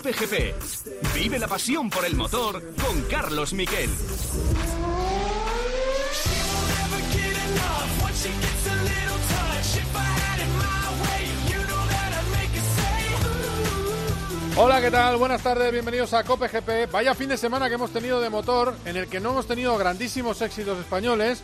Cope 0.00 0.14
GP. 0.14 0.54
Vive 1.14 1.38
la 1.38 1.46
pasión 1.46 1.90
por 1.90 2.06
el 2.06 2.16
motor 2.16 2.62
con 2.82 3.02
Carlos 3.02 3.52
Miquel. 3.52 3.90
Hola, 14.56 14.80
¿qué 14.80 14.90
tal? 14.90 15.16
Buenas 15.18 15.42
tardes, 15.42 15.70
bienvenidos 15.70 16.14
a 16.14 16.24
Cope 16.24 16.48
GP. 16.48 16.90
Vaya 16.90 17.14
fin 17.14 17.28
de 17.28 17.36
semana 17.36 17.68
que 17.68 17.74
hemos 17.74 17.92
tenido 17.92 18.22
de 18.22 18.30
motor, 18.30 18.74
en 18.86 18.96
el 18.96 19.06
que 19.06 19.20
no 19.20 19.32
hemos 19.32 19.46
tenido 19.46 19.76
grandísimos 19.76 20.40
éxitos 20.40 20.78
españoles, 20.78 21.42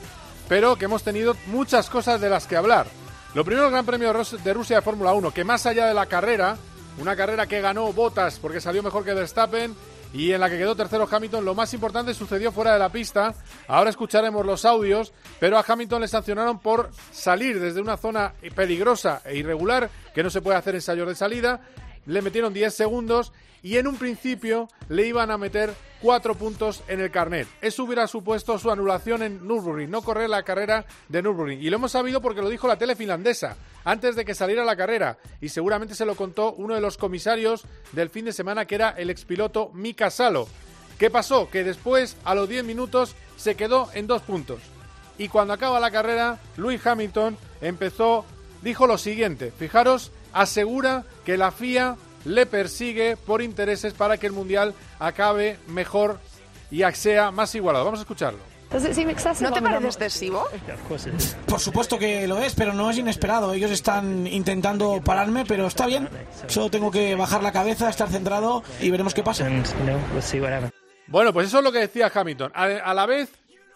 pero 0.49 0.77
que 0.77 0.87
hemos 0.87 1.03
tenido 1.03 1.37
muchas 1.49 1.91
cosas 1.91 2.23
de 2.23 2.31
las 2.31 2.47
que 2.47 2.57
hablar. 2.57 2.87
Lo 3.35 3.45
primero, 3.45 3.67
el 3.67 3.73
Gran 3.73 3.85
Premio 3.85 4.15
de 4.15 4.55
Rusia 4.55 4.77
de 4.77 4.83
Fórmula 4.83 5.13
1, 5.13 5.31
que 5.35 5.45
más 5.45 5.67
allá 5.67 5.89
de 5.89 5.93
la 5.93 6.07
carrera, 6.07 6.57
una 6.99 7.17
carrera 7.17 7.47
que 7.47 7.61
ganó 7.61 7.93
Botas 7.93 8.39
porque 8.39 8.61
salió 8.61 8.83
mejor 8.83 9.05
que 9.05 9.15
Verstappen 9.15 9.75
y 10.13 10.33
en 10.33 10.41
la 10.41 10.49
que 10.49 10.57
quedó 10.57 10.75
tercero 10.75 11.09
Hamilton, 11.11 11.45
lo 11.45 11.55
más 11.55 11.75
importante 11.75 12.15
sucedió 12.15 12.53
fuera 12.53 12.73
de 12.73 12.79
la 12.79 12.91
pista. 12.91 13.35
Ahora 13.69 13.91
escucharemos 13.91 14.47
los 14.47 14.65
audios, 14.65 15.13
pero 15.39 15.59
a 15.59 15.65
Hamilton 15.67 16.01
le 16.01 16.09
sancionaron 16.09 16.59
por 16.59 16.91
salir 17.13 17.61
desde 17.61 17.81
una 17.81 17.97
zona 17.97 18.33
peligrosa 18.55 19.21
e 19.25 19.37
irregular, 19.37 19.91
que 20.15 20.23
no 20.23 20.31
se 20.31 20.41
puede 20.41 20.57
hacer 20.57 20.75
ensayos 20.75 21.09
de 21.09 21.15
salida, 21.15 21.61
le 22.07 22.23
metieron 22.23 22.55
10 22.55 22.73
segundos 22.73 23.33
y 23.63 23.77
en 23.77 23.89
un 23.89 23.97
principio 23.97 24.69
le 24.89 25.07
iban 25.07 25.31
a 25.31 25.39
meter 25.39 25.75
4 26.07 26.37
puntos 26.37 26.85
en 26.87 27.01
el 27.01 27.11
carnet. 27.11 27.49
Eso 27.61 27.83
hubiera 27.83 28.07
supuesto 28.07 28.57
su 28.61 28.71
anulación 28.71 29.25
en 29.25 29.45
Nürburgring, 29.45 29.91
no 29.91 30.03
correr 30.03 30.31
la 30.31 30.45
carrera 30.45 30.85
de 31.09 31.21
Nürburgring. 31.21 31.61
Y 31.61 31.69
lo 31.69 31.79
hemos 31.79 31.91
sabido 31.91 32.23
porque 32.23 32.43
lo 32.43 32.49
dijo 32.49 32.69
la 32.69 32.79
tele 32.79 32.95
finlandesa 32.95 33.57
antes 33.85 34.15
de 34.15 34.25
que 34.25 34.33
saliera 34.33 34.65
la 34.65 34.77
carrera 34.77 35.19
y 35.41 35.49
seguramente 35.49 35.97
se 35.97 36.07
lo 36.07 36.15
contó 36.15 36.53
uno 36.53 36.77
de 36.77 36.81
los 36.81 36.97
comisarios 36.97 37.65
del 37.91 38.09
fin 38.09 38.25
de 38.25 38.33
semana 38.33 38.67
que 38.67 38.77
era 38.77 38.91
el 38.91 39.11
expiloto 39.11 39.73
Mika 39.75 40.09
Salo. 40.11 40.47
¿Qué 40.97 41.11
pasó? 41.11 41.51
Que 41.51 41.65
después, 41.65 42.17
a 42.23 42.37
los 42.37 42.49
10 42.49 42.63
minutos, 42.63 43.17
se 43.37 43.57
quedó 43.57 43.91
en 43.93 44.07
dos 44.07 44.23
puntos. 44.23 44.61
Y 45.19 45.27
cuando 45.27 45.55
acaba 45.55 45.81
la 45.81 45.91
carrera, 45.91 46.39
Louis 46.57 46.87
Hamilton 46.87 47.37
empezó, 47.61 48.25
dijo 48.63 48.87
lo 48.87 48.97
siguiente, 48.97 49.51
fijaros 49.59 50.13
asegura 50.33 51.05
que 51.25 51.37
la 51.37 51.51
FIA 51.51 51.97
le 52.27 52.45
persigue 52.47 53.17
por 53.17 53.41
intereses 53.41 53.95
para 53.95 54.19
que 54.19 54.27
el 54.27 54.33
Mundial 54.33 54.75
acabe 54.99 55.59
mejor 55.69 56.19
y 56.71 56.83
sea 56.93 57.31
más 57.31 57.55
igualado. 57.55 57.85
Vamos 57.85 58.01
a 58.01 58.03
escucharlo. 58.03 58.41
¿No 59.41 59.53
te 59.53 59.63
parece 59.63 59.87
excesivo? 59.87 60.45
Por 61.47 61.61
supuesto 61.61 61.99
que 61.99 62.27
lo 62.27 62.39
es, 62.39 62.55
pero 62.55 62.73
no 62.73 62.91
es 62.91 62.99
inesperado. 62.99 63.53
Ellos 63.53 63.71
están 63.71 64.27
intentando 64.27 65.01
pararme, 65.05 65.45
pero 65.47 65.67
está 65.67 65.87
bien. 65.87 66.09
Solo 66.49 66.69
tengo 66.69 66.91
que 66.91 67.15
bajar 67.15 67.43
la 67.43 67.53
cabeza, 67.53 67.89
estar 67.89 68.09
centrado 68.09 68.65
y 68.81 68.91
veremos 68.91 69.15
qué 69.15 69.23
pasa. 69.23 69.49
Bueno, 71.07 71.33
pues 71.33 71.47
eso 71.47 71.59
es 71.59 71.65
lo 71.65 71.71
que 71.71 71.79
decía 71.79 72.11
Hamilton. 72.13 72.51
A, 72.55 72.93
la 72.93 73.07
vez, 73.07 73.31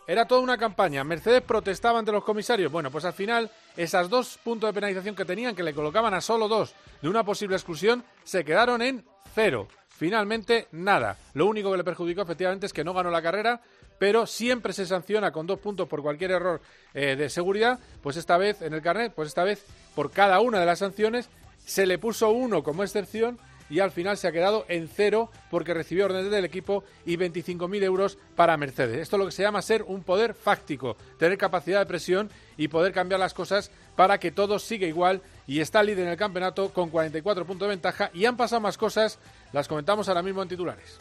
era 0.08 0.26
toda 0.26 0.40
una 0.40 0.58
campaña. 0.58 1.04
Mercedes 1.04 1.42
protestaba 1.42 2.00
ante 2.00 2.10
los 2.10 2.24
comisarios. 2.24 2.72
Bueno, 2.72 2.90
pues 2.90 3.04
al 3.04 3.12
final, 3.12 3.48
esas 3.76 4.08
dos 4.08 4.38
puntos 4.42 4.68
de 4.68 4.74
penalización 4.74 5.14
que 5.14 5.24
tenían, 5.24 5.54
que 5.54 5.62
le 5.62 5.74
colocaban 5.74 6.14
a 6.14 6.20
solo 6.20 6.48
dos 6.48 6.74
de 7.02 7.08
una 7.08 7.24
posible 7.24 7.56
exclusión, 7.56 8.04
se 8.24 8.44
quedaron 8.44 8.82
en 8.82 9.04
cero. 9.34 9.68
Finalmente, 9.88 10.66
nada. 10.72 11.18
Lo 11.34 11.46
único 11.46 11.70
que 11.70 11.76
le 11.76 11.84
perjudicó 11.84 12.22
efectivamente 12.22 12.66
es 12.66 12.72
que 12.72 12.84
no 12.84 12.94
ganó 12.94 13.10
la 13.10 13.20
carrera, 13.20 13.60
pero 13.98 14.26
siempre 14.26 14.72
se 14.72 14.86
sanciona 14.86 15.30
con 15.30 15.46
dos 15.46 15.58
puntos 15.58 15.86
por 15.86 16.00
cualquier 16.00 16.30
error 16.30 16.62
eh, 16.94 17.16
de 17.16 17.28
seguridad. 17.28 17.78
Pues 18.02 18.16
esta 18.16 18.38
vez 18.38 18.62
en 18.62 18.72
el 18.72 18.80
carnet, 18.80 19.12
pues 19.12 19.28
esta 19.28 19.44
vez 19.44 19.64
por 19.94 20.10
cada 20.10 20.40
una 20.40 20.58
de 20.58 20.64
las 20.64 20.78
sanciones 20.78 21.28
se 21.66 21.86
le 21.86 21.98
puso 21.98 22.30
uno 22.30 22.62
como 22.62 22.82
excepción 22.82 23.38
y 23.70 23.80
al 23.80 23.92
final 23.92 24.18
se 24.18 24.28
ha 24.28 24.32
quedado 24.32 24.66
en 24.68 24.88
cero 24.88 25.30
porque 25.48 25.72
recibió 25.72 26.06
órdenes 26.06 26.30
del 26.30 26.44
equipo 26.44 26.84
y 27.06 27.16
25.000 27.16 27.82
euros 27.84 28.18
para 28.36 28.56
Mercedes. 28.56 28.98
Esto 28.98 29.16
es 29.16 29.20
lo 29.20 29.26
que 29.26 29.32
se 29.32 29.42
llama 29.42 29.62
ser 29.62 29.84
un 29.84 30.02
poder 30.02 30.34
fáctico, 30.34 30.96
tener 31.18 31.38
capacidad 31.38 31.78
de 31.78 31.86
presión 31.86 32.28
y 32.56 32.68
poder 32.68 32.92
cambiar 32.92 33.20
las 33.20 33.32
cosas 33.32 33.70
para 33.96 34.18
que 34.18 34.32
todo 34.32 34.58
siga 34.58 34.86
igual 34.86 35.22
y 35.46 35.60
está 35.60 35.82
líder 35.82 36.04
en 36.04 36.12
el 36.12 36.16
campeonato 36.18 36.72
con 36.72 36.90
44 36.90 37.46
puntos 37.46 37.66
de 37.66 37.74
ventaja 37.74 38.10
y 38.12 38.26
han 38.26 38.36
pasado 38.36 38.60
más 38.60 38.76
cosas, 38.76 39.18
las 39.52 39.68
comentamos 39.68 40.08
ahora 40.08 40.22
mismo 40.22 40.42
en 40.42 40.48
titulares. 40.48 40.98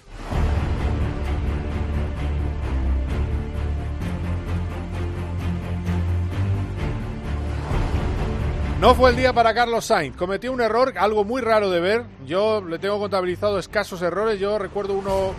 No 8.80 8.96
fue 8.96 9.10
el 9.10 9.18
día 9.18 9.34
para 9.34 9.54
Carlos 9.54 9.84
Sainz. 9.84 10.16
Cometió 10.16 10.54
un 10.54 10.62
error, 10.62 10.94
algo 10.98 11.26
muy 11.26 11.42
raro 11.42 11.70
de 11.70 11.82
ver. 11.82 12.06
Yo 12.26 12.62
le 12.62 12.80
tengo 12.80 12.98
contabilizado 12.98 13.60
escasos 13.60 14.02
errores. 14.02 14.40
Yo 14.40 14.58
recuerdo 14.58 14.94
uno 14.94 15.34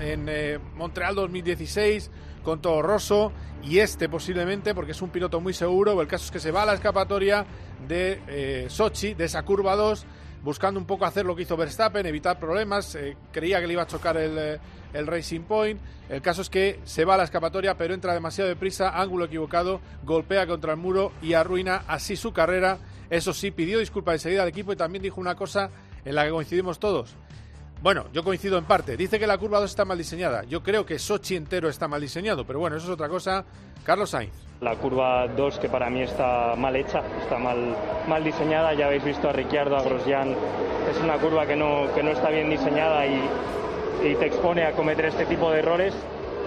en 0.00 0.26
eh, 0.28 0.60
Montreal 0.76 1.16
2016 1.16 2.12
con 2.44 2.62
Toro 2.62 2.82
Rosso 2.82 3.32
y 3.64 3.80
este 3.80 4.08
posiblemente 4.08 4.72
porque 4.72 4.92
es 4.92 5.02
un 5.02 5.10
piloto 5.10 5.40
muy 5.40 5.52
seguro. 5.52 6.00
El 6.00 6.06
caso 6.06 6.26
es 6.26 6.30
que 6.30 6.38
se 6.38 6.52
va 6.52 6.62
a 6.62 6.66
la 6.66 6.74
escapatoria 6.74 7.44
de 7.88 8.22
eh, 8.28 8.66
Sochi, 8.68 9.14
de 9.14 9.24
esa 9.24 9.42
curva 9.42 9.74
2, 9.74 10.06
buscando 10.46 10.78
un 10.78 10.86
poco 10.86 11.04
hacer 11.04 11.26
lo 11.26 11.34
que 11.34 11.42
hizo 11.42 11.56
Verstappen, 11.56 12.06
evitar 12.06 12.38
problemas. 12.38 12.94
Eh, 12.94 13.16
creía 13.32 13.60
que 13.60 13.66
le 13.66 13.72
iba 13.72 13.82
a 13.82 13.86
chocar 13.88 14.16
el, 14.16 14.60
el 14.92 15.06
Racing 15.08 15.40
Point. 15.40 15.80
El 16.08 16.22
caso 16.22 16.40
es 16.40 16.48
que 16.48 16.78
se 16.84 17.04
va 17.04 17.14
a 17.14 17.16
la 17.16 17.24
escapatoria, 17.24 17.76
pero 17.76 17.94
entra 17.94 18.14
demasiado 18.14 18.48
deprisa, 18.48 18.90
ángulo 19.00 19.24
equivocado, 19.24 19.80
golpea 20.04 20.46
contra 20.46 20.74
el 20.74 20.78
muro 20.78 21.10
y 21.20 21.32
arruina 21.32 21.82
así 21.88 22.14
su 22.14 22.32
carrera. 22.32 22.78
Eso 23.10 23.32
sí, 23.32 23.50
pidió 23.50 23.80
disculpas 23.80 24.14
enseguida 24.14 24.42
al 24.42 24.48
equipo 24.48 24.72
y 24.72 24.76
también 24.76 25.02
dijo 25.02 25.20
una 25.20 25.34
cosa 25.34 25.68
en 26.04 26.14
la 26.14 26.24
que 26.24 26.30
coincidimos 26.30 26.78
todos. 26.78 27.16
Bueno, 27.82 28.06
yo 28.12 28.22
coincido 28.22 28.56
en 28.56 28.66
parte. 28.66 28.96
Dice 28.96 29.18
que 29.18 29.26
la 29.26 29.38
curva 29.38 29.58
2 29.58 29.68
está 29.68 29.84
mal 29.84 29.98
diseñada. 29.98 30.44
Yo 30.44 30.62
creo 30.62 30.86
que 30.86 31.00
Sochi 31.00 31.34
entero 31.34 31.68
está 31.68 31.88
mal 31.88 32.00
diseñado, 32.00 32.46
pero 32.46 32.60
bueno, 32.60 32.76
eso 32.76 32.86
es 32.86 32.92
otra 32.92 33.08
cosa. 33.08 33.44
Carlos 33.82 34.10
Sainz. 34.10 34.45
La 34.60 34.74
curva 34.74 35.26
2 35.28 35.58
que 35.58 35.68
para 35.68 35.90
mí 35.90 36.00
está 36.00 36.54
mal 36.56 36.74
hecha, 36.76 37.02
está 37.20 37.36
mal, 37.36 37.76
mal 38.08 38.24
diseñada. 38.24 38.72
Ya 38.72 38.86
habéis 38.86 39.04
visto 39.04 39.28
a 39.28 39.32
Ricciardo, 39.32 39.76
a 39.76 39.82
Grosjean. 39.82 40.34
Es 40.90 40.98
una 41.02 41.18
curva 41.18 41.46
que 41.46 41.56
no, 41.56 41.92
que 41.94 42.02
no 42.02 42.10
está 42.10 42.30
bien 42.30 42.48
diseñada 42.48 43.06
y, 43.06 43.20
y 44.02 44.14
te 44.14 44.26
expone 44.26 44.64
a 44.64 44.72
cometer 44.72 45.04
este 45.06 45.26
tipo 45.26 45.50
de 45.50 45.58
errores. 45.58 45.94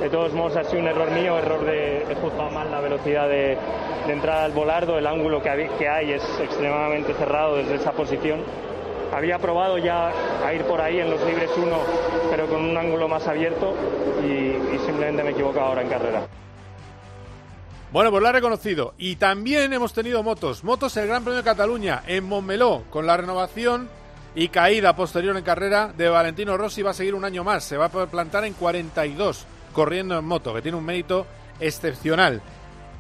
De 0.02 0.10
todos 0.10 0.34
modos 0.34 0.58
ha 0.58 0.64
sido 0.64 0.82
un 0.82 0.88
error 0.88 1.12
mío, 1.12 1.38
error 1.38 1.64
de 1.66 2.02
he 2.10 2.16
juzgado 2.16 2.50
mal 2.50 2.72
la 2.72 2.80
velocidad 2.80 3.28
de, 3.28 3.58
de 4.08 4.14
entrada 4.14 4.46
al 4.46 4.54
volardo, 4.54 4.98
el 4.98 5.06
ángulo 5.06 5.44
que 5.44 5.50
hay, 5.50 5.68
que 5.78 5.88
hay 5.88 6.14
es 6.14 6.24
extremadamente 6.40 7.14
cerrado 7.14 7.58
desde 7.58 7.76
esa 7.76 7.92
posición. 7.92 8.40
Había 9.14 9.38
probado 9.38 9.78
ya 9.78 10.12
a 10.46 10.54
ir 10.54 10.64
por 10.64 10.82
ahí 10.82 11.00
en 11.00 11.12
los 11.12 11.22
libres 11.26 11.52
1, 11.56 11.78
pero 12.32 12.48
con 12.48 12.64
un 12.64 12.76
ángulo 12.76 13.08
más 13.08 13.28
abierto 13.28 13.74
y, 14.24 14.76
y 14.76 14.80
simplemente 14.86 15.22
me 15.22 15.30
he 15.30 15.34
equivocado 15.34 15.68
ahora 15.68 15.82
en 15.82 15.90
carrera. 15.90 16.39
Bueno, 17.92 18.12
pues 18.12 18.22
lo 18.22 18.30
ha 18.30 18.34
reconocido. 18.34 18.94
Y 18.98 19.16
también 19.16 19.74
hemos 19.74 19.94
tenido 19.94 20.22
motos. 20.22 20.64
Motos 20.64 20.96
el 20.98 21.08
Gran 21.08 21.24
Premio 21.24 21.40
de 21.40 21.44
Cataluña 21.44 22.04
en 22.06 22.24
Montmeló, 22.24 22.84
con 22.92 23.08
la 23.08 23.18
renovación 23.18 23.90
y 24.36 24.50
caída 24.50 24.96
posterior 24.96 25.36
en 25.36 25.44
carrera 25.44 25.92
de 25.98 26.08
Valentino 26.08 26.56
Rossi 26.56 26.84
va 26.84 26.92
a 26.92 26.94
seguir 26.94 27.16
un 27.16 27.26
año 27.26 27.44
más. 27.44 27.64
Se 27.64 27.78
va 27.78 27.86
a 27.86 28.06
plantar 28.06 28.46
en 28.46 28.54
42 28.54 29.46
corriendo 29.74 30.18
en 30.18 30.26
moto, 30.26 30.54
que 30.54 30.62
tiene 30.62 30.78
un 30.78 30.86
mérito 30.86 31.26
excepcional. 31.60 32.42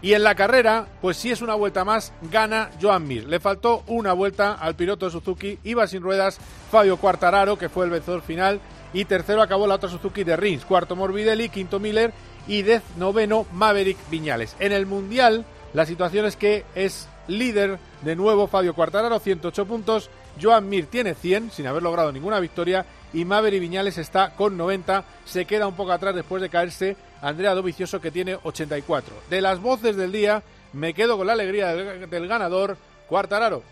Y 0.01 0.13
en 0.13 0.23
la 0.23 0.33
carrera, 0.33 0.87
pues 1.01 1.17
si 1.17 1.29
es 1.29 1.41
una 1.41 1.55
vuelta 1.55 1.83
más, 1.83 2.13
gana 2.31 2.71
Joan 2.81 3.05
Mir. 3.05 3.27
Le 3.27 3.39
faltó 3.39 3.83
una 3.87 4.13
vuelta 4.13 4.53
al 4.53 4.75
piloto 4.75 5.05
de 5.05 5.11
Suzuki, 5.11 5.59
iba 5.65 5.85
sin 5.87 6.01
ruedas 6.01 6.39
Fabio 6.71 6.97
Quartararo, 6.97 7.57
que 7.57 7.69
fue 7.69 7.85
el 7.85 7.91
vencedor 7.91 8.21
final, 8.21 8.59
y 8.93 9.05
tercero 9.05 9.41
acabó 9.41 9.67
la 9.67 9.75
otra 9.75 9.89
Suzuki 9.89 10.23
de 10.23 10.37
Rins, 10.37 10.65
cuarto 10.65 10.95
Morbidelli, 10.95 11.49
quinto 11.49 11.79
Miller 11.79 12.13
y 12.49 12.63
dez 12.63 12.83
noveno 12.97 13.45
Maverick 13.53 13.97
Viñales. 14.09 14.57
En 14.59 14.73
el 14.73 14.85
Mundial, 14.85 15.45
la 15.73 15.85
situación 15.85 16.25
es 16.25 16.35
que 16.35 16.65
es 16.75 17.07
líder 17.27 17.79
de 18.01 18.15
nuevo 18.15 18.47
Fabio 18.47 18.73
Quartararo, 18.73 19.19
108 19.19 19.65
puntos, 19.65 20.09
Joan 20.41 20.67
Mir 20.67 20.87
tiene 20.87 21.13
100 21.13 21.51
sin 21.51 21.67
haber 21.67 21.83
logrado 21.83 22.11
ninguna 22.11 22.39
victoria 22.39 22.85
y 23.13 23.23
Maverick 23.23 23.61
Viñales 23.61 23.97
está 23.97 24.31
con 24.35 24.57
90, 24.57 25.03
se 25.25 25.45
queda 25.45 25.67
un 25.67 25.75
poco 25.75 25.91
atrás 25.91 26.15
después 26.15 26.41
de 26.41 26.49
caerse 26.49 26.97
Andrea 27.21 27.53
Dovicioso 27.53 28.01
que 28.01 28.11
tiene 28.11 28.37
84. 28.43 29.13
De 29.29 29.41
las 29.41 29.59
voces 29.59 29.95
del 29.95 30.11
día 30.11 30.43
me 30.73 30.93
quedo 30.93 31.17
con 31.17 31.27
la 31.27 31.33
alegría 31.33 31.75
del, 31.75 32.27
ganador 32.27 32.77
Quartararo. 33.07 33.63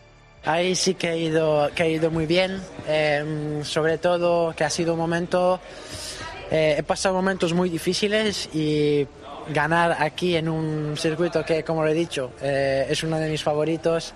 Ahí 0.45 0.75
sí 0.75 0.93
que 0.93 1.07
ha 1.09 1.15
ido, 1.15 1.69
que 1.75 1.83
ha 1.83 1.87
ido 1.87 2.11
muy 2.11 2.25
bien, 2.25 2.61
em, 2.87 3.63
sobre 3.63 3.97
todo 3.97 4.53
que 4.55 4.63
ha 4.63 4.69
sido 4.69 4.93
un 4.93 4.99
momento, 4.99 5.59
eh, 6.51 6.75
he 6.77 6.83
pasado 6.83 7.15
momentos 7.15 7.53
muy 7.53 7.69
difíciles 7.69 8.49
y 8.53 9.07
ganar 9.53 9.97
aquí 9.99 10.35
en 10.35 10.49
un 10.49 10.95
circuito 10.97 11.43
que, 11.45 11.63
como 11.63 11.83
lo 11.83 11.89
he 11.89 11.93
dicho, 11.93 12.31
eh, 12.41 12.87
es 12.89 13.03
uno 13.03 13.17
de 13.17 13.29
mis 13.29 13.43
favoritos. 13.43 14.13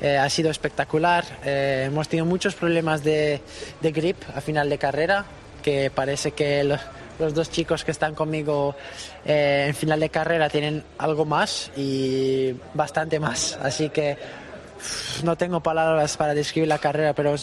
Eh, 0.00 0.16
ha 0.16 0.28
sido 0.30 0.50
espectacular. 0.50 1.24
Eh, 1.44 1.84
hemos 1.86 2.08
tenido 2.08 2.26
muchos 2.26 2.54
problemas 2.54 3.02
de, 3.02 3.40
de, 3.80 3.92
grip 3.92 4.16
a 4.34 4.40
final 4.40 4.70
de 4.70 4.78
carrera, 4.78 5.24
que 5.62 5.90
parece 5.90 6.32
que 6.32 6.62
los, 6.62 6.80
los 7.18 7.34
dos 7.34 7.50
chicos 7.50 7.84
que 7.84 7.90
están 7.90 8.14
conmigo 8.14 8.76
en 9.24 9.74
final 9.74 10.00
de 10.00 10.08
carrera 10.08 10.48
tienen 10.48 10.84
algo 10.98 11.24
más 11.24 11.70
y 11.76 12.54
bastante 12.74 13.18
más. 13.18 13.58
Así 13.60 13.88
que 13.90 14.16
no 15.24 15.36
tengo 15.36 15.60
palabras 15.60 16.16
para 16.16 16.32
describir 16.34 16.68
la 16.68 16.78
carrera, 16.78 17.12
pero 17.12 17.34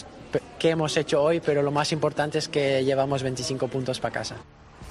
qué 0.58 0.70
hemos 0.70 0.96
hecho 0.96 1.22
hoy, 1.22 1.40
pero 1.40 1.62
lo 1.62 1.70
más 1.70 1.92
importante 1.92 2.38
es 2.38 2.48
que 2.48 2.84
llevamos 2.84 3.22
25 3.22 3.68
puntos 3.68 4.00
para 4.00 4.14
casa. 4.14 4.36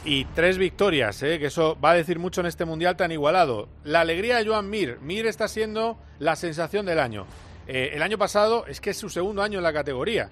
Y 0.03 0.25
tres 0.25 0.59
victorias, 0.59 1.23
¿eh? 1.23 1.39
que 1.39 1.47
eso 1.47 1.77
va 1.83 1.91
a 1.91 1.95
decir 1.95 2.19
mucho 2.19 2.41
en 2.41 2.47
este 2.47 2.63
mundial 2.65 2.95
tan 2.95 3.11
igualado. 3.11 3.67
La 3.83 4.01
alegría 4.01 4.37
de 4.37 4.45
Joan 4.45 4.69
Mir. 4.69 4.99
Mir 5.01 5.25
está 5.25 5.47
siendo 5.47 5.97
la 6.19 6.35
sensación 6.35 6.85
del 6.85 6.99
año. 6.99 7.25
Eh, 7.67 7.91
el 7.93 8.03
año 8.03 8.17
pasado 8.17 8.67
es 8.67 8.79
que 8.79 8.91
es 8.91 8.97
su 8.97 9.09
segundo 9.09 9.41
año 9.41 9.57
en 9.57 9.63
la 9.63 9.73
categoría. 9.73 10.29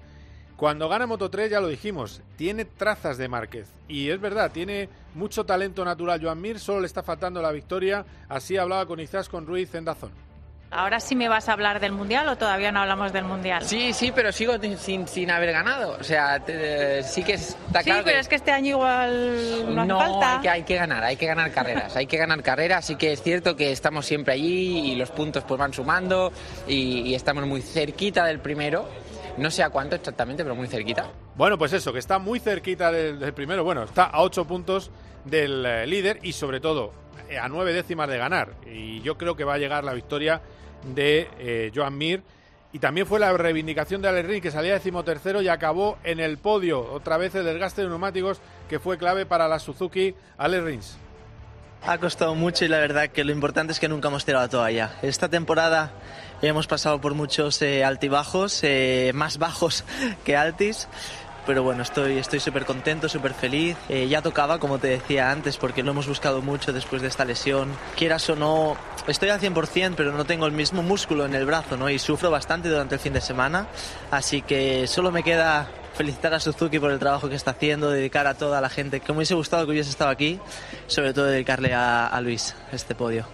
Cuando 0.56 0.88
gana 0.88 1.08
Moto 1.08 1.28
3, 1.28 1.50
ya 1.50 1.60
lo 1.60 1.66
dijimos, 1.66 2.22
tiene 2.36 2.64
trazas 2.64 3.18
de 3.18 3.26
Márquez. 3.26 3.68
Y 3.88 4.10
es 4.10 4.20
verdad, 4.20 4.52
tiene 4.52 4.88
mucho 5.14 5.44
talento 5.44 5.84
natural 5.84 6.22
Joan 6.22 6.40
Mir, 6.40 6.60
solo 6.60 6.80
le 6.80 6.86
está 6.86 7.02
faltando 7.02 7.42
la 7.42 7.50
victoria. 7.50 8.06
Así 8.28 8.56
hablaba 8.56 8.86
con 8.86 9.00
Izas 9.00 9.28
con 9.28 9.46
Ruiz 9.46 9.74
en 9.74 9.84
Dazón. 9.84 10.23
¿Ahora 10.74 10.98
sí 10.98 11.14
me 11.14 11.28
vas 11.28 11.48
a 11.48 11.52
hablar 11.52 11.78
del 11.78 11.92
Mundial 11.92 12.28
o 12.28 12.36
todavía 12.36 12.72
no 12.72 12.80
hablamos 12.80 13.12
del 13.12 13.24
Mundial? 13.24 13.64
Sí, 13.64 13.92
sí, 13.92 14.12
pero 14.14 14.32
sigo 14.32 14.54
sin, 14.78 15.06
sin 15.06 15.30
haber 15.30 15.52
ganado. 15.52 15.96
O 16.00 16.02
sea, 16.02 16.42
sí 17.04 17.22
que 17.22 17.34
está 17.34 17.82
claro. 17.82 18.00
Sí, 18.00 18.04
pero 18.04 18.18
es 18.18 18.28
que 18.28 18.34
este 18.34 18.50
año 18.50 18.70
igual 18.70 19.74
no, 19.74 19.84
no 19.84 20.00
hace 20.00 20.10
falta. 20.10 20.34
Hay 20.34 20.40
que, 20.42 20.48
hay 20.50 20.62
que 20.64 20.74
ganar, 20.74 21.04
hay 21.04 21.16
que 21.16 21.26
ganar 21.26 21.52
carreras. 21.52 21.96
hay 21.96 22.06
que 22.06 22.16
ganar 22.16 22.42
carreras. 22.42 22.84
Sí 22.84 22.96
que 22.96 23.12
es 23.12 23.22
cierto 23.22 23.54
que 23.54 23.70
estamos 23.70 24.04
siempre 24.04 24.34
allí 24.34 24.92
y 24.92 24.96
los 24.96 25.10
puntos 25.10 25.44
pues 25.44 25.58
van 25.58 25.72
sumando 25.72 26.32
y, 26.66 27.02
y 27.02 27.14
estamos 27.14 27.46
muy 27.46 27.62
cerquita 27.62 28.24
del 28.24 28.40
primero. 28.40 28.88
No 29.36 29.50
sé 29.50 29.62
a 29.62 29.70
cuánto 29.70 29.96
exactamente, 29.96 30.42
pero 30.42 30.54
muy 30.54 30.68
cerquita. 30.68 31.08
Bueno, 31.36 31.56
pues 31.58 31.72
eso, 31.72 31.92
que 31.92 31.98
está 31.98 32.18
muy 32.18 32.40
cerquita 32.40 32.90
del, 32.90 33.18
del 33.18 33.32
primero. 33.32 33.64
Bueno, 33.64 33.84
está 33.84 34.04
a 34.04 34.22
ocho 34.22 34.44
puntos 34.44 34.90
del 35.24 35.64
eh, 35.64 35.86
líder 35.86 36.20
y 36.22 36.32
sobre 36.32 36.60
todo 36.60 36.92
eh, 37.28 37.38
a 37.38 37.48
nueve 37.48 37.72
décimas 37.72 38.08
de 38.08 38.18
ganar. 38.18 38.54
Y 38.66 39.00
yo 39.02 39.16
creo 39.16 39.36
que 39.36 39.44
va 39.44 39.54
a 39.54 39.58
llegar 39.58 39.84
la 39.84 39.92
victoria 39.92 40.40
de 40.94 41.28
eh, 41.38 41.72
Joan 41.74 41.96
Mir. 41.96 42.22
Y 42.72 42.80
también 42.80 43.06
fue 43.06 43.20
la 43.20 43.32
reivindicación 43.32 44.02
de 44.02 44.08
Alex 44.08 44.28
Rins, 44.28 44.42
que 44.42 44.50
salía 44.50 44.72
decimotercero 44.72 45.40
y 45.42 45.48
acabó 45.48 45.96
en 46.02 46.18
el 46.18 46.38
podio. 46.38 46.80
Otra 46.92 47.16
vez 47.16 47.34
el 47.36 47.44
desgaste 47.44 47.82
de 47.82 47.88
neumáticos, 47.88 48.40
que 48.68 48.80
fue 48.80 48.98
clave 48.98 49.26
para 49.26 49.46
la 49.46 49.60
Suzuki 49.60 50.14
Alex 50.38 50.64
Rins. 50.64 50.98
Ha 51.86 51.98
costado 51.98 52.34
mucho 52.34 52.64
y 52.64 52.68
la 52.68 52.78
verdad 52.78 53.10
que 53.10 53.24
lo 53.24 53.30
importante 53.30 53.72
es 53.72 53.78
que 53.78 53.88
nunca 53.88 54.08
hemos 54.08 54.24
tirado 54.24 54.44
la 54.44 54.50
toalla. 54.50 54.98
Esta 55.02 55.28
temporada 55.28 55.92
hemos 56.42 56.66
pasado 56.66 57.00
por 57.00 57.14
muchos 57.14 57.60
eh, 57.62 57.84
altibajos, 57.84 58.60
eh, 58.64 59.12
más 59.14 59.38
bajos 59.38 59.84
que 60.24 60.36
altis 60.36 60.88
pero 61.46 61.62
bueno, 61.62 61.82
estoy 61.82 62.18
estoy 62.18 62.40
súper 62.40 62.64
contento, 62.64 63.08
súper 63.08 63.34
feliz. 63.34 63.76
Eh, 63.88 64.08
ya 64.08 64.22
tocaba, 64.22 64.58
como 64.58 64.78
te 64.78 64.88
decía 64.88 65.30
antes, 65.30 65.56
porque 65.56 65.82
lo 65.82 65.90
hemos 65.90 66.06
buscado 66.06 66.42
mucho 66.42 66.72
después 66.72 67.02
de 67.02 67.08
esta 67.08 67.24
lesión. 67.24 67.70
Quieras 67.96 68.28
o 68.30 68.36
no, 68.36 68.76
estoy 69.06 69.30
al 69.30 69.40
100%, 69.40 69.94
pero 69.96 70.12
no 70.12 70.24
tengo 70.24 70.46
el 70.46 70.52
mismo 70.52 70.82
músculo 70.82 71.24
en 71.26 71.34
el 71.34 71.46
brazo, 71.46 71.76
¿no? 71.76 71.90
Y 71.90 71.98
sufro 71.98 72.30
bastante 72.30 72.68
durante 72.68 72.96
el 72.96 73.00
fin 73.00 73.12
de 73.12 73.20
semana, 73.20 73.66
así 74.10 74.42
que 74.42 74.86
solo 74.86 75.10
me 75.10 75.22
queda 75.22 75.68
felicitar 75.94 76.34
a 76.34 76.40
Suzuki 76.40 76.78
por 76.78 76.90
el 76.90 76.98
trabajo 76.98 77.28
que 77.28 77.36
está 77.36 77.52
haciendo, 77.52 77.90
dedicar 77.90 78.26
a 78.26 78.34
toda 78.34 78.60
la 78.60 78.68
gente 78.68 79.00
que 79.00 79.12
me 79.12 79.18
hubiese 79.18 79.34
gustado 79.34 79.64
que 79.64 79.72
hubiese 79.72 79.90
estado 79.90 80.10
aquí, 80.10 80.40
sobre 80.86 81.14
todo 81.14 81.26
dedicarle 81.26 81.72
a, 81.72 82.08
a 82.08 82.20
Luis 82.20 82.54
este 82.72 82.94
podio. 82.94 83.26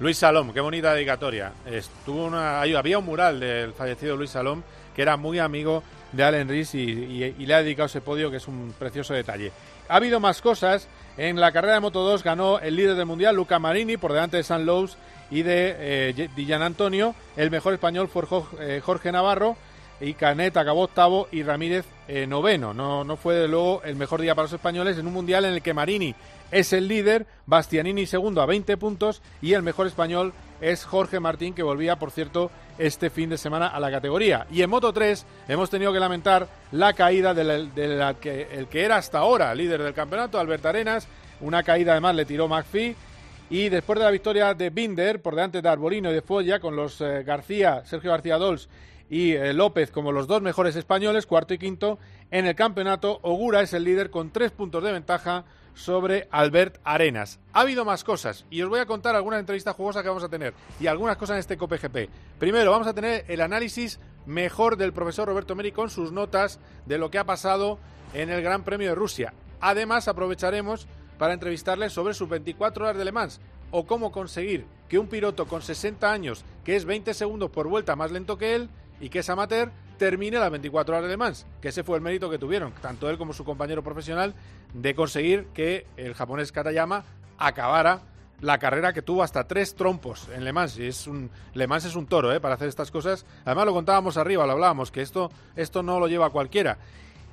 Luis 0.00 0.18
Salom, 0.18 0.52
qué 0.52 0.60
bonita 0.60 0.94
dedicatoria. 0.94 1.52
Estuvo 1.66 2.26
una, 2.26 2.60
había 2.60 2.98
un 2.98 3.04
mural 3.04 3.40
del 3.40 3.72
fallecido 3.72 4.16
Luis 4.16 4.30
Salom 4.30 4.62
que 4.98 5.02
era 5.02 5.16
muy 5.16 5.38
amigo 5.38 5.84
de 6.12 6.24
Allen 6.24 6.48
Rees 6.48 6.74
y, 6.74 7.34
le 7.38 7.54
ha 7.54 7.62
dedicado 7.62 7.86
ese 7.86 8.00
podio 8.00 8.30
que 8.30 8.38
es 8.38 8.48
un 8.48 8.74
precioso 8.78 9.14
detalle. 9.14 9.52
Ha 9.88 9.96
habido 9.96 10.20
más 10.20 10.40
cosas. 10.40 10.88
En 11.16 11.40
la 11.40 11.50
carrera 11.50 11.74
de 11.74 11.80
Moto 11.80 12.04
2 12.04 12.22
ganó 12.22 12.60
el 12.60 12.76
líder 12.76 12.94
del 12.94 13.06
mundial, 13.06 13.34
Luca 13.34 13.58
Marini, 13.58 13.96
por 13.96 14.12
delante 14.12 14.36
de 14.36 14.44
San 14.44 14.64
Lowe's 14.66 14.96
y 15.30 15.42
de 15.42 15.74
eh, 16.16 16.54
Antonio. 16.60 17.14
El 17.36 17.50
mejor 17.50 17.74
español 17.74 18.08
fue 18.08 18.22
Jorge, 18.22 18.80
Jorge 18.80 19.10
Navarro 19.10 19.56
y 20.00 20.14
Canet 20.14 20.56
acabó 20.56 20.84
octavo 20.84 21.28
y 21.32 21.42
Ramírez 21.42 21.84
eh, 22.06 22.26
noveno. 22.26 22.72
No, 22.72 23.04
no 23.04 23.16
fue 23.16 23.34
de 23.34 23.48
luego 23.48 23.82
el 23.84 23.96
mejor 23.96 24.20
día 24.20 24.34
para 24.34 24.44
los 24.44 24.52
españoles 24.52 24.98
en 24.98 25.06
un 25.06 25.12
mundial 25.12 25.44
en 25.44 25.54
el 25.54 25.62
que 25.62 25.74
Marini 25.74 26.14
es 26.50 26.72
el 26.72 26.88
líder, 26.88 27.26
Bastianini 27.46 28.06
segundo 28.06 28.40
a 28.40 28.46
20 28.46 28.76
puntos 28.76 29.22
y 29.42 29.52
el 29.52 29.62
mejor 29.62 29.86
español 29.86 30.32
es 30.60 30.84
Jorge 30.84 31.20
Martín 31.20 31.54
que 31.54 31.62
volvía, 31.62 31.96
por 31.96 32.10
cierto, 32.10 32.50
este 32.78 33.10
fin 33.10 33.30
de 33.30 33.38
semana 33.38 33.68
a 33.68 33.80
la 33.80 33.90
categoría. 33.90 34.46
Y 34.50 34.62
en 34.62 34.70
Moto 34.70 34.92
3 34.92 35.24
hemos 35.48 35.70
tenido 35.70 35.92
que 35.92 36.00
lamentar 36.00 36.48
la 36.72 36.92
caída 36.92 37.34
del 37.34 37.70
que, 38.20 38.48
el 38.52 38.66
que 38.66 38.84
era 38.84 38.96
hasta 38.96 39.18
ahora 39.18 39.54
líder 39.54 39.82
del 39.82 39.94
campeonato, 39.94 40.38
Albert 40.38 40.66
Arenas. 40.66 41.08
Una 41.40 41.62
caída 41.62 41.92
además 41.92 42.14
le 42.14 42.24
tiró 42.24 42.48
McPhee. 42.48 42.96
Y 43.50 43.70
después 43.70 43.98
de 43.98 44.04
la 44.04 44.10
victoria 44.10 44.52
de 44.52 44.70
Binder 44.70 45.22
por 45.22 45.34
delante 45.34 45.62
de 45.62 45.68
Arbolino 45.68 46.10
y 46.10 46.14
de 46.14 46.20
Folla, 46.20 46.60
con 46.60 46.76
los 46.76 47.00
eh, 47.00 47.22
García, 47.22 47.82
Sergio 47.86 48.10
García 48.10 48.36
Dols 48.36 48.68
y 49.08 49.32
eh, 49.32 49.54
López 49.54 49.90
como 49.90 50.12
los 50.12 50.26
dos 50.26 50.42
mejores 50.42 50.76
españoles, 50.76 51.24
cuarto 51.24 51.54
y 51.54 51.58
quinto, 51.58 51.98
en 52.30 52.46
el 52.46 52.54
campeonato, 52.54 53.20
Ogura 53.22 53.62
es 53.62 53.72
el 53.72 53.84
líder 53.84 54.10
con 54.10 54.30
tres 54.30 54.50
puntos 54.50 54.84
de 54.84 54.92
ventaja 54.92 55.44
sobre 55.78 56.26
Albert 56.32 56.80
Arenas. 56.82 57.38
Ha 57.52 57.60
habido 57.60 57.84
más 57.84 58.02
cosas 58.02 58.44
y 58.50 58.62
os 58.62 58.68
voy 58.68 58.80
a 58.80 58.86
contar 58.86 59.14
algunas 59.14 59.38
entrevistas 59.38 59.76
jugosas 59.76 60.02
que 60.02 60.08
vamos 60.08 60.24
a 60.24 60.28
tener 60.28 60.52
y 60.80 60.88
algunas 60.88 61.16
cosas 61.16 61.34
en 61.34 61.40
este 61.40 61.56
COPGP. 61.56 62.10
Primero, 62.38 62.72
vamos 62.72 62.88
a 62.88 62.94
tener 62.94 63.24
el 63.28 63.40
análisis 63.40 64.00
mejor 64.26 64.76
del 64.76 64.92
profesor 64.92 65.28
Roberto 65.28 65.54
Meri 65.54 65.70
con 65.70 65.88
sus 65.88 66.10
notas 66.10 66.58
de 66.84 66.98
lo 66.98 67.10
que 67.10 67.18
ha 67.18 67.24
pasado 67.24 67.78
en 68.12 68.28
el 68.28 68.42
Gran 68.42 68.64
Premio 68.64 68.88
de 68.88 68.96
Rusia. 68.96 69.32
Además, 69.60 70.08
aprovecharemos 70.08 70.88
para 71.16 71.32
entrevistarle 71.32 71.90
sobre 71.90 72.14
sus 72.14 72.28
24 72.28 72.84
horas 72.84 72.96
de 72.96 73.04
Le 73.04 73.12
Mans 73.12 73.40
o 73.70 73.86
cómo 73.86 74.10
conseguir 74.10 74.66
que 74.88 74.98
un 74.98 75.06
piloto 75.06 75.46
con 75.46 75.62
60 75.62 76.10
años, 76.10 76.44
que 76.64 76.74
es 76.74 76.86
20 76.86 77.14
segundos 77.14 77.50
por 77.50 77.68
vuelta 77.68 77.94
más 77.94 78.10
lento 78.10 78.36
que 78.36 78.56
él 78.56 78.68
y 79.00 79.08
que 79.08 79.20
es 79.20 79.30
amateur, 79.30 79.70
termine 79.98 80.38
las 80.38 80.50
24 80.50 80.94
horas 80.94 81.04
de 81.04 81.10
Le 81.10 81.16
Mans, 81.16 81.46
que 81.60 81.68
ese 81.68 81.82
fue 81.82 81.96
el 81.96 82.02
mérito 82.02 82.30
que 82.30 82.38
tuvieron, 82.38 82.72
tanto 82.80 83.10
él 83.10 83.18
como 83.18 83.32
su 83.32 83.44
compañero 83.44 83.82
profesional, 83.82 84.34
de 84.72 84.94
conseguir 84.94 85.46
que 85.54 85.86
el 85.96 86.14
japonés 86.14 86.52
Katayama 86.52 87.04
acabara 87.38 88.00
la 88.40 88.58
carrera 88.58 88.92
que 88.92 89.02
tuvo 89.02 89.22
hasta 89.22 89.44
tres 89.44 89.74
trompos 89.74 90.28
en 90.34 90.44
Le 90.44 90.52
Mans. 90.52 90.78
Y 90.78 90.86
es 90.86 91.06
un, 91.06 91.30
Le 91.54 91.66
Mans 91.66 91.84
es 91.84 91.96
un 91.96 92.06
toro 92.06 92.32
¿eh? 92.32 92.40
para 92.40 92.54
hacer 92.54 92.68
estas 92.68 92.90
cosas. 92.90 93.26
Además 93.44 93.66
lo 93.66 93.72
contábamos 93.72 94.16
arriba, 94.16 94.46
lo 94.46 94.52
hablábamos, 94.52 94.90
que 94.90 95.02
esto, 95.02 95.30
esto 95.56 95.82
no 95.82 95.98
lo 95.98 96.06
lleva 96.06 96.30
cualquiera. 96.30 96.78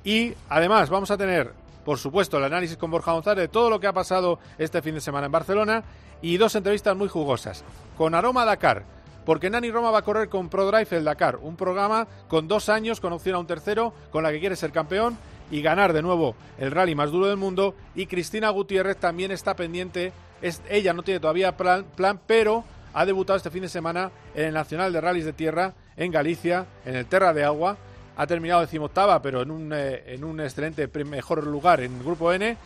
Y 0.04 0.34
además 0.48 0.90
vamos 0.90 1.10
a 1.10 1.16
tener, 1.16 1.52
por 1.84 1.98
supuesto, 1.98 2.38
el 2.38 2.44
análisis 2.44 2.76
con 2.76 2.90
Borja 2.90 3.12
González 3.12 3.42
de 3.42 3.48
todo 3.48 3.70
lo 3.70 3.80
que 3.80 3.86
ha 3.86 3.92
pasado 3.92 4.38
este 4.58 4.82
fin 4.82 4.94
de 4.94 5.00
semana 5.00 5.26
en 5.26 5.32
Barcelona 5.32 5.84
y 6.22 6.36
dos 6.36 6.54
entrevistas 6.54 6.96
muy 6.96 7.08
jugosas. 7.08 7.64
Con 7.96 8.14
Aroma 8.14 8.44
Dakar, 8.44 8.84
porque 9.26 9.50
Nani 9.50 9.70
Roma 9.70 9.90
va 9.90 9.98
a 9.98 10.02
correr 10.02 10.28
con 10.28 10.48
ProDrive 10.48 10.96
el 10.96 11.04
Dakar, 11.04 11.36
un 11.42 11.56
programa 11.56 12.06
con 12.28 12.46
dos 12.46 12.68
años, 12.68 13.00
con 13.00 13.12
opción 13.12 13.34
a 13.34 13.40
un 13.40 13.46
tercero, 13.46 13.92
con 14.10 14.22
la 14.22 14.30
que 14.30 14.38
quiere 14.38 14.54
ser 14.54 14.70
campeón 14.70 15.18
y 15.50 15.60
ganar 15.60 15.92
de 15.92 16.00
nuevo 16.00 16.36
el 16.58 16.70
rally 16.70 16.94
más 16.94 17.10
duro 17.10 17.26
del 17.26 17.36
mundo. 17.36 17.74
Y 17.96 18.06
Cristina 18.06 18.50
Gutiérrez 18.50 18.96
también 18.96 19.32
está 19.32 19.56
pendiente, 19.56 20.12
es, 20.40 20.62
ella 20.70 20.92
no 20.92 21.02
tiene 21.02 21.18
todavía 21.18 21.56
plan, 21.56 21.84
plan, 21.96 22.20
pero 22.24 22.64
ha 22.94 23.04
debutado 23.04 23.36
este 23.36 23.50
fin 23.50 23.62
de 23.62 23.68
semana 23.68 24.12
en 24.34 24.46
el 24.46 24.54
Nacional 24.54 24.92
de 24.92 25.00
Rallys 25.00 25.24
de 25.24 25.32
Tierra 25.32 25.74
en 25.96 26.12
Galicia, 26.12 26.64
en 26.86 26.94
el 26.94 27.06
Terra 27.06 27.34
de 27.34 27.44
Agua. 27.44 27.76
Ha 28.16 28.26
terminado 28.28 28.60
decimoctava, 28.60 29.20
pero 29.20 29.42
en 29.42 29.50
un, 29.50 29.72
eh, 29.74 30.04
en 30.06 30.22
un 30.24 30.40
excelente 30.40 30.88
mejor 31.04 31.44
lugar 31.44 31.80
en 31.80 31.96
el 31.96 32.02
Grupo 32.02 32.32
N 32.32 32.56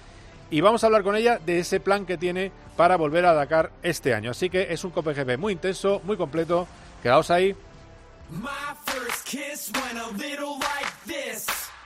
y 0.50 0.60
vamos 0.60 0.82
a 0.82 0.86
hablar 0.86 1.02
con 1.02 1.16
ella 1.16 1.38
de 1.38 1.60
ese 1.60 1.80
plan 1.80 2.06
que 2.06 2.18
tiene 2.18 2.52
para 2.76 2.96
volver 2.96 3.26
a 3.26 3.34
Dakar 3.34 3.72
este 3.82 4.14
año. 4.14 4.30
Así 4.30 4.50
que 4.50 4.72
es 4.72 4.84
un 4.84 4.90
COPGP 4.90 5.38
muy 5.38 5.52
intenso, 5.52 6.00
muy 6.04 6.16
completo. 6.16 6.66
Quedaos 7.02 7.30
ahí. 7.30 7.54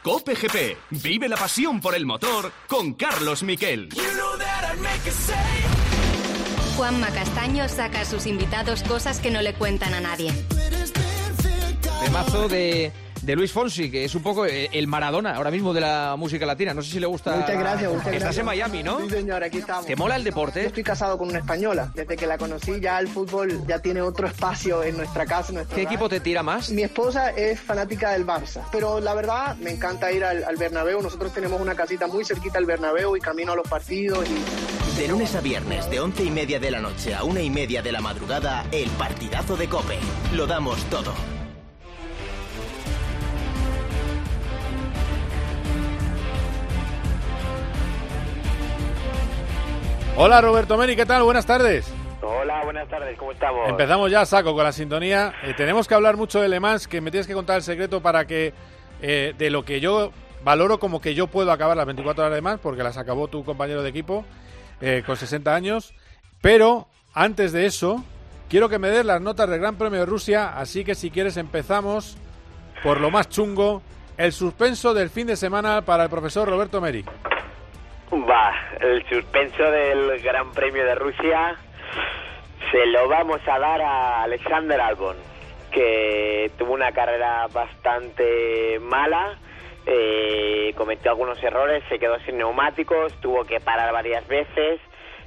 Cope 0.02 0.35
GP, 0.35 0.76
vive 1.02 1.28
la 1.28 1.37
pasión 1.37 1.80
por 1.80 1.94
el 1.94 2.04
motor 2.04 2.52
con 2.68 2.92
Carlos 2.94 3.42
Miquel. 3.42 3.88
Juanma 6.76 7.09
Castaño 7.09 7.68
saca 7.68 8.00
a 8.00 8.04
sus 8.04 8.26
invitados 8.26 8.83
cosas 8.83 9.21
que 9.21 9.30
no 9.30 9.40
le 9.40 9.54
cuentan 9.54 9.94
a 9.94 10.00
nadie. 10.00 10.33
Temazo 12.02 12.49
de 12.49 12.92
de 13.25 13.35
Luis 13.37 13.52
Fonsi, 13.52 13.90
que 13.90 14.04
es 14.04 14.14
un 14.14 14.23
poco 14.23 14.45
eh, 14.45 14.69
el 14.73 14.87
Maradona 14.87 15.35
ahora 15.35 15.50
mismo 15.50 15.73
de 15.73 15.81
la 15.81 16.14
música 16.19 16.45
latina. 16.45 16.75
No 16.75 16.83
sé 16.83 16.90
si 16.93 17.00
le 17.00 17.07
gusta. 17.07 17.35
Muchas 17.35 17.59
gracias, 17.59 17.90
muchas 17.90 18.07
Estás 18.07 18.21
gracias. 18.21 18.38
en 18.38 18.45
Miami, 18.47 18.83
¿no? 18.83 19.00
Sí, 19.00 19.11
señor, 19.11 19.43
aquí 19.43 19.59
estamos. 19.59 19.87
¿Te 19.87 19.97
mola 19.97 20.16
el 20.16 20.25
deporte? 20.25 20.61
Yo 20.62 20.66
estoy 20.69 20.83
casado 20.85 21.16
con 21.16 21.28
una 21.28 21.38
española. 21.38 21.90
Desde 21.95 22.16
que 22.16 22.26
la 22.26 22.37
conocí, 22.37 22.81
ya 22.81 22.99
el 22.99 23.09
fútbol 23.09 23.66
ya 23.66 23.78
tiene 23.78 24.02
otro 24.02 24.26
espacio 24.26 24.83
en 24.83 24.97
nuestra 24.97 25.25
casa. 25.25 25.49
En 25.50 25.54
nuestro 25.57 25.75
¿Qué 25.75 25.83
hogar. 25.83 25.93
equipo 25.95 26.09
te 26.09 26.21
tira 26.21 26.43
más? 26.43 26.71
Mi 26.71 26.83
esposa 26.83 27.31
es 27.31 27.61
fanática 27.61 28.12
del 28.12 28.26
Barça, 28.26 28.62
pero 28.71 29.00
la 29.00 29.14
verdad 29.14 29.57
me 29.57 29.71
encanta 29.71 30.12
ir 30.12 30.23
al, 30.25 30.45
al 30.45 30.57
Bernabéu. 30.57 31.00
Nosotros 31.00 31.33
tenemos 31.33 31.61
una 31.61 31.75
casita 31.75 32.07
muy 32.07 32.25
cerquita 32.25 32.59
al 32.59 32.66
Bernabéu 32.66 33.16
y 33.16 33.21
camino 33.21 33.52
a 33.52 33.57
los 33.57 33.66
partidos. 33.66 34.26
Y... 34.28 35.00
De 35.00 35.09
lunes 35.09 35.35
a 35.35 35.40
viernes, 35.40 35.88
de 35.90 35.99
once 36.00 36.23
y 36.23 36.31
media 36.31 36.61
de 36.61 36.71
la 36.71 36.81
noche 36.81 37.14
a 37.14 37.25
una 37.25 37.40
y 37.40 37.50
media 37.50 37.83
de 37.83 37.90
la 37.90 38.00
madrugada, 38.00 38.66
el 38.71 38.90
partidazo 38.90 39.57
de 39.57 39.69
Cope. 39.69 39.99
Lo 40.35 40.47
damos 40.47 40.85
todo. 40.85 41.12
Hola 50.16 50.40
Roberto 50.40 50.76
Meri, 50.76 50.94
¿qué 50.94 51.06
tal? 51.06 51.25
Buenas 51.25 51.44
tardes. 51.44 51.92
Hola, 52.23 52.62
buenas 52.62 52.88
tardes, 52.88 53.18
¿cómo 53.18 53.33
estamos? 53.33 53.68
Empezamos 53.68 54.09
ya, 54.12 54.25
saco, 54.25 54.54
con 54.54 54.62
la 54.62 54.71
sintonía. 54.71 55.35
Eh, 55.42 55.54
tenemos 55.56 55.88
que 55.88 55.94
hablar 55.94 56.16
mucho 56.16 56.40
de 56.40 56.49
Le 56.49 56.61
Mans, 56.61 56.87
que 56.87 57.00
me 57.00 57.11
tienes 57.11 57.26
que 57.26 57.35
contar 57.35 57.56
el 57.56 57.62
secreto 57.62 58.00
para 58.00 58.25
que 58.25 58.54
eh, 59.02 59.35
de 59.37 59.50
lo 59.50 59.64
que 59.64 59.80
yo 59.80 60.12
valoro 60.44 60.78
como 60.78 61.00
que 61.00 61.16
yo 61.16 61.26
puedo 61.26 61.50
acabar 61.50 61.76
las 61.76 61.87
24 61.87 62.26
horas 62.26 62.35
de 62.37 62.42
más, 62.42 62.61
porque 62.61 62.85
las 62.85 62.97
acabó 62.97 63.26
tu 63.26 63.44
compañero 63.44 63.83
de 63.83 63.88
equipo 63.88 64.25
eh, 64.80 65.02
con 65.04 65.16
60 65.16 65.52
años. 65.52 65.94
Pero 66.40 66.87
antes 67.12 67.50
de 67.50 67.66
eso, 67.66 68.04
quiero 68.49 68.68
que 68.68 68.78
me 68.78 68.90
des 68.90 69.04
las 69.04 69.21
notas 69.21 69.50
del 69.50 69.59
Gran 69.59 69.75
Premio 69.75 69.99
de 69.99 70.06
Rusia, 70.06 70.56
así 70.56 70.85
que 70.85 70.94
si 70.94 71.11
quieres 71.11 71.37
empezamos 71.38 72.16
por 72.85 73.00
lo 73.00 73.11
más 73.11 73.28
chungo, 73.28 73.83
el 74.16 74.33
suspenso 74.33 74.94
del 74.94 75.11
fin 75.11 75.26
de 75.26 75.35
semana 75.35 75.83
para 75.83 76.04
el 76.04 76.11
profesor 76.11 76.49
Roberto 76.49 76.80
Meri. 76.80 77.04
Va, 78.13 78.53
el 78.81 79.05
suspenso 79.09 79.71
del 79.71 80.21
Gran 80.21 80.53
Premio 80.53 80.85
de 80.85 80.95
Rusia 80.95 81.57
se 82.71 82.87
lo 82.87 83.09
vamos 83.09 83.41
a 83.49 83.59
dar 83.59 83.81
a 83.83 84.23
Alexander 84.23 84.81
Albon, 84.81 85.17
que 85.73 86.51
tuvo 86.57 86.75
una 86.75 86.93
carrera 86.93 87.47
bastante 87.53 88.79
mala, 88.81 89.37
eh, 89.87 90.73
cometió 90.77 91.11
algunos 91.11 91.43
errores, 91.43 91.83
se 91.89 91.99
quedó 91.99 92.19
sin 92.21 92.39
neumáticos, 92.39 93.13
tuvo 93.21 93.45
que 93.45 93.59
parar 93.61 93.93
varias 93.93 94.27
veces 94.29 94.81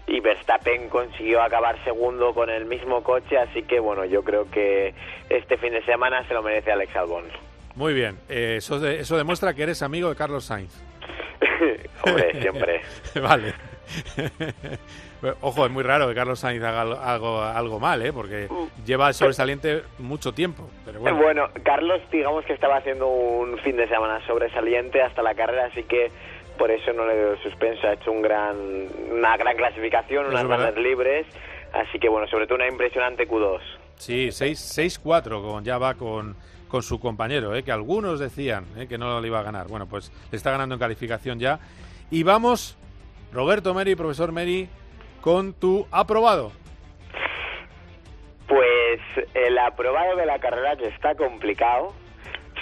y 0.07 0.21
Verstappen 0.21 0.87
consiguió 0.89 1.41
acabar 1.41 1.83
segundo 1.83 2.33
con 2.33 2.49
el 2.49 2.65
mismo 2.65 3.03
coche, 3.03 3.37
así 3.37 3.63
que 3.63 3.79
bueno, 3.81 4.05
yo 4.05 4.23
creo 4.23 4.49
que 4.49 4.93
este 5.29 5.57
fin 5.57 5.73
de 5.73 5.83
semana 5.83 6.25
se 6.27 6.33
lo 6.33 6.41
merece 6.41 6.71
Alex 6.71 6.95
Albon. 6.95 7.25
Muy 7.75 7.93
bien, 7.93 8.17
eh, 8.29 8.55
eso, 8.57 8.79
de- 8.79 9.01
eso 9.01 9.17
demuestra 9.17 9.53
que 9.53 9.63
eres 9.63 9.81
amigo 9.83 10.09
de 10.09 10.15
Carlos 10.15 10.45
Sainz. 10.45 10.73
Hombre, 12.03 12.41
siempre. 12.41 12.81
vale. 13.21 13.53
Ojo, 15.41 15.65
es 15.65 15.71
muy 15.71 15.83
raro 15.83 16.07
que 16.07 16.13
Carlos 16.13 16.39
Sainz 16.39 16.63
haga 16.63 16.81
algo, 16.81 17.41
algo, 17.41 17.79
mal, 17.79 18.05
¿eh? 18.05 18.13
Porque 18.13 18.47
lleva 18.85 19.07
el 19.07 19.13
sobresaliente 19.13 19.81
mucho 19.97 20.31
tiempo. 20.31 20.69
Pero 20.85 20.99
bueno, 20.99 21.17
Bueno, 21.17 21.49
Carlos, 21.63 22.01
digamos 22.11 22.45
que 22.45 22.53
estaba 22.53 22.77
haciendo 22.77 23.07
un 23.07 23.57
fin 23.59 23.77
de 23.77 23.87
semana 23.87 24.25
sobresaliente 24.27 25.01
hasta 25.01 25.23
la 25.23 25.33
carrera, 25.33 25.65
así 25.65 25.83
que 25.83 26.11
por 26.57 26.69
eso 26.69 26.93
no 26.93 27.07
le 27.07 27.19
doy 27.19 27.37
suspenso. 27.39 27.87
Ha 27.87 27.93
hecho 27.93 28.11
un 28.11 28.21
gran, 28.21 28.55
una 29.11 29.37
gran 29.37 29.55
clasificación, 29.55 30.27
unas 30.27 30.45
grandes 30.45 30.77
libres, 30.77 31.25
así 31.73 31.97
que 31.99 32.09
bueno, 32.09 32.27
sobre 32.27 32.45
todo 32.45 32.55
una 32.55 32.67
impresionante 32.67 33.27
Q2. 33.27 33.59
sí, 33.97 34.27
6-4 34.29 35.41
con, 35.41 35.63
ya 35.63 35.77
va 35.77 35.95
con, 35.95 36.35
con 36.67 36.83
su 36.83 36.99
compañero, 36.99 37.55
¿eh? 37.55 37.63
que 37.63 37.71
algunos 37.71 38.19
decían 38.19 38.65
¿eh? 38.77 38.87
que 38.87 38.97
no 38.97 39.19
le 39.21 39.27
iba 39.27 39.39
a 39.39 39.43
ganar. 39.43 39.67
Bueno, 39.67 39.87
pues 39.87 40.11
le 40.31 40.37
está 40.37 40.51
ganando 40.51 40.75
en 40.75 40.79
calificación 40.79 41.39
ya. 41.39 41.59
Y 42.11 42.23
vamos, 42.23 42.77
Roberto 43.31 43.73
Meri, 43.73 43.95
profesor 43.95 44.31
Meri, 44.31 44.69
con 45.21 45.53
tu 45.53 45.87
aprobado. 45.91 46.51
Pues 48.47 49.01
el 49.33 49.57
aprobado 49.57 50.15
de 50.15 50.25
la 50.25 50.39
carrera 50.39 50.75
que 50.77 50.87
está 50.87 51.15
complicado, 51.15 51.93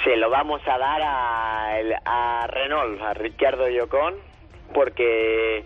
se 0.03 0.15
lo 0.17 0.29
vamos 0.29 0.61
a 0.67 0.77
dar 0.77 1.01
a, 1.01 1.75
a 2.05 2.47
Renault, 2.47 3.01
a 3.01 3.13
Ricciardo 3.13 3.69
y 3.69 3.79
porque 4.73 5.63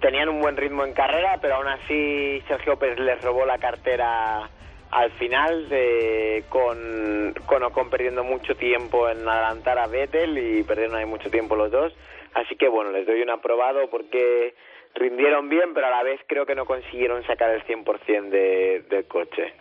tenían 0.00 0.28
un 0.28 0.40
buen 0.40 0.56
ritmo 0.56 0.84
en 0.84 0.92
carrera, 0.92 1.38
pero 1.40 1.56
aún 1.56 1.68
así 1.68 2.42
Sergio 2.48 2.78
Pérez 2.78 2.98
les 2.98 3.22
robó 3.22 3.44
la 3.44 3.58
cartera 3.58 4.48
al 4.90 5.10
final, 5.12 5.68
de- 5.68 6.44
con, 6.48 7.34
con 7.46 7.62
Ocon 7.62 7.90
perdiendo 7.90 8.24
mucho 8.24 8.54
tiempo 8.56 9.08
en 9.08 9.28
adelantar 9.28 9.78
a 9.78 9.86
Vettel 9.86 10.36
y 10.38 10.62
perdieron 10.62 10.96
ahí 10.96 11.06
mucho 11.06 11.30
tiempo 11.30 11.56
los 11.56 11.70
dos. 11.70 11.92
Así 12.34 12.56
que 12.56 12.68
bueno, 12.68 12.90
les 12.90 13.06
doy 13.06 13.20
un 13.22 13.30
aprobado 13.30 13.88
porque 13.90 14.54
rindieron 14.94 15.48
bien, 15.48 15.74
pero 15.74 15.86
a 15.86 15.90
la 15.90 16.02
vez 16.02 16.20
creo 16.26 16.46
que 16.46 16.54
no 16.54 16.64
consiguieron 16.64 17.22
sacar 17.26 17.50
el 17.50 17.62
100% 17.64 18.28
de, 18.30 18.84
del 18.88 19.06
coche. 19.06 19.52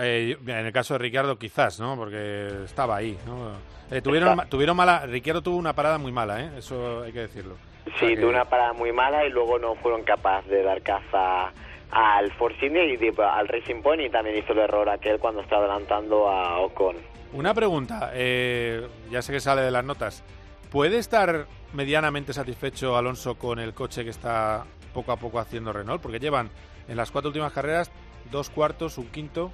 Eh, 0.00 0.36
en 0.46 0.66
el 0.66 0.72
caso 0.72 0.94
de 0.94 0.98
Ricardo, 0.98 1.38
quizás, 1.38 1.78
¿no? 1.78 1.96
Porque 1.96 2.48
estaba 2.64 2.96
ahí, 2.96 3.18
¿no? 3.26 3.52
Eh, 3.90 4.00
tuvieron, 4.00 4.30
Está- 4.30 4.48
tuvieron 4.48 4.76
mala. 4.76 5.04
Ricardo 5.06 5.42
tuvo 5.42 5.56
una 5.56 5.74
parada 5.74 5.98
muy 5.98 6.12
mala, 6.12 6.40
¿eh? 6.40 6.50
Eso 6.58 7.02
hay 7.02 7.12
que 7.12 7.20
decirlo. 7.20 7.54
O 7.86 7.90
sea 7.98 7.98
Sí, 8.08 8.14
que- 8.14 8.20
tuvo 8.20 8.30
una 8.30 8.46
parada 8.46 8.72
muy 8.72 8.90
mala 8.92 9.26
y 9.26 9.30
luego 9.30 9.58
no 9.58 9.74
fueron 9.74 10.02
capaces 10.02 10.48
de 10.50 10.62
dar 10.62 10.80
caza 10.82 11.52
al 11.92 12.32
Force 12.32 12.66
India 12.66 12.84
y 12.84 12.98
al 13.18 13.48
Racing 13.48 13.82
Point 13.82 14.02
y 14.02 14.10
también 14.10 14.38
hizo 14.38 14.52
el 14.52 14.60
error 14.60 14.88
aquel 14.88 15.18
cuando 15.18 15.42
estaba 15.42 15.66
adelantando 15.66 16.28
a 16.28 16.58
Ocon. 16.60 16.96
Una 17.34 17.54
pregunta, 17.54 18.10
eh, 18.14 18.86
ya 19.10 19.22
sé 19.22 19.32
que 19.32 19.40
sale 19.40 19.62
de 19.62 19.70
las 19.70 19.84
notas. 19.84 20.24
¿Puede 20.70 20.98
estar 20.98 21.46
medianamente 21.74 22.32
satisfecho 22.32 22.96
Alonso 22.96 23.38
con 23.38 23.58
el 23.58 23.74
coche 23.74 24.04
que 24.04 24.10
está 24.10 24.64
poco 24.94 25.12
a 25.12 25.16
poco 25.16 25.38
haciendo 25.38 25.72
Renault? 25.72 26.02
Porque 26.02 26.18
llevan 26.18 26.50
en 26.88 26.96
las 26.96 27.10
cuatro 27.10 27.28
últimas 27.28 27.52
carreras 27.52 27.92
dos 28.30 28.50
cuartos, 28.50 28.98
un 28.98 29.10
quinto. 29.10 29.50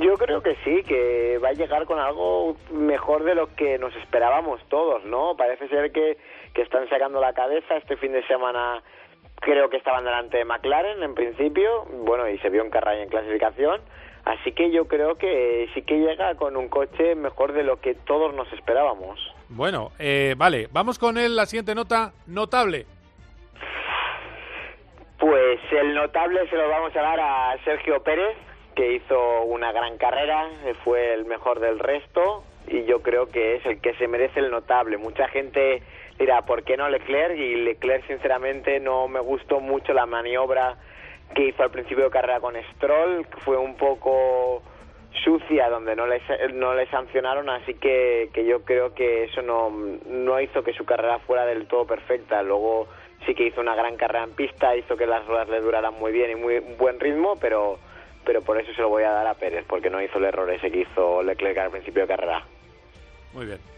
Yo 0.00 0.14
creo 0.18 0.42
que 0.42 0.54
sí, 0.64 0.82
que 0.82 1.38
va 1.42 1.48
a 1.48 1.52
llegar 1.52 1.86
con 1.86 1.98
algo 1.98 2.56
mejor 2.70 3.24
de 3.24 3.34
lo 3.34 3.54
que 3.54 3.78
nos 3.78 3.94
esperábamos 3.96 4.60
todos, 4.68 5.02
¿no? 5.04 5.34
Parece 5.36 5.66
ser 5.68 5.90
que, 5.92 6.18
que 6.52 6.62
están 6.62 6.86
sacando 6.90 7.20
la 7.20 7.32
cabeza. 7.32 7.76
Este 7.76 7.96
fin 7.96 8.12
de 8.12 8.26
semana 8.26 8.82
creo 9.40 9.70
que 9.70 9.76
estaban 9.76 10.04
delante 10.04 10.38
de 10.38 10.44
McLaren 10.44 11.02
en 11.02 11.14
principio, 11.14 11.84
bueno, 12.04 12.28
y 12.28 12.38
se 12.38 12.50
vio 12.50 12.62
en 12.62 12.70
carrera 12.70 13.02
en 13.02 13.08
clasificación. 13.08 13.80
Así 14.24 14.52
que 14.52 14.70
yo 14.70 14.86
creo 14.86 15.16
que 15.16 15.70
sí 15.72 15.82
que 15.82 15.98
llega 15.98 16.34
con 16.34 16.56
un 16.56 16.68
coche 16.68 17.14
mejor 17.14 17.52
de 17.52 17.62
lo 17.62 17.80
que 17.80 17.94
todos 17.94 18.34
nos 18.34 18.52
esperábamos. 18.52 19.18
Bueno, 19.48 19.92
eh, 19.98 20.34
vale, 20.36 20.68
vamos 20.70 20.98
con 20.98 21.16
él, 21.16 21.34
la 21.34 21.46
siguiente 21.46 21.74
nota, 21.74 22.12
notable. 22.26 22.84
Pues 25.18 25.60
el 25.72 25.94
notable 25.94 26.46
se 26.48 26.56
lo 26.56 26.68
vamos 26.68 26.94
a 26.94 27.00
dar 27.00 27.18
a 27.18 27.56
Sergio 27.64 28.02
Pérez, 28.02 28.36
que 28.74 28.96
hizo 28.96 29.42
una 29.44 29.72
gran 29.72 29.96
carrera, 29.96 30.48
fue 30.84 31.14
el 31.14 31.24
mejor 31.24 31.58
del 31.60 31.78
resto 31.78 32.44
y 32.68 32.84
yo 32.84 33.02
creo 33.02 33.28
que 33.28 33.56
es 33.56 33.66
el 33.66 33.80
que 33.80 33.94
se 33.94 34.06
merece 34.08 34.40
el 34.40 34.50
notable. 34.50 34.98
Mucha 34.98 35.26
gente 35.28 35.82
dirá, 36.18 36.42
¿por 36.42 36.64
qué 36.64 36.76
no 36.76 36.88
Leclerc? 36.88 37.36
Y 37.36 37.54
Leclerc, 37.56 38.06
sinceramente, 38.06 38.80
no 38.80 39.08
me 39.08 39.20
gustó 39.20 39.60
mucho 39.60 39.92
la 39.92 40.06
maniobra 40.06 40.76
que 41.34 41.48
hizo 41.48 41.62
al 41.62 41.70
principio 41.70 42.04
de 42.04 42.10
carrera 42.10 42.40
con 42.40 42.54
Stroll, 42.74 43.26
que 43.26 43.40
fue 43.40 43.56
un 43.56 43.76
poco 43.76 44.62
sucia 45.24 45.68
donde 45.68 45.96
no 45.96 46.06
le, 46.06 46.20
no 46.54 46.74
le 46.74 46.86
sancionaron, 46.86 47.48
así 47.48 47.74
que, 47.74 48.30
que 48.32 48.44
yo 48.44 48.64
creo 48.64 48.94
que 48.94 49.24
eso 49.24 49.42
no, 49.42 49.70
no 49.70 50.40
hizo 50.40 50.62
que 50.62 50.72
su 50.72 50.84
carrera 50.84 51.18
fuera 51.20 51.44
del 51.46 51.66
todo 51.66 51.86
perfecta. 51.86 52.42
Luego 52.42 52.88
sí 53.26 53.34
que 53.34 53.46
hizo 53.46 53.60
una 53.60 53.74
gran 53.74 53.96
carrera 53.96 54.24
en 54.24 54.34
pista, 54.34 54.76
hizo 54.76 54.96
que 54.96 55.06
las 55.06 55.26
ruedas 55.26 55.48
le 55.48 55.60
duraran 55.60 55.94
muy 55.94 56.12
bien 56.12 56.30
y 56.30 56.34
muy 56.34 56.60
buen 56.78 57.00
ritmo, 57.00 57.36
pero, 57.40 57.78
pero 58.24 58.42
por 58.42 58.60
eso 58.60 58.72
se 58.74 58.80
lo 58.80 58.88
voy 58.88 59.04
a 59.04 59.10
dar 59.10 59.26
a 59.26 59.34
Pérez, 59.34 59.64
porque 59.66 59.90
no 59.90 60.02
hizo 60.02 60.18
el 60.18 60.24
error 60.24 60.50
ese 60.50 60.70
que 60.70 60.80
hizo 60.80 61.22
Leclerc 61.22 61.58
al 61.58 61.70
principio 61.70 62.02
de 62.02 62.08
carrera. 62.08 62.44
Muy 63.32 63.46
bien. 63.46 63.77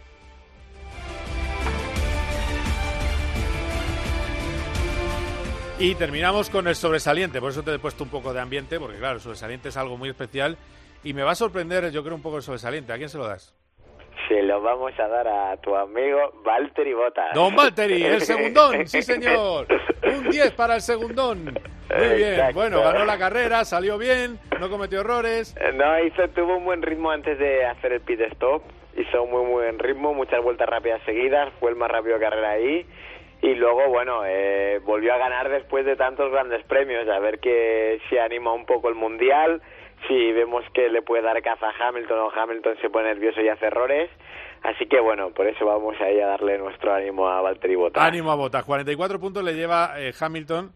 Y 5.80 5.94
terminamos 5.94 6.50
con 6.50 6.68
el 6.68 6.74
sobresaliente, 6.74 7.40
por 7.40 7.52
eso 7.52 7.62
te 7.62 7.74
he 7.74 7.78
puesto 7.78 8.04
un 8.04 8.10
poco 8.10 8.34
de 8.34 8.40
ambiente, 8.40 8.78
porque 8.78 8.98
claro, 8.98 9.14
el 9.14 9.20
sobresaliente 9.22 9.70
es 9.70 9.76
algo 9.78 9.96
muy 9.96 10.10
especial 10.10 10.58
y 11.02 11.14
me 11.14 11.22
va 11.22 11.30
a 11.30 11.34
sorprender, 11.34 11.90
yo 11.90 12.02
creo, 12.02 12.14
un 12.14 12.20
poco 12.20 12.36
el 12.36 12.42
sobresaliente. 12.42 12.92
¿A 12.92 12.98
quién 12.98 13.08
se 13.08 13.16
lo 13.16 13.26
das? 13.26 13.54
Se 14.28 14.42
lo 14.42 14.60
vamos 14.60 14.92
a 14.98 15.08
dar 15.08 15.26
a 15.26 15.56
tu 15.56 15.74
amigo 15.74 16.18
Valtteri 16.44 16.92
Bottas. 16.92 17.32
Don 17.34 17.56
Valtteri, 17.56 18.02
el 18.04 18.20
segundón, 18.20 18.86
sí 18.86 19.00
señor. 19.00 19.66
Un 20.02 20.28
10 20.28 20.52
para 20.52 20.74
el 20.74 20.82
segundón. 20.82 21.44
Muy 21.44 22.16
bien, 22.16 22.34
Exacto. 22.34 22.54
bueno, 22.54 22.82
ganó 22.82 23.06
la 23.06 23.16
carrera, 23.18 23.64
salió 23.64 23.96
bien, 23.96 24.38
no 24.60 24.68
cometió 24.68 25.00
errores. 25.00 25.56
No, 25.74 25.98
hizo, 26.04 26.28
tuvo 26.28 26.58
un 26.58 26.64
buen 26.66 26.82
ritmo 26.82 27.10
antes 27.10 27.38
de 27.38 27.64
hacer 27.64 27.92
el 27.92 28.02
pit 28.02 28.20
stop. 28.32 28.62
Hizo 28.98 29.22
un 29.22 29.30
muy 29.30 29.42
muy 29.44 29.62
buen 29.62 29.78
ritmo, 29.78 30.12
muchas 30.12 30.42
vueltas 30.42 30.68
rápidas 30.68 31.00
seguidas. 31.06 31.50
Fue 31.58 31.70
el 31.70 31.76
más 31.76 31.90
rápido 31.90 32.18
de 32.18 32.20
carrera 32.20 32.50
ahí. 32.50 32.86
Y 33.42 33.54
luego, 33.54 33.88
bueno, 33.88 34.22
eh, 34.26 34.80
volvió 34.84 35.14
a 35.14 35.18
ganar 35.18 35.48
después 35.48 35.86
de 35.86 35.96
tantos 35.96 36.30
grandes 36.30 36.62
premios. 36.64 37.08
A 37.08 37.18
ver 37.18 37.38
que 37.38 38.00
si 38.08 38.18
anima 38.18 38.52
un 38.52 38.66
poco 38.66 38.88
el 38.88 38.94
mundial. 38.94 39.62
Si 40.08 40.32
vemos 40.32 40.64
que 40.72 40.88
le 40.88 41.02
puede 41.02 41.22
dar 41.22 41.42
caza 41.42 41.68
a 41.68 41.88
Hamilton 41.88 42.18
o 42.20 42.30
Hamilton 42.30 42.76
se 42.80 42.88
pone 42.88 43.08
nervioso 43.08 43.42
y 43.42 43.48
hace 43.48 43.66
errores. 43.66 44.10
Así 44.62 44.86
que 44.86 44.98
bueno, 44.98 45.30
por 45.30 45.46
eso 45.46 45.64
vamos 45.66 45.94
ahí 46.00 46.18
a 46.20 46.26
darle 46.26 46.58
nuestro 46.58 46.92
ánimo 46.92 47.28
a 47.28 47.42
Valtteri 47.42 47.74
Bottas. 47.74 48.02
Ánimo 48.02 48.30
a 48.30 48.34
Botas, 48.34 48.64
44 48.64 49.20
puntos 49.20 49.44
le 49.44 49.54
lleva 49.54 49.94
eh, 49.98 50.12
Hamilton. 50.18 50.72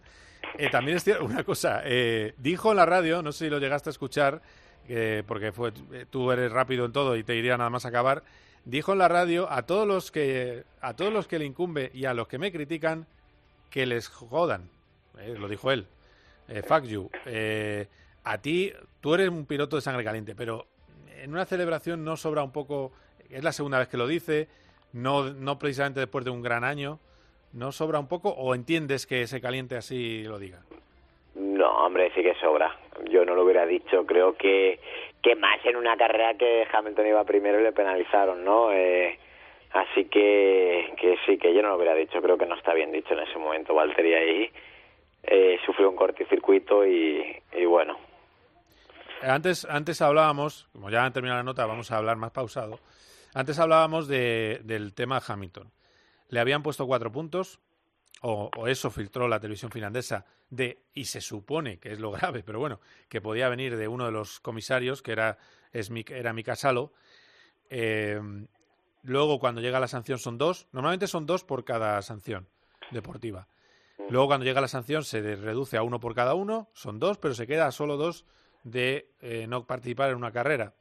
Eh, 0.59 0.71
también 0.71 0.97
es 0.97 1.04
cierto, 1.04 1.25
una 1.25 1.42
cosa, 1.44 1.83
eh, 1.85 2.35
dijo 2.38 2.71
en 2.71 2.76
la 2.76 2.87
radio, 2.87 3.23
no 3.23 3.33
sé 3.33 3.47
si 3.47 3.50
lo 3.50 3.59
llegaste 3.59 3.88
a 3.88 3.92
escuchar, 3.92 4.40
eh, 4.88 5.23
porque 5.26 5.52
fue, 5.52 5.73
tú 6.11 6.30
eres 6.30 6.52
rápido 6.52 6.85
en 6.85 6.92
todo 6.92 7.16
y 7.16 7.25
te 7.25 7.35
iría 7.35 7.56
nada 7.56 7.71
más 7.71 7.85
a 7.87 7.88
acabar. 7.88 8.23
Dijo 8.64 8.92
en 8.92 8.99
la 8.99 9.09
radio 9.09 9.50
a 9.50 9.62
todos 9.62 9.87
los 9.87 10.11
que 10.11 10.64
a 10.80 10.94
todos 10.94 11.12
los 11.12 11.28
que 11.28 11.38
le 11.38 11.44
incumbe 11.44 11.90
y 11.92 12.06
a 12.06 12.14
los 12.14 12.28
que 12.28 12.38
me 12.38 12.50
critican 12.50 13.06
que 13.71 13.87
les 13.87 14.09
jodan. 14.09 14.71
Eh, 15.21 15.35
lo 15.38 15.49
dijo 15.49 15.71
él. 15.71 15.87
Eh, 16.49 16.62
fuck 16.62 16.85
you. 16.85 17.11
Eh, 17.26 17.87
a 18.25 18.38
ti, 18.38 18.73
tú 19.00 19.14
eres 19.14 19.28
un 19.28 19.47
piloto 19.47 19.76
de 19.76 19.83
sangre 19.83 20.04
caliente, 20.04 20.35
pero 20.35 20.66
en 21.23 21.33
una 21.33 21.44
celebración 21.44 22.04
no 22.04 22.16
sobra 22.16 22.42
un 22.42 22.52
poco. 22.52 22.92
Es 23.30 23.42
la 23.42 23.52
segunda 23.52 23.78
vez 23.78 23.88
que 23.88 23.97
lo 23.97 24.06
dice, 24.06 24.49
no, 24.92 25.33
no 25.33 25.59
precisamente 25.59 26.00
después 26.00 26.25
de 26.25 26.30
un 26.30 26.42
gran 26.42 26.64
año. 26.64 26.99
¿No 27.52 27.71
sobra 27.71 28.00
un 28.00 28.09
poco 28.09 28.30
o 28.30 28.54
entiendes 28.54 29.06
que 29.06 29.26
se 29.26 29.40
caliente 29.40 29.76
así 29.76 30.25
lo 30.25 30.38
diga? 30.38 30.62
No, 31.35 31.87
hombre, 31.87 32.11
sí 32.14 32.23
que 32.23 32.35
sobra. 32.40 32.76
Yo 33.11 33.25
no 33.25 33.35
lo 33.35 33.44
hubiera 33.44 33.64
dicho. 33.64 34.04
Creo 34.06 34.37
que, 34.37 34.80
que 35.25 35.35
más 35.37 35.59
en 35.64 35.76
una 35.76 35.97
carrera 35.97 36.35
que 36.35 36.66
Hamilton 36.71 37.07
iba 37.07 37.25
primero 37.25 37.59
y 37.59 37.62
le 37.62 37.73
penalizaron, 37.73 38.45
¿no? 38.45 38.71
Eh, 38.71 39.19
así 39.73 40.04
que, 40.04 40.93
que 41.00 41.16
sí, 41.25 41.38
que 41.38 41.54
yo 41.54 41.62
no 41.62 41.69
lo 41.69 41.76
hubiera 41.76 41.95
dicho. 41.95 42.21
Creo 42.21 42.37
que 42.37 42.45
no 42.45 42.54
está 42.54 42.75
bien 42.75 42.93
dicho 42.93 43.14
en 43.14 43.21
ese 43.21 43.38
momento. 43.38 43.75
Valtteri 43.75 44.12
ahí 44.12 44.50
eh, 45.23 45.59
sufrió 45.64 45.88
un 45.88 45.97
cortocircuito 45.97 46.85
y, 46.87 47.40
y 47.52 47.64
bueno. 47.64 47.97
Antes, 49.23 49.64
antes 49.64 50.02
hablábamos, 50.02 50.69
como 50.73 50.90
ya 50.90 51.07
han 51.07 51.12
terminado 51.14 51.38
la 51.38 51.45
nota, 51.45 51.64
vamos 51.64 51.90
a 51.90 51.97
hablar 51.97 52.19
más 52.19 52.31
pausado. 52.31 52.78
Antes 53.33 53.59
hablábamos 53.59 54.07
de, 54.07 54.61
del 54.64 54.93
tema 54.93 55.23
Hamilton. 55.26 55.71
Le 56.28 56.40
habían 56.40 56.62
puesto 56.62 56.87
cuatro 56.87 57.11
puntos, 57.11 57.61
o, 58.26 58.66
eso 58.69 58.90
filtró 58.90 59.28
la 59.28 59.38
televisión 59.38 59.71
finlandesa, 59.71 60.25
de, 60.49 60.78
y 60.95 61.04
se 61.04 61.21
supone 61.21 61.78
que 61.78 61.93
es 61.93 62.00
lo 62.00 62.11
grave, 62.11 62.43
pero 62.43 62.59
bueno, 62.59 62.81
que 63.09 63.21
podía 63.21 63.50
venir 63.50 63.76
de 63.76 63.87
uno 63.87 64.07
de 64.07 64.12
los 64.12 64.40
comisarios, 64.40 65.02
que 65.02 65.12
era, 65.12 65.37
es, 65.73 65.90
era 66.09 66.33
Mika 66.33 66.57
Salo. 66.57 66.95
Eh, 67.69 68.19
luego, 69.02 69.38
cuando 69.38 69.61
llega 69.61 69.78
la 69.78 69.88
sanción, 69.88 70.19
son 70.19 70.38
dos. 70.38 70.69
Normalmente 70.73 71.07
son 71.07 71.26
dos 71.26 71.45
por 71.45 71.64
cada 71.64 72.00
sanción 72.00 72.49
deportiva. 72.90 73.47
Luego, 74.09 74.26
cuando 74.26 74.47
llega 74.47 74.62
la 74.62 74.69
sanción, 74.69 75.04
se 75.04 75.21
reduce 75.37 75.76
a 75.76 75.83
uno 75.83 76.00
por 76.00 76.14
cada 76.14 76.35
uno, 76.35 76.71
son 76.73 76.99
dos, 76.99 77.19
pero 77.19 77.35
se 77.35 77.47
queda 77.47 77.71
solo 77.73 77.99
dos 77.99 78.25
de 78.62 79.11
eh, 79.21 79.47
no 79.49 79.66
participar 79.66 80.11
en 80.11 80.16
una 80.16 80.33
carrera. 80.33 80.73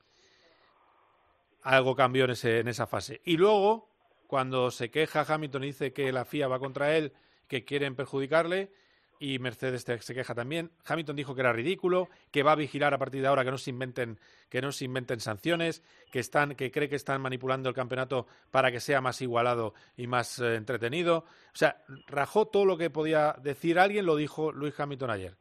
Algo 1.61 1.93
cambió 1.95 2.23
en, 2.23 2.31
ese, 2.31 2.59
en 2.59 2.69
esa 2.69 2.87
fase. 2.87 3.21
Y 3.25 3.35
luego, 3.35 3.89
cuando 4.27 4.71
se 4.71 4.89
queja 4.89 5.25
Hamilton 5.27 5.63
y 5.65 5.67
dice 5.67 5.91
que 5.91 6.11
la 6.13 6.23
FIA 6.23 6.47
va 6.47 6.59
contra 6.59 6.95
él, 6.95 7.13
que 7.47 7.65
quieren 7.65 7.95
perjudicarle, 7.95 8.71
y 9.19 9.39
Mercedes 9.39 9.83
se 9.83 10.13
queja 10.13 10.35
también. 10.35 10.71
Hamilton 10.85 11.15
dijo 11.15 11.33
que 11.33 11.41
era 11.41 11.53
ridículo, 11.53 12.09
que 12.31 12.43
va 12.43 12.53
a 12.53 12.55
vigilar 12.55 12.93
a 12.93 12.97
partir 12.97 13.21
de 13.21 13.27
ahora 13.27 13.45
que 13.45 13.51
no 13.51 13.57
se 13.57 13.69
inventen, 13.69 14.17
que 14.49 14.61
no 14.61 14.71
se 14.71 14.85
inventen 14.85 15.19
sanciones, 15.21 15.81
que 16.11 16.19
están, 16.19 16.55
que 16.55 16.71
cree 16.71 16.89
que 16.89 16.95
están 16.95 17.21
manipulando 17.21 17.69
el 17.69 17.75
campeonato 17.75 18.25
para 18.51 18.71
que 18.71 18.81
sea 18.81 18.99
más 18.99 19.21
igualado 19.21 19.73
y 19.95 20.07
más 20.07 20.39
eh, 20.39 20.55
entretenido. 20.55 21.19
O 21.19 21.55
sea, 21.55 21.77
rajó 22.07 22.47
todo 22.47 22.65
lo 22.65 22.77
que 22.77 22.89
podía 22.89 23.35
decir 23.41 23.79
alguien, 23.79 24.05
lo 24.05 24.17
dijo 24.17 24.51
Luis 24.51 24.77
Hamilton 24.77 25.11
ayer 25.11 25.37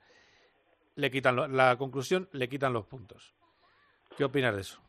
le 0.96 1.10
quitan 1.10 1.56
la 1.56 1.76
conclusión, 1.76 2.28
le 2.32 2.48
quitan 2.48 2.72
los 2.72 2.86
puntos. 2.86 3.34
¿Qué 4.16 4.24
opinas 4.24 4.54
de 4.54 4.60
eso? 4.60 4.80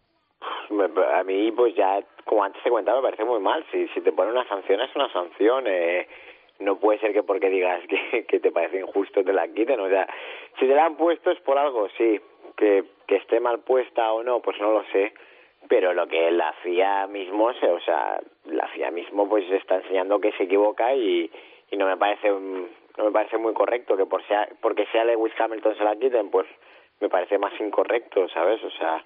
A 1.13 1.23
mí, 1.23 1.51
pues 1.51 1.75
ya, 1.75 1.99
como 2.25 2.43
antes 2.43 2.61
te 2.63 2.69
comentaba, 2.69 2.99
me 2.99 3.07
parece 3.07 3.23
muy 3.23 3.39
mal. 3.39 3.65
Si, 3.71 3.87
si 3.89 4.01
te 4.01 4.11
ponen 4.11 4.33
una 4.33 4.47
sanción, 4.47 4.81
es 4.81 4.93
una 4.95 5.11
sanción. 5.11 5.65
Eh, 5.67 6.07
no 6.59 6.79
puede 6.79 6.99
ser 6.99 7.13
que 7.13 7.23
porque 7.23 7.49
digas 7.49 7.81
que, 8.27 8.39
te 8.39 8.51
parece 8.51 8.79
injusto 8.79 9.23
te 9.23 9.33
la 9.33 9.47
quiten. 9.47 9.79
O 9.79 9.89
sea, 9.89 10.07
si 10.59 10.67
te 10.67 10.75
la 10.75 10.85
han 10.85 10.95
puesto 10.95 11.31
es 11.31 11.39
por 11.41 11.57
algo, 11.57 11.89
sí. 11.97 12.19
Que, 12.55 12.83
que 13.07 13.15
esté 13.15 13.39
mal 13.39 13.61
puesta 13.61 14.13
o 14.13 14.23
no, 14.23 14.39
pues 14.41 14.59
no 14.59 14.71
lo 14.71 14.83
sé. 14.91 15.13
Pero 15.67 15.93
lo 15.93 16.07
que 16.07 16.29
la 16.31 16.53
FIA 16.61 17.07
mismo, 17.07 17.45
o 17.45 17.79
sea, 17.79 18.19
la 18.45 18.67
FIA 18.67 18.91
mismo 18.91 19.27
pues 19.29 19.49
está 19.49 19.75
enseñando 19.75 20.19
que 20.19 20.33
se 20.33 20.43
equivoca 20.43 20.93
y, 20.93 21.31
y 21.71 21.77
no 21.77 21.87
me 21.87 21.97
parece 21.97 22.29
no 22.97 23.05
me 23.05 23.11
parece 23.11 23.37
muy 23.37 23.53
correcto 23.53 23.97
que 23.97 24.05
por 24.05 24.25
sea, 24.27 24.47
porque 24.61 24.85
sea 24.87 25.03
Lewis 25.03 25.33
Hamilton 25.37 25.75
se 25.77 25.83
la 25.83 25.95
quiten, 25.95 26.29
pues 26.29 26.47
me 26.99 27.09
parece 27.09 27.37
más 27.37 27.53
incorrecto, 27.59 28.27
¿sabes? 28.29 28.63
O 28.63 28.69
sea, 28.71 29.03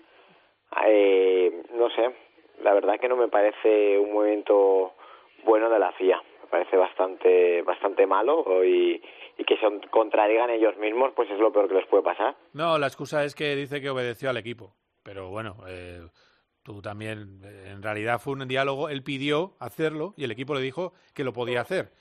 eh, 0.85 1.63
no 1.73 1.89
sé, 1.91 2.11
la 2.61 2.73
verdad 2.73 2.99
que 2.99 3.07
no 3.07 3.15
me 3.15 3.29
parece 3.29 3.97
un 3.97 4.13
movimiento 4.13 4.93
bueno 5.43 5.69
de 5.69 5.79
la 5.79 5.91
FIA, 5.93 6.21
parece 6.47 6.77
bastante 6.77 7.61
bastante 7.61 8.05
malo 8.07 8.63
y, 8.63 9.01
y 9.37 9.43
que 9.43 9.57
se 9.57 9.89
contradigan 9.89 10.49
ellos 10.49 10.77
mismos, 10.77 11.11
pues 11.15 11.29
es 11.29 11.39
lo 11.39 11.51
peor 11.51 11.67
que 11.67 11.75
les 11.75 11.87
puede 11.87 12.03
pasar. 12.03 12.35
No, 12.53 12.77
la 12.77 12.87
excusa 12.87 13.23
es 13.23 13.35
que 13.35 13.55
dice 13.55 13.81
que 13.81 13.89
obedeció 13.89 14.29
al 14.29 14.37
equipo, 14.37 14.73
pero 15.03 15.29
bueno, 15.29 15.57
eh, 15.67 16.01
tú 16.63 16.81
también, 16.81 17.41
en 17.43 17.81
realidad 17.81 18.19
fue 18.19 18.33
un 18.33 18.47
diálogo, 18.47 18.89
él 18.89 19.03
pidió 19.03 19.53
hacerlo 19.59 20.13
y 20.17 20.23
el 20.23 20.31
equipo 20.31 20.53
le 20.53 20.61
dijo 20.61 20.93
que 21.13 21.23
lo 21.23 21.33
podía 21.33 21.61
hacer. 21.61 21.91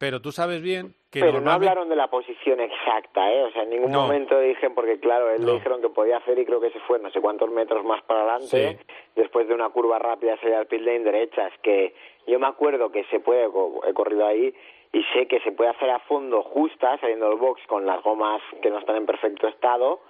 Pero 0.00 0.22
tú 0.22 0.32
sabes 0.32 0.62
bien 0.62 0.94
que. 1.12 1.20
Pero 1.20 1.42
no 1.42 1.52
hablaron 1.52 1.90
de 1.90 1.94
la 1.94 2.08
posición 2.08 2.58
exacta, 2.58 3.30
¿eh? 3.30 3.42
O 3.42 3.50
sea, 3.50 3.64
en 3.64 3.70
ningún 3.70 3.92
momento 3.92 4.40
dijeron, 4.40 4.74
porque 4.74 4.98
claro, 4.98 5.28
él 5.30 5.44
le 5.44 5.52
dijeron 5.52 5.82
que 5.82 5.90
podía 5.90 6.16
hacer 6.16 6.38
y 6.38 6.46
creo 6.46 6.58
que 6.58 6.70
se 6.70 6.80
fue 6.80 6.98
no 6.98 7.10
sé 7.10 7.20
cuántos 7.20 7.50
metros 7.50 7.84
más 7.84 8.02
para 8.04 8.22
adelante. 8.22 8.78
Después 9.14 9.46
de 9.46 9.52
una 9.52 9.68
curva 9.68 9.98
rápida 9.98 10.38
sería 10.38 10.60
al 10.60 10.66
pit 10.66 10.80
lane 10.80 11.00
derecha. 11.00 11.48
Es 11.48 11.58
que 11.60 11.94
yo 12.26 12.40
me 12.40 12.46
acuerdo 12.46 12.90
que 12.90 13.04
se 13.10 13.20
puede, 13.20 13.44
he 13.44 13.92
corrido 13.92 14.26
ahí 14.26 14.54
y 14.90 15.02
sé 15.12 15.26
que 15.28 15.38
se 15.40 15.52
puede 15.52 15.68
hacer 15.68 15.90
a 15.90 15.98
fondo 15.98 16.42
justa, 16.44 16.96
saliendo 16.98 17.28
del 17.28 17.38
box 17.38 17.60
con 17.66 17.84
las 17.84 18.02
gomas 18.02 18.40
que 18.62 18.70
no 18.70 18.78
están 18.78 18.96
en 18.96 19.04
perfecto 19.04 19.48
estado. 19.48 20.00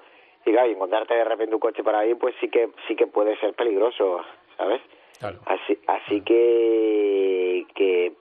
Y 0.46 0.52
claro, 0.52 0.68
y 0.68 0.74
encontrarte 0.74 1.14
de 1.14 1.24
repente 1.24 1.56
un 1.56 1.60
coche 1.60 1.82
para 1.82 1.98
ahí, 1.98 2.14
pues 2.14 2.36
sí 2.40 2.48
que 2.48 2.68
sí 2.86 2.94
que 2.94 3.08
puede 3.08 3.36
ser 3.40 3.54
peligroso, 3.54 4.20
¿sabes? 4.56 4.80
Así, 5.46 5.78
así 5.86 6.20
que, 6.22 7.66
que 7.74 8.12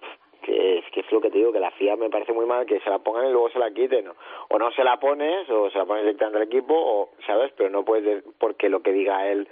que 0.41 0.79
es 0.79 0.85
que 0.91 1.01
es 1.01 1.11
lo 1.11 1.21
que 1.21 1.29
te 1.29 1.37
digo, 1.37 1.51
que 1.51 1.59
la 1.59 1.71
FIA 1.71 1.95
me 1.95 2.09
parece 2.09 2.33
muy 2.33 2.45
mal 2.45 2.65
que 2.65 2.79
se 2.79 2.89
la 2.89 2.99
pongan 2.99 3.27
y 3.27 3.31
luego 3.31 3.49
se 3.49 3.59
la 3.59 3.71
quiten, 3.71 4.07
o 4.07 4.59
no 4.59 4.71
se 4.71 4.83
la 4.83 4.99
pones, 4.99 5.49
o 5.49 5.69
se 5.69 5.77
la 5.77 5.85
pones 5.85 6.03
directamente 6.03 6.37
al 6.37 6.47
equipo, 6.47 6.73
o, 6.73 7.11
¿sabes? 7.25 7.51
Pero 7.57 7.69
no 7.69 7.83
puedes, 7.85 8.23
porque 8.37 8.69
lo 8.69 8.81
que 8.81 8.91
diga 8.91 9.27
él 9.27 9.47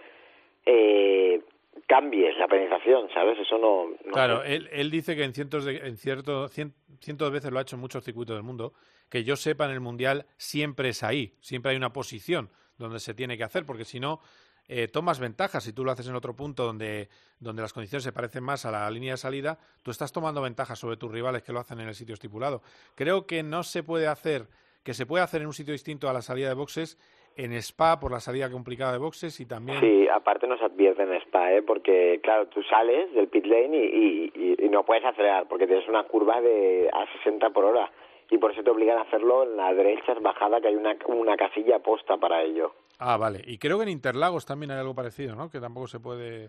eh, 0.66 1.42
cambies 1.86 2.38
la 2.38 2.48
penalización, 2.48 3.10
¿sabes? 3.14 3.40
Eso 3.40 3.58
no... 3.58 4.12
claro, 4.12 4.44
él, 4.44 4.68
él 4.72 4.90
dice 4.90 5.16
que 5.16 5.24
en 5.24 5.34
cientos 5.34 5.66
de, 5.66 5.78
en 5.78 5.98
cierto, 5.98 6.48
cientos 6.48 7.28
de 7.28 7.34
veces 7.34 7.52
lo 7.52 7.60
ha 7.60 7.62
hecho 7.62 7.76
en 7.76 7.82
muchos 7.82 8.04
circuitos 8.04 8.36
del 8.36 8.44
mundo, 8.44 8.74
que 9.10 9.24
yo 9.24 9.36
sepa 9.36 9.66
en 9.66 9.72
el 9.72 9.80
Mundial 9.80 10.26
siempre 10.38 10.90
es 10.90 11.04
ahí, 11.04 11.34
siempre 11.40 11.72
hay 11.72 11.78
una 11.78 11.94
posición 11.94 12.50
donde 12.78 13.00
se 13.00 13.14
tiene 13.14 13.38
que 13.38 13.44
hacer, 13.44 13.66
porque 13.66 13.86
si 13.86 14.00
no 14.00 14.20
eh, 14.68 14.88
tomas 14.88 15.20
ventaja. 15.20 15.60
Si 15.60 15.74
tú 15.74 15.84
lo 15.84 15.92
haces 15.92 16.08
en 16.08 16.16
otro 16.16 16.36
punto 16.36 16.66
donde, 16.66 17.10
donde 17.40 17.62
las 17.62 17.74
condiciones 17.74 18.04
se 18.04 18.12
parecen 18.12 18.44
más 18.44 18.66
a 18.66 18.72
la 18.72 18.90
línea 18.90 19.14
de 19.14 19.18
salida, 19.18 19.58
tú 19.84 19.92
estás 19.92 20.12
tomando 20.12 20.42
ventaja 20.42 20.76
sobre 20.76 20.98
tus 20.98 21.12
rivales 21.12 21.44
que 21.44 21.54
lo 21.54 21.60
hacen 21.60 21.80
en 21.80 21.88
el 21.88 21.96
sitio 21.96 22.14
estipulado. 22.14 22.62
Creo 22.96 23.26
que 23.26 23.44
no 23.44 23.64
se 23.64 23.84
puede 23.84 24.08
hacer, 24.08 24.48
que 24.84 24.94
se 24.94 25.06
puede 25.06 25.24
hacer 25.24 25.42
en 25.42 25.48
un 25.48 25.54
sitio 25.54 25.72
distinto 25.72 26.10
a 26.10 26.14
la 26.14 26.22
salida 26.22 26.50
de 26.50 26.56
boxes 26.56 26.98
en 27.38 27.54
Spa 27.54 28.00
por 28.00 28.12
la 28.12 28.20
salida 28.20 28.50
complicada 28.50 28.94
de 28.94 28.98
boxes 28.98 29.40
y 29.40 29.46
también... 29.46 29.80
Sí, 29.80 30.08
aparte 30.12 30.48
nos 30.48 30.62
advierte 30.62 31.04
en 31.04 31.14
Spa, 31.22 31.54
¿eh? 31.54 31.62
porque 31.62 32.20
claro, 32.24 32.48
tú 32.48 32.64
sales 32.64 33.14
del 33.14 33.28
pit 33.28 33.46
lane 33.46 33.78
y, 33.78 34.32
y, 34.34 34.66
y, 34.66 34.70
no 34.70 34.84
puedes 34.84 35.06
acelerar 35.06 35.48
porque 35.48 35.68
tienes 35.68 35.88
una 35.88 36.04
curva 36.04 36.42
de 36.42 36.90
a 36.92 37.06
60 37.18 37.52
por 37.52 37.66
hora 37.66 37.92
y 38.30 38.38
por 38.38 38.52
eso 38.52 38.64
te 38.64 38.70
obligan 38.70 38.98
a 38.98 39.02
hacerlo 39.02 39.44
en 39.44 39.58
la 39.58 39.74
derecha 39.74 40.14
bajada 40.20 40.60
que 40.60 40.68
hay 40.68 40.76
una, 40.76 40.96
una 41.08 41.38
casilla 41.38 41.80
posta 41.80 42.18
para 42.18 42.42
ello. 42.42 42.74
Ah, 43.00 43.18
vale. 43.18 43.42
Y 43.46 43.58
creo 43.58 43.78
que 43.78 43.84
en 43.84 43.90
Interlagos 43.90 44.46
también 44.46 44.72
hay 44.72 44.80
algo 44.80 44.96
parecido, 44.96 45.36
¿no? 45.36 45.50
Que 45.50 45.60
tampoco 45.60 45.88
se 45.88 46.00
puede... 46.00 46.46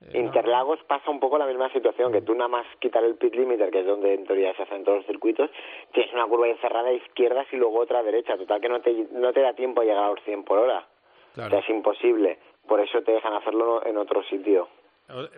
Eh, 0.00 0.18
Interlagos 0.18 0.80
pasa 0.88 1.10
un 1.10 1.20
poco 1.20 1.38
la 1.38 1.46
misma 1.46 1.72
situación, 1.72 2.12
que 2.12 2.20
tú 2.20 2.34
nada 2.34 2.48
más 2.48 2.66
quitar 2.80 3.04
el 3.04 3.14
pit 3.14 3.34
limiter, 3.34 3.70
que 3.70 3.80
es 3.80 3.86
donde 3.86 4.14
en 4.14 4.26
teoría 4.26 4.54
se 4.56 4.64
hacen 4.64 4.84
todos 4.84 4.98
los 4.98 5.06
circuitos, 5.06 5.50
tienes 5.92 6.12
una 6.12 6.26
curva 6.26 6.48
encerrada 6.48 6.88
a 6.88 6.92
izquierdas 6.92 7.46
y 7.52 7.56
luego 7.56 7.78
otra 7.78 8.00
a 8.00 8.02
derecha, 8.02 8.36
total 8.36 8.60
que 8.60 8.68
no 8.68 8.80
te, 8.80 8.92
no 9.12 9.32
te 9.32 9.40
da 9.40 9.54
tiempo 9.54 9.80
a 9.80 9.84
llegar 9.84 10.04
a 10.04 10.10
los 10.10 10.22
100 10.24 10.44
por 10.44 10.58
hora. 10.58 10.86
O 11.32 11.48
sea, 11.48 11.58
es 11.58 11.68
imposible. 11.68 12.38
Por 12.66 12.80
eso 12.80 13.02
te 13.02 13.12
dejan 13.12 13.34
hacerlo 13.34 13.84
en 13.86 13.96
otro 13.96 14.22
sitio. 14.24 14.68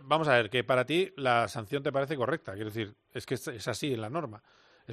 Vamos 0.02 0.28
a 0.28 0.36
ver, 0.36 0.48
que 0.48 0.62
para 0.62 0.84
ti 0.84 1.10
la 1.16 1.48
sanción 1.48 1.82
te 1.82 1.92
parece 1.92 2.16
correcta, 2.16 2.52
quiero 2.52 2.66
decir, 2.66 2.94
es 3.12 3.26
que 3.26 3.34
es 3.34 3.68
así 3.68 3.94
en 3.94 4.00
la 4.00 4.10
norma. 4.10 4.42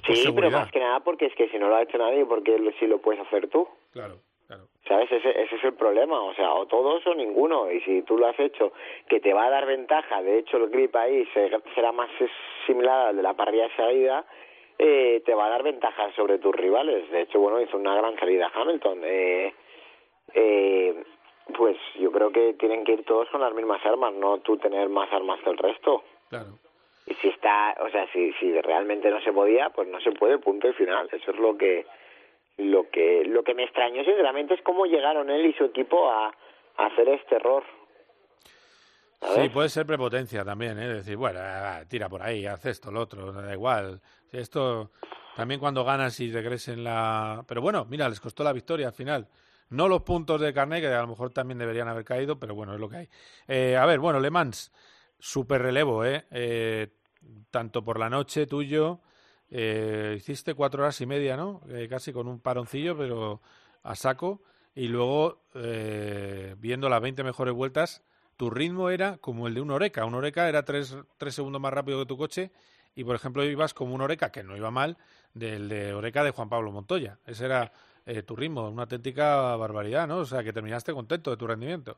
Sí, 0.01 0.31
pero 0.33 0.51
más 0.51 0.71
que 0.71 0.79
nada 0.79 0.99
porque 1.01 1.25
es 1.27 1.35
que 1.35 1.49
si 1.49 1.57
no 1.57 1.69
lo 1.69 1.75
ha 1.75 1.83
hecho 1.83 1.97
nadie, 1.97 2.25
porque 2.25 2.57
si 2.79 2.87
lo 2.87 2.99
puedes 2.99 3.21
hacer 3.21 3.47
tú. 3.49 3.67
Claro. 3.91 4.15
Claro. 4.47 4.63
¿Sabes? 4.87 5.11
Ese, 5.11 5.29
ese 5.41 5.55
es 5.55 5.63
el 5.63 5.73
problema, 5.73 6.21
o 6.21 6.33
sea, 6.33 6.53
o 6.53 6.65
todos 6.65 7.05
o 7.07 7.15
ninguno. 7.15 7.71
Y 7.71 7.79
si 7.81 8.01
tú 8.01 8.17
lo 8.17 8.27
has 8.27 8.39
hecho, 8.39 8.73
que 9.07 9.19
te 9.19 9.33
va 9.33 9.45
a 9.45 9.49
dar 9.49 9.65
ventaja, 9.65 10.21
de 10.21 10.39
hecho 10.39 10.57
el 10.57 10.69
grip 10.69 10.95
ahí 10.95 11.25
será 11.73 11.91
más 11.91 12.09
similar 12.67 13.07
al 13.07 13.15
de 13.15 13.23
la 13.23 13.33
parrilla 13.33 13.63
de 13.69 13.75
salida, 13.75 14.25
eh, 14.77 15.21
te 15.25 15.33
va 15.33 15.45
a 15.45 15.49
dar 15.49 15.63
ventaja 15.63 16.11
sobre 16.15 16.39
tus 16.39 16.53
rivales. 16.55 17.09
De 17.11 17.21
hecho, 17.21 17.39
bueno, 17.39 17.61
hizo 17.61 17.77
una 17.77 17.95
gran 17.95 18.17
salida 18.19 18.51
Hamilton. 18.53 19.01
Eh, 19.03 19.53
eh, 20.33 21.03
pues 21.55 21.77
yo 21.99 22.11
creo 22.11 22.31
que 22.31 22.53
tienen 22.53 22.83
que 22.83 22.93
ir 22.93 23.05
todos 23.05 23.29
con 23.29 23.41
las 23.41 23.53
mismas 23.53 23.85
armas, 23.85 24.13
no 24.13 24.39
tú 24.39 24.57
tener 24.57 24.89
más 24.89 25.11
armas 25.11 25.39
que 25.41 25.49
el 25.49 25.57
resto. 25.57 26.03
Claro. 26.29 26.57
Y 27.05 27.13
si 27.15 27.27
está, 27.29 27.75
o 27.81 27.89
sea, 27.89 28.07
si, 28.13 28.31
si 28.33 28.59
realmente 28.61 29.09
no 29.09 29.21
se 29.21 29.33
podía, 29.33 29.69
pues 29.69 29.87
no 29.87 29.99
se 29.99 30.11
puede, 30.11 30.37
punto 30.37 30.69
y 30.69 30.73
final. 30.73 31.09
Eso 31.11 31.31
es 31.31 31.37
lo 31.37 31.57
que 31.57 31.85
lo 32.57 32.89
que 32.89 33.25
lo 33.25 33.43
que 33.43 33.55
me 33.55 33.63
extrañó 33.63 34.03
sinceramente 34.03 34.53
es 34.53 34.61
cómo 34.61 34.85
llegaron 34.85 35.29
él 35.29 35.45
y 35.45 35.53
su 35.53 35.65
equipo 35.65 36.09
a, 36.09 36.33
hacer 36.77 37.09
este 37.09 37.35
error. 37.35 37.63
Sí, 39.35 39.49
puede 39.49 39.69
ser 39.69 39.85
prepotencia 39.85 40.43
también, 40.43 40.77
¿eh? 40.79 40.87
Decir, 40.87 41.15
bueno, 41.15 41.39
tira 41.87 42.09
por 42.09 42.21
ahí, 42.21 42.45
haz 42.45 42.65
esto, 42.65 42.91
lo 42.91 43.01
otro, 43.01 43.31
da 43.31 43.53
igual. 43.53 44.01
Esto 44.31 44.91
también 45.35 45.59
cuando 45.59 45.85
ganas 45.85 46.19
y 46.19 46.31
regresen 46.31 46.83
la... 46.83 47.43
Pero 47.47 47.61
bueno, 47.61 47.85
mira, 47.85 48.09
les 48.09 48.19
costó 48.19 48.43
la 48.43 48.51
victoria 48.51 48.87
al 48.87 48.93
final. 48.93 49.27
No 49.69 49.87
los 49.87 50.01
puntos 50.01 50.41
de 50.41 50.53
carne, 50.53 50.81
que 50.81 50.87
a 50.87 51.01
lo 51.01 51.07
mejor 51.07 51.31
también 51.31 51.57
deberían 51.57 51.87
haber 51.87 52.03
caído, 52.03 52.37
pero 52.37 52.53
bueno, 52.53 52.73
es 52.73 52.79
lo 52.79 52.89
que 52.89 52.97
hay. 52.97 53.09
Eh, 53.47 53.77
a 53.77 53.85
ver, 53.85 53.99
bueno, 53.99 54.19
Le 54.19 54.29
Mans, 54.29 54.71
super 55.23 55.61
relevo, 55.61 56.03
¿eh? 56.03 56.25
¿eh? 56.31 56.89
Tanto 57.49 57.81
por 57.81 57.97
la 57.97 58.09
noche 58.09 58.45
tuyo, 58.45 58.99
eh, 59.49 60.15
hiciste 60.17 60.53
cuatro 60.53 60.83
horas 60.83 60.99
y 60.99 61.05
media, 61.05 61.37
¿no? 61.37 61.61
Eh, 61.69 61.87
casi 61.89 62.11
con 62.11 62.27
un 62.27 62.41
paroncillo, 62.41 62.97
pero 62.97 63.41
a 63.83 63.95
saco 63.95 64.41
y 64.75 64.89
luego 64.89 65.45
eh, 65.55 66.55
viendo 66.57 66.89
las 66.89 67.01
20 67.01 67.23
mejores 67.23 67.53
vueltas, 67.53 68.03
tu 68.35 68.49
ritmo 68.49 68.89
era 68.89 69.17
como 69.17 69.47
el 69.47 69.53
de 69.53 69.61
un 69.61 69.71
Oreca. 69.71 70.03
Un 70.03 70.15
Oreca 70.15 70.49
era 70.49 70.65
tres, 70.65 70.97
tres 71.17 71.35
segundos 71.35 71.61
más 71.61 71.71
rápido 71.71 71.99
que 71.99 72.05
tu 72.05 72.17
coche 72.17 72.51
y, 72.93 73.05
por 73.05 73.15
ejemplo, 73.15 73.45
ibas 73.45 73.73
como 73.73 73.95
un 73.95 74.01
Oreca, 74.01 74.29
que 74.29 74.43
no 74.43 74.57
iba 74.57 74.71
mal, 74.71 74.97
del 75.33 75.69
de 75.69 75.93
Oreca 75.93 76.25
de 76.25 76.31
Juan 76.31 76.49
Pablo 76.49 76.73
Montoya. 76.73 77.17
Ese 77.25 77.45
era 77.45 77.71
eh, 78.05 78.23
tu 78.23 78.35
ritmo, 78.35 78.67
una 78.69 78.83
auténtica 78.83 79.55
barbaridad, 79.55 80.05
¿no? 80.05 80.17
O 80.17 80.25
sea, 80.25 80.43
que 80.43 80.51
terminaste 80.51 80.91
contento 80.91 81.31
de 81.31 81.37
tu 81.37 81.47
rendimiento. 81.47 81.97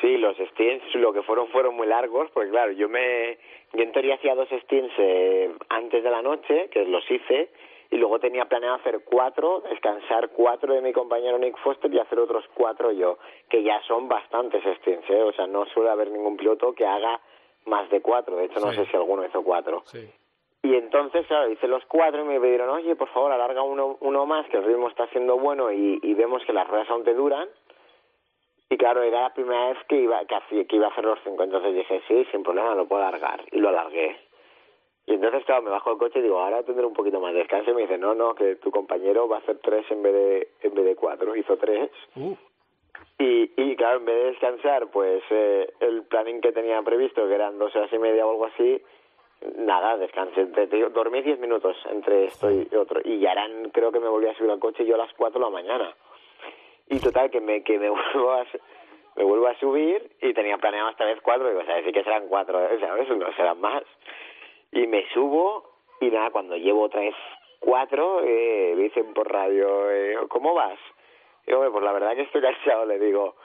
Sí, 0.00 0.16
los 0.16 0.36
stints 0.36 0.94
lo 0.94 1.12
que 1.12 1.22
fueron 1.22 1.48
fueron 1.48 1.74
muy 1.74 1.86
largos, 1.86 2.30
porque 2.32 2.50
claro, 2.50 2.72
yo 2.72 2.88
me 2.88 3.38
yo 3.72 3.82
en 3.82 3.92
teoría 3.92 4.14
hacía 4.14 4.34
dos 4.34 4.48
stints 4.48 4.92
eh, 4.98 5.54
antes 5.68 6.02
de 6.02 6.10
la 6.10 6.22
noche, 6.22 6.68
que 6.70 6.84
los 6.84 7.08
hice, 7.10 7.50
y 7.90 7.96
luego 7.96 8.18
tenía 8.18 8.46
planeado 8.46 8.76
hacer 8.76 9.00
cuatro, 9.04 9.62
descansar 9.68 10.30
cuatro 10.30 10.74
de 10.74 10.80
mi 10.80 10.92
compañero 10.92 11.38
Nick 11.38 11.58
Foster 11.58 11.92
y 11.92 11.98
hacer 11.98 12.18
otros 12.18 12.44
cuatro 12.54 12.92
yo, 12.92 13.18
que 13.48 13.62
ya 13.62 13.80
son 13.82 14.08
bastantes 14.08 14.62
stints, 14.78 15.08
¿eh? 15.10 15.22
o 15.22 15.32
sea, 15.32 15.46
no 15.46 15.66
suele 15.66 15.90
haber 15.90 16.10
ningún 16.10 16.36
piloto 16.36 16.72
que 16.72 16.86
haga 16.86 17.20
más 17.66 17.90
de 17.90 18.00
cuatro, 18.00 18.36
de 18.36 18.46
hecho 18.46 18.60
no 18.60 18.72
sé 18.72 18.86
si 18.86 18.96
alguno 18.96 19.24
hizo 19.24 19.42
cuatro. 19.42 19.82
Y 20.62 20.74
entonces, 20.74 21.26
claro, 21.26 21.50
hice 21.50 21.66
los 21.66 21.84
cuatro 21.86 22.22
y 22.22 22.24
me 22.24 22.40
pidieron, 22.40 22.68
oye, 22.68 22.94
por 22.94 23.08
favor, 23.08 23.32
alarga 23.32 23.62
uno, 23.62 23.96
uno 24.00 24.26
más, 24.26 24.46
que 24.48 24.58
el 24.58 24.64
ritmo 24.64 24.88
está 24.88 25.06
siendo 25.08 25.38
bueno 25.38 25.72
y, 25.72 25.98
y 26.02 26.14
vemos 26.14 26.44
que 26.44 26.52
las 26.52 26.68
ruedas 26.68 26.88
aún 26.90 27.04
te 27.04 27.14
duran. 27.14 27.48
Y 28.72 28.78
claro, 28.78 29.02
era 29.02 29.22
la 29.22 29.34
primera 29.34 29.70
vez 29.70 29.78
que 29.88 29.96
iba, 29.96 30.24
que, 30.24 30.66
que 30.66 30.76
iba 30.76 30.86
a 30.86 30.90
hacer 30.90 31.04
los 31.04 31.18
cinco, 31.24 31.42
entonces 31.42 31.74
dije, 31.74 32.00
sí, 32.06 32.24
sin 32.30 32.44
problema, 32.44 32.74
lo 32.76 32.86
puedo 32.86 33.02
alargar. 33.02 33.44
Y 33.50 33.58
lo 33.58 33.68
alargué. 33.68 34.16
Y 35.06 35.14
entonces, 35.14 35.44
claro, 35.44 35.62
me 35.62 35.70
bajo 35.70 35.90
del 35.90 35.98
coche 35.98 36.20
y 36.20 36.22
digo, 36.22 36.38
ahora 36.38 36.62
tendré 36.62 36.86
un 36.86 36.92
poquito 36.94 37.18
más 37.18 37.32
de 37.32 37.40
descanso. 37.40 37.72
Y 37.72 37.74
me 37.74 37.82
dice, 37.82 37.98
no, 37.98 38.14
no, 38.14 38.32
que 38.36 38.56
tu 38.56 38.70
compañero 38.70 39.26
va 39.26 39.36
a 39.36 39.38
hacer 39.40 39.58
tres 39.58 39.84
en 39.90 40.02
vez 40.02 40.12
de, 40.12 40.48
en 40.62 40.74
vez 40.74 40.84
de 40.84 40.94
cuatro. 40.94 41.34
Hizo 41.34 41.56
tres. 41.56 41.90
Y, 43.18 43.50
y 43.56 43.74
claro, 43.74 43.98
en 43.98 44.04
vez 44.04 44.16
de 44.16 44.30
descansar, 44.30 44.86
pues 44.92 45.24
eh, 45.30 45.72
el 45.80 46.04
planning 46.04 46.40
que 46.40 46.52
tenía 46.52 46.80
previsto, 46.82 47.26
que 47.26 47.34
eran 47.34 47.58
dos 47.58 47.74
horas 47.74 47.92
y 47.92 47.98
media 47.98 48.24
o 48.24 48.30
algo 48.30 48.46
así, 48.46 48.80
nada, 49.56 49.96
descansé. 49.96 50.46
Te, 50.46 50.68
te 50.68 50.76
digo, 50.76 50.90
dormí 50.90 51.22
diez 51.22 51.40
minutos 51.40 51.76
entre 51.90 52.26
esto 52.26 52.48
y 52.52 52.68
otro. 52.76 53.00
Y 53.02 53.18
ya 53.18 53.32
eran, 53.32 53.70
creo 53.70 53.90
que 53.90 53.98
me 53.98 54.08
volví 54.08 54.28
a 54.28 54.34
subir 54.34 54.52
al 54.52 54.60
coche 54.60 54.86
yo 54.86 54.94
a 54.94 54.98
las 54.98 55.12
cuatro 55.14 55.40
de 55.40 55.46
la 55.46 55.50
mañana. 55.50 55.92
Y 56.90 56.98
total, 57.00 57.30
que 57.30 57.40
me, 57.40 57.62
que 57.62 57.78
me 57.78 57.88
vuelvo 58.14 58.32
a 58.32 58.44
me 59.16 59.24
vuelvo 59.24 59.48
a 59.48 59.58
subir 59.58 60.10
y 60.22 60.32
tenía 60.32 60.56
planeado 60.58 60.90
esta 60.90 61.04
vez 61.04 61.20
cuatro, 61.20 61.48
digo, 61.48 61.60
o 61.60 61.64
sea, 61.64 61.82
sí 61.82 61.92
que 61.92 62.04
serán 62.04 62.28
cuatro, 62.28 62.60
¿sabes? 62.78 63.08
No 63.08 63.32
serán 63.34 63.60
más. 63.60 63.82
Y 64.72 64.86
me 64.86 65.04
subo 65.12 65.70
y 66.00 66.10
nada, 66.10 66.30
cuando 66.30 66.56
llevo 66.56 66.82
otra 66.82 67.00
vez 67.00 67.14
cuatro, 67.58 68.22
eh, 68.24 68.72
me 68.76 68.84
dicen 68.84 69.12
por 69.12 69.30
radio, 69.30 69.90
eh, 69.90 70.16
¿cómo 70.28 70.54
vas? 70.54 70.78
Y 71.46 71.52
hombre, 71.52 71.70
pues 71.70 71.84
la 71.84 71.92
verdad 71.92 72.14
que 72.14 72.22
estoy 72.22 72.40
cansado, 72.40 72.86
le 72.86 72.98
digo. 72.98 73.36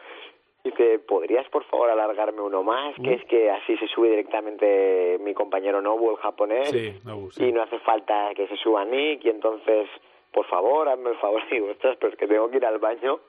Dice, 0.64 0.98
¿podrías 0.98 1.48
por 1.50 1.64
favor 1.66 1.92
alargarme 1.92 2.42
uno 2.42 2.64
más? 2.64 2.96
Que 2.96 3.14
es 3.14 3.26
que 3.26 3.52
así 3.52 3.78
se 3.78 3.88
sube 3.88 4.10
directamente 4.10 5.20
mi 5.20 5.36
compañero 5.36 5.80
Nobu, 5.80 6.10
el 6.10 6.18
japonés. 6.18 6.70
Sí, 6.70 7.00
Nobu, 7.04 7.30
sí. 7.30 7.46
Y 7.46 7.52
no 7.52 7.62
hace 7.62 7.78
falta 7.80 8.34
que 8.36 8.48
se 8.48 8.58
suba 8.58 8.84
Nick. 8.84 9.26
Y 9.26 9.30
entonces, 9.30 9.88
por 10.32 10.48
favor, 10.48 10.90
hazme 10.90 11.12
el 11.12 11.18
favor. 11.18 11.44
Y 11.52 11.56
digo, 11.56 11.68
ostras, 11.70 11.98
pero 12.00 12.14
es 12.14 12.18
que 12.18 12.28
tengo 12.28 12.50
que 12.50 12.58
ir 12.58 12.66
al 12.66 12.80
baño. 12.80 13.20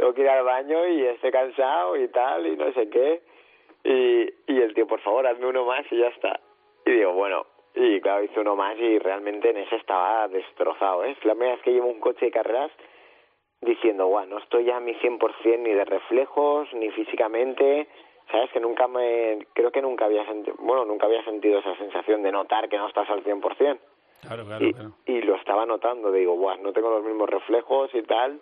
Tengo 0.00 0.14
que 0.14 0.22
ir 0.22 0.30
al 0.30 0.44
baño 0.44 0.88
y 0.88 1.04
estoy 1.04 1.30
cansado 1.30 1.94
y 1.94 2.08
tal, 2.08 2.46
y 2.46 2.56
no 2.56 2.72
sé 2.72 2.88
qué. 2.88 3.20
Y, 3.84 4.50
y 4.50 4.60
el 4.62 4.72
tío, 4.72 4.86
por 4.86 5.00
favor, 5.00 5.26
hazme 5.26 5.46
uno 5.46 5.66
más 5.66 5.84
y 5.92 5.98
ya 5.98 6.08
está. 6.08 6.40
Y 6.86 6.92
digo, 6.92 7.12
bueno, 7.12 7.44
y 7.74 8.00
claro, 8.00 8.24
hice 8.24 8.40
uno 8.40 8.56
más 8.56 8.78
y 8.78 8.98
realmente 8.98 9.50
en 9.50 9.58
ese 9.58 9.76
estaba 9.76 10.26
destrozado. 10.28 11.04
¿eh? 11.04 11.10
Es 11.10 11.24
la 11.26 11.34
primera 11.34 11.52
vez 11.52 11.62
que 11.62 11.72
llevo 11.72 11.88
un 11.88 12.00
coche 12.00 12.24
de 12.24 12.30
carreras 12.30 12.70
diciendo, 13.60 14.06
guau, 14.06 14.26
no 14.26 14.38
estoy 14.38 14.64
ya 14.64 14.78
a 14.78 14.80
mi 14.80 14.94
100% 14.94 15.58
ni 15.58 15.72
de 15.72 15.84
reflejos, 15.84 16.72
ni 16.72 16.90
físicamente. 16.92 17.86
Sabes 18.32 18.50
que 18.52 18.60
nunca 18.60 18.88
me, 18.88 19.46
creo 19.52 19.70
que 19.70 19.82
nunca 19.82 20.06
había 20.06 20.24
sentido, 20.24 20.56
bueno, 20.60 20.86
nunca 20.86 21.06
había 21.06 21.22
sentido 21.24 21.58
esa 21.58 21.76
sensación 21.76 22.22
de 22.22 22.32
notar 22.32 22.70
que 22.70 22.78
no 22.78 22.88
estás 22.88 23.10
al 23.10 23.22
100%. 23.22 23.78
Claro, 24.22 24.46
claro, 24.46 24.64
y, 24.64 24.72
claro. 24.72 24.92
y 25.04 25.20
lo 25.20 25.34
estaba 25.34 25.66
notando, 25.66 26.10
digo, 26.10 26.36
guau, 26.36 26.56
no 26.62 26.72
tengo 26.72 26.88
los 26.88 27.04
mismos 27.04 27.28
reflejos 27.28 27.94
y 27.94 28.02
tal, 28.02 28.40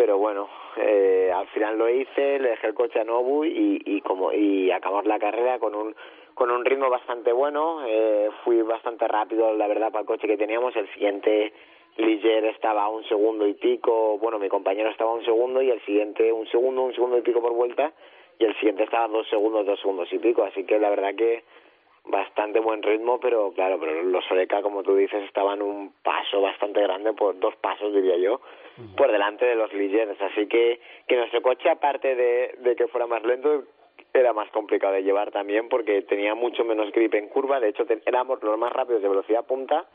pero 0.00 0.16
bueno, 0.16 0.48
eh, 0.78 1.30
al 1.30 1.46
final 1.48 1.76
lo 1.76 1.86
hice, 1.86 2.38
le 2.38 2.48
dejé 2.48 2.68
el 2.68 2.72
coche 2.72 2.98
a 3.00 3.04
Nobu 3.04 3.44
y, 3.44 3.82
y 3.84 4.00
como 4.00 4.32
y 4.32 4.70
acabamos 4.70 5.04
la 5.04 5.18
carrera 5.18 5.58
con 5.58 5.74
un 5.74 5.94
con 6.32 6.50
un 6.50 6.64
ritmo 6.64 6.88
bastante 6.88 7.32
bueno, 7.32 7.84
eh, 7.86 8.30
fui 8.42 8.62
bastante 8.62 9.06
rápido, 9.06 9.52
la 9.52 9.66
verdad, 9.66 9.92
para 9.92 10.00
el 10.00 10.06
coche 10.06 10.26
que 10.26 10.38
teníamos, 10.38 10.74
el 10.74 10.88
siguiente 10.94 11.52
Liger 11.98 12.46
estaba 12.46 12.88
un 12.88 13.04
segundo 13.10 13.46
y 13.46 13.52
pico, 13.52 14.16
bueno, 14.16 14.38
mi 14.38 14.48
compañero 14.48 14.88
estaba 14.88 15.10
a 15.10 15.16
un 15.16 15.24
segundo 15.26 15.60
y 15.60 15.68
el 15.68 15.84
siguiente 15.84 16.32
un 16.32 16.46
segundo, 16.46 16.80
un 16.80 16.94
segundo 16.94 17.18
y 17.18 17.20
pico 17.20 17.42
por 17.42 17.52
vuelta 17.52 17.92
y 18.38 18.46
el 18.46 18.54
siguiente 18.54 18.84
estaba 18.84 19.06
dos 19.06 19.28
segundos, 19.28 19.66
dos 19.66 19.78
segundos 19.80 20.10
y 20.14 20.18
pico, 20.18 20.44
así 20.44 20.64
que 20.64 20.78
la 20.78 20.88
verdad 20.88 21.14
que 21.14 21.44
bastante 22.04 22.60
buen 22.60 22.82
ritmo, 22.82 23.20
pero 23.20 23.52
claro, 23.52 23.78
pero 23.78 24.02
los 24.02 24.24
Oreca, 24.30 24.62
como 24.62 24.82
tú 24.82 24.96
dices, 24.96 25.22
estaban 25.24 25.62
un 25.62 25.92
paso 26.02 26.40
bastante 26.40 26.80
grande, 26.80 27.12
por 27.12 27.38
dos 27.38 27.54
pasos 27.56 27.92
diría 27.94 28.16
yo, 28.16 28.40
por 28.96 29.12
delante 29.12 29.44
de 29.44 29.54
los 29.54 29.72
Ligers, 29.72 30.20
así 30.20 30.46
que 30.46 30.80
que 31.06 31.16
nuestro 31.16 31.42
coche, 31.42 31.68
aparte 31.68 32.14
de, 32.14 32.54
de 32.58 32.76
que 32.76 32.88
fuera 32.88 33.06
más 33.06 33.22
lento, 33.24 33.64
era 34.14 34.32
más 34.32 34.50
complicado 34.50 34.94
de 34.94 35.02
llevar 35.02 35.30
también 35.30 35.68
porque 35.68 36.02
tenía 36.02 36.34
mucho 36.34 36.64
menos 36.64 36.90
grip 36.92 37.14
en 37.14 37.28
curva, 37.28 37.60
de 37.60 37.68
hecho 37.68 37.84
te, 37.84 38.00
éramos 38.06 38.42
los 38.42 38.58
más 38.58 38.72
rápidos 38.72 39.02
de 39.02 39.08
velocidad 39.08 39.44
punta 39.44 39.86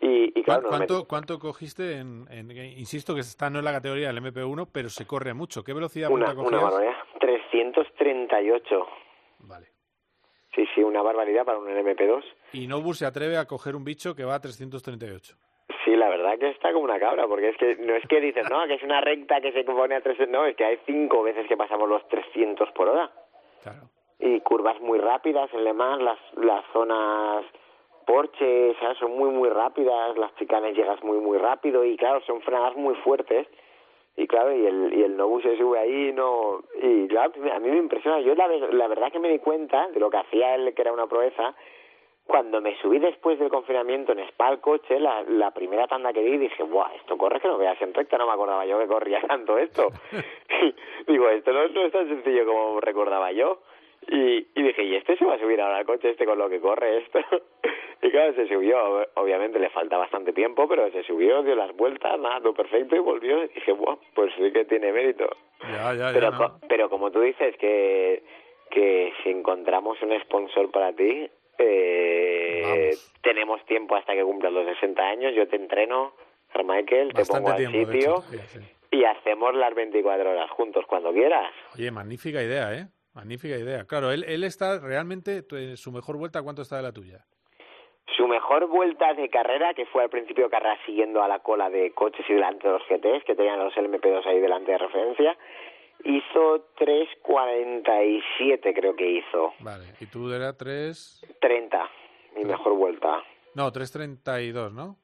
y, 0.00 0.38
y 0.38 0.42
claro, 0.42 0.68
¿Cuánto, 0.68 1.06
¿Cuánto 1.06 1.38
cogiste 1.38 1.98
en, 1.98 2.26
en, 2.30 2.50
insisto 2.50 3.14
que 3.14 3.20
esta 3.20 3.50
no 3.50 3.58
es 3.58 3.64
la 3.64 3.72
categoría 3.72 4.08
del 4.12 4.22
MP1, 4.22 4.68
pero 4.72 4.88
se 4.90 5.06
corre 5.06 5.34
mucho? 5.34 5.64
¿Qué 5.64 5.72
velocidad 5.72 6.10
una, 6.10 6.26
punta 6.26 6.40
una 6.40 6.58
cogías? 6.58 6.72
barbaridad, 6.72 7.04
338. 7.20 8.86
Vale. 9.40 9.66
Sí, 10.58 10.66
sí, 10.74 10.82
una 10.82 11.02
barbaridad 11.02 11.44
para 11.44 11.58
un 11.58 11.68
MP2. 11.68 12.24
Y 12.52 12.66
Nobu 12.66 12.92
se 12.92 13.06
atreve 13.06 13.36
a 13.36 13.44
coger 13.44 13.76
un 13.76 13.84
bicho 13.84 14.16
que 14.16 14.24
va 14.24 14.34
a 14.34 14.40
338. 14.40 15.36
Sí, 15.84 15.94
la 15.94 16.08
verdad 16.08 16.36
que 16.36 16.48
está 16.48 16.72
como 16.72 16.84
una 16.84 16.98
cabra, 16.98 17.28
porque 17.28 17.50
es 17.50 17.56
que 17.56 17.76
no 17.76 17.94
es 17.94 18.02
que 18.08 18.20
dices, 18.20 18.44
no, 18.50 18.66
que 18.66 18.74
es 18.74 18.82
una 18.82 19.00
recta 19.00 19.40
que 19.40 19.52
se 19.52 19.62
pone 19.62 19.94
a 19.94 20.00
300, 20.00 20.28
no, 20.28 20.46
es 20.46 20.56
que 20.56 20.64
hay 20.64 20.80
cinco 20.84 21.22
veces 21.22 21.46
que 21.46 21.56
pasamos 21.56 21.88
los 21.88 22.08
300 22.08 22.72
por 22.72 22.88
hora. 22.88 23.08
Claro. 23.62 23.82
Y 24.18 24.40
curvas 24.40 24.80
muy 24.80 24.98
rápidas 24.98 25.48
en 25.54 25.62
Le 25.62 25.72
Mans, 25.72 26.02
las, 26.02 26.18
las 26.38 26.64
zonas 26.72 27.44
Porsche, 28.04 28.74
¿sabes? 28.80 28.98
son 28.98 29.16
muy, 29.16 29.30
muy 29.30 29.50
rápidas, 29.50 30.18
las 30.18 30.34
chicanes 30.34 30.76
llegas 30.76 31.00
muy, 31.04 31.18
muy 31.18 31.38
rápido 31.38 31.84
y 31.84 31.96
claro, 31.96 32.20
son 32.26 32.40
frenadas 32.40 32.74
muy 32.74 32.96
fuertes. 32.96 33.46
Claro, 34.28 34.54
y 34.54 34.66
el, 34.66 34.94
y 34.94 35.02
el 35.02 35.16
Nobu 35.16 35.40
se 35.40 35.56
sube 35.56 35.78
ahí, 35.78 36.12
no. 36.12 36.62
Y 36.82 37.08
claro, 37.08 37.32
a 37.52 37.58
mí 37.58 37.70
me 37.70 37.78
impresiona. 37.78 38.20
Yo 38.20 38.34
la, 38.34 38.46
la 38.46 38.86
verdad 38.88 39.10
que 39.10 39.18
me 39.18 39.30
di 39.30 39.38
cuenta 39.38 39.88
de 39.88 39.98
lo 39.98 40.10
que 40.10 40.18
hacía 40.18 40.54
él, 40.54 40.74
que 40.74 40.82
era 40.82 40.92
una 40.92 41.06
proeza, 41.06 41.54
cuando 42.26 42.60
me 42.60 42.76
subí 42.82 42.98
después 42.98 43.38
del 43.38 43.48
confinamiento 43.48 44.12
en 44.12 44.18
Spa 44.20 44.48
al 44.48 44.60
coche, 44.60 45.00
la, 45.00 45.22
la 45.22 45.50
primera 45.50 45.86
tanda 45.88 46.12
que 46.12 46.22
di, 46.22 46.36
dije, 46.36 46.62
¡buah! 46.62 46.94
Esto 46.96 47.16
corre 47.16 47.40
que 47.40 47.48
no 47.48 47.56
veas 47.56 47.80
en 47.80 47.94
recta, 47.94 48.18
no 48.18 48.26
me 48.26 48.32
acordaba 48.32 48.66
yo 48.66 48.78
que 48.78 48.86
corría 48.86 49.22
tanto 49.22 49.56
esto. 49.56 49.88
Digo, 51.06 51.28
esto 51.30 51.52
no, 51.52 51.68
no, 51.68 51.82
es 51.82 51.92
tan 51.92 52.08
sencillo 52.08 52.44
como 52.46 52.80
recordaba 52.80 53.32
yo. 53.32 53.60
Y, 54.10 54.46
y 54.54 54.62
dije, 54.62 54.84
¿y 54.84 54.94
este 54.96 55.16
se 55.16 55.24
va 55.24 55.34
a 55.34 55.38
subir 55.38 55.60
ahora 55.60 55.76
al 55.78 55.84
coche 55.86 56.10
este 56.10 56.24
con 56.24 56.38
lo 56.38 56.48
que 56.48 56.60
corre 56.60 56.98
esto? 56.98 57.18
y 58.02 58.10
claro, 58.10 58.32
se 58.34 58.48
subió. 58.48 59.06
Obviamente 59.14 59.58
le 59.58 59.68
falta 59.70 59.98
bastante 59.98 60.32
tiempo, 60.32 60.66
pero 60.66 60.90
se 60.90 61.02
subió, 61.02 61.42
dio 61.42 61.54
las 61.54 61.74
vueltas, 61.76 62.18
nada, 62.18 62.40
perfecto 62.52 62.96
y 62.96 63.00
volvió. 63.00 63.44
Y 63.44 63.48
dije, 63.48 63.72
¡buah! 63.72 63.96
Pues 64.14 64.32
sí 64.36 64.50
que 64.52 64.64
tiene 64.64 64.92
mérito. 64.92 65.28
Ya, 65.62 65.92
ya, 65.94 66.10
pero, 66.12 66.30
ya, 66.30 66.36
co- 66.38 66.58
pero 66.68 66.88
como 66.88 67.10
tú 67.10 67.20
dices 67.20 67.54
que, 67.58 68.22
que 68.70 69.12
si 69.22 69.30
encontramos 69.30 70.00
un 70.02 70.18
sponsor 70.20 70.70
para 70.70 70.92
ti, 70.94 71.28
eh, 71.58 72.94
tenemos 73.22 73.64
tiempo 73.66 73.94
hasta 73.96 74.14
que 74.14 74.22
cumplas 74.22 74.52
los 74.52 74.64
60 74.66 75.02
años, 75.02 75.34
yo 75.34 75.46
te 75.48 75.56
entreno, 75.56 76.12
Carmichael, 76.52 77.12
te 77.12 77.22
pongo 77.26 77.50
al 77.50 77.56
sitio 77.72 77.92
hecho, 78.00 78.22
sí, 78.30 78.38
sí. 78.46 78.60
y 78.92 79.04
hacemos 79.04 79.54
las 79.54 79.74
24 79.74 80.30
horas 80.30 80.50
juntos 80.52 80.86
cuando 80.86 81.12
quieras. 81.12 81.52
Oye, 81.74 81.90
magnífica 81.90 82.42
idea, 82.42 82.72
¿eh? 82.74 82.86
Magnífica 83.18 83.56
idea. 83.56 83.84
Claro, 83.84 84.12
él, 84.12 84.24
él 84.28 84.44
está 84.44 84.78
realmente, 84.78 85.42
eh, 85.50 85.76
su 85.76 85.90
mejor 85.90 86.16
vuelta, 86.18 86.40
¿cuánto 86.40 86.62
está 86.62 86.76
de 86.76 86.84
la 86.84 86.92
tuya? 86.92 87.24
Su 88.16 88.28
mejor 88.28 88.68
vuelta 88.68 89.12
de 89.14 89.28
carrera, 89.28 89.74
que 89.74 89.86
fue 89.86 90.04
al 90.04 90.08
principio 90.08 90.44
de 90.44 90.50
carrera 90.50 90.78
siguiendo 90.86 91.20
a 91.20 91.26
la 91.26 91.40
cola 91.40 91.68
de 91.68 91.90
coches 91.94 92.24
y 92.28 92.34
delante 92.34 92.68
de 92.68 92.74
los 92.74 92.82
GTs, 92.88 93.24
que 93.24 93.34
tenían 93.34 93.58
los 93.58 93.74
LMP2 93.74 94.24
ahí 94.24 94.38
delante 94.38 94.70
de 94.70 94.78
referencia, 94.78 95.36
hizo 96.04 96.68
3.47 96.76 98.72
creo 98.72 98.94
que 98.94 99.10
hizo. 99.10 99.52
Vale, 99.58 99.86
y 99.98 100.06
tú 100.06 100.32
era 100.32 100.56
3... 100.56 101.26
30, 101.40 101.90
mi 102.36 102.44
mejor 102.44 102.76
vuelta. 102.76 103.24
No, 103.56 103.72
3.32, 103.72 104.70
¿no? 104.72 104.96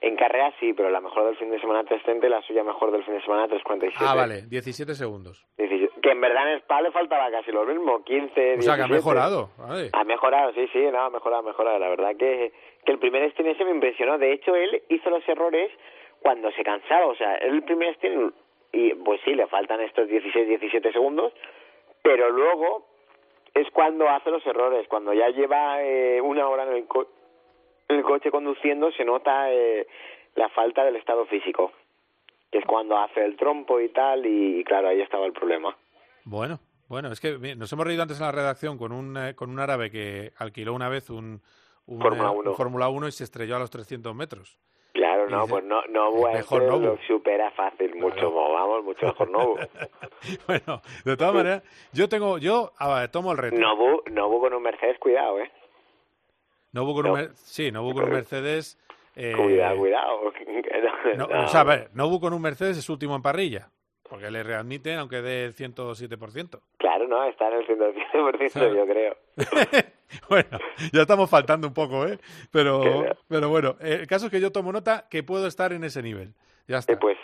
En 0.00 0.14
carrera 0.14 0.54
sí, 0.60 0.72
pero 0.72 0.90
la 0.90 1.00
mejor 1.00 1.26
del 1.26 1.36
fin 1.36 1.50
de 1.50 1.58
semana 1.60 1.82
3.30 1.82 2.24
y 2.24 2.28
la 2.28 2.42
suya 2.42 2.62
mejor 2.62 2.92
del 2.92 3.04
fin 3.04 3.14
de 3.14 3.22
semana 3.22 3.48
3.47. 3.48 3.94
Ah, 3.98 4.14
vale, 4.14 4.42
17 4.42 4.94
segundos. 4.94 5.44
17. 5.58 5.85
Que 6.06 6.12
en 6.12 6.20
verdad 6.20 6.52
en 6.52 6.58
Spa 6.60 6.82
le 6.82 6.92
faltaba 6.92 7.28
casi 7.32 7.50
lo 7.50 7.66
mismo, 7.66 8.04
15, 8.04 8.58
O 8.58 8.62
sea, 8.62 8.76
que 8.76 8.82
ha 8.82 8.86
17. 8.86 8.94
mejorado. 8.94 9.50
Ha 9.92 10.04
mejorado, 10.04 10.52
sí, 10.52 10.68
sí, 10.72 10.78
no, 10.92 11.00
ha 11.00 11.10
mejorado, 11.10 11.42
ha 11.42 11.46
mejorado. 11.50 11.80
La 11.80 11.88
verdad 11.88 12.14
que, 12.16 12.52
que 12.84 12.92
el 12.92 13.00
primer 13.00 13.28
stint 13.32 13.48
ese 13.48 13.64
me 13.64 13.72
impresionó. 13.72 14.16
De 14.16 14.30
hecho, 14.30 14.54
él 14.54 14.84
hizo 14.88 15.10
los 15.10 15.28
errores 15.28 15.68
cuando 16.20 16.52
se 16.52 16.62
cansaba, 16.62 17.06
o 17.06 17.16
sea, 17.16 17.34
el 17.38 17.60
primer 17.64 17.96
stint 17.96 18.32
y 18.70 18.94
pues 18.94 19.20
sí, 19.24 19.34
le 19.34 19.48
faltan 19.48 19.80
estos 19.80 20.06
16, 20.06 20.46
17 20.46 20.92
segundos, 20.92 21.32
pero 22.02 22.30
luego 22.30 22.86
es 23.52 23.68
cuando 23.72 24.08
hace 24.08 24.30
los 24.30 24.46
errores, 24.46 24.86
cuando 24.86 25.12
ya 25.12 25.30
lleva 25.30 25.82
eh, 25.82 26.20
una 26.20 26.46
hora 26.46 26.62
en 26.68 26.68
el, 26.74 26.86
el, 27.88 28.02
coche 28.04 28.30
conduciendo 28.30 28.92
se 28.92 29.04
nota 29.04 29.50
eh, 29.50 29.88
la 30.36 30.50
falta 30.50 30.84
del 30.84 30.94
estado 30.94 31.26
físico, 31.26 31.72
que 32.52 32.58
es 32.58 32.64
cuando 32.64 32.96
hace 32.96 33.24
el 33.24 33.36
trompo 33.36 33.80
y 33.80 33.88
tal, 33.88 34.24
y 34.24 34.62
claro, 34.62 34.86
ahí 34.86 35.00
estaba 35.00 35.26
el 35.26 35.32
problema. 35.32 35.76
Bueno, 36.26 36.58
bueno, 36.88 37.12
es 37.12 37.20
que 37.20 37.38
nos 37.54 37.72
hemos 37.72 37.86
reído 37.86 38.02
antes 38.02 38.18
en 38.18 38.26
la 38.26 38.32
redacción 38.32 38.78
con 38.78 38.90
un, 38.90 39.16
eh, 39.16 39.36
con 39.36 39.48
un 39.48 39.60
árabe 39.60 39.92
que 39.92 40.32
alquiló 40.38 40.74
una 40.74 40.88
vez 40.88 41.08
un, 41.08 41.40
un 41.86 42.00
Fórmula 42.56 42.88
1. 42.88 43.06
y 43.06 43.12
se 43.12 43.22
estrelló 43.22 43.54
a 43.54 43.60
los 43.60 43.70
300 43.70 44.12
metros. 44.12 44.58
Claro, 44.92 45.30
no, 45.30 45.46
pues 45.46 45.62
no, 45.62 45.82
no 45.88 46.10
mejor 46.32 46.64
lo 46.64 46.98
supera 47.06 47.52
fácil, 47.52 47.94
mucho, 47.94 48.32
vamos, 48.32 48.82
mucho 48.82 49.06
mejor 49.06 49.30
Nobu. 49.30 49.56
bueno, 50.48 50.82
de 51.04 51.16
todas 51.16 51.34
maneras, 51.34 51.62
yo 51.92 52.08
tengo, 52.08 52.38
yo 52.38 52.72
tomo 53.12 53.30
el 53.30 53.38
reto. 53.38 53.56
Nobu, 53.56 54.02
Nobu 54.10 54.40
con 54.40 54.52
un 54.52 54.62
Mercedes, 54.64 54.98
cuidado, 54.98 55.38
¿eh? 55.38 55.52
Nobu 56.72 56.94
con 56.94 57.06
un, 57.06 57.36
sí, 57.36 57.70
Nobu 57.70 57.94
con 57.94 58.04
un 58.04 58.10
Mercedes. 58.10 58.80
Eh, 59.14 59.32
cuidado, 59.36 59.76
cuidado. 59.78 60.16
O 61.44 61.48
sea, 61.48 61.60
a 61.60 61.64
ver, 61.64 61.90
Nobu 61.94 62.18
con 62.18 62.32
un 62.32 62.42
Mercedes 62.42 62.78
es 62.78 62.88
último 62.88 63.14
en 63.14 63.22
parrilla. 63.22 63.70
Porque 64.08 64.30
le 64.30 64.42
readmiten, 64.42 64.98
aunque 64.98 65.20
dé 65.22 65.44
el 65.44 65.54
107%. 65.54 66.60
Claro, 66.76 67.08
no, 67.08 67.24
está 67.24 67.48
en 67.48 67.54
el 67.54 67.66
107%, 67.66 68.76
yo 68.76 68.86
creo. 68.86 69.16
bueno, 70.28 70.58
ya 70.92 71.02
estamos 71.02 71.28
faltando 71.28 71.66
un 71.66 71.74
poco, 71.74 72.06
¿eh? 72.06 72.18
Pero, 72.52 73.04
pero 73.28 73.48
bueno, 73.48 73.76
el 73.80 74.06
caso 74.06 74.26
es 74.26 74.32
que 74.32 74.40
yo 74.40 74.52
tomo 74.52 74.72
nota 74.72 75.06
que 75.10 75.22
puedo 75.22 75.46
estar 75.46 75.72
en 75.72 75.84
ese 75.84 76.02
nivel. 76.02 76.34
Ya 76.68 76.78
está. 76.78 76.98
pues, 76.98 77.18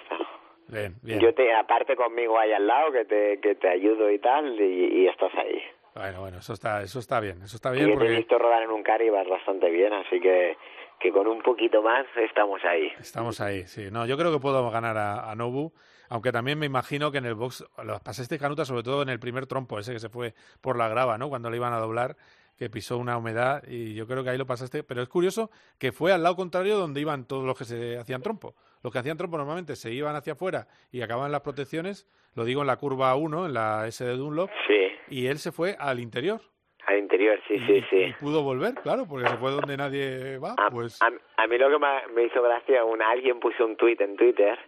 bien, 0.68 0.96
bien. 1.02 1.20
Yo 1.20 1.34
te, 1.34 1.52
aparte 1.54 1.96
conmigo 1.96 2.38
ahí 2.38 2.52
al 2.52 2.66
lado, 2.66 2.92
que 2.92 3.04
te, 3.04 3.40
que 3.40 3.54
te 3.54 3.68
ayudo 3.68 4.10
y 4.10 4.18
tal, 4.18 4.60
y, 4.60 5.06
estás 5.06 5.32
ahí. 5.34 5.62
Bueno, 5.94 6.20
bueno, 6.20 6.38
eso 6.38 6.54
está, 6.54 6.82
eso 6.82 6.98
está 6.98 7.20
bien, 7.20 7.42
eso 7.42 7.56
está 7.56 7.70
bien. 7.70 7.90
Y 7.90 7.92
porque... 7.92 8.08
te 8.08 8.14
he 8.14 8.16
visto 8.18 8.38
rodar 8.38 8.62
en 8.62 8.70
un 8.70 8.82
car 8.82 9.02
y 9.02 9.10
vas 9.10 9.28
bastante 9.28 9.70
bien, 9.70 9.92
así 9.92 10.20
que 10.20 10.56
que 10.98 11.10
con 11.10 11.26
un 11.26 11.42
poquito 11.42 11.82
más 11.82 12.06
estamos 12.16 12.64
ahí. 12.64 12.92
Estamos 13.00 13.40
ahí, 13.40 13.66
sí. 13.66 13.90
No, 13.90 14.06
yo 14.06 14.16
creo 14.16 14.32
que 14.32 14.38
puedo 14.38 14.70
ganar 14.70 14.96
a, 14.96 15.32
a 15.32 15.34
Nobu. 15.34 15.72
Aunque 16.12 16.30
también 16.30 16.58
me 16.58 16.66
imagino 16.66 17.10
que 17.10 17.16
en 17.16 17.24
el 17.24 17.34
box 17.34 17.64
lo 17.82 17.98
pasaste 18.00 18.38
canuta, 18.38 18.66
sobre 18.66 18.82
todo 18.82 19.00
en 19.00 19.08
el 19.08 19.18
primer 19.18 19.46
trompo, 19.46 19.78
ese 19.78 19.94
que 19.94 19.98
se 19.98 20.10
fue 20.10 20.34
por 20.60 20.76
la 20.76 20.86
grava, 20.86 21.16
¿no? 21.16 21.30
Cuando 21.30 21.48
le 21.48 21.56
iban 21.56 21.72
a 21.72 21.78
doblar, 21.78 22.16
que 22.58 22.68
pisó 22.68 22.98
una 22.98 23.16
humedad 23.16 23.62
y 23.66 23.94
yo 23.94 24.06
creo 24.06 24.22
que 24.22 24.28
ahí 24.28 24.36
lo 24.36 24.44
pasaste. 24.44 24.82
Pero 24.84 25.00
es 25.00 25.08
curioso 25.08 25.50
que 25.78 25.90
fue 25.90 26.12
al 26.12 26.22
lado 26.22 26.36
contrario 26.36 26.76
donde 26.76 27.00
iban 27.00 27.26
todos 27.26 27.46
los 27.46 27.56
que 27.56 27.64
se 27.64 27.96
hacían 27.96 28.20
trompo. 28.20 28.54
Los 28.82 28.92
que 28.92 28.98
hacían 28.98 29.16
trompo 29.16 29.38
normalmente 29.38 29.74
se 29.74 29.90
iban 29.90 30.14
hacia 30.14 30.34
afuera 30.34 30.66
y 30.90 31.00
acababan 31.00 31.32
las 31.32 31.40
protecciones, 31.40 32.06
lo 32.34 32.44
digo 32.44 32.60
en 32.60 32.66
la 32.66 32.76
curva 32.76 33.14
1, 33.16 33.46
en 33.46 33.54
la 33.54 33.86
S 33.86 34.04
de 34.04 34.14
Dunlop, 34.14 34.50
sí. 34.66 34.88
y 35.08 35.28
él 35.28 35.38
se 35.38 35.50
fue 35.50 35.76
al 35.78 35.98
interior. 35.98 36.42
Al 36.88 36.98
interior, 36.98 37.40
sí, 37.48 37.58
sí, 37.60 37.82
sí. 37.88 37.96
Y 37.96 38.12
pudo 38.20 38.42
volver, 38.42 38.74
claro, 38.74 39.06
porque 39.08 39.30
se 39.30 39.36
fue 39.38 39.50
donde 39.52 39.78
nadie 39.78 40.36
va. 40.36 40.56
A, 40.58 40.68
pues... 40.68 41.00
a, 41.00 41.46
mí 41.46 41.56
lo 41.56 41.70
que 41.70 41.78
me, 42.12 42.24
hizo 42.24 42.42
gracia, 42.42 42.84
un, 42.84 43.00
alguien 43.00 43.40
puso 43.40 43.64
un 43.64 43.76
tuit 43.76 43.98
en 44.02 44.14
Twitter 44.16 44.58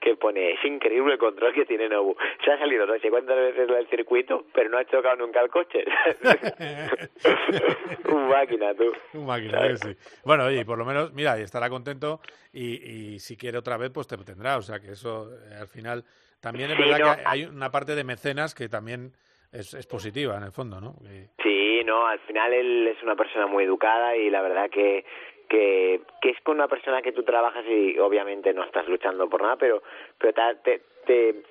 que 0.00 0.16
pone, 0.16 0.52
es 0.52 0.64
increíble 0.64 1.14
el 1.14 1.18
control 1.18 1.54
que 1.54 1.64
tiene 1.64 1.88
Nobu. 1.88 2.16
Se 2.44 2.52
ha 2.52 2.58
salido 2.58 2.86
no 2.86 2.98
sé 2.98 3.10
cuántas 3.10 3.36
veces 3.36 3.68
del 3.68 3.88
circuito, 3.88 4.46
pero 4.52 4.68
no 4.70 4.78
ha 4.78 4.84
chocado 4.84 5.16
nunca 5.16 5.40
el 5.40 5.50
coche. 5.50 5.84
un 8.12 8.28
máquina, 8.28 8.74
tú. 8.74 8.92
Un 9.14 9.26
máquina, 9.26 9.76
sí. 9.76 9.96
Bueno, 10.24 10.44
oye, 10.46 10.64
por 10.64 10.78
lo 10.78 10.84
menos, 10.84 11.12
mira, 11.12 11.38
y 11.38 11.42
estará 11.42 11.68
contento 11.68 12.20
y, 12.52 13.14
y 13.14 13.18
si 13.18 13.36
quiere 13.36 13.58
otra 13.58 13.76
vez, 13.76 13.90
pues 13.92 14.06
te 14.06 14.16
tendrá. 14.18 14.56
O 14.56 14.62
sea, 14.62 14.80
que 14.80 14.92
eso 14.92 15.30
eh, 15.32 15.56
al 15.60 15.68
final 15.68 16.04
también 16.40 16.70
es 16.70 16.78
verdad 16.78 17.16
que 17.16 17.22
hay 17.24 17.44
una 17.44 17.70
parte 17.70 17.94
de 17.94 18.04
mecenas 18.04 18.54
que 18.54 18.68
también 18.68 19.12
es, 19.52 19.74
es 19.74 19.86
positiva 19.86 20.36
en 20.36 20.44
el 20.44 20.52
fondo, 20.52 20.80
¿no? 20.80 20.94
Sí, 21.42 21.82
no, 21.84 22.06
al 22.06 22.18
final 22.20 22.52
él 22.52 22.88
es 22.88 23.02
una 23.02 23.16
persona 23.16 23.46
muy 23.46 23.64
educada 23.64 24.16
y 24.16 24.30
la 24.30 24.42
verdad 24.42 24.70
que 24.70 25.04
que, 25.48 26.00
que 26.20 26.30
es 26.30 26.40
con 26.42 26.56
una 26.56 26.68
persona 26.68 27.02
que 27.02 27.12
tú 27.12 27.22
trabajas 27.22 27.64
y 27.66 27.98
obviamente 27.98 28.52
no 28.52 28.64
estás 28.64 28.86
luchando 28.88 29.28
por 29.28 29.42
nada, 29.42 29.56
pero, 29.56 29.82
pero 30.18 30.32
te, 30.62 30.82
te, 31.06 31.42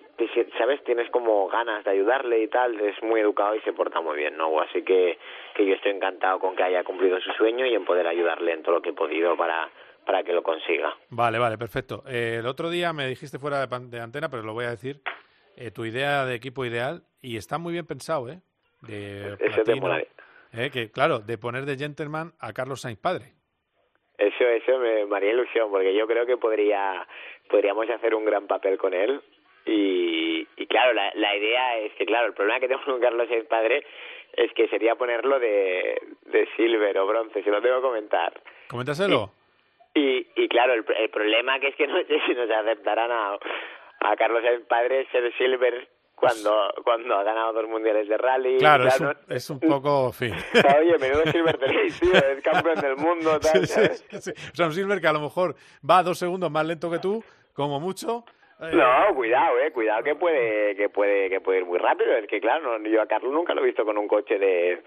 ¿sabes? 0.57 0.83
Tienes 0.83 1.09
como 1.09 1.47
ganas 1.47 1.83
de 1.83 1.91
ayudarle 1.91 2.43
y 2.43 2.47
tal, 2.47 2.79
es 2.79 3.01
muy 3.03 3.21
educado 3.21 3.55
y 3.55 3.61
se 3.61 3.73
porta 3.73 4.01
muy 4.01 4.17
bien, 4.17 4.37
¿no? 4.37 4.59
Así 4.61 4.83
que, 4.83 5.17
que 5.55 5.65
yo 5.65 5.75
estoy 5.75 5.91
encantado 5.91 6.39
con 6.39 6.55
que 6.55 6.63
haya 6.63 6.83
cumplido 6.83 7.19
su 7.21 7.31
sueño 7.31 7.65
y 7.65 7.73
en 7.73 7.85
poder 7.85 8.07
ayudarle 8.07 8.53
en 8.53 8.63
todo 8.63 8.75
lo 8.75 8.81
que 8.81 8.89
he 8.89 8.93
podido 8.93 9.35
para, 9.35 9.69
para 10.05 10.23
que 10.23 10.33
lo 10.33 10.43
consiga. 10.43 10.95
Vale, 11.09 11.39
vale, 11.39 11.57
perfecto. 11.57 12.03
Eh, 12.07 12.37
el 12.39 12.47
otro 12.47 12.69
día 12.69 12.93
me 12.93 13.07
dijiste 13.07 13.39
fuera 13.39 13.65
de, 13.65 13.79
de 13.87 13.99
antena, 13.99 14.29
pero 14.29 14.43
lo 14.43 14.53
voy 14.53 14.65
a 14.65 14.71
decir, 14.71 15.01
eh, 15.55 15.71
tu 15.71 15.85
idea 15.85 16.25
de 16.25 16.35
equipo 16.35 16.65
ideal, 16.65 17.03
y 17.21 17.37
está 17.37 17.57
muy 17.57 17.73
bien 17.73 17.85
pensado, 17.85 18.29
¿eh? 18.29 18.41
De 18.81 19.35
platino, 19.37 19.97
eh, 20.53 20.69
que 20.71 20.91
claro, 20.91 21.19
de 21.19 21.37
poner 21.37 21.65
de 21.65 21.75
gentleman 21.75 22.33
a 22.39 22.53
Carlos 22.53 22.81
Sainz 22.81 22.99
padre. 22.99 23.33
Eso, 24.17 24.47
eso 24.47 24.79
me, 24.79 25.15
haría 25.15 25.31
ilusión, 25.31 25.69
porque 25.69 25.93
yo 25.93 26.07
creo 26.07 26.25
que 26.25 26.37
podría, 26.37 27.05
podríamos 27.49 27.89
hacer 27.89 28.15
un 28.15 28.25
gran 28.25 28.47
papel 28.47 28.77
con 28.77 28.93
él. 28.93 29.21
Y, 29.65 30.47
y 30.57 30.67
claro, 30.67 30.93
la, 30.93 31.11
la 31.15 31.35
idea 31.35 31.79
es 31.79 31.93
que, 31.93 32.05
claro, 32.05 32.27
el 32.27 32.33
problema 32.33 32.59
que 32.59 32.67
tengo 32.69 32.83
con 32.83 33.01
Carlos 33.01 33.27
Sainz 33.27 33.47
padre 33.47 33.83
es 34.33 34.51
que 34.53 34.67
sería 34.67 34.95
ponerlo 34.95 35.39
de, 35.39 35.99
de 36.25 36.47
silver 36.55 36.97
o 36.97 37.07
bronce, 37.07 37.43
se 37.43 37.49
lo 37.49 37.61
tengo 37.61 37.77
que 37.77 37.81
comentar. 37.81 38.33
Coméntaselo. 38.69 39.31
Y, 39.93 40.27
y, 40.35 40.47
claro, 40.49 40.73
el, 40.73 40.85
el 40.97 41.09
problema 41.09 41.59
que 41.59 41.67
es 41.67 41.75
que 41.75 41.87
no 41.87 41.97
sé 42.03 42.19
si 42.25 42.33
nos 42.33 42.49
aceptarán 42.49 43.11
a, 43.11 43.37
a 44.01 44.15
Carlos 44.17 44.43
Sainz 44.43 44.65
padre 44.65 45.07
ser 45.11 45.33
silver 45.37 45.87
cuando 46.15 46.73
cuando 46.83 47.15
ha 47.15 47.23
ganado 47.23 47.53
dos 47.53 47.67
mundiales 47.67 48.07
de 48.07 48.17
rally. 48.17 48.57
Claro, 48.57 48.87
es, 48.87 48.99
un, 48.99 49.13
es, 49.29 49.49
un, 49.49 49.59
poco, 49.59 50.11
fin. 50.11 50.33
Oye, 50.79 50.97
menudo 50.97 51.25
Silver 51.31 51.57
tenéis, 51.57 51.99
tío, 51.99 52.13
es 52.13 52.41
campeón 52.41 52.79
del 52.79 52.95
mundo, 52.95 53.39
tal, 53.39 53.67
sí, 53.67 53.81
sí, 54.19 54.31
O 54.31 54.55
sea, 54.55 54.65
un 54.67 54.73
Silver 54.73 55.01
que 55.01 55.07
a 55.07 55.13
lo 55.13 55.19
mejor 55.19 55.55
va 55.87 56.03
dos 56.03 56.17
segundos 56.17 56.49
más 56.49 56.65
lento 56.65 56.89
que 56.89 56.99
tú, 56.99 57.23
como 57.53 57.79
mucho. 57.79 58.23
Eh... 58.61 58.71
No, 58.73 59.13
cuidado, 59.13 59.59
eh, 59.59 59.71
cuidado 59.71 60.03
que 60.03 60.15
puede, 60.15 60.75
que 60.75 60.89
puede, 60.89 61.29
que 61.29 61.41
puede 61.41 61.59
ir 61.59 61.65
muy 61.65 61.77
rápido. 61.77 62.13
Es 62.13 62.27
que 62.27 62.39
claro, 62.39 62.77
yo 62.83 63.01
a 63.01 63.05
Carlos 63.05 63.33
nunca 63.33 63.53
lo 63.53 63.61
he 63.61 63.65
visto 63.65 63.83
con 63.83 63.97
un 63.97 64.07
coche 64.07 64.39
de, 64.39 64.81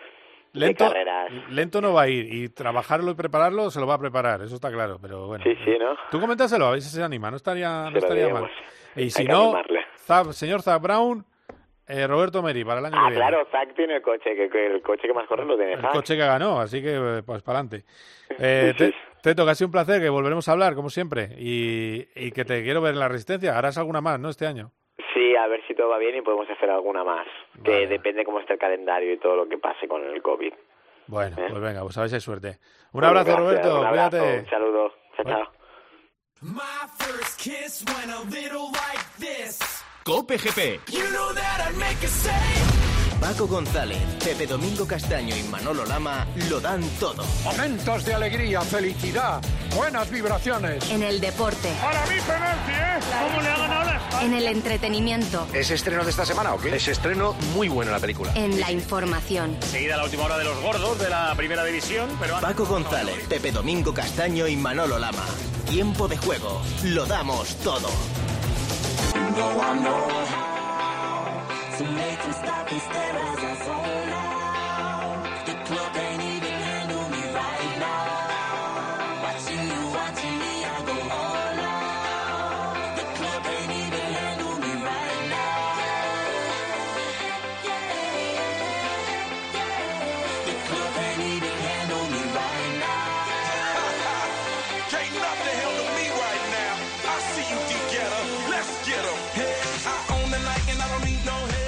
lento, 0.53 0.85
de 0.85 0.91
carreras. 0.91 1.33
Lento 1.51 1.81
no 1.81 1.93
va 1.93 2.03
a 2.03 2.09
ir 2.09 2.33
y 2.33 2.49
trabajarlo 2.49 3.11
y 3.11 3.15
prepararlo 3.15 3.71
se 3.71 3.81
lo 3.81 3.87
va 3.87 3.95
a 3.95 3.99
preparar, 3.99 4.41
eso 4.43 4.55
está 4.55 4.73
claro, 4.73 4.99
pero 5.01 5.27
bueno. 5.27 5.45
Sí, 5.45 5.55
sí, 5.65 5.77
¿no? 5.79 5.97
Tú 6.11 6.21
coméntaselo, 6.21 6.67
a 6.67 6.71
ver 6.73 6.81
si 6.81 6.89
se 6.89 7.03
anima, 7.03 7.31
no 7.31 7.37
estaría, 7.37 7.91
no 7.91 7.99
estaría 7.99 8.29
mal. 8.31 8.51
Y 8.97 9.11
si 9.11 9.25
no, 9.25 9.53
Zab, 10.09 10.33
señor 10.33 10.63
Zab 10.63 10.81
Brown, 10.81 11.23
eh, 11.87 12.07
Roberto 12.07 12.43
Meri, 12.43 12.65
para 12.65 12.81
el 12.81 12.87
año 12.87 12.97
ah, 12.99 13.09
que 13.09 13.17
viene. 13.17 13.29
claro, 13.29 13.47
Zach 13.53 13.75
tiene 13.77 13.97
el 13.97 14.03
coche, 14.03 14.35
que, 14.35 14.67
el 14.67 14.81
coche 14.81 15.07
que 15.07 15.13
más 15.13 15.27
corre 15.27 15.45
lo 15.45 15.55
tiene 15.55 15.75
El 15.75 15.83
coche 15.89 16.17
que 16.17 16.25
ganó, 16.25 16.59
así 16.61 16.83
que 16.83 17.23
pues 17.25 17.43
para 17.43 17.59
adelante. 17.59 17.85
Eh, 18.41 18.75
te, 18.77 18.95
Teto, 19.23 19.45
que 19.45 19.51
ha 19.51 19.55
sido 19.55 19.69
un 19.69 19.73
placer, 19.73 20.01
que 20.01 20.09
volveremos 20.09 20.49
a 20.49 20.53
hablar, 20.53 20.75
como 20.75 20.91
siempre, 20.91 21.31
y, 21.39 22.07
y 22.15 22.31
que 22.31 22.45
te 22.45 22.63
quiero 22.63 22.81
ver 22.81 22.93
en 22.93 23.01
la 23.01 23.09
Resistencia. 23.09 23.57
Harás 23.57 23.77
alguna 23.79 24.01
más, 24.01 24.21
¿no?, 24.21 24.29
este 24.29 24.47
año. 24.47 24.71
Sí, 25.13 25.35
a 25.35 25.47
ver 25.49 25.61
si 25.67 25.75
todo 25.75 25.89
va 25.89 25.99
bien 25.99 26.15
y 26.17 26.21
podemos 26.23 26.49
hacer 26.49 26.71
alguna 26.71 27.05
más. 27.05 27.27
Que 27.65 27.87
depende 27.87 28.25
cómo 28.25 28.39
esté 28.39 28.53
el 28.53 28.59
calendario 28.59 29.13
y 29.13 29.19
todo 29.19 29.35
lo 29.35 29.49
que 29.49 29.59
pase 29.59 29.89
con 29.89 30.05
el 30.05 30.23
COVID. 30.23 30.53
Bueno, 31.09 31.37
¿Eh? 31.39 31.47
pues 31.49 31.61
venga, 31.63 31.81
pues 31.81 31.97
a 31.97 32.03
ver 32.03 32.11
si 32.11 32.17
hay 32.17 32.21
suerte. 32.21 32.59
Un 32.93 33.03
abrazo, 33.03 33.37
Roberto. 33.37 33.81
Un 33.81 33.87
abrazo, 33.87 34.19
cuídate. 34.19 34.41
Un 34.41 34.51
saludo. 34.51 34.93
Chao, 35.17 35.25
chao. 35.27 35.53
Cope 40.09 40.39
GP. 40.39 40.81
Paco 43.21 43.47
González, 43.47 43.99
Pepe 44.25 44.47
Domingo 44.47 44.87
Castaño 44.87 45.37
y 45.37 45.43
Manolo 45.43 45.85
Lama 45.85 46.27
lo 46.49 46.61
dan 46.61 46.81
todo. 46.99 47.27
Momentos 47.45 48.07
de 48.07 48.15
alegría, 48.15 48.63
felicidad, 48.63 49.43
buenas 49.77 50.11
vibraciones. 50.11 50.91
En 50.91 51.03
el 51.03 51.21
deporte. 51.21 51.71
Para 51.83 52.07
mí 52.07 52.15
penalti, 52.27 52.73
¿eh? 52.73 53.01
¿Cómo 53.23 53.43
le 53.43 53.49
ha 53.51 53.59
ganado 53.59 53.85
la 53.85 54.23
En 54.23 54.33
el 54.33 54.47
entretenimiento. 54.47 55.47
¿Es 55.53 55.71
estreno 55.71 56.03
de 56.03 56.11
esta 56.11 56.25
semana 56.25 56.55
o 56.55 56.59
qué? 56.59 56.75
Es 56.75 56.89
estreno 56.89 57.35
muy 57.53 57.69
bueno 57.69 57.91
la 57.91 58.01
película. 58.01 58.33
En 58.35 58.59
la 58.59 58.73
información. 58.73 59.59
Seguida 59.61 59.99
la 59.99 60.05
última 60.05 60.25
hora 60.25 60.39
de 60.39 60.45
los 60.45 60.59
gordos 60.63 60.99
de 61.01 61.11
la 61.11 61.35
primera 61.37 61.67
división, 61.67 62.09
pero... 62.19 62.41
Paco 62.41 62.65
González, 62.65 63.27
Pepe 63.29 63.53
Domingo 63.53 63.93
Castaño 63.93 64.49
y 64.49 64.57
Manolo 64.57 64.99
Lama. 64.99 65.27
Tiempo 65.69 66.09
de 66.09 66.17
juego. 66.17 66.63
Lo 66.83 67.05
damos 67.05 67.57
todo. 67.57 67.91
know, 69.39 69.61
I 69.61 69.79
know. 69.79 70.03
how 70.35 71.79
To 71.79 71.85
make 71.85 72.23
them 72.23 72.33
stop 72.33 72.73
and 72.73 72.81
stare 72.83 73.17
as 73.31 73.45
I 73.45 73.48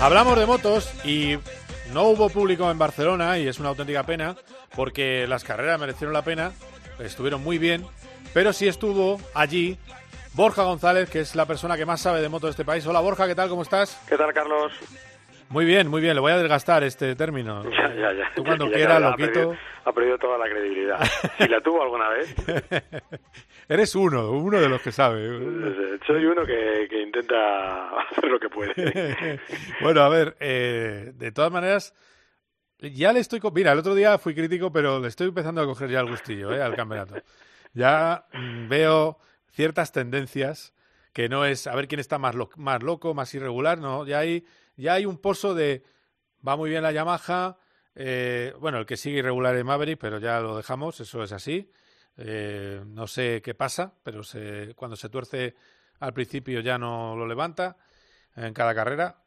Hablamos 0.01 0.39
de 0.39 0.47
motos 0.47 0.91
y 1.05 1.37
no 1.93 2.05
hubo 2.05 2.31
público 2.31 2.71
en 2.71 2.79
Barcelona 2.79 3.39
y 3.39 3.47
es 3.49 3.59
una 3.59 3.69
auténtica 3.71 4.03
pena 4.05 4.35
porque 4.75 5.27
las 5.29 5.45
carreras 5.45 5.79
merecieron 5.79 6.13
la 6.15 6.23
pena, 6.23 6.53
estuvieron 6.99 7.43
muy 7.43 7.59
bien, 7.59 7.85
pero 8.33 8.53
sí 8.53 8.67
estuvo 8.67 9.21
allí 9.35 9.77
Borja 10.35 10.63
González, 10.63 11.11
que 11.11 11.21
es 11.21 11.35
la 11.35 11.45
persona 11.47 11.77
que 11.77 11.85
más 11.85 12.01
sabe 12.01 12.23
de 12.23 12.29
motos 12.29 12.49
de 12.49 12.51
este 12.53 12.65
país. 12.65 12.87
Hola 12.87 13.01
Borja, 13.01 13.27
¿qué 13.27 13.35
tal? 13.35 13.49
¿Cómo 13.49 13.63
estás? 13.63 14.01
¿Qué 14.09 14.17
tal, 14.17 14.33
Carlos? 14.33 14.73
Muy 15.51 15.65
bien, 15.65 15.89
muy 15.89 16.01
bien. 16.01 16.15
Le 16.15 16.21
voy 16.21 16.31
a 16.33 16.39
desgastar 16.39 16.83
este 16.85 17.15
término. 17.17 17.63
Ya, 17.71 17.89
ya, 17.95 18.13
ya. 18.13 18.31
Tú 18.37 18.45
cuando 18.45 18.71
quieras 18.71 19.01
lo 19.01 19.09
ha 19.09 19.17
quito. 19.17 19.27
perdido- 19.33 19.57
ha 19.85 19.93
perdido 19.93 20.19
toda 20.19 20.39
la 20.39 20.45
credibilidad. 20.49 21.01
Si 21.39 21.49
la 21.49 21.61
tuvo 21.61 21.83
alguna 21.83 22.09
vez, 22.11 22.35
Eres 23.71 23.95
uno, 23.95 24.33
uno 24.33 24.61
de 24.61 24.69
los 24.69 24.83
que 24.83 24.91
sabe. 24.91 25.29
soy 26.05 26.25
uno 26.27 26.45
que, 26.45 26.89
que 26.91 27.03
intenta 27.03 28.01
hacer 28.01 28.25
lo 28.25 28.41
que 28.41 28.49
puede. 28.49 28.75
bueno, 29.81 30.01
a 30.01 30.09
ver, 30.09 30.37
eh, 30.41 31.13
de 31.15 31.31
todas 31.31 31.53
maneras, 31.53 31.95
ya 32.81 33.13
le 33.13 33.21
estoy... 33.21 33.41
Mira, 33.55 33.71
el 33.71 33.79
otro 33.79 33.95
día 33.95 34.19
fui 34.19 34.35
crítico, 34.35 34.73
pero 34.73 34.99
le 34.99 35.07
estoy 35.07 35.29
empezando 35.29 35.61
a 35.61 35.67
coger 35.67 35.89
ya 35.89 36.01
el 36.01 36.09
gustillo 36.11 36.53
eh, 36.53 36.61
al 36.61 36.75
campeonato. 36.75 37.15
Ya 37.73 38.27
mm, 38.33 38.69
veo 38.69 39.19
ciertas 39.53 39.93
tendencias 39.93 40.75
que 41.13 41.29
no 41.29 41.45
es 41.45 41.69
a 41.69 41.75
ver 41.77 41.87
quién 41.87 42.01
está 42.01 42.19
más, 42.19 42.35
lo- 42.35 42.51
más 42.57 42.83
loco, 42.83 43.15
más 43.15 43.33
irregular, 43.35 43.79
no, 43.79 44.05
ya 44.05 44.19
hay, 44.19 44.45
ya 44.77 44.95
hay 44.95 45.07
un 45.07 45.19
pozo 45.19 45.55
de 45.55 45.85
va 46.47 46.57
muy 46.57 46.71
bien 46.71 46.83
la 46.83 46.91
Yamaha, 46.91 47.57
eh, 47.95 48.53
bueno, 48.59 48.79
el 48.79 48.87
que 48.87 48.97
sigue 48.97 49.19
irregular 49.19 49.55
es 49.55 49.65
Maverick, 49.65 50.01
pero 50.01 50.19
ya 50.19 50.41
lo 50.41 50.57
dejamos, 50.57 50.99
eso 50.99 51.23
es 51.23 51.31
así. 51.31 51.71
Eh, 52.23 52.83
no 52.87 53.07
sé 53.07 53.41
qué 53.43 53.55
pasa, 53.55 53.95
pero 54.03 54.23
se, 54.23 54.75
cuando 54.75 54.95
se 54.95 55.09
tuerce 55.09 55.55
al 56.01 56.13
principio 56.13 56.61
ya 56.61 56.77
no 56.77 57.17
lo 57.17 57.27
levanta 57.27 57.79
en 58.37 58.53
cada 58.53 58.75
carrera. 58.75 59.23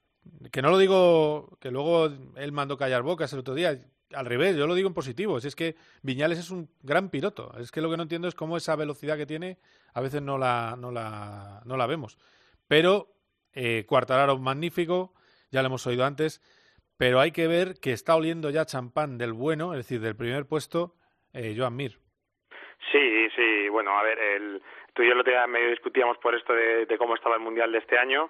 Que 0.52 0.62
no 0.62 0.70
lo 0.70 0.78
digo, 0.78 1.58
que 1.60 1.72
luego 1.72 2.06
él 2.06 2.52
mandó 2.52 2.78
callar 2.78 3.02
bocas 3.02 3.34
el 3.34 3.40
otro 3.40 3.56
día. 3.56 3.82
Al 4.14 4.26
revés, 4.28 4.56
yo 4.56 4.68
lo 4.68 4.76
digo 4.76 4.88
en 4.88 4.94
positivo. 4.94 5.40
Si 5.40 5.48
es 5.48 5.56
que 5.56 5.76
Viñales 6.04 6.38
es 6.38 6.52
un 6.52 6.70
gran 6.82 7.10
piloto. 7.10 7.54
Es 7.58 7.72
que 7.72 7.82
lo 7.82 7.90
que 7.90 7.98
no 7.98 8.04
entiendo 8.04 8.28
es 8.28 8.36
cómo 8.36 8.58
esa 8.58 8.76
velocidad 8.76 9.18
que 9.18 9.26
tiene 9.26 9.58
a 9.94 10.02
veces 10.02 10.22
no 10.22 10.38
la, 10.38 10.76
no 10.78 10.92
la, 10.92 11.64
no 11.66 11.78
la 11.78 11.88
vemos. 11.88 12.18
Pero 12.68 13.16
eh, 13.54 13.86
Quartararo 13.88 14.38
magnífico, 14.38 15.14
ya 15.52 15.62
lo 15.62 15.68
hemos 15.68 15.86
oído 15.88 16.06
antes. 16.06 16.42
Pero 16.96 17.20
hay 17.20 17.32
que 17.32 17.48
ver 17.48 17.80
que 17.80 17.92
está 17.92 18.16
oliendo 18.16 18.52
ya 18.52 18.68
champán 18.68 19.18
del 19.18 19.34
bueno, 19.34 19.74
es 19.74 19.80
decir, 19.80 20.00
del 20.00 20.16
primer 20.16 20.46
puesto, 20.46 20.96
eh, 21.34 21.56
Joan 21.58 21.76
Mir. 21.76 22.03
Sí, 22.92 23.30
sí, 23.36 23.70
bueno, 23.70 23.98
a 23.98 24.04
ver, 24.04 24.20
el, 24.20 24.62
tú 24.94 25.04
y 25.04 25.08
yo 25.08 25.14
otro 25.18 25.32
día 25.32 25.48
medio 25.48 25.70
discutíamos 25.70 26.18
por 26.18 26.36
esto 26.36 26.54
de, 26.54 26.86
de 26.86 26.98
cómo 26.98 27.16
estaba 27.16 27.36
el 27.36 27.42
Mundial 27.42 27.72
de 27.72 27.80
este 27.80 27.98
año 27.98 28.30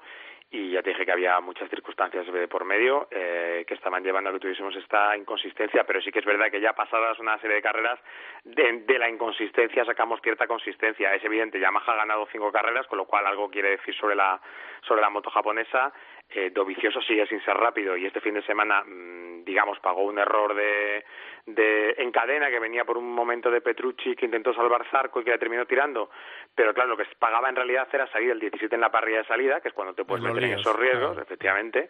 y 0.54 0.70
ya 0.70 0.84
te 0.84 0.92
dije 0.92 1.04
que 1.04 1.12
había 1.12 1.40
muchas 1.40 1.68
circunstancias 1.68 2.32
de 2.32 2.48
por 2.48 2.64
medio 2.64 3.08
eh, 3.10 3.66
que 3.68 3.74
estaban 3.74 4.04
llevando 4.04 4.30
a 4.30 4.34
que 4.34 4.40
tuviésemos 4.40 4.76
esta 4.76 5.18
inconsistencia, 5.18 5.84
pero 5.84 6.00
sí 6.00 6.12
que 6.12 6.20
es 6.20 6.26
verdad 6.26 6.52
que 6.52 6.62
ya 6.62 6.74
pasadas 6.74 7.18
una 7.18 7.40
serie 7.40 7.56
de 7.56 7.62
carreras, 7.64 8.00
de, 8.44 8.84
de 8.86 9.00
la 9.00 9.10
inconsistencia 9.10 9.84
sacamos 9.84 10.22
cierta 10.22 10.46
consistencia. 10.46 11.16
Es 11.16 11.24
evidente, 11.24 11.60
Yamaha 11.60 11.94
ha 11.94 11.96
ganado 11.96 12.28
cinco 12.32 12.52
carreras, 12.52 12.86
con 12.86 13.00
lo 13.00 13.06
cual 13.06 13.26
algo 13.26 13.50
quiere 13.50 13.72
decir 13.72 13.96
sobre 13.96 14.14
la, 14.14 14.40
sobre 14.88 15.02
la 15.02 15.10
moto 15.10 15.32
japonesa. 15.32 15.92
Eh, 16.30 16.50
Dovizioso 16.50 17.02
sigue 17.02 17.28
sin 17.28 17.42
ser 17.44 17.56
rápido 17.56 17.96
y 17.96 18.06
este 18.06 18.22
fin 18.22 18.34
de 18.34 18.42
semana, 18.44 18.84
mm, 18.84 19.44
digamos, 19.44 19.80
pagó 19.80 20.04
un 20.04 20.18
error 20.18 20.56
de, 20.56 21.06
de 21.46 21.96
en 21.98 22.12
cadena 22.12 22.50
que 22.50 22.60
venía 22.60 22.86
por 22.86 22.98
un 22.98 23.14
momento 23.14 23.52
de 23.52 23.62
Petrucci 23.62 24.16
que 24.16 24.26
intentó 24.26 24.54
salvar 24.54 24.86
Zarco 24.90 25.22
y 25.22 25.24
que 25.24 25.32
la 25.32 25.38
terminó 25.38 25.66
tirando, 25.66 26.10
pero 26.56 26.74
claro, 26.74 26.92
lo 26.92 26.98
que 26.98 27.06
pagaba 27.20 27.50
en 27.50 27.56
realidad 27.56 27.88
era 27.92 28.08
salir 28.08 28.32
el 28.32 28.40
17 28.40 28.74
en 28.74 28.82
la 28.82 28.92
parrilla 28.92 29.20
de 29.20 29.26
salida, 29.26 29.62
que 29.62 29.68
es 29.68 29.74
cuando 29.74 29.94
te 29.94 30.06
puedes 30.06 30.24
meter 30.24 30.44
en 30.44 30.60
esos 30.60 30.76
riesgos, 30.76 31.12
claro. 31.12 31.22
efectivamente. 31.22 31.90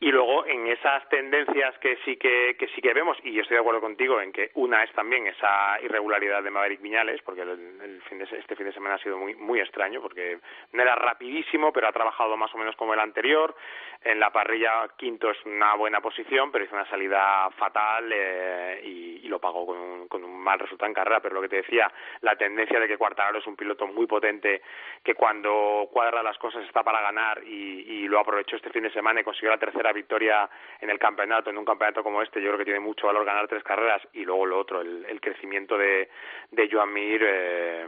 Y 0.00 0.10
luego 0.10 0.44
en 0.46 0.66
esas 0.66 1.08
tendencias 1.08 1.78
que 1.78 1.96
sí 2.04 2.16
que, 2.16 2.56
que 2.58 2.68
sí 2.68 2.82
que 2.82 2.92
vemos, 2.92 3.16
y 3.22 3.32
yo 3.32 3.42
estoy 3.42 3.56
de 3.56 3.60
acuerdo 3.60 3.80
contigo 3.80 4.20
en 4.20 4.32
que 4.32 4.50
una 4.54 4.82
es 4.82 4.92
también 4.92 5.26
esa 5.26 5.80
irregularidad 5.82 6.42
de 6.42 6.50
Maverick 6.50 6.80
Viñales, 6.80 7.22
porque 7.22 7.42
el, 7.42 8.02
fin 8.08 8.18
de, 8.18 8.24
este 8.24 8.56
fin 8.56 8.66
de 8.66 8.72
semana 8.72 8.96
ha 8.96 8.98
sido 8.98 9.18
muy, 9.18 9.34
muy 9.34 9.60
extraño, 9.60 10.00
porque 10.00 10.38
no 10.72 10.82
era 10.82 10.94
rapidísimo, 10.96 11.72
pero 11.72 11.88
ha 11.88 11.92
trabajado 11.92 12.36
más 12.36 12.52
o 12.54 12.58
menos 12.58 12.74
como 12.76 12.94
el 12.94 13.00
anterior. 13.00 13.54
En 14.02 14.20
la 14.20 14.30
parrilla 14.30 14.88
quinto 14.96 15.30
es 15.30 15.38
una 15.46 15.74
buena 15.74 16.00
posición, 16.00 16.50
pero 16.50 16.64
hizo 16.64 16.74
una 16.74 16.88
salida 16.88 17.48
fatal 17.56 18.10
eh, 18.12 18.80
y, 18.84 19.14
lo 19.24 19.40
pagó 19.40 19.66
con 19.66 19.78
un, 19.78 20.06
con 20.06 20.22
un 20.22 20.38
mal 20.38 20.60
resultado 20.60 20.86
en 20.88 20.94
carrera. 20.94 21.20
Pero 21.20 21.34
lo 21.34 21.40
que 21.40 21.48
te 21.48 21.56
decía, 21.56 21.90
la 22.20 22.36
tendencia 22.36 22.78
de 22.78 22.86
que 22.86 22.98
Quartararo 22.98 23.38
es 23.38 23.46
un 23.46 23.56
piloto 23.56 23.86
muy 23.86 24.06
potente, 24.06 24.62
que 25.02 25.14
cuando 25.14 25.88
cuadra 25.90 26.22
las 26.22 26.38
cosas 26.38 26.64
está 26.64 26.84
para 26.84 27.00
ganar 27.00 27.42
y 27.42 28.06
lo 28.06 28.20
aprovechó 28.20 28.56
este 28.56 28.70
fin 28.70 28.82
de 28.82 28.92
semana 28.92 29.20
y 29.20 29.24
consiguió 29.24 29.50
la 29.50 29.58
tercera 29.58 29.83
victoria 29.92 30.48
en 30.80 30.90
el 30.90 30.98
campeonato, 30.98 31.50
en 31.50 31.58
un 31.58 31.64
campeonato 31.64 32.02
como 32.02 32.22
este, 32.22 32.40
yo 32.40 32.48
creo 32.48 32.58
que 32.58 32.64
tiene 32.64 32.80
mucho 32.80 33.06
valor 33.06 33.24
ganar 33.24 33.48
tres 33.48 33.62
carreras 33.62 34.02
y 34.12 34.24
luego 34.24 34.46
lo 34.46 34.58
otro, 34.58 34.80
el, 34.80 35.04
el 35.08 35.20
crecimiento 35.20 35.76
de, 35.78 36.08
de 36.50 36.68
Joan 36.70 36.92
Mir, 36.92 37.22
eh, 37.24 37.86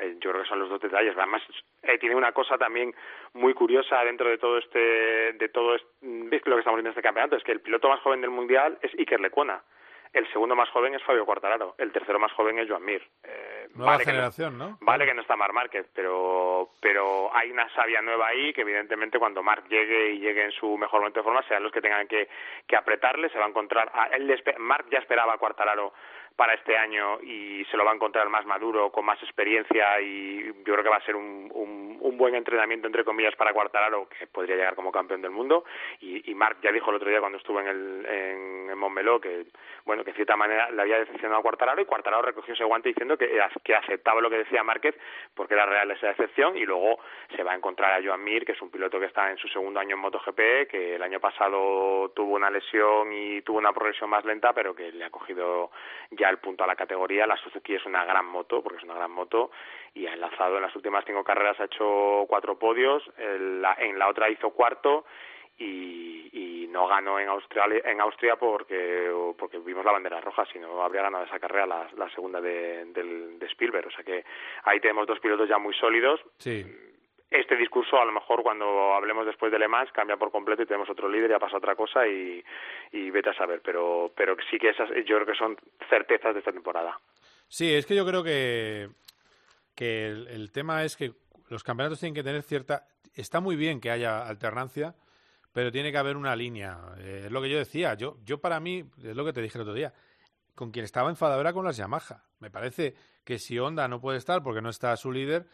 eh, 0.00 0.16
yo 0.20 0.30
creo 0.30 0.42
que 0.42 0.48
son 0.48 0.58
los 0.58 0.68
dos 0.68 0.80
detalles. 0.80 1.16
Además, 1.16 1.42
eh, 1.82 1.98
tiene 1.98 2.14
una 2.14 2.32
cosa 2.32 2.58
también 2.58 2.94
muy 3.34 3.54
curiosa 3.54 4.04
dentro 4.04 4.28
de 4.28 4.38
todo 4.38 4.58
este, 4.58 5.32
de 5.32 5.48
todo 5.48 5.74
este, 5.74 5.88
¿ves 6.02 6.42
lo 6.46 6.56
que 6.56 6.60
estamos 6.60 6.76
viendo 6.76 6.90
en 6.90 6.96
este 6.96 7.02
campeonato, 7.02 7.36
es 7.36 7.44
que 7.44 7.52
el 7.52 7.60
piloto 7.60 7.88
más 7.88 8.00
joven 8.00 8.20
del 8.20 8.30
mundial 8.30 8.78
es 8.82 8.92
Iker 8.98 9.20
Lecuona. 9.20 9.62
El 10.12 10.26
segundo 10.32 10.56
más 10.56 10.68
joven 10.70 10.94
es 10.94 11.02
Fabio 11.02 11.26
Quartararo, 11.26 11.74
el 11.78 11.92
tercero 11.92 12.18
más 12.18 12.32
joven 12.32 12.58
es 12.58 12.68
Joan 12.68 12.84
Mir. 12.84 13.02
Eh, 13.24 13.68
Nueva 13.74 13.92
vale 13.92 14.04
que 14.04 14.10
no- 14.10 14.16
generación, 14.16 14.58
¿no? 14.58 14.78
Vale 14.80 15.04
que 15.06 15.14
no 15.14 15.20
está 15.22 15.36
Marc 15.36 15.52
Márquez, 15.52 15.86
pero, 15.94 16.70
pero 16.80 17.30
hay 17.34 17.50
una 17.50 17.68
savia 17.74 18.00
nueva 18.00 18.28
ahí 18.28 18.52
que 18.54 18.62
evidentemente 18.62 19.18
cuando 19.18 19.42
Marc 19.42 19.68
llegue 19.68 20.12
y 20.12 20.18
llegue 20.20 20.44
en 20.44 20.52
su 20.52 20.76
mejor 20.78 21.00
momento 21.00 21.20
de 21.20 21.24
forma 21.24 21.42
serán 21.42 21.62
los 21.62 21.72
que 21.72 21.80
tengan 21.82 22.08
que, 22.08 22.28
que 22.66 22.76
apretarle, 22.76 23.28
se 23.28 23.38
va 23.38 23.44
a 23.44 23.48
encontrar, 23.48 23.90
a 23.94 24.06
él 24.16 24.42
Marc 24.58 24.86
ya 24.90 24.98
esperaba 24.98 25.34
a 25.34 25.38
Quartararo 25.38 25.92
para 26.38 26.54
este 26.54 26.76
año 26.76 27.18
y 27.20 27.64
se 27.64 27.76
lo 27.76 27.84
va 27.84 27.90
a 27.90 27.94
encontrar 27.96 28.28
más 28.28 28.46
maduro, 28.46 28.92
con 28.92 29.04
más 29.04 29.20
experiencia 29.24 30.00
y 30.00 30.44
yo 30.64 30.72
creo 30.72 30.84
que 30.84 30.88
va 30.88 30.98
a 30.98 31.04
ser 31.04 31.16
un, 31.16 31.50
un, 31.52 32.16
buen 32.16 32.34
entrenamiento 32.34 32.88
entre 32.88 33.04
comillas 33.04 33.36
para 33.36 33.52
Quartararo 33.52 34.08
que 34.08 34.26
podría 34.26 34.56
llegar 34.56 34.74
como 34.74 34.90
campeón 34.90 35.22
del 35.22 35.30
mundo. 35.30 35.64
Y, 36.00 36.28
y 36.28 36.34
Marc 36.34 36.58
ya 36.62 36.72
dijo 36.72 36.90
el 36.90 36.96
otro 36.96 37.08
día 37.08 37.20
cuando 37.20 37.38
estuvo 37.38 37.60
en 37.60 37.66
el 37.68 38.06
en, 38.06 38.70
en 38.70 38.78
Montmeló 38.78 39.20
que 39.20 39.46
bueno 39.84 40.04
que 40.04 40.10
de 40.10 40.16
cierta 40.16 40.36
manera 40.36 40.70
le 40.70 40.82
había 40.82 40.98
decepcionado 40.98 41.40
a 41.40 41.42
Quartararo 41.42 41.80
y 41.80 41.84
Quartararo 41.84 42.22
recogió 42.22 42.54
ese 42.54 42.64
guante 42.64 42.88
diciendo 42.88 43.16
que, 43.16 43.40
que 43.64 43.74
aceptaba 43.74 44.20
lo 44.20 44.30
que 44.30 44.38
decía 44.38 44.62
Márquez 44.62 44.96
porque 45.34 45.54
era 45.54 45.66
real 45.66 45.90
esa 45.90 46.08
decepción 46.08 46.56
y 46.56 46.64
luego 46.64 46.98
se 47.36 47.42
va 47.42 47.52
a 47.52 47.56
encontrar 47.56 48.00
a 48.00 48.04
Joan 48.04 48.22
Mir 48.22 48.44
que 48.44 48.52
es 48.52 48.62
un 48.62 48.70
piloto 48.70 48.98
que 48.98 49.06
está 49.06 49.30
en 49.30 49.38
su 49.38 49.48
segundo 49.48 49.80
año 49.80 49.96
en 49.96 50.02
MotoGP 50.02 50.68
que 50.68 50.96
el 50.96 51.02
año 51.02 51.20
pasado 51.20 52.10
tuvo 52.16 52.36
una 52.36 52.50
lesión 52.50 53.12
y 53.12 53.42
tuvo 53.42 53.58
una 53.58 53.72
progresión 53.72 54.10
más 54.10 54.24
lenta 54.24 54.52
pero 54.52 54.74
que 54.74 54.92
le 54.92 55.04
ha 55.04 55.10
cogido 55.10 55.70
ya 56.10 56.27
el 56.30 56.38
punto 56.38 56.64
a 56.64 56.66
la 56.66 56.76
categoría. 56.76 57.26
La 57.26 57.36
Suzuki 57.36 57.74
es 57.74 57.84
una 57.86 58.04
gran 58.04 58.26
moto 58.26 58.62
porque 58.62 58.78
es 58.78 58.84
una 58.84 58.94
gran 58.94 59.10
moto 59.10 59.50
y 59.94 60.06
ha 60.06 60.14
enlazado 60.14 60.56
en 60.56 60.62
las 60.62 60.74
últimas 60.76 61.04
cinco 61.04 61.24
carreras 61.24 61.58
ha 61.60 61.64
hecho 61.64 62.24
cuatro 62.28 62.58
podios 62.58 63.02
en 63.16 63.62
la, 63.62 63.74
en 63.78 63.98
la 63.98 64.08
otra 64.08 64.30
hizo 64.30 64.50
cuarto 64.50 65.04
y, 65.56 66.28
y 66.32 66.68
no 66.68 66.86
ganó 66.86 67.18
en 67.18 67.28
Australia 67.28 67.80
en 67.84 68.00
Austria 68.00 68.36
porque 68.36 69.10
porque 69.36 69.58
vimos 69.58 69.84
la 69.84 69.92
bandera 69.92 70.20
roja 70.20 70.44
si 70.52 70.58
no 70.58 70.82
habría 70.82 71.02
ganado 71.02 71.24
esa 71.24 71.40
carrera 71.40 71.66
la, 71.66 71.88
la 71.96 72.08
segunda 72.10 72.40
de, 72.40 72.84
del, 72.86 73.38
de 73.38 73.46
Spielberg. 73.46 73.88
O 73.88 73.90
sea 73.90 74.04
que 74.04 74.24
ahí 74.64 74.78
tenemos 74.80 75.06
dos 75.06 75.18
pilotos 75.20 75.48
ya 75.48 75.58
muy 75.58 75.74
sólidos. 75.74 76.20
Sí. 76.38 76.64
Este 77.30 77.56
discurso 77.56 78.00
a 78.00 78.04
lo 78.04 78.12
mejor 78.12 78.42
cuando 78.42 78.94
hablemos 78.94 79.26
después 79.26 79.52
de 79.52 79.58
Le 79.58 79.68
Mans 79.68 79.92
cambia 79.92 80.16
por 80.16 80.30
completo 80.30 80.62
y 80.62 80.66
tenemos 80.66 80.88
otro 80.88 81.08
líder 81.08 81.30
ya 81.30 81.38
pasa 81.38 81.58
otra 81.58 81.76
cosa 81.76 82.06
y, 82.06 82.42
y 82.92 83.10
vete 83.10 83.30
a 83.30 83.34
saber 83.34 83.60
pero 83.62 84.10
pero 84.16 84.36
sí 84.50 84.58
que 84.58 84.70
esas 84.70 84.88
yo 85.06 85.16
creo 85.16 85.26
que 85.26 85.34
son 85.34 85.56
certezas 85.88 86.32
de 86.32 86.40
esta 86.40 86.52
temporada 86.52 86.98
Sí, 87.48 87.74
es 87.74 87.86
que 87.86 87.96
yo 87.96 88.04
creo 88.04 88.22
que, 88.22 88.90
que 89.74 90.06
el, 90.06 90.28
el 90.28 90.52
tema 90.52 90.84
es 90.84 90.96
que 90.96 91.12
los 91.48 91.64
campeonatos 91.64 91.98
tienen 91.98 92.14
que 92.14 92.22
tener 92.22 92.42
cierta... 92.42 92.86
Está 93.14 93.40
muy 93.40 93.56
bien 93.56 93.80
que 93.80 93.90
haya 93.90 94.20
alternancia, 94.20 94.94
pero 95.52 95.72
tiene 95.72 95.90
que 95.90 95.96
haber 95.96 96.18
una 96.18 96.36
línea. 96.36 96.78
Eh, 96.98 97.22
es 97.24 97.32
lo 97.32 97.40
que 97.40 97.48
yo 97.48 97.58
decía. 97.58 97.94
Yo, 97.94 98.18
yo 98.22 98.38
para 98.38 98.60
mí, 98.60 98.84
es 99.02 99.16
lo 99.16 99.24
que 99.24 99.32
te 99.32 99.40
dije 99.40 99.56
el 99.56 99.62
otro 99.62 99.74
día, 99.74 99.94
con 100.54 100.70
quien 100.70 100.84
estaba 100.84 101.08
enfadado 101.08 101.40
era 101.40 101.54
con 101.54 101.64
las 101.64 101.78
Yamaha. 101.78 102.22
Me 102.38 102.50
parece 102.50 102.94
que 103.24 103.38
si 103.38 103.58
Honda 103.58 103.88
no 103.88 103.98
puede 103.98 104.18
estar 104.18 104.42
porque 104.42 104.60
no 104.60 104.68
está 104.68 104.94
su 104.96 105.10
líder, 105.10 105.46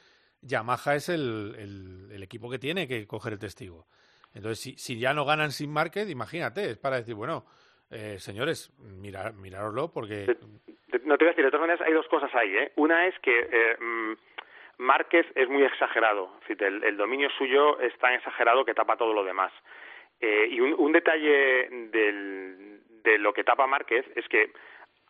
Yamaha 0.46 0.94
es 0.96 1.08
el, 1.08 2.10
equipo 2.22 2.50
que 2.50 2.58
tiene 2.58 2.86
que 2.88 3.06
coger 3.06 3.34
el 3.34 3.38
testigo. 3.38 3.86
Entonces, 4.34 4.58
si, 4.60 4.76
si 4.76 4.98
ya 4.98 5.12
no 5.14 5.24
ganan 5.24 5.50
sin 5.52 5.70
market, 5.72 6.08
imagínate, 6.08 6.70
es 6.70 6.78
para 6.78 6.96
decir, 6.96 7.14
bueno, 7.14 7.44
eh, 7.90 8.16
señores, 8.18 8.72
mirar, 8.78 9.34
mirároslo 9.34 9.92
porque... 9.92 10.36
No 11.04 11.18
te 11.18 11.24
voy 11.24 11.28
a 11.28 11.30
decir, 11.32 11.44
de 11.44 11.50
todas 11.50 11.66
maneras 11.66 11.86
hay 11.86 11.92
dos 11.92 12.06
cosas 12.08 12.34
ahí. 12.34 12.56
¿eh? 12.56 12.72
Una 12.76 13.06
es 13.06 13.14
que 13.20 13.40
eh, 13.40 13.76
mm, 13.78 14.12
Márquez 14.78 15.26
es 15.34 15.48
muy 15.48 15.62
exagerado. 15.64 16.30
El, 16.48 16.82
el 16.82 16.96
dominio 16.96 17.28
suyo 17.36 17.78
es 17.80 17.96
tan 17.98 18.14
exagerado 18.14 18.64
que 18.64 18.74
tapa 18.74 18.96
todo 18.96 19.12
lo 19.12 19.22
demás. 19.24 19.52
Eh, 20.20 20.48
y 20.50 20.60
un, 20.60 20.74
un 20.78 20.92
detalle 20.92 21.68
del- 21.90 22.80
de 23.04 23.18
lo 23.18 23.34
que 23.34 23.44
tapa 23.44 23.66
Márquez 23.66 24.06
es 24.16 24.26
que, 24.28 24.52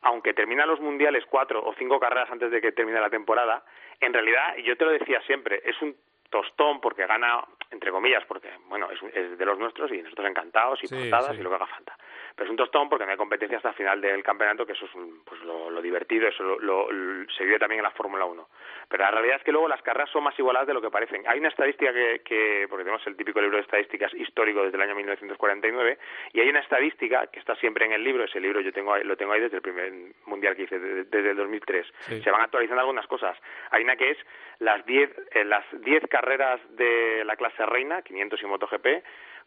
aunque 0.05 0.35
termina 0.35 0.65
los 0.67 0.81
mundiales 0.81 1.25
cuatro 1.27 1.65
o 1.65 1.75
cinco 1.75 1.99
carreras 1.99 2.31
antes 2.31 2.51
de 2.51 2.61
que 2.61 2.73
termine 2.73 3.01
la 3.01 3.11
temporada, 3.11 3.65
en 4.01 4.13
realidad, 4.13 4.57
y 4.57 4.63
yo 4.63 4.77
te 4.77 4.85
lo 4.85 4.91
decía 4.93 5.21
siempre, 5.23 5.61
es 5.65 5.81
un 5.83 5.97
tostón 6.31 6.81
porque 6.81 7.07
gana, 7.07 7.45
entre 7.71 7.91
comillas, 7.91 8.25
porque, 8.27 8.51
bueno, 8.67 8.91
es, 8.91 9.01
es 9.15 9.39
de 9.39 9.45
los 9.47 9.59
nuestros 9.59 9.91
y 9.93 10.03
nosotros 10.03 10.29
encantados 10.29 10.83
y 10.83 10.87
Sí, 10.87 10.95
portadas 10.95 11.33
sí. 11.35 11.41
y 11.41 11.43
lo 11.43 11.51
que 11.51 11.57
haga 11.57 11.67
falta. 11.67 11.97
Pero 12.37 12.47
es 12.47 12.51
un 12.51 12.57
tostón 12.57 12.89
porque 12.89 13.05
no 13.05 13.13
hay 13.13 13.17
competencia 13.17 13.59
hasta 13.59 13.69
el 13.69 13.75
final 13.77 14.01
del 14.01 14.23
campeonato, 14.25 14.67
que 14.67 14.73
eso 14.73 14.87
es 14.87 14.95
un- 14.97 15.23
pues 15.25 15.41
lo, 15.43 15.71
lo 15.71 15.81
divertido, 15.81 16.27
eso 16.29 16.43
lo, 16.43 16.59
lo- 16.59 16.91
lo- 16.91 17.31
se 17.31 17.45
vive 17.45 17.59
también 17.61 17.79
en 17.79 17.85
la 17.85 17.93
Fórmula 17.93 18.25
1. 18.25 18.49
Pero 18.89 19.05
la 19.05 19.11
realidad 19.13 19.37
es 19.37 19.45
que 19.45 19.53
luego 19.53 19.69
las 19.69 19.81
carreras 19.83 20.11
son 20.11 20.25
más 20.25 20.37
igualadas 20.39 20.67
de 20.67 20.75
lo 20.75 20.83
que 20.83 20.91
parecen. 20.91 21.23
Hay 21.29 21.39
una 21.39 21.49
estadística 21.49 21.93
que, 21.93 22.23
que 22.25 22.67
porque 22.69 22.83
tenemos 22.85 23.07
el 23.07 23.17
típico 23.17 23.41
libro 23.41 23.57
de 23.59 23.63
estadísticas 23.63 24.13
histórico 24.15 24.63
desde 24.65 24.77
el 24.77 24.83
año 24.83 24.95
1949, 24.97 25.99
y 26.33 26.41
hay 26.41 26.49
una 26.49 26.61
estadística 26.61 27.29
que 27.29 27.39
está 27.39 27.55
siempre 27.57 27.85
en 27.87 27.93
el 27.93 28.03
libro, 28.03 28.25
ese 28.25 28.41
libro 28.41 28.61
yo 28.61 28.73
tengo 28.73 28.93
ahí- 28.95 29.05
lo 29.05 29.17
tengo 29.17 29.33
ahí 29.33 29.41
desde 29.41 29.57
el 29.57 29.63
primer 29.63 29.93
mundial 30.27 30.57
que 30.57 30.63
hice, 30.65 30.79
de- 30.79 31.05
desde 31.05 31.31
el 31.31 31.37
2003. 31.37 31.87
Sí. 32.01 32.21
Se 32.23 32.31
van 32.31 32.43
actualizando 32.43 32.81
algunas 32.81 33.07
cosas. 33.07 33.39
Hay 33.71 33.85
una 33.85 33.97
que 33.97 34.11
es 34.11 34.19
las 34.59 34.85
10 34.87 35.11
eh, 35.33 35.45
las 35.45 35.65
10 35.83 36.03
carreras 36.09 36.61
de 36.71 37.25
la 37.25 37.37
clase 37.37 37.65
reina, 37.67 38.03
500 38.03 38.43
y 38.43 38.47
MotoGP, 38.47 38.87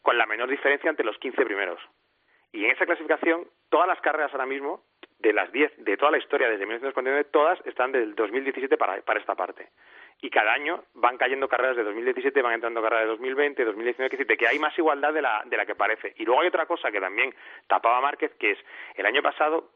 con 0.01 0.17
la 0.17 0.25
menor 0.25 0.49
diferencia 0.49 0.89
entre 0.89 1.05
los 1.05 1.17
15 1.17 1.43
primeros. 1.45 1.81
Y 2.51 2.65
en 2.65 2.71
esa 2.71 2.85
clasificación, 2.85 3.47
todas 3.69 3.87
las 3.87 3.99
carreras 4.01 4.31
ahora 4.31 4.45
mismo, 4.45 4.83
de 5.19 5.33
las 5.33 5.51
10, 5.51 5.83
de 5.83 5.97
toda 5.97 6.11
la 6.11 6.19
historia 6.19 6.47
desde 6.47 6.65
1949, 6.65 7.29
todas 7.31 7.59
están 7.65 7.91
del 7.91 8.15
2017 8.15 8.77
para, 8.77 9.01
para 9.01 9.19
esta 9.19 9.35
parte. 9.35 9.69
Y 10.21 10.29
cada 10.29 10.53
año 10.53 10.83
van 10.93 11.17
cayendo 11.17 11.47
carreras 11.47 11.75
de 11.75 11.83
2017, 11.83 12.41
van 12.41 12.53
entrando 12.53 12.81
carreras 12.81 13.05
de 13.05 13.11
2020, 13.11 13.65
2019, 13.65 14.17
que 14.17 14.37
que 14.37 14.47
hay 14.47 14.59
más 14.59 14.77
igualdad 14.77 15.13
de 15.13 15.21
la, 15.21 15.43
de 15.45 15.57
la 15.57 15.65
que 15.65 15.75
parece. 15.75 16.13
Y 16.17 16.25
luego 16.25 16.41
hay 16.41 16.47
otra 16.47 16.65
cosa 16.65 16.91
que 16.91 16.99
también 16.99 17.33
tapaba 17.67 18.01
Márquez, 18.01 18.33
que 18.39 18.51
es 18.51 18.59
el 18.95 19.05
año 19.05 19.21
pasado 19.21 19.71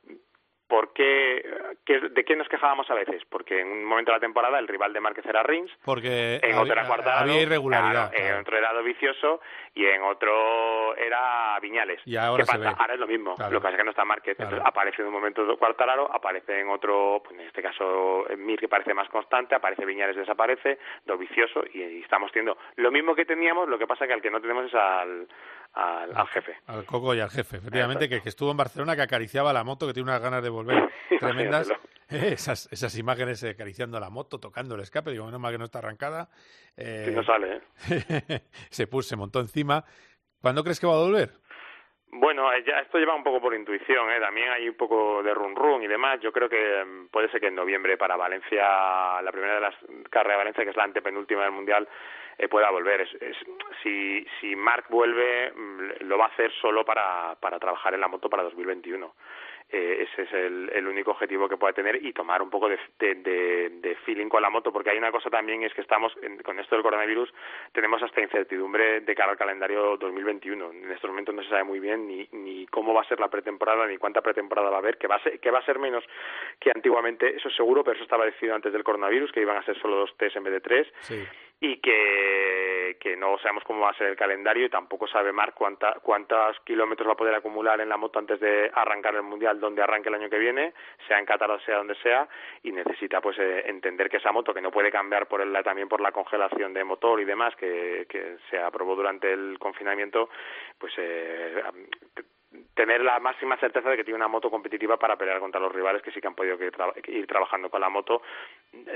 ¿Por 0.71 0.93
qué, 0.93 1.43
qué- 1.85 1.99
¿De 1.99 2.23
qué 2.23 2.33
nos 2.37 2.47
quejábamos 2.47 2.89
a 2.89 2.93
veces? 2.93 3.21
Porque 3.29 3.59
en 3.59 3.67
un 3.67 3.83
momento 3.83 4.11
de 4.11 4.15
la 4.15 4.21
temporada 4.21 4.57
el 4.57 4.69
rival 4.69 4.93
de 4.93 5.01
Márquez 5.01 5.25
era 5.25 5.43
Rins, 5.43 5.69
Porque 5.83 6.39
en 6.41 6.57
otro 6.57 6.71
era 6.71 6.83
había, 6.83 6.87
Quartararo, 6.95 7.29
había 7.29 7.41
irregularidad. 7.41 8.09
claro, 8.11 8.25
en 8.25 8.39
otro 8.39 8.57
era 8.57 8.71
Dovicioso 8.71 9.41
y 9.75 9.85
en 9.85 10.01
otro 10.03 10.95
era 10.95 11.59
Viñales. 11.61 11.99
Y 12.05 12.15
ahora. 12.15 12.45
Ahora 12.79 12.93
es 12.93 12.99
lo 13.01 13.07
mismo. 13.07 13.35
Claro. 13.35 13.51
Lo 13.51 13.59
que 13.59 13.63
pasa 13.63 13.73
es 13.75 13.77
que 13.79 13.83
no 13.83 13.89
está 13.91 14.05
Márquez. 14.05 14.39
Entonces 14.39 14.65
aparece 14.65 15.01
en 15.01 15.09
un 15.09 15.13
momento 15.13 15.57
Quartararo, 15.57 16.09
aparece 16.13 16.61
en 16.61 16.69
otro, 16.69 17.21
pues 17.25 17.37
en 17.37 17.47
este 17.47 17.61
caso 17.61 18.25
Mir 18.37 18.57
que 18.57 18.69
parece 18.69 18.93
más 18.93 19.09
constante, 19.09 19.53
aparece 19.55 19.85
Viñales 19.85 20.15
desaparece, 20.15 20.79
Dovicioso 21.05 21.63
y, 21.73 21.81
y 21.83 22.01
estamos 22.01 22.31
teniendo 22.31 22.57
lo 22.77 22.91
mismo 22.91 23.13
que 23.13 23.25
teníamos, 23.25 23.67
lo 23.67 23.77
que 23.77 23.87
pasa 23.87 24.07
que 24.07 24.13
al 24.13 24.21
que 24.21 24.31
no 24.31 24.39
tenemos 24.39 24.67
es 24.67 24.73
al, 24.75 25.27
al, 25.73 26.15
al 26.15 26.27
jefe. 26.27 26.53
Al 26.67 26.85
Coco 26.85 27.13
y 27.15 27.19
al 27.19 27.29
jefe, 27.29 27.57
efectivamente, 27.57 28.09
que, 28.09 28.21
que 28.21 28.29
estuvo 28.29 28.51
en 28.51 28.57
Barcelona, 28.57 28.95
que 28.95 29.01
acariciaba 29.03 29.53
la 29.53 29.63
moto, 29.63 29.87
que 29.87 29.93
tiene 29.93 30.09
unas 30.09 30.21
ganas 30.21 30.43
de 30.43 30.49
volver 30.49 30.89
tremendas. 31.19 31.69
Eh, 32.09 32.33
esas, 32.33 32.67
esas 32.71 32.97
imágenes 32.97 33.41
eh, 33.43 33.51
acariciando 33.51 33.99
la 33.99 34.09
moto, 34.09 34.39
tocando 34.39 34.75
el 34.75 34.81
escape, 34.81 35.11
digo, 35.11 35.25
menos 35.25 35.39
mal 35.39 35.51
que 35.53 35.57
no 35.57 35.65
está 35.65 35.79
arrancada. 35.79 36.29
Eh, 36.75 37.03
Que 37.05 37.11
no 37.11 37.23
sale, 37.23 37.61
¿eh? 37.89 38.41
se 38.69 38.87
puso, 38.87 39.09
se 39.09 39.15
montó 39.15 39.39
encima. 39.39 39.85
¿Cuándo 40.41 40.63
crees 40.63 40.79
que 40.79 40.87
va 40.87 40.93
a 40.93 40.99
volver? 40.99 41.33
Bueno, 42.13 42.51
eh, 42.51 42.63
ya 42.65 42.79
esto 42.79 42.97
lleva 42.97 43.15
un 43.15 43.23
poco 43.23 43.39
por 43.39 43.53
intuición, 43.53 44.11
¿eh? 44.11 44.19
también 44.19 44.49
hay 44.49 44.67
un 44.67 44.75
poco 44.75 45.23
de 45.23 45.33
run 45.33 45.55
run 45.55 45.81
y 45.83 45.87
demás. 45.87 46.19
Yo 46.19 46.31
creo 46.33 46.49
que 46.49 46.83
mm, 46.83 47.07
puede 47.07 47.29
ser 47.29 47.39
que 47.39 47.47
en 47.47 47.55
noviembre 47.55 47.97
para 47.97 48.17
Valencia, 48.17 49.21
la 49.21 49.31
primera 49.31 49.55
de 49.55 49.61
las 49.61 49.75
carreras 50.09 50.33
de 50.33 50.43
Valencia, 50.43 50.63
que 50.65 50.69
es 50.71 50.75
la 50.75 50.83
antepenúltima 50.83 51.43
del 51.43 51.51
Mundial, 51.53 51.87
eh, 52.37 52.49
pueda 52.49 52.69
volver. 52.69 53.01
Es, 53.01 53.13
es- 53.21 53.37
si, 53.81 54.25
si 54.39 54.55
Marc 54.57 54.89
vuelve, 54.89 55.51
mm, 55.53 55.81
lo 56.01 56.17
va 56.17 56.25
a 56.25 56.29
hacer 56.29 56.51
solo 56.61 56.83
para, 56.83 57.35
para 57.39 57.59
trabajar 57.59 57.93
en 57.93 58.01
la 58.01 58.09
moto 58.09 58.29
para 58.29 58.43
2021. 58.43 59.13
Eh, 59.73 60.05
ese 60.11 60.23
es 60.23 60.33
el, 60.33 60.69
el 60.73 60.85
único 60.85 61.11
objetivo 61.11 61.47
que 61.47 61.55
puede 61.55 61.73
tener 61.73 62.03
y 62.05 62.11
tomar 62.11 62.41
un 62.41 62.49
poco 62.49 62.67
de, 62.67 62.77
de, 62.99 63.15
de- 63.15 63.69
de 63.81 63.95
feeling 64.05 64.27
con 64.27 64.41
la 64.41 64.49
moto, 64.49 64.73
porque 64.73 64.89
hay 64.89 64.97
una 64.97 65.11
cosa 65.13 65.29
también, 65.29 65.63
es 65.63 65.73
que 65.73 65.79
estamos, 65.79 66.13
en- 66.21 66.39
con 66.43 66.59
esto 66.59 66.75
del 66.75 66.83
coronavirus, 66.83 67.33
tenemos 67.71 68.03
hasta 68.03 68.19
incertidumbre 68.21 68.99
de 68.99 69.15
cara 69.15 69.31
al 69.31 69.37
calendario 69.37 69.95
2021. 69.95 70.71
En 70.71 70.91
estos 70.91 71.09
momentos 71.09 71.33
no 71.33 71.41
se 71.43 71.49
sabe 71.49 71.63
muy 71.63 71.79
bien 71.79 72.05
ni, 72.05 72.27
ni 72.33 72.65
cómo 72.67 72.93
va 72.93 73.01
a 73.01 73.07
ser 73.07 73.19
la 73.21 73.29
pretemporada, 73.29 73.87
ni 73.87 73.97
cuánta 73.97 74.21
pretemporada 74.21 74.69
va 74.69 74.75
a 74.75 74.79
haber, 74.79 74.97
que 74.97 75.07
va 75.07 75.15
a 75.15 75.23
ser, 75.23 75.39
que 75.39 75.51
va 75.51 75.59
a 75.59 75.65
ser 75.65 75.79
menos 75.79 76.03
que 76.59 76.71
antiguamente, 76.75 77.33
eso 77.35 77.47
es 77.47 77.55
seguro, 77.55 77.83
pero 77.83 77.95
eso 77.95 78.03
estaba 78.03 78.25
decidido 78.25 78.55
antes 78.55 78.73
del 78.73 78.83
coronavirus, 78.83 79.31
que 79.31 79.39
iban 79.41 79.55
a 79.57 79.63
ser 79.63 79.79
solo 79.79 79.95
dos 79.95 80.17
test 80.17 80.35
en 80.35 80.43
vez 80.43 80.53
de 80.53 80.59
tres 80.61 80.87
Sí. 81.01 81.23
y 81.61 81.77
que, 81.77 82.97
que 82.99 83.15
no 83.15 83.37
sabemos 83.37 83.63
cómo 83.63 83.81
va 83.81 83.91
a 83.91 83.97
ser 83.97 84.07
el 84.07 84.15
calendario 84.15 84.65
y 84.65 84.69
tampoco 84.69 85.07
sabe 85.07 85.31
Marc 85.31 85.53
cuánta, 85.55 85.93
cuántos 86.01 86.59
kilómetros 86.61 87.07
va 87.07 87.13
a 87.13 87.17
poder 87.17 87.35
acumular 87.35 87.79
en 87.81 87.89
la 87.89 87.97
moto 87.97 88.19
antes 88.19 88.39
de 88.39 88.69
arrancar 88.73 89.15
el 89.15 89.21
Mundial 89.23 89.59
donde 89.61 89.81
arranque 89.81 90.09
el 90.09 90.15
año 90.15 90.29
que 90.29 90.37
viene, 90.37 90.73
sea 91.07 91.19
en 91.19 91.25
Qatar 91.25 91.51
o 91.51 91.59
sea 91.59 91.77
donde 91.77 91.95
sea, 91.95 92.27
y 92.63 92.71
necesita 92.71 93.21
pues 93.21 93.37
eh, 93.39 93.63
entender 93.67 94.09
que 94.09 94.17
esa 94.17 94.31
moto 94.31 94.53
que 94.53 94.61
no 94.61 94.71
puede 94.71 94.91
cambiar 94.91 95.27
por 95.27 95.41
el, 95.41 95.53
también 95.63 95.87
por 95.87 96.01
la 96.01 96.11
congelación 96.11 96.73
de 96.73 96.83
motor 96.83 97.21
y 97.21 97.25
demás 97.25 97.55
que, 97.55 98.05
que 98.09 98.37
se 98.49 98.59
aprobó 98.59 98.95
durante 98.95 99.31
el 99.31 99.57
confinamiento, 99.59 100.29
pues 100.77 100.93
eh, 100.97 101.63
tener 102.73 103.01
la 103.01 103.19
máxima 103.19 103.57
certeza 103.57 103.89
de 103.89 103.95
que 103.97 104.03
tiene 104.03 104.17
una 104.17 104.27
moto 104.27 104.49
competitiva 104.49 104.97
para 104.97 105.15
pelear 105.15 105.39
contra 105.39 105.59
los 105.61 105.71
rivales 105.71 106.01
que 106.01 106.11
sí 106.11 106.19
que 106.19 106.27
han 106.27 106.35
podido 106.35 106.57
que 106.57 106.71
tra- 106.71 106.93
ir 107.07 107.25
trabajando 107.25 107.69
con 107.69 107.79
la 107.79 107.89
moto. 107.89 108.21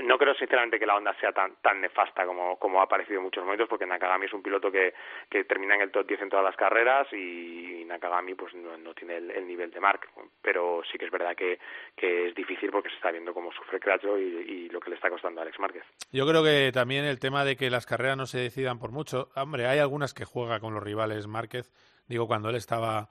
No 0.02 0.18
creo 0.18 0.34
sinceramente 0.34 0.78
que 0.78 0.84
la 0.86 0.96
Honda 0.96 1.14
sea 1.20 1.32
tan 1.32 1.56
tan 1.62 1.80
nefasta 1.80 2.26
como, 2.26 2.58
como 2.58 2.82
ha 2.82 2.88
parecido 2.88 3.18
en 3.18 3.24
muchos 3.24 3.44
momentos, 3.44 3.68
porque 3.68 3.86
Nakagami 3.86 4.26
es 4.26 4.32
un 4.34 4.42
piloto 4.42 4.70
que, 4.70 4.92
que 5.30 5.44
termina 5.44 5.74
en 5.74 5.80
el 5.82 5.90
top 5.90 6.06
10 6.06 6.22
en 6.22 6.28
todas 6.28 6.44
las 6.44 6.56
carreras 6.56 7.06
y 7.12 7.84
Nakagami 7.86 8.34
pues 8.34 8.54
no, 8.54 8.76
no 8.76 8.92
tiene 8.94 9.16
el, 9.16 9.30
el 9.30 9.46
nivel 9.46 9.70
de 9.70 9.80
Mark, 9.80 10.08
pero 10.42 10.82
sí 10.90 10.98
que 10.98 11.06
es 11.06 11.10
verdad 11.10 11.34
que, 11.34 11.58
que 11.96 12.28
es 12.28 12.34
difícil 12.34 12.70
porque 12.70 12.90
se 12.90 12.96
está 12.96 13.10
viendo 13.10 13.32
cómo 13.32 13.52
sufre 13.52 13.80
Crutchlow 13.80 14.18
y, 14.18 14.22
y 14.22 14.68
lo 14.68 14.80
que 14.80 14.90
le 14.90 14.96
está 14.96 15.08
costando 15.08 15.40
a 15.40 15.44
Alex 15.44 15.58
Márquez. 15.58 15.84
Yo 16.12 16.26
creo 16.26 16.42
que 16.44 16.72
también 16.74 17.04
el 17.04 17.18
tema 17.20 17.44
de 17.44 17.56
que 17.56 17.70
las 17.70 17.86
carreras 17.86 18.16
no 18.18 18.26
se 18.26 18.38
decidan 18.38 18.78
por 18.78 18.90
mucho. 18.92 19.28
Hombre, 19.34 19.66
hay 19.66 19.78
algunas 19.78 20.12
que 20.12 20.24
juega 20.26 20.60
con 20.60 20.74
los 20.74 20.82
rivales 20.82 21.26
Márquez. 21.26 21.72
Digo, 22.08 22.26
cuando 22.26 22.50
él 22.50 22.56
estaba. 22.56 23.08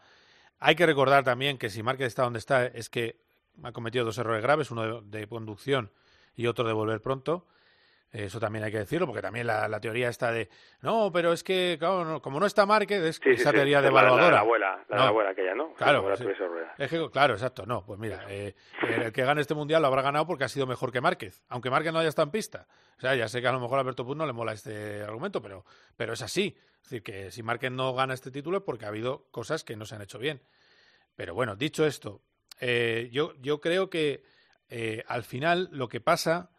Hay 0.60 0.76
que 0.76 0.86
recordar 0.86 1.24
también 1.24 1.58
que 1.58 1.70
si 1.70 1.84
Márquez 1.84 2.08
está 2.08 2.24
donde 2.24 2.40
está, 2.40 2.66
es 2.66 2.90
que 2.90 3.18
ha 3.64 3.72
cometido 3.72 4.06
dos 4.06 4.18
errores 4.18 4.42
graves: 4.42 4.72
uno 4.72 5.02
de, 5.02 5.20
de 5.20 5.28
conducción 5.28 5.92
y 6.36 6.48
otro 6.48 6.66
de 6.68 6.74
volver 6.74 7.02
pronto. 7.02 7.46
Eso 8.12 8.40
también 8.40 8.64
hay 8.64 8.72
que 8.72 8.78
decirlo, 8.78 9.08
porque 9.08 9.22
también 9.22 9.46
la, 9.46 9.68
la 9.68 9.82
teoría 9.82 10.08
está 10.08 10.32
de. 10.32 10.48
No, 10.80 11.12
pero 11.12 11.34
es 11.34 11.44
que, 11.44 11.76
claro, 11.78 12.06
no- 12.06 12.22
como 12.22 12.40
no 12.40 12.46
está 12.46 12.66
Márquez, 12.66 13.02
es 13.04 13.16
Sí, 13.18 13.22
sí, 13.26 13.30
esa 13.42 13.50
sí, 13.50 13.56
teoría 13.58 13.78
la- 13.78 13.82
la- 13.82 13.88
devaluadora. 13.90 14.22
La, 14.24 14.28
de 14.30 14.32
la 14.36 14.40
abuela, 14.40 14.70
la 14.70 14.78
de 14.78 14.96
No. 14.96 14.98
la 15.04 15.08
abuela 15.10 15.30
aquella, 15.32 15.56
¿no? 15.56 15.74
Claro, 15.74 16.16
sí. 16.16 16.24
Es 16.78 16.90
que, 16.90 17.10
claro, 17.12 17.34
exacto, 17.34 17.66
no, 17.66 17.86
pues 17.86 18.00
mira, 18.00 18.24
eh, 18.30 18.56
el 18.88 19.12
que 19.12 19.24
gane 19.26 19.42
este 19.42 19.54
mundial 19.54 19.82
lo 19.82 19.90
habrá 19.90 20.02
ganado 20.02 20.26
porque 20.26 20.46
ha 20.46 20.48
sido 20.50 20.66
mejor 20.66 20.94
que 20.94 21.02
Márquez, 21.02 21.44
aunque 21.50 21.70
Márquez 21.70 21.92
no 21.92 22.00
haya 22.00 22.08
estado 22.08 22.28
en 22.28 22.32
pista. 22.32 22.68
O 22.98 23.02
sea, 23.02 23.16
ya 23.16 23.28
sé 23.28 23.42
que 23.42 23.48
a 23.50 23.52
lo 23.52 23.60
mejor 23.60 23.80
a 23.80 23.82
Alberto 23.82 24.06
Puz 24.06 24.16
no 24.16 24.26
le 24.26 24.32
mola 24.32 24.54
este 24.54 25.02
argumento, 25.04 25.42
pero, 25.42 25.66
pero 25.98 26.14
es 26.14 26.22
así. 26.22 26.56
Es 26.86 26.92
decir, 26.92 27.04
que 27.04 27.32
si 27.32 27.42
Márquez 27.42 27.72
no 27.72 27.94
gana 27.94 28.14
este 28.14 28.30
título 28.30 28.58
es 28.58 28.64
porque 28.64 28.86
ha 28.86 28.90
habido 28.90 29.28
cosas 29.32 29.64
que 29.64 29.76
no 29.76 29.86
se 29.86 29.96
han 29.96 30.04
hecho 30.04 30.20
bien. 30.20 30.42
Pero 31.16 31.34
bueno, 31.34 31.56
dicho 31.56 31.86
esto, 31.86 32.22
eh, 32.60 33.10
yo, 33.12 33.34
yo 33.42 33.60
creo 33.60 33.90
que 33.90 34.24
eh, 34.70 35.04
al 35.08 35.24
final 35.24 35.70
lo 35.72 35.90
que 35.90 36.00
pasa, 36.00 36.52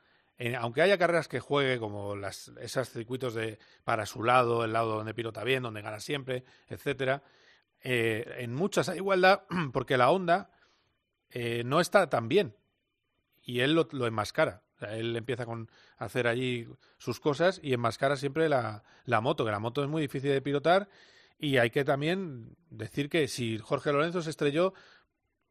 aunque 0.58 0.82
haya 0.82 0.98
carreras 0.98 1.28
que 1.28 1.40
juegue 1.40 1.78
como 1.78 2.16
las, 2.16 2.52
esos 2.60 2.90
circuitos 2.90 3.34
de 3.34 3.58
para 3.84 4.04
su 4.04 4.22
lado, 4.24 4.64
el 4.64 4.72
lado 4.72 4.96
donde 4.96 5.14
pilota 5.14 5.44
bien, 5.44 5.62
donde 5.62 5.80
gana 5.80 6.00
siempre, 6.00 6.44
etcétera, 6.68 7.22
eh, 7.88 8.38
en 8.38 8.52
muchas 8.52 8.88
hay 8.88 8.96
igualdad 8.96 9.44
porque 9.72 9.96
la 9.96 10.10
Honda 10.10 10.50
eh, 11.30 11.62
no 11.64 11.80
está 11.80 12.10
tan 12.10 12.28
bien 12.28 12.56
y 13.42 13.60
él 13.60 13.74
lo, 13.74 13.88
lo 13.92 14.06
enmascara. 14.08 14.62
Él 14.80 15.16
empieza 15.16 15.46
con 15.46 15.70
hacer 15.96 16.26
allí 16.26 16.68
sus 16.98 17.20
cosas 17.20 17.60
y 17.62 17.72
enmascara 17.72 18.16
siempre 18.16 18.48
la, 18.48 18.82
la 19.04 19.20
moto, 19.20 19.44
que 19.44 19.50
la 19.50 19.58
moto 19.58 19.82
es 19.82 19.88
muy 19.88 20.02
difícil 20.02 20.30
de 20.30 20.42
pilotar 20.42 20.88
y 21.38 21.58
hay 21.58 21.70
que 21.70 21.84
también 21.84 22.56
decir 22.70 23.08
que 23.08 23.28
si 23.28 23.58
Jorge 23.58 23.92
Lorenzo 23.92 24.22
se 24.22 24.30
estrelló, 24.30 24.74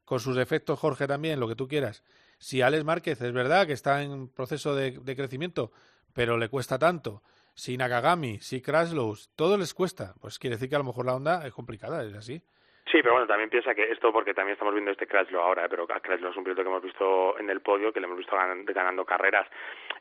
con 0.03 0.19
sus 0.19 0.35
defectos 0.35 0.79
Jorge 0.79 1.07
también, 1.07 1.39
lo 1.39 1.47
que 1.47 1.55
tú 1.55 1.67
quieras, 1.67 2.03
si 2.37 2.61
Alex 2.61 2.83
Márquez 2.83 3.21
es 3.21 3.33
verdad 3.33 3.65
que 3.65 3.73
está 3.73 4.03
en 4.03 4.27
proceso 4.27 4.75
de, 4.75 4.91
de 4.91 5.15
crecimiento, 5.15 5.71
pero 6.13 6.37
le 6.37 6.49
cuesta 6.49 6.77
tanto, 6.77 7.23
si 7.55 7.77
Nakagami, 7.77 8.39
si 8.39 8.61
Kraslow, 8.61 9.17
todo 9.35 9.57
les 9.57 9.73
cuesta, 9.73 10.13
pues 10.19 10.37
quiere 10.39 10.57
decir 10.57 10.69
que 10.69 10.75
a 10.75 10.79
lo 10.79 10.85
mejor 10.85 11.05
la 11.05 11.15
onda 11.15 11.47
es 11.47 11.53
complicada, 11.53 12.03
es 12.03 12.13
así. 12.13 12.43
Sí, 12.91 12.99
pero 13.01 13.13
bueno, 13.13 13.25
también 13.27 13.49
piensa 13.49 13.73
que 13.73 13.91
esto, 13.91 14.13
porque 14.13 14.33
también 14.35 14.53
estamos 14.53 14.73
viendo 14.73 14.91
este 14.91 15.07
Crashlow 15.07 15.41
ahora, 15.41 15.65
¿eh? 15.65 15.67
pero 15.69 15.87
Crashlow 15.87 16.29
es 16.29 16.37
un 16.37 16.43
piloto 16.43 16.61
que 16.61 16.69
hemos 16.69 16.83
visto 16.83 17.37
en 17.39 17.49
el 17.49 17.61
podio, 17.61 17.91
que 17.91 17.99
le 17.99 18.05
hemos 18.05 18.17
visto 18.19 18.35
ganan- 18.35 18.63
ganando 18.63 19.03
carreras, 19.03 19.47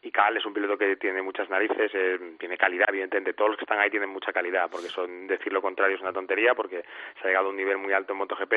y 0.02 0.10
Cal 0.10 0.36
es 0.36 0.44
un 0.44 0.52
piloto 0.52 0.76
que 0.76 0.96
tiene 0.96 1.22
muchas 1.22 1.48
narices, 1.48 1.90
eh, 1.94 2.18
tiene 2.38 2.58
calidad, 2.58 2.90
evidentemente, 2.90 3.32
todos 3.32 3.50
los 3.52 3.56
que 3.58 3.64
están 3.64 3.78
ahí 3.80 3.88
tienen 3.88 4.10
mucha 4.10 4.34
calidad, 4.34 4.68
porque 4.70 4.88
son 4.88 5.26
decir 5.26 5.50
lo 5.50 5.62
contrario 5.62 5.96
es 5.96 6.02
una 6.02 6.12
tontería, 6.12 6.54
porque 6.54 6.84
se 7.20 7.24
ha 7.24 7.26
llegado 7.28 7.46
a 7.46 7.50
un 7.50 7.56
nivel 7.56 7.78
muy 7.78 7.92
alto 7.94 8.12
en 8.12 8.18
MotoGP, 8.18 8.52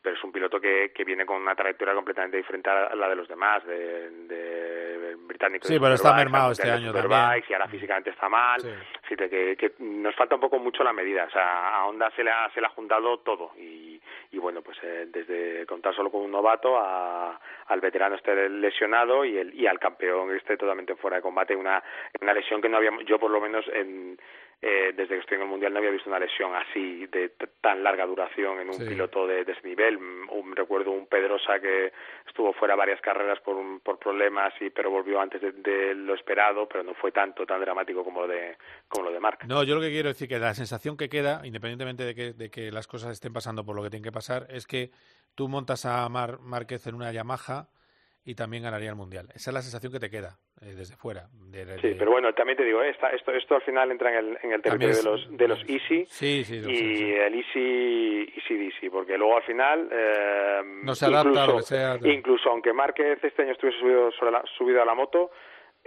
pero 0.00 0.16
es 0.16 0.24
un 0.24 0.32
piloto 0.32 0.58
que, 0.58 0.90
que 0.94 1.04
viene 1.04 1.26
con 1.26 1.36
una 1.36 1.54
trayectoria 1.54 1.92
completamente 1.94 2.38
diferente 2.38 2.70
a 2.70 2.94
la 2.94 3.10
de 3.10 3.16
los 3.16 3.28
demás, 3.28 3.62
de, 3.66 4.10
de 4.26 5.14
británico. 5.16 5.66
Sí, 5.66 5.74
de 5.74 5.80
pero 5.80 5.94
está 5.94 6.14
mermado 6.14 6.52
este 6.52 6.70
año 6.70 6.92
también. 6.94 7.44
Y 7.48 7.52
ahora 7.52 7.68
físicamente 7.68 8.10
está 8.10 8.28
mal, 8.30 8.60
Sí. 8.62 8.70
Así 9.04 9.14
que, 9.16 9.56
que 9.56 9.72
nos 9.80 10.14
falta 10.16 10.34
un 10.34 10.40
poco 10.40 10.58
mucho 10.58 10.82
la 10.82 10.92
medida. 10.92 11.24
O 11.26 11.30
sea, 11.30 11.76
a 11.76 11.86
Honda 11.86 12.10
se 12.16 12.24
le 12.24 12.30
ha, 12.30 12.50
se 12.52 12.60
le 12.60 12.66
ha 12.66 12.70
juntado 12.70 13.18
todo 13.18 13.52
y, 13.56 13.65
bueno, 14.46 14.62
pues 14.62 14.78
eh, 14.84 15.08
desde 15.08 15.66
contar 15.66 15.92
solo 15.92 16.08
con 16.08 16.20
un 16.20 16.30
novato 16.30 16.78
al 16.78 17.80
veterano 17.80 18.14
este 18.14 18.48
lesionado 18.48 19.24
y, 19.24 19.36
el, 19.36 19.52
y 19.52 19.66
al 19.66 19.80
campeón 19.80 20.32
este 20.36 20.56
totalmente 20.56 20.94
fuera 20.94 21.16
de 21.16 21.22
combate, 21.22 21.56
una, 21.56 21.82
una 22.20 22.32
lesión 22.32 22.62
que 22.62 22.68
no 22.68 22.76
habíamos, 22.76 23.04
yo 23.06 23.18
por 23.18 23.32
lo 23.32 23.40
menos 23.40 23.64
en, 23.74 24.16
eh, 24.62 24.92
desde 24.96 25.14
que 25.14 25.20
estoy 25.20 25.36
en 25.36 25.42
el 25.42 25.48
Mundial 25.48 25.72
no 25.72 25.78
había 25.78 25.90
visto 25.90 26.08
una 26.08 26.18
lesión 26.18 26.54
así 26.54 27.06
de 27.06 27.28
tan 27.60 27.82
larga 27.82 28.06
duración 28.06 28.58
en 28.60 28.70
un 28.70 28.78
piloto 28.78 29.26
de, 29.26 29.42
ese 29.42 29.60
nivel. 29.62 29.96
Un, 29.96 30.56
recuerdo 30.56 30.92
un 30.92 31.06
Pedrosa 31.06 31.60
que 31.60 31.92
estuvo 32.26 32.52
fuera 32.54 32.74
varias 32.74 33.00
carreras 33.02 33.38
por, 33.40 33.56
por 33.82 33.98
problemas, 33.98 34.54
y, 34.60 34.70
pero 34.70 34.90
volvió 34.90 35.20
antes 35.20 35.42
de, 35.42 35.94
lo 35.94 36.14
esperado, 36.14 36.66
pero 36.66 36.82
no 36.82 36.94
fue 36.94 37.12
tanto, 37.12 37.44
tan 37.44 37.60
dramático 37.60 38.02
como 38.02 38.22
lo 38.22 38.28
de, 38.28 38.56
como 38.88 39.06
lo 39.06 39.12
de 39.12 39.20
Marc. 39.20 39.44
No, 39.44 39.62
yo 39.62 39.74
lo 39.74 39.80
que 39.82 39.90
quiero 39.90 40.08
decir 40.08 40.28
que 40.28 40.38
la 40.38 40.54
sensación 40.54 40.96
que 40.96 41.10
queda, 41.10 41.42
independientemente 41.44 42.04
de 42.04 42.14
que, 42.14 42.32
de 42.32 42.50
que 42.50 42.72
las 42.72 42.86
cosas 42.86 43.12
estén 43.12 43.34
pasando 43.34 43.64
por 43.64 43.76
lo 43.76 43.82
que 43.82 43.90
tienen 43.90 44.04
que 44.04 44.12
pasar, 44.12 44.46
es 44.48 44.66
que 44.66 44.90
tú 45.34 45.48
montas 45.48 45.84
a 45.84 46.08
Mar 46.08 46.38
Márquez 46.40 46.86
en 46.86 46.94
una 46.94 47.12
Yamaha 47.12 47.68
y 48.26 48.34
también 48.34 48.64
ganaría 48.64 48.90
el 48.90 48.96
mundial. 48.96 49.28
Esa 49.34 49.50
es 49.50 49.54
la 49.54 49.62
sensación 49.62 49.92
que 49.92 50.00
te 50.00 50.10
queda 50.10 50.36
eh, 50.60 50.74
desde 50.74 50.96
fuera. 50.96 51.28
Sí, 51.80 51.94
pero 51.96 52.10
bueno, 52.10 52.34
también 52.34 52.58
te 52.58 52.64
digo, 52.64 52.82
esta, 52.82 53.10
esto, 53.10 53.30
esto 53.30 53.54
al 53.54 53.62
final 53.62 53.92
entra 53.92 54.10
en 54.10 54.16
el, 54.16 54.38
en 54.42 54.52
el 54.52 54.62
territorio 54.62 54.96
de 54.96 55.02
los, 55.04 55.36
de 55.36 55.48
los 55.48 55.60
Easy 55.68 56.04
sí, 56.08 56.42
sí, 56.44 56.56
y 56.56 57.12
el 57.12 57.34
Easy, 57.34 58.32
Easy 58.36 58.56
DC, 58.56 58.90
porque 58.90 59.16
luego 59.16 59.36
al 59.36 59.44
final. 59.44 59.88
Eh, 59.92 60.60
no 60.82 60.96
se 60.96 61.06
adapta 61.06 61.44
incluso, 61.44 61.62
sea. 61.62 61.98
Incluso 62.02 62.50
aunque 62.50 62.72
Márquez 62.72 63.22
este 63.22 63.42
año 63.42 63.52
estuviese 63.52 63.78
subido, 63.78 64.10
sobre 64.10 64.32
la, 64.32 64.42
subido 64.58 64.82
a 64.82 64.84
la 64.84 64.94
moto, 64.94 65.30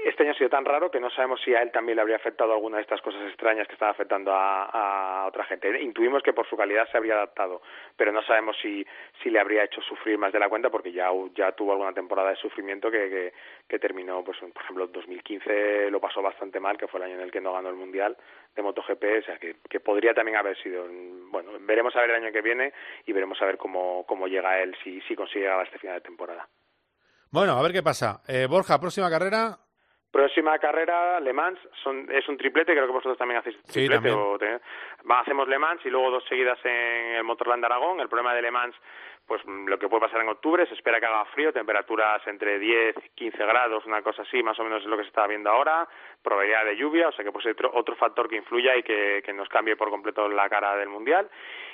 este 0.05 0.23
año 0.23 0.31
ha 0.31 0.35
sido 0.35 0.49
tan 0.49 0.65
raro 0.65 0.89
que 0.89 0.99
no 0.99 1.09
sabemos 1.09 1.41
si 1.41 1.53
a 1.53 1.61
él 1.61 1.71
también 1.71 1.95
le 1.95 2.01
habría 2.01 2.15
afectado 2.15 2.53
alguna 2.53 2.77
de 2.77 2.83
estas 2.83 3.01
cosas 3.01 3.21
extrañas 3.27 3.67
que 3.67 3.73
están 3.73 3.89
afectando 3.89 4.31
a, 4.33 5.25
otra 5.27 5.43
gente. 5.45 5.81
Intuimos 5.81 6.23
que 6.23 6.33
por 6.33 6.47
su 6.47 6.55
calidad 6.55 6.87
se 6.91 6.97
habría 6.97 7.13
adaptado, 7.15 7.61
pero 7.95 8.11
no 8.11 8.21
sabemos 8.23 8.57
si, 8.61 8.85
si 9.21 9.29
le 9.29 9.39
habría 9.39 9.63
hecho 9.63 9.81
sufrir 9.81 10.17
más 10.17 10.33
de 10.33 10.39
la 10.39 10.49
cuenta 10.49 10.69
porque 10.69 10.91
ya, 10.91 11.09
ya 11.35 11.51
tuvo 11.51 11.73
alguna 11.73 11.93
temporada 11.93 12.29
de 12.29 12.35
sufrimiento 12.37 12.89
que, 12.89 13.33
que, 13.67 13.79
terminó, 13.79 14.23
pues 14.23 14.37
por 14.39 14.63
ejemplo, 14.63 14.87
2015 14.87 15.91
lo 15.91 15.99
pasó 15.99 16.21
bastante 16.21 16.59
mal, 16.59 16.77
que 16.77 16.87
fue 16.87 16.99
el 16.99 17.07
año 17.07 17.15
en 17.15 17.21
el 17.21 17.31
que 17.31 17.41
no 17.41 17.53
ganó 17.53 17.69
el 17.69 17.75
Mundial 17.75 18.17
de 18.55 18.61
MotoGP, 18.61 19.03
o 19.19 19.25
sea 19.25 19.37
que, 19.37 19.57
que 19.69 19.79
podría 19.79 20.13
también 20.13 20.37
haber 20.37 20.57
sido. 20.61 20.85
Bueno, 21.29 21.51
veremos 21.61 21.95
a 21.95 22.01
ver 22.01 22.11
el 22.11 22.23
año 22.23 22.31
que 22.31 22.41
viene 22.41 22.73
y 23.05 23.13
veremos 23.13 23.41
a 23.41 23.45
ver 23.45 23.57
cómo, 23.57 24.05
cómo 24.07 24.27
llega 24.27 24.59
él, 24.61 24.75
si, 24.83 25.01
si 25.01 25.15
consigue 25.15 25.41
llegar 25.41 25.59
a 25.59 25.63
este 25.63 25.77
final 25.77 25.95
de 25.95 26.01
temporada. 26.01 26.47
Bueno, 27.31 27.53
a 27.53 27.61
ver 27.61 27.71
qué 27.71 27.83
pasa. 27.83 28.21
Eh, 28.27 28.47
Borja, 28.49 28.79
próxima 28.79 29.09
carrera, 29.09 29.59
Próxima 30.11 30.57
carrera, 30.57 31.19
Le 31.19 31.33
Mans, 31.33 31.59
son, 31.83 32.09
es 32.11 32.27
un 32.27 32.37
triplete, 32.37 32.73
creo 32.73 32.87
que 32.87 32.93
vosotros 32.93 33.17
también 33.17 33.39
hacéis 33.41 33.61
triplete. 33.63 34.09
o 34.11 34.39
hacemos 35.09 35.47
Le 35.47 35.59
Mans 35.59 35.85
y 35.85 35.89
luego 35.89 36.09
dos 36.09 36.23
seguidas 36.27 36.57
en 36.65 37.15
el 37.17 37.23
Motorland 37.23 37.63
Aragón. 37.63 37.99
El 37.99 38.09
problema 38.09 38.33
de 38.33 38.41
Le 38.41 38.49
Mans, 38.49 38.75
pues 39.29 39.45
lo 39.45 39.77
que 39.77 39.87
puede 39.87 40.01
pasar 40.01 40.21
en 40.21 40.29
octubre, 40.29 40.65
se 40.65 40.73
espera 40.73 40.99
que 40.99 41.05
haga 41.05 41.23
frío, 41.25 41.53
temperaturas 41.53 42.25
entre 42.25 42.57
10 42.57 42.95
y 42.97 43.09
15 43.09 43.37
grados, 43.45 43.85
una 43.85 44.01
cosa 44.01 44.23
así, 44.23 44.41
más 44.41 44.59
o 44.59 44.63
menos 44.63 44.81
es 44.81 44.87
lo 44.87 44.97
que 44.97 45.03
se 45.03 45.09
está 45.09 45.27
viendo 45.27 45.51
ahora, 45.51 45.87
probabilidad 46.23 46.65
de 46.65 46.75
lluvia, 46.75 47.09
o 47.09 47.11
sea 47.11 47.23
que 47.23 47.31
pues 47.31 47.45
otro, 47.45 47.69
otro 47.75 47.95
factor 47.95 48.27
que 48.27 48.37
influya 48.37 48.75
y 48.75 48.81
que, 48.81 49.21
que 49.23 49.31
nos 49.31 49.47
cambie 49.47 49.75
por 49.75 49.91
completo 49.91 50.27
la 50.27 50.49
cara 50.49 50.75
del 50.75 50.89
Mundial. 50.89 51.29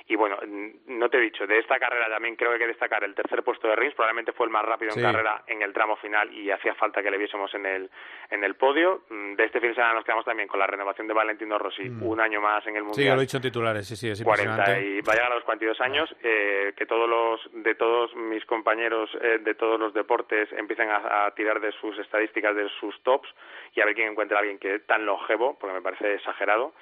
Y 0.08 0.16
bueno, 0.16 0.38
no 0.86 1.10
te 1.10 1.18
he 1.18 1.22
dicho, 1.22 1.48
de 1.48 1.58
esta 1.58 1.80
carrera 1.80 2.08
también 2.08 2.36
creo 2.36 2.52
que 2.52 2.56
hay 2.56 2.60
que 2.60 2.68
destacar 2.68 3.04
el 3.04 3.16
tercer 3.16 3.42
puesto 3.42 3.68
de 3.68 3.76
Rins, 3.76 3.96
probablemente 3.96 4.34
fue 4.34 4.46
el 4.46 4.52
más 4.52 4.64
rápido 4.64 4.92
en 4.96 5.02
carrera 5.02 5.44
en 5.48 5.64
el 5.64 5.74
tramo 5.74 5.96
final 5.96 6.32
y 6.32 6.52
hacía 6.52 6.76
falta 6.76 7.02
que 7.02 7.10
le 7.10 7.18
viésemos 7.18 7.52
en 7.56 7.66
el, 7.66 7.90
en 8.30 8.44
el 8.44 8.54
podio. 8.54 9.02
Mm, 9.10 9.34
de 9.34 9.46
este 9.46 9.60
fin 9.60 9.70
de 9.70 9.76
semana 9.76 9.96
nos 9.96 10.06
quedamos 10.06 10.24
también 10.24 10.48
con 10.48 10.60
la 10.60 10.68
renovación 10.68 11.08
de 11.08 11.14
Valentino 11.16 11.58
Rossi, 11.58 11.90
mm. 11.90 12.04
un 12.04 12.22
año 12.22 12.40
más 12.40 12.66
en 12.68 12.76
el 12.76 12.84
Mundial. 12.84 13.04
Sí, 13.04 13.10
lo 13.10 13.18
he 13.18 13.22
dicho 13.22 13.38
en 13.38 13.44
titulares, 13.44 13.88
sí, 13.88 13.96
sí, 13.96 14.10
es 14.10 14.24
40 14.24 14.80
y 14.80 15.02
va 15.02 15.14
a 15.14 15.16
llegar 15.16 15.32
a 15.32 15.36
los 15.36 15.44
42 15.44 15.82
años, 15.82 16.16
eh, 16.22 16.74
que 16.78 16.86
todos 16.86 17.10
los, 17.10 17.45
de 17.54 17.76
todos 17.76 18.16
mis 18.16 18.46
compañeros 18.46 19.10
eh, 19.22 19.40
de 19.42 19.56
todos 19.56 19.80
los 19.80 19.94
deportes 19.94 20.52
empiecen 20.54 20.90
a, 20.90 21.32
tirar 21.36 21.60
de 21.60 21.72
sus 21.74 21.98
estadísticas, 22.00 22.56
de 22.56 22.70
sus 22.80 23.02
tops 23.04 23.28
y 23.74 23.82
a 23.82 23.86
ver 23.86 23.96
quién 23.96 24.12
encuentra 24.12 24.38
a 24.38 24.40
alguien 24.42 24.60
que 24.60 24.80
tan 24.80 25.06
longevo, 25.06 25.58
porque 25.60 25.74
me 25.74 25.82
parece 25.82 26.16
exagerado. 26.16 26.74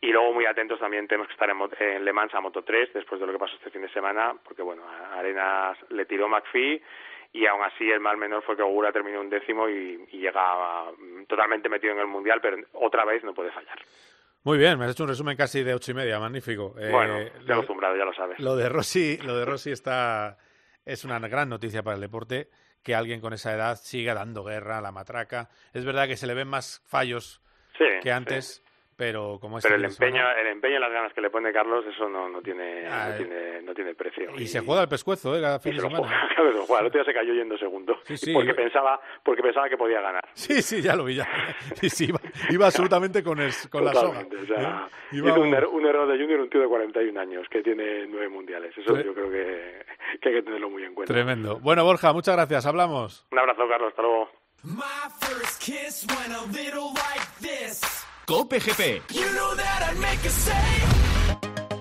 Y 0.00 0.12
luego 0.12 0.32
muy 0.32 0.46
atentos 0.46 0.78
también 0.78 1.08
tenemos 1.08 1.26
que 1.26 1.34
estar 1.34 1.50
en, 1.50 1.58
en 1.80 2.04
Le 2.04 2.12
Mans 2.12 2.34
a 2.34 2.40
Moto 2.40 2.62
3 2.62 2.92
después 2.92 3.20
de 3.20 3.26
lo 3.26 3.32
que 3.32 3.38
pasó 3.38 3.56
este 3.56 3.70
fin 3.70 3.82
de 3.82 3.88
semana, 3.90 4.34
porque 4.44 4.62
bueno, 4.62 4.82
Arenas 5.14 5.76
le 5.90 6.04
tiró 6.06 6.28
McPhee 6.28 6.82
y 7.32 7.46
aún 7.46 7.62
así 7.62 7.90
el 7.90 8.00
mal 8.00 8.16
menor 8.16 8.42
fue 8.42 8.56
que 8.56 8.62
Ogura 8.62 8.92
terminó 8.92 9.20
un 9.20 9.28
décimo 9.28 9.68
y, 9.68 9.98
llega 10.12 10.90
mm, 10.96 11.24
totalmente 11.26 11.68
metido 11.68 11.92
en 11.92 12.00
el 12.00 12.06
mundial, 12.06 12.40
pero 12.40 12.56
otra 12.72 13.04
vez 13.04 13.22
no 13.22 13.34
puede 13.34 13.50
fallar. 13.50 13.78
Muy 14.44 14.58
bien, 14.58 14.78
me 14.78 14.84
has 14.84 14.92
hecho 14.92 15.04
un 15.04 15.10
resumen 15.10 15.36
casi 15.36 15.62
de 15.62 15.74
ocho 15.74 15.90
y 15.90 15.94
media, 15.94 16.18
magnífico. 16.18 16.74
Eh, 16.78 16.90
bueno, 16.90 17.18
ya 17.46 17.54
acostumbrado, 17.54 17.96
ya 17.96 18.04
lo 18.04 18.14
sabes. 18.14 18.38
Lo 18.38 18.56
de 18.56 18.68
Rossi, 18.68 19.18
lo 19.18 19.36
de 19.36 19.44
Rossi 19.44 19.70
está 19.70 20.38
es 20.84 21.04
una 21.04 21.18
gran 21.18 21.48
noticia 21.48 21.82
para 21.82 21.96
el 21.96 22.00
deporte 22.00 22.48
que 22.82 22.94
alguien 22.94 23.20
con 23.20 23.34
esa 23.34 23.52
edad 23.52 23.76
siga 23.76 24.14
dando 24.14 24.42
guerra 24.44 24.78
a 24.78 24.80
la 24.80 24.92
matraca. 24.92 25.50
Es 25.74 25.84
verdad 25.84 26.06
que 26.06 26.16
se 26.16 26.26
le 26.26 26.34
ven 26.34 26.48
más 26.48 26.82
fallos 26.86 27.42
que 28.02 28.10
antes, 28.10 28.64
pero 28.98 29.38
como 29.40 29.60
pero 29.60 29.76
el 29.76 29.84
empeño 29.84 30.24
el 30.40 30.48
empeño 30.48 30.76
y 30.76 30.80
las 30.80 30.90
ganas 30.90 31.12
que 31.12 31.20
le 31.20 31.30
pone 31.30 31.52
Carlos 31.52 31.84
eso 31.86 32.08
no, 32.08 32.28
no 32.28 32.42
tiene 32.42 32.82
no 32.82 33.16
tiene 33.16 33.62
no 33.62 33.72
tiene 33.72 33.94
precio. 33.94 34.32
Y, 34.36 34.48
se 34.48 34.58
juega 34.58 34.82
el 34.82 34.88
pescuezo 34.88 35.36
eh 35.36 35.40
cada 35.40 35.60
fin 35.60 35.76
de 35.76 35.82
semana. 35.82 35.98
juega, 35.98 36.28
claro 36.34 36.52
se 36.52 36.66
juega. 36.66 36.80
El 36.80 36.86
otro 36.88 36.98
día 36.98 37.04
se 37.04 37.14
cayó 37.14 37.32
yendo 37.32 37.56
segundo. 37.56 37.96
Porque 38.34 38.54
pensaba 38.54 39.00
porque 39.22 39.40
pensaba 39.40 39.68
que 39.68 39.76
podía 39.76 40.00
ganar. 40.00 40.28
Sí 40.32 40.62
sí 40.62 40.82
ya 40.82 40.96
lo 40.96 41.04
vi 41.04 41.14
ya. 41.14 41.28
Sí, 41.74 41.88
sí 41.88 42.06
iba, 42.08 42.18
iba 42.50 42.66
absolutamente 42.66 43.22
con 43.22 43.38
el, 43.38 43.52
con 43.70 43.84
la 43.84 43.94
soga 43.94 44.18
o 44.20 44.46
sea, 44.46 44.88
¿eh? 45.12 45.20
un, 45.22 45.54
er, 45.54 45.66
un, 45.66 45.86
error 45.86 46.08
de 46.08 46.18
Junior 46.18 46.40
un 46.40 46.50
tío 46.50 46.60
de 46.60 46.66
41 46.66 47.20
años 47.20 47.46
que 47.48 47.62
tiene 47.62 48.04
nueve 48.08 48.28
mundiales. 48.28 48.76
Eso 48.76 49.00
yo 49.00 49.14
creo 49.14 49.30
que, 49.30 49.84
que 50.20 50.28
hay 50.28 50.34
que 50.34 50.42
tenerlo 50.42 50.70
muy 50.70 50.82
en 50.82 50.94
cuenta. 50.94 51.14
Tremendo. 51.14 51.60
Bueno 51.60 51.84
Borja 51.84 52.12
muchas 52.12 52.34
gracias. 52.34 52.66
Hablamos. 52.66 53.28
Un 53.30 53.38
abrazo 53.38 53.68
Carlos. 53.68 53.90
Hasta 53.90 54.02
luego 54.02 54.28
Cope 58.28 58.60
GP. 58.60 59.00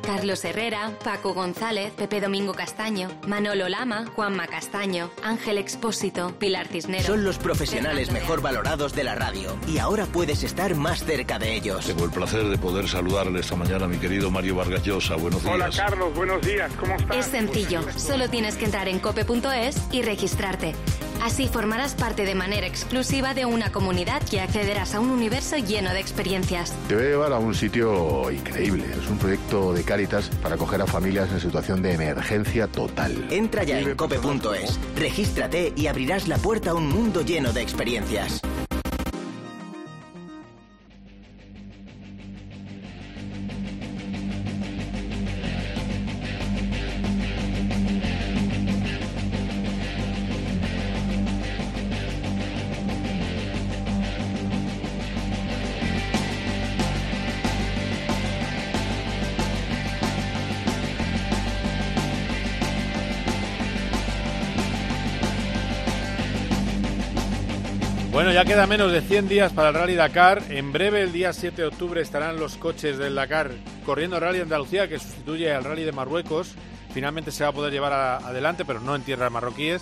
Carlos 0.02 0.46
Herrera, 0.46 0.98
Paco 1.04 1.34
González, 1.34 1.92
Pepe 1.92 2.22
Domingo 2.22 2.54
Castaño, 2.54 3.10
Manolo 3.28 3.68
Lama, 3.68 4.06
Juanma 4.16 4.48
Castaño, 4.48 5.12
Ángel 5.22 5.58
Expósito, 5.58 6.34
Pilar 6.40 6.68
Cisneros. 6.68 7.06
Son 7.06 7.26
los 7.26 7.38
profesionales 7.38 8.14
mejor 8.14 8.42
valorados 8.42 8.94
de 8.96 9.04
la 9.04 9.16
radio 9.16 9.58
y 9.68 9.80
ahora 9.80 10.06
puedes 10.06 10.42
estar 10.44 10.74
más 10.76 11.04
cerca 11.04 11.38
de 11.38 11.54
ellos. 11.54 11.86
Tengo 11.86 12.06
el 12.06 12.12
placer 12.12 12.46
de 12.46 12.58
poder 12.58 12.88
saludarle 12.88 13.42
esta 13.42 13.58
mañana 13.58 13.84
a 13.84 13.90
mi 13.90 13.98
querido 13.98 14.32
Mario 14.32 14.56
Vargas 14.56 14.84
Llosa. 14.84 15.18
Buenos 15.18 15.44
días. 15.44 15.54
Hola 15.54 15.70
Carlos, 15.76 16.16
buenos 16.16 16.42
días. 16.48 16.72
¿Cómo 16.80 16.96
estás? 16.96 17.18
Es 17.18 17.26
sencillo, 17.26 17.82
solo 17.98 18.30
tienes 18.30 18.56
que 18.56 18.64
entrar 18.64 18.88
en 18.88 19.00
cope.es 19.00 19.82
y 19.92 20.02
registrarte. 20.02 20.76
Así 21.28 21.50
formarás 21.50 21.94
parte 21.94 22.24
de 22.24 22.36
manera 22.36 22.68
exclusiva 22.68 23.34
de 23.34 23.46
una 23.46 23.70
comunidad 23.70 24.22
y 24.32 24.38
accederás 24.38 24.96
a 24.96 25.02
un 25.02 25.10
universo 25.10 25.58
lleno 25.58 25.92
de 25.92 26.00
experiencias. 26.00 26.74
Te 26.88 26.96
voy 26.96 27.04
a 27.04 27.08
llevar 27.10 27.34
a 27.34 27.38
un 27.38 27.54
sitio 27.54 28.32
increíble. 28.32 28.86
Es 28.98 29.10
un 29.10 29.18
proyecto 29.18 29.74
de 29.74 29.84
Cáritas 29.84 30.30
para 30.42 30.56
acoger 30.56 30.82
a 30.82 30.88
familias 30.88 31.30
en 31.34 31.42
situación 31.42 31.82
de 31.82 31.96
emergencia 31.96 32.68
total. 32.68 33.28
Entra 33.30 33.66
ya 33.66 33.78
en 33.78 33.94
cope.es, 33.98 34.80
regístrate 34.96 35.74
y 35.76 35.88
abrirás 35.88 36.30
la 36.30 36.38
puerta 36.38 36.70
a 36.70 36.76
un 36.76 36.88
mundo 36.88 37.22
lleno 37.24 37.52
de 37.52 37.62
experiencias. 37.62 38.42
Ya 68.38 68.46
queda 68.46 68.68
menos 68.68 68.92
de 68.92 69.02
100 69.02 69.30
días 69.30 69.52
para 69.52 69.70
el 69.70 69.74
Rally 69.74 69.96
Dakar. 69.96 70.44
En 70.50 70.72
breve, 70.72 71.02
el 71.02 71.12
día 71.12 71.34
7 71.34 71.60
de 71.60 71.68
octubre, 71.70 72.00
estarán 72.02 72.40
los 72.40 72.56
coches 72.56 73.00
del 73.00 73.16
Dakar 73.16 73.50
corriendo 73.84 74.20
Rally 74.20 74.42
Andalucía, 74.42 74.88
que 74.88 75.00
sustituye 75.00 75.52
al 75.52 75.64
Rally 75.64 75.84
de 75.84 75.92
Marruecos. 75.92 76.54
Finalmente 76.94 77.32
se 77.32 77.44
va 77.44 77.50
a 77.50 77.54
poder 77.54 77.74
llevar 77.74 77.94
adelante, 77.94 78.64
pero 78.64 78.80
no 78.80 78.96
en 78.96 79.02
tierras 79.02 79.32
marroquíes. 79.32 79.82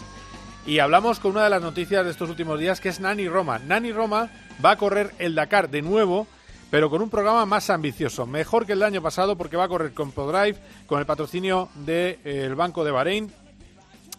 Y 0.66 0.80
hablamos 0.80 1.20
con 1.20 1.32
una 1.32 1.44
de 1.44 1.50
las 1.50 1.62
noticias 1.62 2.06
de 2.06 2.12
estos 2.12 2.30
últimos 2.30 2.58
días, 2.58 2.80
que 2.80 2.88
es 2.88 3.02
Nani 3.02 3.28
Roma. 3.28 3.60
Nani 3.60 3.92
Roma 3.92 4.30
va 4.64 4.72
a 4.72 4.78
correr 4.78 5.12
el 5.20 5.36
Dakar 5.36 5.70
de 5.70 5.82
nuevo, 5.82 6.26
pero 6.72 6.90
con 6.90 7.02
un 7.02 7.10
programa 7.10 7.46
más 7.46 7.70
ambicioso. 7.70 8.26
Mejor 8.26 8.66
que 8.66 8.72
el 8.72 8.84
año 8.84 9.02
pasado, 9.02 9.36
porque 9.36 9.58
va 9.58 9.66
a 9.66 9.68
correr 9.68 9.94
con 9.94 10.14
ProDrive, 10.14 10.58
con 10.86 11.02
el 11.02 11.06
patrocinio 11.06 11.68
del 11.76 12.20
eh, 12.24 12.54
Banco 12.56 12.86
de 12.86 12.92
Bahrein. 12.92 13.34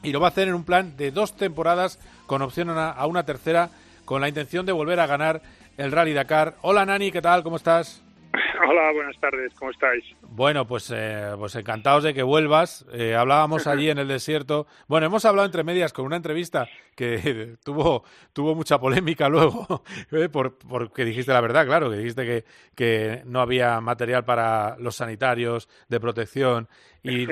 Y 0.03 0.13
lo 0.13 0.21
va 0.21 0.27
a 0.27 0.31
hacer 0.31 0.47
en 0.47 0.55
un 0.55 0.65
plan 0.65 0.95
de 0.95 1.11
dos 1.11 1.35
temporadas, 1.39 1.99
con 2.27 2.43
opción 2.43 2.69
a 2.69 3.07
una 3.07 3.25
tercera 3.25 3.71
con 4.07 4.23
la 4.23 4.29
intención 4.29 4.65
de 4.65 4.73
volver 4.73 5.01
a 5.01 5.07
ganar 5.07 5.43
el 5.77 5.93
Rally 5.93 6.15
Dakar. 6.15 6.55
Hola 6.63 6.87
Nani, 6.87 7.13
¿qué 7.13 7.21
tal? 7.21 7.43
¿Cómo 7.43 7.57
estás? 7.57 8.03
Hola, 8.69 8.93
buenas 8.93 9.19
tardes, 9.21 9.53
¿cómo 9.59 9.71
estáis? 9.71 10.05
Bueno, 10.23 10.67
pues, 10.67 10.93
eh, 10.95 11.33
pues 11.37 11.55
encantados 11.57 12.05
de 12.05 12.15
que 12.15 12.23
vuelvas. 12.23 12.87
Eh, 12.93 13.15
hablábamos 13.15 13.67
allí 13.67 13.91
en 13.91 13.99
el 13.99 14.09
desierto. 14.09 14.67
Bueno, 14.87 15.07
hemos 15.07 15.25
hablado 15.25 15.45
entre 15.45 15.65
medias 15.65 15.93
con 15.93 16.07
una 16.07 16.17
entrevista 16.17 16.69
que 16.95 17.57
tuvo, 17.65 18.05
tuvo 18.33 18.55
mucha 18.55 18.79
polémica 18.79 19.29
luego, 19.29 19.83
eh, 20.13 20.29
por, 20.29 20.57
porque 20.57 21.05
dijiste 21.05 21.33
la 21.33 21.41
verdad, 21.41 21.67
claro, 21.67 21.91
que 21.91 21.97
dijiste 21.97 22.25
que, 22.25 22.45
que 22.75 23.23
no 23.27 23.41
había 23.41 23.81
material 23.81 24.25
para 24.25 24.77
los 24.79 24.97
sanitarios 24.97 25.69
de 25.89 26.01
protección. 26.01 26.69
Y, 27.03 27.27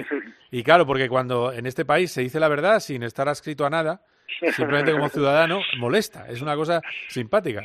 y 0.51 0.63
claro, 0.63 0.87
porque 0.87 1.09
cuando 1.09 1.53
en 1.53 1.67
este 1.67 1.85
país 1.85 2.11
se 2.11 2.23
dice 2.23 2.41
la 2.41 2.49
verdad 2.49 2.81
sin 2.81 3.03
estar 3.03 3.29
adscrito 3.29 3.65
a 3.65 3.71
nada, 3.71 4.03
simplemente 4.53 4.93
como 4.93 5.09
ciudadano, 5.09 5.61
molesta. 5.79 6.29
Es 6.29 6.41
una 6.43 6.57
cosa 6.57 6.81
simpática. 7.09 7.63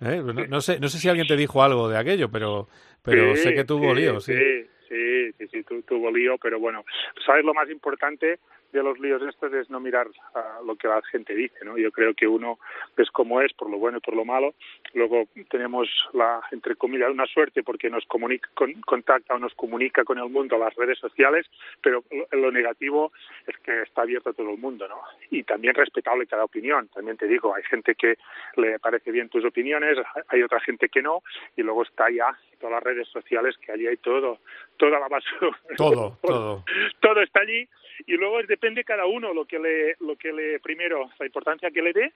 ¿eh? 0.00 0.22
No, 0.24 0.32
no, 0.46 0.60
sé, 0.60 0.78
no 0.80 0.88
sé 0.88 0.98
si 0.98 1.08
alguien 1.08 1.26
te 1.26 1.36
dijo 1.36 1.62
algo 1.62 1.88
de 1.88 1.98
aquello, 1.98 2.30
pero, 2.30 2.68
pero 3.02 3.34
Sí, 3.36 3.42
sé 3.42 3.54
que 3.54 3.64
tuvo 3.64 3.94
lío, 3.94 4.20
sí. 4.20 4.34
Sí, 4.34 4.66
sí, 4.88 5.32
sí, 5.38 5.46
sí, 5.52 5.62
tu- 5.62 5.82
tuvo 5.82 6.10
lío, 6.10 6.36
pero 6.38 6.58
bueno, 6.58 6.84
¿sabes 7.24 7.44
lo 7.44 7.54
más 7.54 7.68
importante 7.70 8.38
de 8.72 8.82
los 8.82 8.98
líos 8.98 9.22
estos? 9.22 9.52
Es 9.52 9.68
no 9.70 9.80
mirar 9.80 10.06
a 10.34 10.60
lo 10.64 10.76
que 10.76 10.88
la 10.88 11.00
gente 11.02 11.34
dice, 11.34 11.64
¿no? 11.64 11.76
Yo 11.78 11.90
creo 11.92 12.14
que 12.14 12.26
uno 12.26 12.58
es 12.96 13.10
como 13.10 13.40
es, 13.40 13.52
por 13.52 13.70
lo 13.70 13.78
bueno 13.78 13.98
y 13.98 14.00
por 14.00 14.14
lo 14.14 14.24
malo. 14.24 14.54
Luego 14.94 15.24
tenemos 15.48 15.88
la, 16.12 16.40
entre 16.52 16.76
comillas, 16.76 17.10
una 17.10 17.26
suerte 17.26 17.62
porque 17.62 17.90
nos 17.90 18.04
comunica, 18.06 18.48
con- 18.54 18.80
contacta 18.82 19.34
o 19.34 19.38
nos 19.38 19.54
comunica 19.54 20.04
con 20.04 20.18
el 20.18 20.28
mundo 20.28 20.58
las 20.58 20.74
redes 20.76 20.98
sociales, 20.98 21.46
pero 21.82 22.04
lo, 22.10 22.38
lo 22.38 22.50
negativo 22.52 23.12
es 23.46 23.56
que 23.58 23.82
está 23.82 24.02
abierto 24.02 24.30
a 24.30 24.32
todo 24.32 24.50
el 24.50 24.58
mundo, 24.58 24.86
¿no? 24.88 25.00
Y 25.30 25.42
también 25.42 25.74
respetable 25.74 26.26
cada 26.26 26.44
opinión. 26.44 26.88
También 26.88 27.16
te 27.16 27.26
digo, 27.26 27.54
hay 27.54 27.62
gente 27.64 27.94
que 27.94 28.18
le 28.56 28.78
parece 28.78 29.10
bien 29.10 29.28
tus 29.28 29.44
opiniones, 29.44 29.98
hay 30.28 30.42
otra 30.42 30.60
gente 30.60 30.88
que 30.88 31.02
no, 31.02 31.22
y 31.56 31.62
luego 31.62 31.82
está 31.82 32.10
ya 32.10 32.36
todas 32.58 32.74
las 32.74 32.82
redes 32.82 33.08
sociales 33.08 33.56
que 33.58 33.72
allí 33.72 33.86
hay 33.86 33.96
todo, 33.96 34.38
toda 34.76 35.00
la 35.00 35.08
basura. 35.08 35.58
Todo, 35.76 36.18
todo. 36.22 36.64
todo 37.00 37.22
está 37.22 37.40
allí 37.40 37.66
y 38.06 38.16
luego 38.16 38.40
es- 38.40 38.48
depende 38.60 38.84
cada 38.84 39.06
uno 39.06 39.32
lo 39.32 39.46
que 39.46 39.58
le 39.58 39.96
lo 40.00 40.16
que 40.16 40.32
le 40.32 40.60
primero 40.60 41.08
la 41.18 41.26
importancia 41.26 41.70
que 41.70 41.80
le 41.82 41.92
dé 41.92 42.12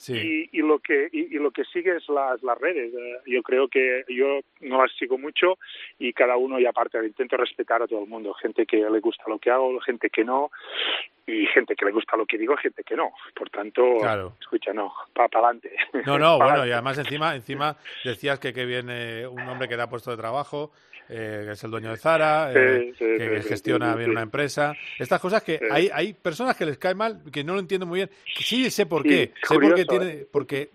Sí. 0.00 0.48
y, 0.52 0.58
y 0.58 0.62
lo 0.62 0.78
que 0.78 1.08
y, 1.10 1.22
y 1.34 1.38
lo 1.40 1.50
que 1.50 1.64
sigue 1.64 1.96
es 1.96 2.08
las 2.08 2.40
las 2.44 2.56
redes 2.56 2.94
Eh, 2.94 3.16
yo 3.26 3.42
creo 3.42 3.66
que 3.66 4.04
yo 4.08 4.40
no 4.60 4.80
las 4.80 4.92
sigo 4.96 5.18
mucho 5.18 5.58
y 5.98 6.12
cada 6.12 6.36
uno 6.36 6.60
y 6.60 6.66
aparte 6.66 7.04
intento 7.04 7.36
respetar 7.36 7.82
a 7.82 7.88
todo 7.88 8.04
el 8.04 8.08
mundo 8.08 8.32
gente 8.34 8.64
que 8.64 8.76
le 8.76 9.00
gusta 9.00 9.24
lo 9.26 9.40
que 9.40 9.50
hago 9.50 9.80
gente 9.80 10.08
que 10.08 10.22
no 10.22 10.52
y 11.26 11.46
gente 11.48 11.74
que 11.74 11.84
le 11.84 11.90
gusta 11.90 12.16
lo 12.16 12.26
que 12.26 12.38
digo 12.38 12.56
gente 12.56 12.84
que 12.84 12.94
no 12.94 13.10
por 13.34 13.50
tanto 13.50 13.82
Claro. 13.98 14.34
escucha 14.40 14.72
no 14.72 14.94
para 15.12 15.26
adelante 15.32 15.72
No, 16.06 16.16
no, 16.16 16.38
bueno, 16.44 16.64
y 16.64 16.70
además 16.70 16.96
encima, 16.98 17.34
encima 17.34 17.76
decías 18.04 18.38
que 18.38 18.52
qué 18.52 18.64
viene 18.66 19.26
un 19.26 19.40
hombre 19.48 19.66
que 19.68 19.74
da 19.76 19.90
puesto 19.90 20.12
de 20.12 20.16
trabajo, 20.16 20.70
eh, 21.08 21.42
que 21.46 21.52
es 21.52 21.64
el 21.64 21.70
dueño 21.70 21.90
de 21.90 21.96
Zara, 21.96 22.52
eh, 22.54 22.92
sí, 22.98 23.04
que 23.04 23.42
sí, 23.42 23.48
gestiona 23.48 23.94
bien 23.94 24.10
una 24.10 24.22
empresa. 24.22 24.74
Estas 24.98 25.20
cosas 25.20 25.42
que 25.42 25.60
hay, 25.70 25.90
hay 25.92 26.12
personas 26.12 26.56
que 26.56 26.66
les 26.66 26.78
cae 26.78 26.94
mal, 26.94 27.22
que 27.32 27.44
no 27.44 27.54
lo 27.54 27.60
entienden 27.60 27.88
muy 27.88 28.00
bien. 28.00 28.10
Sí 28.40 28.70
sé 28.70 28.86
por 28.86 29.02
qué, 29.02 29.32
sé 29.42 29.54
por 29.54 29.74
qué 29.74 29.84
tiene, 29.84 30.06
¿eh? 30.06 30.28
porque, 30.30 30.70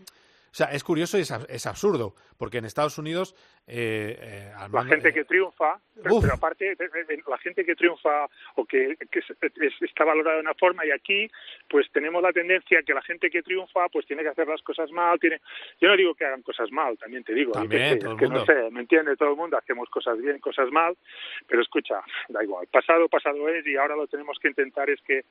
o 0.53 0.55
sea, 0.55 0.67
es 0.67 0.83
curioso 0.83 1.17
y 1.17 1.21
es, 1.21 1.31
es 1.49 1.65
absurdo, 1.65 2.13
porque 2.37 2.59
en 2.59 2.65
Estados 2.65 2.99
Unidos, 2.99 3.33
eh, 3.65 4.15
eh, 4.21 4.51
al 4.55 4.71
la 4.71 4.83
gente 4.85 5.11
que 5.11 5.25
triunfa, 5.25 5.79
pero, 6.03 6.19
aparte, 6.31 6.77
la 7.27 7.37
gente 7.39 7.65
que 7.65 7.73
triunfa 7.75 8.27
o 8.55 8.63
que, 8.65 8.95
que 9.09 9.19
es- 9.19 9.31
es- 9.41 9.81
está 9.81 10.03
valorada 10.03 10.35
de 10.35 10.41
una 10.41 10.53
forma 10.53 10.85
y 10.85 10.91
aquí, 10.91 11.27
pues 11.67 11.87
tenemos 11.91 12.21
la 12.21 12.31
tendencia 12.31 12.83
que 12.83 12.93
la 12.93 13.01
gente 13.01 13.31
que 13.31 13.41
triunfa, 13.41 13.89
pues 13.89 14.05
tiene 14.05 14.21
que 14.21 14.29
hacer 14.29 14.47
las 14.47 14.61
cosas 14.61 14.91
mal. 14.91 15.19
tiene 15.19 15.41
Yo 15.81 15.87
no 15.87 15.97
digo 15.97 16.13
que 16.13 16.25
hagan 16.25 16.43
cosas 16.43 16.71
mal, 16.71 16.99
también 16.99 17.23
te 17.23 17.33
digo. 17.33 17.53
También, 17.53 17.93
sé, 17.93 17.95
todo 17.97 18.09
es 18.09 18.13
el 18.13 18.19
que 18.19 18.25
mundo. 18.27 18.39
no 18.39 18.45
sé, 18.45 18.71
¿me 18.71 18.79
entiende? 18.81 19.15
Todo 19.17 19.31
el 19.31 19.35
mundo 19.37 19.57
hacemos 19.57 19.89
cosas 19.89 20.19
bien, 20.21 20.37
cosas 20.37 20.69
mal, 20.69 20.95
pero 21.47 21.63
escucha, 21.63 21.95
da 22.29 22.43
igual. 22.43 22.67
Pasado, 22.67 23.09
pasado 23.09 23.49
es 23.49 23.65
y 23.65 23.75
ahora 23.75 23.95
lo 23.95 24.05
tenemos 24.05 24.37
que 24.39 24.49
intentar 24.49 24.87
es 24.91 25.01
que 25.01 25.23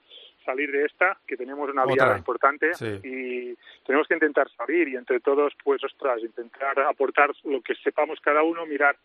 salir 0.45 0.71
de 0.73 0.85
esta, 0.85 1.19
que 1.27 1.37
tenemos 1.37 1.69
una 1.71 1.85
liada 1.87 2.17
importante 2.19 2.75
Sí. 2.75 3.01
y 3.05 3.57
tenemos 3.87 4.07
que 4.09 4.15
intentar 4.15 4.49
salir 4.57 4.89
y 4.89 4.97
entre 4.97 5.21
todos, 5.21 5.53
pues, 5.65 5.83
ostras, 5.85 6.21
intentar 6.23 6.79
aportar 6.81 7.31
lo 7.45 7.61
que 7.63 7.75
sepamos 7.77 8.21
cada 8.21 8.43
uno, 8.43 8.67
mirar 8.67 8.97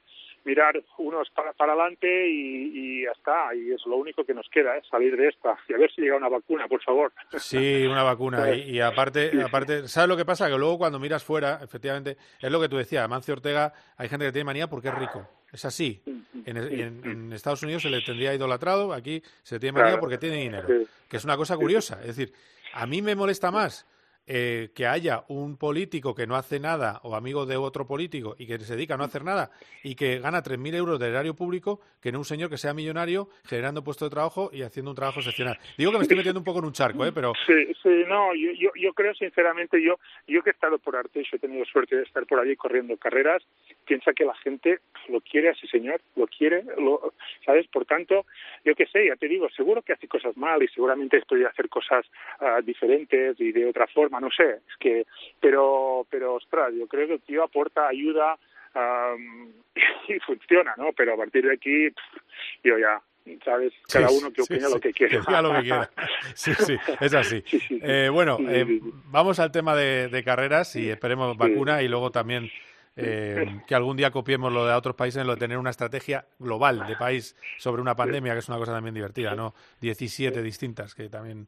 mirar 0.46 0.82
unos 1.00 1.30
para, 1.32 1.52
para 1.52 1.74
adelante 1.74 2.08
y, 2.30 2.72
y 2.74 3.04
ya 3.04 3.12
está, 3.12 3.54
y 3.54 3.74
es 3.74 3.86
lo 3.86 3.98
único 3.98 4.24
que 4.24 4.34
nos 4.34 4.48
queda, 4.48 4.78
¿eh? 4.78 4.82
salir 4.90 5.18
de 5.18 5.28
esta 5.28 5.58
y 5.68 5.74
a 5.74 5.78
ver 5.78 5.92
si 5.92 6.02
llega 6.02 6.16
una 6.16 6.30
vacuna, 6.30 6.70
por 6.70 6.82
favor. 6.82 7.12
Sí, 7.38 7.86
una 7.86 8.04
vacuna. 8.04 8.38
Y, 8.56 8.78
y 8.78 8.80
aparte, 8.80 9.32
aparte, 9.44 9.90
¿sabes 9.90 10.08
lo 10.08 10.16
que 10.16 10.24
pasa? 10.24 10.48
Que 10.50 10.58
luego 10.58 10.78
cuando 10.78 11.00
miras 11.00 11.24
fuera, 11.26 11.60
efectivamente, 11.62 12.16
es 12.40 12.50
lo 12.50 12.62
que 12.62 12.70
tú 12.70 12.78
decías, 12.78 13.04
Amancio 13.04 13.34
Ortega, 13.34 13.74
hay 13.98 14.08
gente 14.08 14.26
que 14.26 14.32
tiene 14.32 14.46
manía 14.46 14.68
porque 14.70 14.88
es 14.88 14.96
rico. 14.96 15.28
Es 15.52 15.66
así. 15.66 16.02
En, 16.46 16.58
en- 16.58 17.02
en 17.06 17.34
Estados 17.34 17.64
Unidos 17.64 17.82
se 17.84 17.90
le 17.90 18.02
tendría 18.02 18.34
idolatrado, 18.34 18.94
aquí 18.94 19.22
se 19.44 19.56
le 19.56 19.60
tiene 19.60 19.80
Claro. 19.80 20.00
porque 20.00 20.18
tiene 20.18 20.38
dinero. 20.38 20.68
Que 21.08 21.18
es 21.18 21.24
una 21.24 21.38
cosa 21.38 21.56
curiosa. 21.58 22.00
Es 22.02 22.16
decir, 22.18 22.34
a 22.74 22.86
mí 22.86 23.02
me 23.02 23.16
molesta 23.16 23.50
más 23.52 23.86
eh, 24.28 24.70
que 24.76 24.86
haya 24.86 25.24
un 25.30 25.58
político 25.58 26.14
que 26.14 26.28
no 26.28 26.36
hace 26.36 26.60
nada 26.60 27.00
o 27.04 27.16
amigo 27.16 27.46
de 27.46 27.56
otro 27.56 27.88
político 27.88 28.36
y 28.38 28.46
que 28.46 28.60
se 28.60 28.76
dedica 28.76 28.96
a 28.96 28.98
no 28.98 29.06
hacer 29.06 29.24
nada 29.24 29.52
y 29.84 29.96
que 29.96 30.20
gana 30.20 30.44
3.000 30.44 30.76
euros 30.76 31.00
de 31.00 31.08
erario 31.08 31.34
público 31.34 31.80
que 32.02 32.12
no 32.12 32.20
un 32.20 32.26
señor 32.26 32.50
que 32.50 32.58
sea 32.58 32.74
millonario 32.74 33.30
generando 33.46 33.84
puestos 33.84 34.10
de 34.10 34.14
trabajo 34.14 34.50
y 34.52 34.64
haciendo 34.64 34.92
un 34.92 34.96
trabajo 34.96 35.20
excepcional. 35.20 35.58
Digo 35.78 35.92
que 35.92 35.98
me 35.98 36.04
estoy 36.04 36.18
metiendo 36.18 36.40
un 36.40 36.46
poco 36.46 36.60
en 36.60 36.66
un 36.66 36.74
charco, 36.74 37.06
¿eh? 37.06 37.12
pero 37.14 37.34
Sí, 37.46 37.74
sí, 37.82 38.04
no, 38.08 38.34
yo, 38.36 38.72
yo, 38.76 38.94
creo 38.94 39.14
sinceramente, 39.14 39.82
yo, 39.82 39.96
yo 40.28 40.44
que 40.44 40.50
he 40.50 40.54
estado 40.54 40.78
por 40.78 40.96
Arteixo, 40.96 41.38
he 41.38 41.40
tenido 41.40 41.64
suerte 41.66 41.96
de 41.96 42.04
estar 42.04 42.26
por 42.26 42.40
allí 42.40 42.56
corriendo 42.56 42.98
carreras, 42.98 43.44
piensa 43.86 44.14
que 44.14 44.26
la 44.26 44.36
gente 44.36 44.80
lo 45.08 45.22
quiere 45.22 45.50
a 45.50 45.52
ese 45.52 45.68
señor, 45.68 46.02
lo 46.16 46.28
quiere, 46.28 46.64
lo, 46.78 47.14
¿sabes? 47.46 47.68
Por 47.68 47.86
tanto, 47.86 48.26
yo 48.66 48.76
qué 48.76 48.86
sé, 48.88 49.08
ya 49.08 49.16
te 49.16 49.28
digo, 49.28 49.50
seguro 49.50 49.82
que 49.82 49.94
hace 49.94 50.08
cosas 50.08 50.36
mal 50.36 50.62
y 50.62 50.68
seguramente 50.68 51.22
podría 51.28 51.48
hacer 51.48 51.70
cosas 51.70 52.06
ah, 52.40 52.60
diferentes 52.64 53.40
y 53.40 53.52
de 53.52 53.66
otra 53.66 53.88
forma, 53.88 54.17
no 54.20 54.30
sé, 54.32 54.62
es 54.68 54.78
que, 54.80 55.06
pero, 55.40 56.06
pero 56.10 56.36
ostras, 56.36 56.74
yo 56.78 56.88
creo 56.88 57.08
que 57.08 57.14
el 57.16 57.22
tío 57.22 57.44
aporta 57.44 57.88
ayuda 57.88 58.38
am, 58.74 59.52
y 60.08 60.20
funciona, 60.20 60.74
¿no? 60.78 60.92
Pero 60.96 61.14
a 61.14 61.18
partir 61.18 61.46
de 61.46 61.54
aquí, 61.54 61.90
pff, 61.90 62.22
yo 62.64 62.78
ya, 62.78 63.02
¿sabes? 63.44 63.74
Cada 63.92 64.08
Sí, 64.10 64.18
uno 64.22 64.32
que 64.32 64.42
opina 64.42 64.68
sí, 64.68 64.74
lo 64.74 64.80
que 64.80 64.94
quiere. 64.94 65.20
que 65.20 65.42
lo 65.42 65.54
que 65.54 65.62
quiera. 65.62 65.90
Sí, 66.34 66.54
sí, 66.54 66.78
es 67.00 67.14
así. 67.14 67.44
Eh, 67.82 68.10
bueno, 68.12 68.38
eh, 68.48 68.80
vamos 69.06 69.40
al 69.40 69.52
tema 69.52 69.76
de, 69.76 70.08
de 70.08 70.24
carreras 70.24 70.76
y 70.76 70.90
esperemos 70.90 71.36
vacuna 71.38 71.82
y 71.82 71.88
luego 71.88 72.12
también 72.12 72.50
eh, 72.96 73.60
que 73.68 73.76
algún 73.76 73.96
día 73.98 74.12
copiemos 74.12 74.52
lo 74.52 74.66
de 74.66 74.74
otros 74.74 74.96
países, 74.96 75.26
lo 75.26 75.34
de 75.34 75.40
tener 75.40 75.58
una 75.58 75.70
estrategia 75.70 76.26
global 76.40 76.86
de 76.88 76.96
país 76.96 77.36
sobre 77.58 77.82
una 77.82 77.96
pandemia, 77.96 78.34
que 78.34 78.40
es 78.40 78.50
una 78.50 78.58
cosa 78.58 78.74
también 78.74 78.96
divertida, 78.96 79.36
¿no? 79.36 79.54
17 79.82 80.42
distintas, 80.42 80.96
que 80.96 81.10
también... 81.10 81.48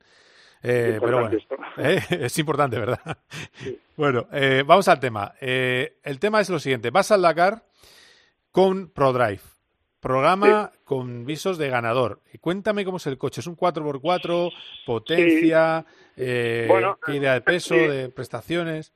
eh, 0.63 0.97
pero 1.01 1.21
bueno, 1.21 1.37
eh, 1.77 2.01
es 2.09 2.37
importante, 2.39 2.77
¿verdad? 2.79 2.99
Bueno, 3.95 4.27
eh, 4.31 4.63
vamos 4.65 4.87
al 4.87 4.99
tema. 4.99 5.33
Eh, 5.41 5.97
el 6.03 6.19
tema 6.19 6.41
es 6.41 6.49
lo 6.49 6.59
siguiente. 6.59 6.89
Vas 6.89 7.11
al 7.11 7.21
Dakar 7.21 7.63
con 8.51 8.89
ProDrive. 8.89 9.41
Programa 9.99 10.71
con 10.85 11.25
visos 11.25 11.57
de 11.57 11.67
ganador. 11.69 12.21
Cuéntame 12.39 12.85
cómo 12.85 12.97
es 12.97 13.07
el 13.07 13.17
coche. 13.17 13.41
¿Es 13.41 13.47
un 13.47 13.57
4x4? 13.57 14.51
¿Potencia? 14.85 15.85
eh, 16.15 16.65
Bueno, 16.69 16.97
¿Qué 17.05 17.15
idea 17.15 17.33
de 17.33 17.41
peso? 17.41 17.75
sí. 17.75 17.81
¿De 17.81 18.09
prestaciones? 18.09 18.93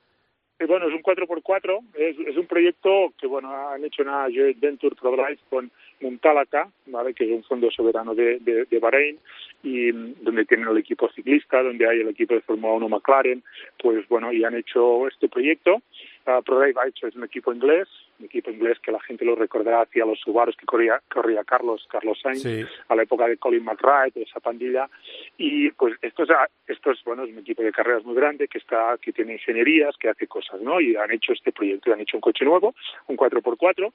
Eh, 0.60 0.66
Bueno, 0.66 0.88
es 0.88 0.94
un 0.94 1.02
4x4, 1.04 1.80
es, 1.96 2.16
es 2.26 2.38
un 2.38 2.48
proyecto 2.48 3.14
que, 3.20 3.28
bueno, 3.28 3.52
han 3.70 3.84
hecho 3.84 4.02
una 4.04 4.24
joint 4.34 4.58
venture 4.62 4.96
ProDrive 4.96 5.40
con 5.50 5.70
Muntalaka, 6.04 6.70
¿vale? 6.88 7.14
que 7.14 7.24
es 7.26 7.32
un 7.32 7.44
fondo 7.44 7.72
soberano 7.72 8.14
de, 8.14 8.40
de, 8.40 8.66
de 8.66 8.80
Bahrein, 8.80 9.18
y 9.64 9.92
mm, 9.92 10.16
donde 10.22 10.46
tienen 10.46 10.68
el 10.68 10.78
equipo 10.78 11.10
ciclista, 11.16 11.64
donde 11.64 11.88
hay 11.88 12.02
el 12.02 12.10
equipo 12.10 12.36
de 12.36 12.42
Fórmula 12.42 12.74
1 12.76 12.90
McLaren, 12.90 13.44
pues 13.82 14.08
bueno, 14.10 14.32
y 14.32 14.44
han 14.44 14.56
hecho 14.56 15.08
este 15.08 15.30
proyecto. 15.30 15.82
Ah, 16.26 16.42
ProDrive 16.46 16.80
ha 16.82 16.88
hecho, 16.88 17.08
es 17.08 17.16
un 17.18 17.26
equipo 17.26 17.52
inglés, 17.52 17.88
un 18.20 18.26
equipo 18.28 18.50
inglés 18.50 18.80
que 18.80 18.94
la 18.94 19.00
gente 19.02 19.26
lo 19.26 19.36
recordará 19.36 19.82
hacia 19.82 20.06
los 20.06 20.20
Subarus 20.22 20.56
que 20.56 20.66
corría, 20.66 21.02
corría 21.12 21.44
Carlos, 21.44 21.86
Carlos 21.90 22.18
Sainz, 22.22 22.44
Sí. 22.44 22.64
a 22.88 22.96
la 22.96 23.04
época 23.04 23.28
de 23.28 23.36
Colin 23.38 23.64
McRae, 23.66 24.12
de 24.16 24.22
esa 24.22 24.40
pandilla, 24.40 24.90
y 25.38 25.70
pues 25.72 25.96
esto 26.02 26.24
es, 26.24 26.30
esto 26.68 26.92
es 26.92 27.04
bueno, 27.04 27.24
es 27.24 27.32
un 27.32 27.40
equipo 27.40 27.62
de 27.62 27.74
carreras 27.74 28.06
muy 28.06 28.16
grande 28.16 28.48
que 28.48 28.58
está, 28.58 28.98
que 29.02 29.12
tiene 29.12 29.34
ingenierías, 29.34 29.98
que 29.98 30.08
hace 30.10 30.28
cosas, 30.28 30.62
¿no? 30.62 30.80
Y 30.80 30.96
han 30.96 31.12
hecho 31.12 31.34
este 31.34 31.52
proyecto, 31.52 31.92
han 31.92 32.00
hecho 32.00 32.16
un 32.18 32.22
coche 32.22 32.46
nuevo, 32.46 32.74
un 33.08 33.18
4x4, 33.18 33.92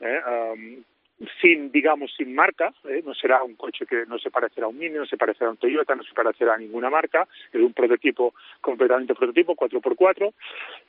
¿eh? 0.00 0.20
Am, 0.26 0.84
sin, 1.40 1.70
digamos, 1.70 2.12
sin 2.16 2.34
marca, 2.34 2.72
¿eh? 2.84 3.02
no 3.04 3.14
será 3.14 3.42
un 3.42 3.54
coche 3.54 3.84
que 3.86 4.04
no 4.06 4.18
se 4.18 4.30
parecerá 4.30 4.66
a 4.66 4.70
un 4.70 4.78
Mini, 4.78 4.96
no 4.96 5.06
se 5.06 5.16
parecerá 5.16 5.48
a 5.48 5.50
un 5.50 5.58
Toyota, 5.58 5.94
no 5.94 6.02
se 6.02 6.14
parecerá 6.14 6.54
a 6.54 6.58
ninguna 6.58 6.88
marca, 6.88 7.26
es 7.52 7.60
un 7.60 7.72
prototipo, 7.72 8.34
completamente 8.60 9.14
prototipo, 9.14 9.54
4x4, 9.54 10.32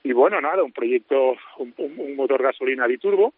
y 0.03 0.13
bueno, 0.13 0.39
nada, 0.39 0.63
un 0.63 0.71
proyecto, 0.71 1.35
un, 1.57 2.15
motor 2.15 2.41
gasolina 2.41 2.87
biturbo, 2.87 3.33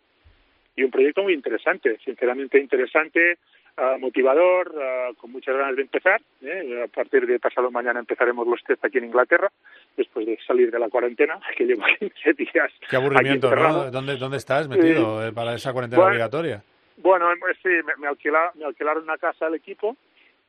y 0.76 0.84
un 0.84 0.92
proyecto 0.92 1.24
muy 1.24 1.34
interesante, 1.34 2.00
sinceramente 2.04 2.60
interesante, 2.60 3.38
ah, 3.78 3.98
motivador, 4.00 4.74
ah, 4.80 5.10
con 5.18 5.32
muchas 5.32 5.56
ganas 5.56 5.76
de 5.76 5.84
empezar. 5.84 6.20
¿eh? 6.42 6.84
A 6.84 6.88
partir 6.88 7.28
de 7.28 7.40
pasado 7.40 7.70
mañana 7.70 8.00
empezaremos 8.00 8.48
los 8.48 8.64
test 8.64 8.84
aquí 8.84 8.98
en 8.98 9.06
Inglaterra, 9.06 9.52
después 9.96 10.26
de 10.26 10.40
salir 10.48 10.72
de 10.72 10.80
la 10.80 10.90
cuarentena, 10.90 11.40
que 11.58 11.66
llevo 11.66 11.84
15 12.00 12.34
días. 12.34 12.72
Qué 12.90 12.96
aburrimiento, 12.96 13.50
aquí 13.50 13.56
¿no? 13.56 13.62
encerrado. 13.62 13.92
¿Dónde, 13.92 14.18
dónde 14.18 14.38
estás 14.38 14.68
metido 14.68 15.24
eh, 15.28 15.32
para 15.32 15.54
esa 15.54 15.74
cuarentena 15.74 16.02
Bueno, 16.02 16.14
obligatoria? 16.14 16.64
Bueno, 16.98 17.32
em, 17.32 17.40
sí, 17.62 17.70
me, 17.70 17.96
me, 17.98 18.08
alquila- 18.08 18.52
me 18.56 18.66
alquilaron 18.66 19.04
una 19.04 19.18
casa 19.18 19.48
al 19.48 19.56
equipo, 19.56 19.96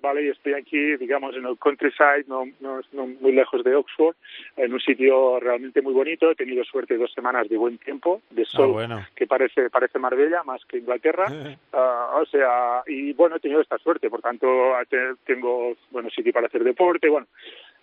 ¿vale? 0.00 0.22
Y 0.24 0.28
estoy 0.28 0.52
aquí, 0.52 0.96
digamos, 0.96 1.34
en 1.34 1.46
el 1.46 1.56
countryside, 1.58 2.24
no, 2.26 2.44
no, 2.60 2.80
no 2.92 3.06
muy 3.06 3.32
lejos 3.32 3.64
de 3.64 3.74
Oxford, 3.74 4.14
en 4.56 4.74
un 4.74 4.80
sitio 4.80 5.40
realmente 5.40 5.80
muy 5.80 5.94
bonito. 5.94 6.30
He 6.30 6.34
tenido 6.34 6.62
suerte 6.64 6.98
dos 6.98 7.10
semanas 7.14 7.48
de 7.48 7.56
buen 7.56 7.78
tiempo, 7.78 8.20
de 8.30 8.44
sol, 8.44 8.66
Ah, 8.70 8.72
bueno. 8.72 9.06
que 9.16 9.26
parece 9.26 9.70
parece 9.70 9.98
Marbella 9.98 10.42
más 10.44 10.62
que 10.66 10.78
Inglaterra. 10.78 11.24
Ah, 11.72 12.18
o 12.20 12.26
sea, 12.26 12.82
y 12.86 13.14
bueno, 13.14 13.36
he 13.36 13.40
tenido 13.40 13.62
esta 13.62 13.78
suerte, 13.78 14.10
por 14.10 14.20
tanto, 14.20 14.46
te- 14.90 15.14
tengo, 15.24 15.74
bueno, 15.90 16.10
sitio 16.10 16.32
para 16.34 16.48
hacer 16.48 16.62
deporte, 16.62 17.08
bueno. 17.08 17.26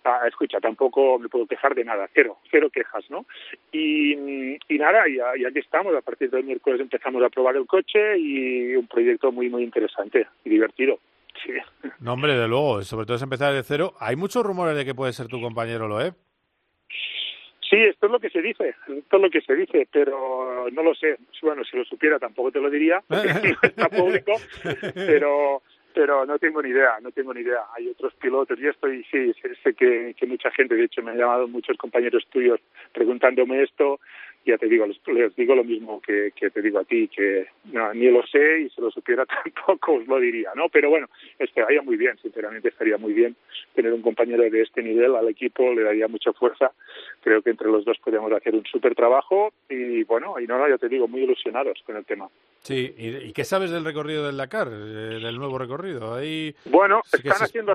Ah, 0.04 0.22
escucha, 0.26 0.58
tampoco 0.58 1.18
me 1.18 1.28
puedo 1.28 1.46
quejar 1.46 1.74
de 1.74 1.84
nada, 1.84 2.08
cero, 2.12 2.38
cero 2.50 2.68
quejas, 2.70 3.04
¿no? 3.08 3.24
Y, 3.70 4.12
y 4.12 4.78
nada, 4.78 5.08
y, 5.08 5.16
y 5.40 5.44
aquí 5.44 5.60
estamos, 5.60 5.94
a 5.94 6.00
partir 6.00 6.28
del 6.30 6.44
miércoles 6.44 6.80
empezamos 6.80 7.22
a 7.22 7.30
probar 7.30 7.56
el 7.56 7.66
coche 7.66 8.18
y 8.18 8.74
un 8.74 8.88
proyecto 8.88 9.30
muy, 9.30 9.48
muy 9.48 9.62
interesante 9.62 10.26
y 10.44 10.50
divertido. 10.50 10.98
Sí. 11.44 11.52
No, 12.00 12.14
hombre, 12.14 12.34
de 12.34 12.48
luego, 12.48 12.82
sobre 12.82 13.06
todo 13.06 13.16
es 13.16 13.22
empezar 13.22 13.54
de 13.54 13.62
cero. 13.62 13.94
Hay 14.00 14.16
muchos 14.16 14.44
rumores 14.44 14.76
de 14.76 14.84
que 14.84 14.94
puede 14.94 15.12
ser 15.12 15.28
tu 15.28 15.40
compañero 15.40 15.88
Loeb. 15.88 16.14
Sí, 17.72 17.78
esto 17.78 18.04
es 18.04 18.12
lo 18.12 18.20
que 18.20 18.28
se 18.28 18.42
dice, 18.42 18.74
esto 18.86 19.16
es 19.16 19.22
lo 19.22 19.30
que 19.30 19.40
se 19.40 19.54
dice, 19.54 19.88
pero 19.90 20.68
no 20.70 20.82
lo 20.82 20.94
sé. 20.94 21.16
Bueno, 21.40 21.64
si 21.64 21.74
lo 21.74 21.86
supiera 21.86 22.18
tampoco 22.18 22.52
te 22.52 22.60
lo 22.60 22.68
diría, 22.68 23.02
porque 23.08 23.28
no 23.62 23.68
está 23.68 23.88
público, 23.88 24.32
pero 24.94 25.62
pero 25.94 26.26
no 26.26 26.38
tengo 26.38 26.62
ni 26.62 26.70
idea, 26.70 26.98
no 27.00 27.10
tengo 27.10 27.32
ni 27.34 27.40
idea. 27.40 27.60
Hay 27.76 27.88
otros 27.88 28.14
pilotos 28.14 28.58
y 28.58 28.66
esto, 28.66 28.92
y 28.92 29.02
sí, 29.04 29.32
sé, 29.40 29.54
sé 29.62 29.74
que, 29.74 30.14
que 30.16 30.26
mucha 30.26 30.50
gente, 30.50 30.74
de 30.74 30.84
hecho 30.84 31.02
me 31.02 31.12
han 31.12 31.18
llamado 31.18 31.48
muchos 31.48 31.76
compañeros 31.76 32.26
tuyos 32.30 32.60
preguntándome 32.92 33.62
esto, 33.62 34.00
ya 34.44 34.58
te 34.58 34.66
digo, 34.66 34.86
les, 34.86 34.98
les 35.06 35.36
digo 35.36 35.54
lo 35.54 35.64
mismo 35.64 36.00
que, 36.00 36.32
que 36.34 36.50
te 36.50 36.62
digo 36.62 36.80
a 36.80 36.84
ti, 36.84 37.08
que 37.08 37.46
no, 37.72 37.94
ni 37.94 38.10
lo 38.10 38.26
sé 38.26 38.62
y 38.62 38.70
si 38.70 38.80
lo 38.80 38.90
supiera 38.90 39.24
tampoco 39.54 39.94
os 39.94 40.06
lo 40.06 40.18
diría, 40.18 40.50
¿no? 40.54 40.68
Pero 40.68 40.90
bueno, 40.90 41.08
estaría 41.38 41.82
muy 41.82 41.96
bien, 41.96 42.18
sinceramente 42.18 42.68
estaría 42.68 42.98
muy 42.98 43.12
bien 43.12 43.36
tener 43.74 43.92
un 43.92 44.02
compañero 44.02 44.42
de 44.42 44.62
este 44.62 44.82
nivel 44.82 45.14
al 45.14 45.28
equipo, 45.28 45.72
le 45.72 45.82
daría 45.82 46.08
mucha 46.08 46.32
fuerza. 46.32 46.72
Creo 47.22 47.42
que 47.42 47.50
entre 47.50 47.68
los 47.68 47.84
dos 47.84 47.98
podemos 47.98 48.32
hacer 48.32 48.54
un 48.54 48.64
súper 48.64 48.94
trabajo 48.94 49.52
y 49.68 50.02
bueno, 50.04 50.40
y 50.40 50.46
no, 50.46 50.58
no, 50.58 50.68
ya 50.68 50.78
te 50.78 50.88
digo, 50.88 51.06
muy 51.06 51.22
ilusionados 51.22 51.80
con 51.86 51.96
el 51.96 52.04
tema. 52.04 52.28
Sí, 52.62 52.94
¿y, 52.96 53.08
y 53.28 53.32
qué 53.32 53.42
sabes 53.44 53.72
del 53.72 53.84
recorrido 53.84 54.24
del 54.24 54.36
Dakar, 54.36 54.68
eh, 54.68 55.18
del 55.20 55.36
nuevo 55.36 55.58
recorrido? 55.58 56.14
Ahí 56.14 56.54
Bueno, 56.66 57.02
están 57.12 57.38
se- 57.38 57.44
haciendo, 57.44 57.74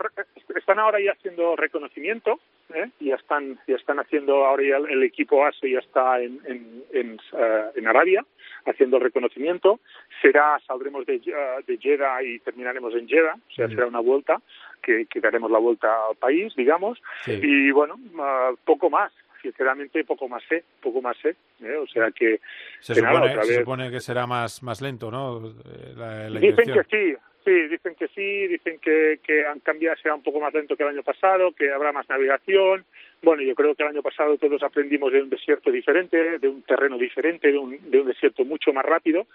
están 0.55 0.79
ahora 0.79 0.99
ya 1.01 1.11
haciendo 1.11 1.57
reconocimiento, 1.57 2.39
¿eh? 2.73 2.89
ya 3.01 3.15
están, 3.15 3.59
ya 3.67 3.75
están 3.75 3.99
haciendo 3.99 4.45
ahora 4.45 4.63
ya 4.63 4.77
el, 4.77 4.89
el 4.89 5.03
equipo 5.03 5.45
ASE 5.45 5.69
ya 5.69 5.79
está 5.79 6.21
en, 6.21 6.39
en, 6.45 6.83
en, 6.93 7.19
eh, 7.37 7.65
en 7.75 7.87
Arabia 7.87 8.25
haciendo 8.65 8.95
el 8.97 9.03
reconocimiento. 9.03 9.81
Será, 10.21 10.57
saldremos 10.65 11.05
de, 11.05 11.15
eh, 11.15 11.63
de 11.67 11.77
Jeddah 11.77 12.23
y 12.23 12.39
terminaremos 12.39 12.93
en 12.95 13.09
Jeddah, 13.09 13.35
o 13.35 13.53
sea, 13.53 13.67
Mm. 13.67 13.71
será 13.71 13.87
una 13.87 13.99
vuelta 13.99 14.41
que, 14.81 15.05
que 15.07 15.19
daremos 15.19 15.51
la 15.51 15.59
vuelta 15.59 16.07
al 16.09 16.15
país, 16.15 16.53
digamos, 16.55 17.01
Sí. 17.25 17.37
y 17.43 17.71
bueno, 17.71 17.95
ah, 18.19 18.51
poco 18.63 18.89
más. 18.89 19.11
Sinceramente, 19.41 20.03
poco 20.03 20.27
más 20.27 20.43
sé, 20.49 20.63
poco 20.81 21.01
más 21.01 21.15
sé. 21.17 21.35
¿eh? 21.61 21.75
O 21.75 21.87
sea 21.87 22.11
que, 22.11 22.39
se, 22.79 22.93
que 22.95 23.01
nada, 23.01 23.15
supone, 23.15 23.31
otra 23.31 23.43
se 23.43 23.51
vez- 23.51 23.59
supone 23.59 23.91
que 23.91 23.99
será 23.99 24.25
más, 24.27 24.61
más 24.63 24.81
lento, 24.81 25.11
¿no? 25.11 25.47
Eh, 25.49 25.93
La, 25.95 26.29
la 26.29 26.39
Dicen 26.39 26.73
que 26.73 26.83
sí, 26.83 27.15
sí, 27.45 27.67
dicen 27.69 27.95
que 27.95 28.07
sí, 28.09 28.47
dicen 28.47 28.79
que, 28.79 29.19
que 29.23 29.45
han 29.45 29.59
cambiado, 29.61 29.95
será 30.01 30.15
un 30.15 30.23
poco 30.23 30.39
más 30.39 30.53
lento 30.53 30.75
que 30.75 30.83
el 30.83 30.89
año 30.89 31.03
pasado, 31.03 31.51
que 31.53 31.71
habrá 31.71 31.91
más 31.91 32.09
navegación. 32.09 32.83
Bueno, 33.21 33.41
yo 33.41 33.55
creo 33.55 33.73
que 33.73 33.81
el 33.83 33.89
año 33.89 34.03
pasado 34.03 34.37
todos 34.37 34.61
aprendimos 34.61 35.11
de 35.11 35.21
un 35.23 35.29
desierto 35.29 35.71
diferente, 35.71 36.37
de 36.37 36.47
un 36.47 36.61
terreno 36.61 36.97
diferente, 36.99 37.51
de 37.51 37.57
un, 37.57 37.77
de 37.89 38.01
un 38.01 38.07
desierto 38.07 38.45
mucho 38.45 38.71
más 38.73 38.85
rápido 38.85 39.25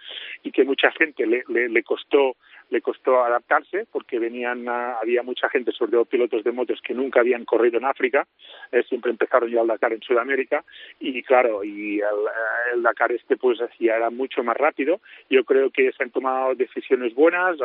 y 0.44 0.52
que 0.52 0.62
mucha 0.64 0.92
gente 0.92 1.26
le, 1.26 1.42
le, 1.48 1.68
le 1.68 1.82
costó 1.82 2.36
le 2.72 2.80
costó 2.80 3.22
adaptarse 3.22 3.86
porque 3.92 4.18
venían 4.18 4.66
había 4.68 5.22
mucha 5.22 5.48
gente 5.50 5.72
sobre 5.72 5.92
todo 5.92 6.06
pilotos 6.06 6.42
de 6.42 6.52
motos 6.52 6.80
que 6.82 6.94
nunca 6.94 7.20
habían 7.20 7.44
corrido 7.44 7.78
en 7.78 7.84
África 7.84 8.26
eh, 8.72 8.82
siempre 8.88 9.10
empezaron 9.10 9.50
ya 9.50 9.60
al 9.60 9.66
Dakar 9.66 9.92
en 9.92 10.00
Sudamérica 10.00 10.64
y 10.98 11.22
claro 11.22 11.62
y 11.62 12.00
el, 12.00 12.74
el 12.74 12.82
Dakar 12.82 13.12
este 13.12 13.36
pues 13.36 13.58
ya 13.78 13.96
era 13.96 14.10
mucho 14.10 14.42
más 14.42 14.56
rápido. 14.56 15.00
Yo 15.28 15.44
creo 15.44 15.70
que 15.70 15.92
se 15.92 16.02
han 16.02 16.10
tomado 16.10 16.54
decisiones 16.54 17.14
buenas 17.14 17.58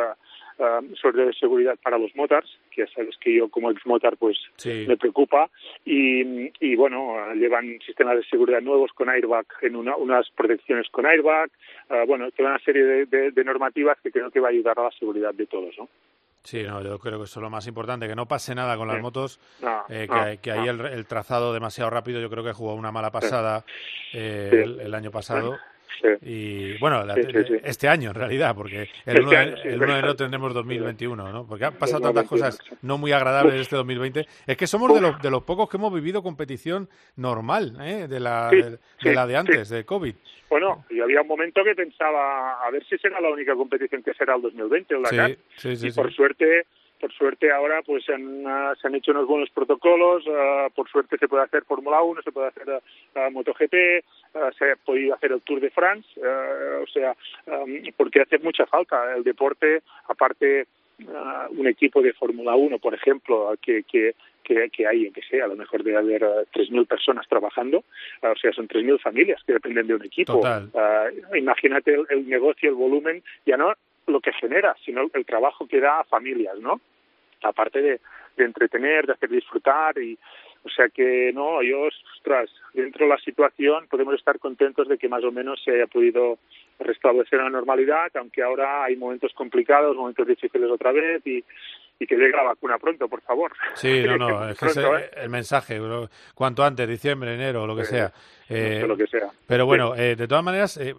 ah, 0.60 0.80
sobre 1.02 1.18
todo 1.18 1.26
de 1.28 1.34
seguridad 1.34 1.78
para 1.82 1.98
los 1.98 2.16
motars 2.16 2.50
que 2.72 2.86
ya 2.86 2.92
sabes 2.94 3.16
que 3.18 3.34
yo 3.36 3.50
como 3.50 3.72
ex 3.72 3.86
motar 3.86 4.18
pues 4.18 4.38
Sí. 4.58 4.86
me 4.88 4.98
preocupa 4.98 5.50
y, 5.86 6.52
y 6.60 6.76
bueno 6.76 7.34
llevan 7.36 7.80
sistemas 7.86 8.18
de 8.18 8.24
seguridad 8.26 8.62
nuevos 8.62 8.92
con 8.94 9.10
airbag 9.10 9.46
en 9.62 9.76
una- 9.76 9.96
unas 9.96 10.30
protecciones 10.32 10.88
con 10.90 11.06
airbag 11.06 11.50
ah, 11.90 12.04
bueno 12.08 12.30
toda 12.32 12.50
una 12.52 12.60
serie 12.60 12.84
de, 12.84 13.06
de- 13.06 13.32
de 13.32 13.44
normativas 13.44 13.98
que 14.02 14.12
creo 14.12 14.30
que 14.32 14.40
va 14.40 14.48
a 14.50 14.52
ayudar 14.52 14.80
a 14.80 14.84
la 14.84 14.92
seguridad 14.92 15.34
de 15.34 15.46
todos 15.48 15.76
¿no? 15.78 15.88
Sí, 16.44 16.64
no, 16.64 16.82
yo 16.82 16.98
creo 16.98 17.18
que 17.18 17.26
eso 17.26 17.40
es 17.40 17.44
lo 17.44 17.50
más 17.50 17.68
importante, 17.68 18.08
que 18.08 18.16
no 18.16 18.26
pase 18.26 18.56
nada 18.56 18.78
con 18.78 18.88
las 18.88 18.98
Sí. 18.98 19.02
motos, 19.02 19.40
No, 19.62 19.84
eh, 19.90 20.08
no, 20.10 20.24
que, 20.24 20.38
que 20.38 20.52
ahí 20.52 20.66
no. 20.68 20.86
el, 20.88 20.94
el 20.94 21.06
trazado 21.06 21.54
demasiado 21.54 21.90
rápido, 21.90 22.22
yo 22.22 22.30
creo 22.30 22.42
que 22.42 22.54
jugó 22.54 22.74
una 22.76 22.90
mala 22.90 23.12
pasada 23.12 23.66
eh, 24.14 24.48
Sí. 24.50 24.56
el, 24.58 24.80
el 24.80 24.94
año 24.96 25.12
pasado. 25.12 25.58
Sí. 26.02 26.08
Y 26.22 26.78
bueno, 26.80 27.04
la- 27.06 27.16
Sí, 27.16 27.24
sí, 27.24 27.44
sí. 27.48 27.54
este 27.64 27.88
año 27.88 28.10
en 28.10 28.16
realidad, 28.16 28.54
porque 28.56 28.82
el 28.82 28.88
Este 29.06 29.22
1 29.22 29.30
de, 29.32 29.38
año, 29.38 29.56
sí, 29.58 29.68
el 29.68 29.74
es 29.74 29.80
1 29.82 29.94
de 29.94 30.00
enero 30.00 30.16
tendremos 30.16 30.54
2021, 30.54 31.32
¿no? 31.32 31.48
Porque 31.48 31.66
han 31.66 31.74
pasado 31.76 32.02
tantas 32.02 32.30
2021, 32.30 32.52
cosas 32.68 32.80
no 32.84 32.98
muy 32.98 33.12
agradables 33.12 33.56
este 33.62 33.76
2020. 33.76 34.26
Es 34.46 34.58
que 34.58 34.68
somos 34.68 34.94
de 34.94 35.02
los, 35.02 35.22
de 35.22 35.32
los 35.32 35.44
pocos 35.44 35.70
que 35.70 35.78
hemos 35.78 35.94
vivido 35.94 36.22
competición 36.24 36.88
normal, 37.16 37.78
¿eh? 37.82 38.08
De 38.08 38.20
la 38.20 38.50
de, 38.50 39.14
la 39.14 39.26
de 39.28 39.36
antes, 39.38 39.70
de 39.70 39.84
COVID. 39.86 40.14
Bueno, 40.50 40.86
y 40.90 41.02
había 41.02 41.22
un 41.22 41.28
momento 41.28 41.62
que 41.64 41.76
pensaba 41.76 42.66
a 42.66 42.72
ver 42.72 42.86
si 42.86 42.98
será 43.00 43.20
la 43.20 43.30
única 43.30 43.54
competición 43.54 44.02
que 44.02 44.14
será 44.14 44.36
el 44.36 44.42
2020 44.44 44.96
el 44.96 45.02
Dakar. 45.04 45.30
Sí, 45.32 45.38
sí, 45.58 45.76
sí, 45.76 45.88
y 45.88 45.92
por 45.92 46.14
suerte, 46.14 46.66
por 47.00 47.12
suerte 47.14 47.52
ahora 47.52 47.82
pues 47.86 48.04
se 48.06 48.14
han, 48.14 48.44
ah, 48.46 48.74
se 48.82 48.88
han 48.88 48.96
hecho 48.96 49.12
unos 49.12 49.28
buenos 49.28 49.50
protocolos. 49.52 50.24
ah, 50.28 50.68
por 50.74 50.90
suerte 50.90 51.18
se 51.18 51.28
puede 51.28 51.44
hacer 51.44 51.64
Fórmula 51.64 52.02
1, 52.02 52.22
se 52.22 52.32
puede 52.32 52.48
hacer 52.48 52.82
ah, 53.16 53.30
MotoGP, 53.32 54.04
se 54.58 54.72
ha 54.72 54.76
podido 54.84 55.16
hacer 55.16 55.32
el 55.32 55.42
Tour 55.42 55.60
de 55.60 55.70
France. 55.70 56.08
o 56.20 56.88
sea, 56.88 57.16
ah, 57.48 57.64
porque 57.96 58.22
hace 58.22 58.40
mucha 58.40 58.66
falta 58.66 59.16
el 59.16 59.24
deporte, 59.24 59.82
aparte 60.08 60.68
un 61.52 61.68
equipo 61.68 62.02
de 62.02 62.14
Fórmula 62.14 62.56
1, 62.56 62.80
por 62.80 62.96
ejemplo, 62.96 63.54
que, 63.62 63.84
que, 63.84 64.16
que, 64.44 64.68
que 64.72 64.88
hay, 64.88 65.12
que 65.12 65.22
sea, 65.22 65.46
a 65.46 65.48
lo 65.48 65.56
mejor 65.56 65.84
debe 65.84 65.98
haber 65.98 66.24
ah, 66.24 66.44
3.000 66.52 66.88
personas 66.88 67.28
trabajando, 67.28 67.84
o 68.22 68.36
sea, 68.36 68.52
son 68.52 68.68
3.000 68.68 69.00
familias 69.00 69.42
que 69.46 69.54
dependen 69.54 69.88
de 69.88 69.96
un 69.96 70.04
equipo. 70.04 70.42
Imagínate 71.36 71.94
el, 71.94 72.06
el 72.10 72.28
negocio, 72.28 72.70
el 72.70 72.76
volumen, 72.76 73.22
ya 73.46 73.58
no 73.58 73.74
lo 74.08 74.20
que 74.22 74.34
genera, 74.34 74.76
sino 74.84 75.10
el 75.14 75.26
trabajo 75.26 75.68
que 75.68 75.80
da 75.80 76.00
a 76.00 76.04
familias, 76.06 76.58
¿no? 76.60 76.82
Aparte 77.44 77.82
de, 77.82 78.00
de 78.36 78.46
entretener, 78.46 79.06
de 79.06 79.14
hacer 79.14 79.30
disfrutar 79.30 79.98
y, 79.98 80.18
o 80.64 80.70
sea 80.70 80.90
que 80.90 81.32
no, 81.34 81.62
yo, 81.62 81.82
ostras, 81.82 82.50
dentro 82.74 83.06
de 83.06 83.12
la 83.12 83.20
situación 83.20 83.88
podemos 83.88 84.16
estar 84.16 84.40
contentos 84.40 84.88
de 84.88 84.98
que 84.98 85.10
más 85.10 85.24
o 85.24 85.32
menos 85.32 85.62
se 85.64 85.72
haya 85.72 85.88
podido 85.88 86.38
restablecer 86.80 87.40
la 87.40 87.50
normalidad, 87.50 88.12
aunque 88.16 88.44
ahora 88.44 88.84
hay 88.84 88.96
momentos 88.96 89.34
complicados, 89.34 89.96
momentos 89.96 90.28
difíciles 90.28 90.70
otra 90.70 90.92
vez 90.92 91.26
y, 91.26 91.44
y 92.00 92.06
que 92.06 92.16
llegue 92.16 92.32
la 92.32 92.44
vacuna 92.44 92.78
pronto, 92.78 93.08
por 93.08 93.22
favor. 93.22 93.52
Sí, 93.76 94.04
no, 94.04 94.18
no, 94.18 94.50
es 94.50 94.60
que 94.60 94.66
Pronto, 94.68 94.98
¿eh? 94.98 95.10
el 95.16 95.30
mensaje, 95.30 95.80
cuanto 96.36 96.64
antes, 96.64 96.88
diciembre, 96.88 97.34
enero, 97.34 97.66
lo 97.66 97.76
que 97.76 97.86
Sí, 97.86 97.92
sea. 97.96 98.12
Eh, 98.50 98.86
lo 98.88 98.96
que 98.96 99.08
sea. 99.08 99.30
Pero 99.48 99.66
bueno, 99.66 99.94
eh, 99.96 100.16
de 100.16 100.28
todas 100.28 100.44
maneras, 100.44 100.78
eh, 100.78 100.96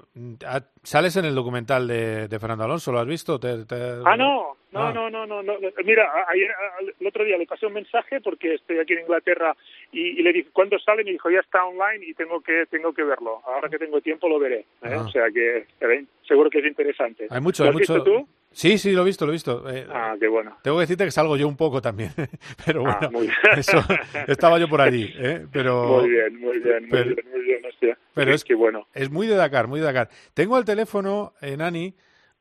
ah, 0.46 0.60
sales 0.82 1.16
en 1.16 1.24
el 1.24 1.34
documental 1.34 1.86
de, 1.88 2.28
de 2.28 2.38
Fernando 2.38 2.64
Alonso, 2.64 2.92
¿lo 2.92 2.98
has 2.98 3.06
visto? 3.06 3.38
¿Te- 3.40 3.64
te- 3.64 4.02
Ah, 4.04 4.16
no, 4.16 4.56
no, 4.72 4.80
Ah. 4.88 4.92
no, 4.92 5.08
no, 5.08 5.24
no, 5.26 5.42
no. 5.42 5.54
Mira, 5.84 6.10
ayer, 6.28 6.50
el 7.00 7.06
otro 7.06 7.24
día 7.24 7.38
le 7.38 7.46
pasé 7.46 7.64
un 7.66 7.72
mensaje 7.72 8.20
porque 8.20 8.54
estoy 8.54 8.78
aquí 8.80 8.92
en 8.92 9.00
Inglaterra 9.00 9.56
y, 9.92 10.20
y 10.20 10.22
le 10.22 10.32
dije, 10.32 10.50
¿cuándo 10.52 10.78
sale? 10.78 11.04
Me 11.04 11.12
dijo, 11.12 11.30
ya 11.30 11.40
está 11.40 11.64
online 11.64 12.04
y 12.06 12.12
tengo 12.14 12.40
que 12.42 12.66
tengo 12.70 12.92
que 12.92 13.02
verlo. 13.04 13.40
Ahora 13.46 13.70
que 13.70 13.78
tengo 13.78 14.00
tiempo 14.02 14.28
lo 14.28 14.38
veré. 14.38 14.58
¿eh? 14.60 14.66
Ah. 14.82 15.04
O 15.06 15.10
sea 15.10 15.30
que 15.32 15.66
eh, 15.80 16.04
seguro 16.26 16.50
que 16.50 16.58
es 16.58 16.66
interesante. 16.66 17.28
Hay 17.30 17.40
mucho, 17.40 17.62
¿Lo 17.64 17.70
hay 17.70 17.76
has 17.76 17.80
mucho. 17.88 17.94
visto 17.94 18.04
tú? 18.04 18.28
Sí, 18.58 18.76
sí, 18.76 18.90
lo 18.90 19.02
he 19.02 19.04
visto, 19.04 19.24
lo 19.24 19.30
he 19.30 19.34
visto. 19.36 19.70
Eh, 19.70 19.86
Ah, 19.88 20.16
qué 20.18 20.26
bueno. 20.26 20.58
Tengo 20.64 20.78
que 20.78 20.80
decirte 20.80 21.04
que 21.04 21.12
salgo 21.12 21.36
yo 21.36 21.46
un 21.46 21.56
poco 21.56 21.80
también, 21.80 22.10
pero 22.66 22.80
bueno, 22.82 22.98
Ah, 23.02 23.08
muy 23.12 23.28
bien. 23.28 23.36
eso, 23.56 23.80
estaba 24.26 24.58
yo 24.58 24.68
por 24.68 24.80
allí, 24.80 25.14
¿eh? 25.16 25.46
pero, 25.52 25.98
Muy 26.00 26.10
bien, 26.10 26.40
muy 26.40 26.58
bien, 26.58 26.88
muy 26.88 27.02
bien, 27.04 27.16
muy 27.30 27.40
bien. 27.42 27.64
hostia. 27.64 27.96
pero 28.14 28.34
es 28.34 28.42
que 28.42 28.56
bueno. 28.56 28.88
es 28.94 29.10
muy 29.10 29.28
de 29.28 29.36
Dakar, 29.36 29.68
muy 29.68 29.78
de 29.78 29.86
Dakar. 29.86 30.08
Tengo 30.34 30.56
al 30.56 30.64
teléfono, 30.64 31.34
eh, 31.40 31.56
Nani, 31.56 31.94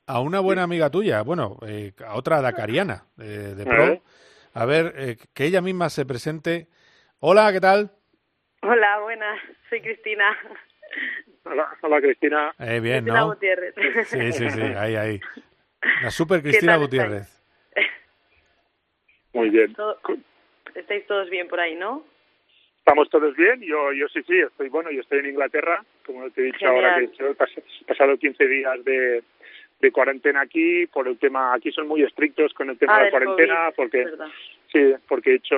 a 0.08 0.20
una 0.20 0.40
buena 0.40 0.64
amiga 0.64 0.90
tuya, 0.90 1.22
bueno, 1.22 1.60
eh, 1.68 1.92
a 2.04 2.16
otra 2.16 2.42
dakariana 2.42 3.06
eh, 3.20 3.54
de 3.56 3.62
A 3.62 3.66
pro, 3.66 3.86
ver. 3.86 4.02
a 4.56 4.66
ver, 4.66 4.94
eh, 4.98 5.18
que 5.36 5.46
ella 5.46 5.62
misma 5.62 5.90
se 5.92 6.04
presente. 6.08 6.68
Hola, 7.20 7.54
¿qué 7.54 7.62
tal? 7.62 7.92
Hola, 8.64 9.02
buenas. 9.04 9.40
Soy 9.70 9.82
Cristina. 9.82 10.36
Hola, 11.44 11.68
hola, 11.84 12.02
Cristina. 12.02 12.56
Eh, 12.58 12.80
bien, 12.80 13.04
Cristina 13.04 13.20
¿no? 13.20 13.28
Gutiérrez. 13.28 13.76
Sí, 14.08 14.32
sí, 14.32 14.50
sí, 14.50 14.62
ahí, 14.62 14.96
ahí. 14.96 15.22
La 16.02 16.12
super 16.12 16.42
Cristina 16.44 16.78
Gutiérrez. 16.78 17.28
Muy 19.34 19.50
bien. 19.50 19.76
Estáis 20.76 21.06
todos 21.08 21.30
bien 21.30 21.48
por 21.48 21.60
ahí, 21.60 21.76
¿no? 21.76 22.04
Estamos 22.80 23.10
todos 23.10 23.36
bien. 23.36 23.62
Yo, 23.62 23.92
yo 23.94 24.08
sí, 24.08 24.22
sí, 24.24 24.40
estoy 24.40 24.70
bueno. 24.70 24.92
Yo 24.92 25.02
estoy 25.02 25.20
en 25.20 25.28
Inglaterra, 25.28 25.84
como 26.06 26.30
te 26.32 26.42
he 26.42 26.46
dicho 26.46 26.68
ahora, 26.68 26.98
que 27.00 27.26
he 27.26 27.86
pasado 27.86 28.18
15 28.18 28.48
días 28.48 28.86
de, 28.86 29.24
de 29.80 29.92
cuarentena 29.92 30.42
aquí 30.42 30.88
por 30.88 31.08
el 31.08 31.18
tema. 31.18 31.54
Aquí 31.54 31.72
son 31.72 31.88
muy 31.88 32.04
estrictos 32.04 32.54
con 32.54 32.70
el 32.70 32.78
tema 32.78 32.98
Ah, 32.98 33.04
de 33.04 33.12
cuarentena 33.12 33.56
COVID, 33.66 33.76
porque. 33.76 34.06
Sí, 34.70 34.80
porque 35.08 35.32
he 35.32 35.36
hecho, 35.36 35.56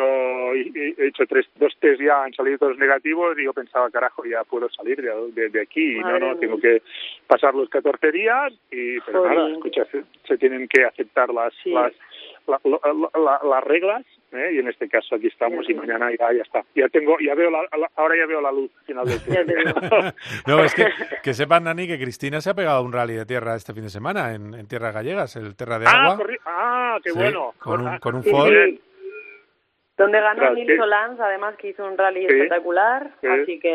he 0.54 0.94
he 0.96 1.08
hecho 1.08 1.26
tres, 1.26 1.48
dos 1.56 1.76
test 1.80 2.00
ya, 2.00 2.24
han 2.26 2.34
salido 2.34 2.60
todos 2.60 2.78
negativos 2.78 3.36
y 3.40 3.46
yo 3.46 3.54
pensaba, 3.54 3.90
carajo, 3.90 4.24
ya 4.24 4.44
puedo 4.44 4.70
salir 4.70 5.02
de, 5.02 5.50
de, 5.50 5.62
aquí. 5.62 5.94
Y 5.94 6.00
no, 6.00 6.04
Madre 6.04 6.20
no, 6.20 6.26
mía. 6.28 6.40
tengo 6.40 6.60
que 6.60 6.84
pasar 7.26 7.56
los 7.56 7.68
14 7.70 8.12
días 8.12 8.54
y, 8.70 9.00
pero 9.02 9.22
Joder. 9.24 9.36
nada, 9.36 9.50
escucha, 9.52 9.86
se, 9.86 10.04
se 10.28 10.38
tienen 10.38 10.68
que 10.68 10.84
aceptar 10.86 11.34
las, 11.34 11.54
las, 11.66 11.94
la- 12.50 12.60
la- 12.64 13.20
la- 13.20 13.40
las 13.50 13.64
reglas 13.64 14.04
¿eh? 14.34 14.52
y 14.54 14.60
en 14.60 14.68
este 14.68 14.90
caso 14.90 15.16
aquí 15.16 15.28
estamos 15.28 15.70
y 15.70 15.74
mañana 15.74 16.10
ya, 16.12 16.34
ya 16.34 16.42
está. 16.42 16.64
Ya 16.76 16.90
tengo, 16.90 17.18
ya 17.20 17.36
veo 17.36 17.50
la, 17.50 17.62
la- 17.78 17.92
ahora 17.96 18.16
ya 18.18 18.26
veo 18.26 18.42
la 18.42 18.52
luz 18.52 18.72
al 18.80 18.86
final 18.86 19.06
del 19.08 19.22
túnel. 19.24 20.14
No, 20.48 20.64
es 20.64 20.74
que, 20.76 20.88
que 21.24 21.34
sepan, 21.34 21.64
Nani, 21.64 21.88
que 21.88 21.98
Cristina 22.00 22.42
se 22.42 22.50
ha 22.50 22.54
pegado 22.54 22.82
un 22.84 22.92
rally 22.92 23.14
de 23.14 23.26
tierra 23.26 23.56
este 23.56 23.74
fin 23.74 23.84
de 23.84 23.90
semana 23.90 24.34
en, 24.34 24.54
en 24.54 24.68
tierras 24.68 24.94
gallegas, 24.94 25.36
el 25.36 25.56
Terra 25.56 25.80
de 25.80 25.86
ah, 25.88 26.04
Agua. 26.12 26.18
corri- 26.26 26.40
ah, 26.46 26.98
qué 27.04 27.12
Sí, 27.12 27.18
bueno. 27.18 27.54
Con 27.60 27.88
un, 27.88 27.98
con 28.00 28.16
un 28.16 28.24
Ford. 28.24 28.50
sí. 28.52 28.82
Donde 29.98 30.22
ganó 30.22 30.54
Nils. 30.54 30.78
Solans, 30.78 31.20
además 31.20 31.56
que 31.58 31.70
hizo 31.70 31.86
un 31.86 31.98
rally 31.98 32.22
Sí. 32.22 32.34
espectacular, 32.34 33.12
Sí, 33.20 33.28
así 33.28 33.60
que 33.60 33.74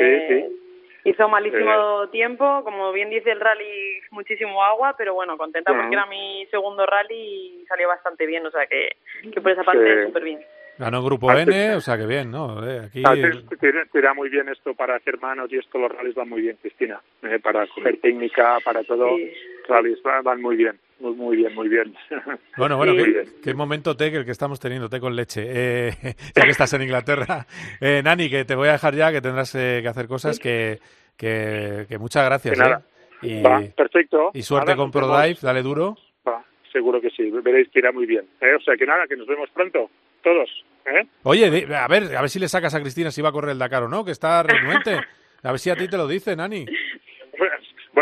sí, 0.49 0.64
hizo 1.05 1.29
malísimo 1.29 2.09
tiempo, 2.11 2.63
como 2.65 2.93
bien 2.93 3.11
dice 3.11 3.31
el 3.31 3.41
rally, 3.41 4.01
muchísimo 4.11 4.63
agua, 4.65 4.95
pero 4.97 5.15
bueno, 5.15 5.37
contenta 5.37 5.71
Ujú. 5.73 5.81
porque 5.83 5.95
era 5.95 6.07
mi 6.07 6.47
segundo 6.51 6.87
rally 6.87 7.61
y 7.63 7.67
salió 7.67 7.89
bastante 7.89 8.27
bien, 8.27 8.45
o 8.47 8.51
sea 8.51 8.67
que, 8.67 8.89
que 9.33 9.41
por 9.41 9.53
esa 9.53 9.63
parte 9.63 10.01
Sí. 10.01 10.07
súper 10.07 10.25
bien. 10.25 10.41
Ganó 10.77 11.05
grupo 11.05 11.33
N, 11.33 11.75
o 11.77 11.81
sea 11.81 11.97
que 11.97 12.05
bien, 12.07 12.33
¿no? 12.33 12.67
Eh, 12.69 12.81
Aquí 12.87 13.03
Ah, 13.07 13.15
irá 13.95 14.13
muy 14.13 14.29
bien 14.29 14.49
esto 14.49 14.75
para 14.75 14.97
hacer 14.97 15.21
manos 15.21 15.53
y 15.53 15.59
esto 15.59 15.79
los 15.79 15.93
rallies 15.93 16.17
van 16.17 16.29
muy 16.29 16.43
bien, 16.43 16.57
Cristina. 16.61 17.01
eh, 17.23 17.39
para 17.39 17.67
coger 17.69 18.01
técnica, 18.01 18.59
para 18.65 18.83
todo, 18.83 19.17
Sí. 19.17 19.33
rallies 19.69 20.03
van 20.03 20.43
muy 20.43 20.57
bien, 20.57 20.79
muy, 21.01 21.15
muy 21.15 21.37
bien, 21.37 21.55
muy 21.55 21.69
bien. 21.69 21.95
Bueno, 22.57 22.77
bueno, 22.77 22.95
qué, 22.95 23.03
bien. 23.03 23.25
qué 23.43 23.55
momento 23.55 23.97
té 23.97 24.11
que 24.11 24.19
el 24.19 24.25
que 24.25 24.31
estamos 24.31 24.61
teniendo, 24.61 24.89
té 24.89 25.01
con 25.01 25.15
leche, 25.17 25.43
eh, 25.47 25.91
ya 26.35 26.45
que 26.45 26.51
estás 26.51 26.73
en 26.75 26.83
Inglaterra. 26.83 27.47
Eh, 27.81 28.01
Nani, 28.05 28.31
que 28.31 28.45
te 28.45 28.55
voy 28.55 28.69
a 28.69 28.73
dejar 28.73 28.95
ya, 28.95 29.11
que 29.13 29.21
tendrás 29.21 29.55
eh, 29.55 29.81
que 29.83 29.89
hacer 29.89 30.07
cosas, 30.07 30.39
que, 30.39 30.79
que, 31.17 31.87
que 31.89 31.99
muchas 31.99 32.25
gracias. 32.25 32.55
Que 32.55 32.61
nada. 32.65 32.83
¿eh? 33.23 33.27
Y, 33.27 33.43
Va, 33.43 33.61
perfecto. 33.77 34.31
y 34.35 34.43
suerte 34.43 34.73
Nada, 34.73 34.77
con. 34.77 34.91
ProDrive, 34.91 35.39
dale 35.43 35.63
duro. 35.63 35.97
Va, 36.27 36.45
seguro 36.73 37.01
que 37.01 37.11
sí, 37.11 37.31
veréis 37.31 37.69
que 37.71 37.79
irá 37.79 37.91
muy 37.91 38.07
bien. 38.07 38.25
¿eh? 38.41 38.55
O 38.55 38.61
sea 38.61 38.77
que 38.77 38.87
nada, 38.87 39.07
que 39.09 39.17
nos 39.17 39.27
vemos 39.27 39.49
pronto, 39.51 39.91
todos. 40.23 40.49
¿eh? 40.87 41.07
Oye, 41.23 41.47
a 41.75 41.89
ver, 41.89 42.15
a 42.17 42.21
ver 42.21 42.31
si 42.31 42.39
le 42.39 42.49
sacas 42.49 42.75
a 42.75 42.81
Cristina 42.81 43.11
si 43.11 43.23
va 43.23 43.31
a 43.31 43.33
correr 43.33 43.53
el 43.53 43.59
Dakar 43.59 43.83
o 43.85 43.89
no, 43.89 44.05
que 44.05 44.13
está 44.13 44.43
renuente. 44.43 44.99
A 45.47 45.51
ver 45.51 45.61
si 45.61 45.69
a 45.69 45.77
ti 45.77 45.89
te 45.89 45.99
lo 45.99 46.09
dice, 46.09 46.35
Nani. 46.35 46.65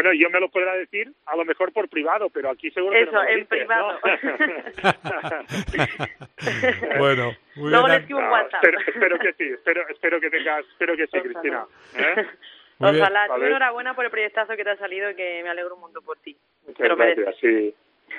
Pues, 0.03 0.05
Bueno, 0.05 0.13
yo 0.21 0.31
me 0.31 0.41
lo 0.41 0.49
podrá 0.49 0.75
decir 0.75 1.13
a 1.27 1.37
lo 1.37 1.45
mejor 1.45 1.73
por 1.73 1.89
privado, 1.89 2.29
pero 2.31 2.51
aquí 2.51 2.71
seguro 2.73 2.93
que 2.95 3.03
Eso, 3.03 3.13
no 3.13 3.21
me 3.23 3.27
lo 3.27 3.31
en 3.33 3.37
dice, 3.39 3.49
privado. 3.49 3.93
¿no? 3.93 3.99
bueno, 6.99 7.33
muy 7.57 7.71
Luego 7.71 7.87
bien. 7.87 8.07
le 8.09 8.15
un 8.15 8.23
No, 8.25 8.31
WhatsApp. 8.33 8.65
espero, 8.65 8.79
espero 8.87 9.19
que 9.19 9.33
sí, 9.35 9.45
espero, 9.53 9.83
espero 9.89 10.21
que 10.21 10.31
tengas, 10.31 10.65
espero 10.71 10.97
que 10.97 11.07
sí, 11.07 11.21
Cristina. 11.21 11.65
¿eh? 11.97 12.27
Ojalá, 12.79 13.27
tú 13.27 13.33
Vale. 13.33 13.47
enhorabuena 13.47 13.95
por 13.95 14.05
el 14.05 14.11
proyectazo 14.11 14.57
que 14.57 14.65
te 14.65 14.71
ha 14.71 14.77
salido 14.77 15.11
y 15.11 15.15
que 15.15 15.41
me 15.45 15.51
alegro 15.51 15.77
un 15.77 15.83
montón 15.83 16.05
por 16.05 16.19
ti. 16.19 16.37
Muchas 16.67 16.99
mereces. 16.99 17.25
gracias, 17.25 17.41
sí. 17.41 17.75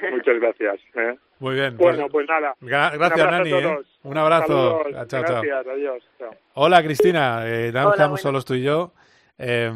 Muchas 0.10 0.40
gracias. 0.40 0.80
¿eh? 0.96 1.18
Muy 1.40 1.56
bien. 1.56 1.76
pues- 1.76 1.98
Bueno, 1.98 2.10
pues 2.10 2.28
nada. 2.30 2.56
Gra- 2.62 2.94
Un 2.94 3.00
gracias, 3.00 3.30
Nani. 3.32 3.50
¿eh? 3.50 3.62
todos. 3.62 4.00
Un 4.04 4.18
abrazo. 4.18 4.84
Saludos. 4.84 5.08
Chao, 5.10 5.24
chao. 5.26 5.42
Gracias, 5.42 5.68
adiós. 5.68 6.04
Chao. 6.18 6.34
Hola, 6.54 6.82
Cristina. 6.82 7.46
Eh, 7.46 7.72
Hola, 7.72 7.74
quedamos 7.74 7.98
buenas. 7.98 8.22
solos 8.22 8.46
tú 8.46 8.54
y 8.54 8.64
yo. 8.64 8.94
Eh, 9.38 9.70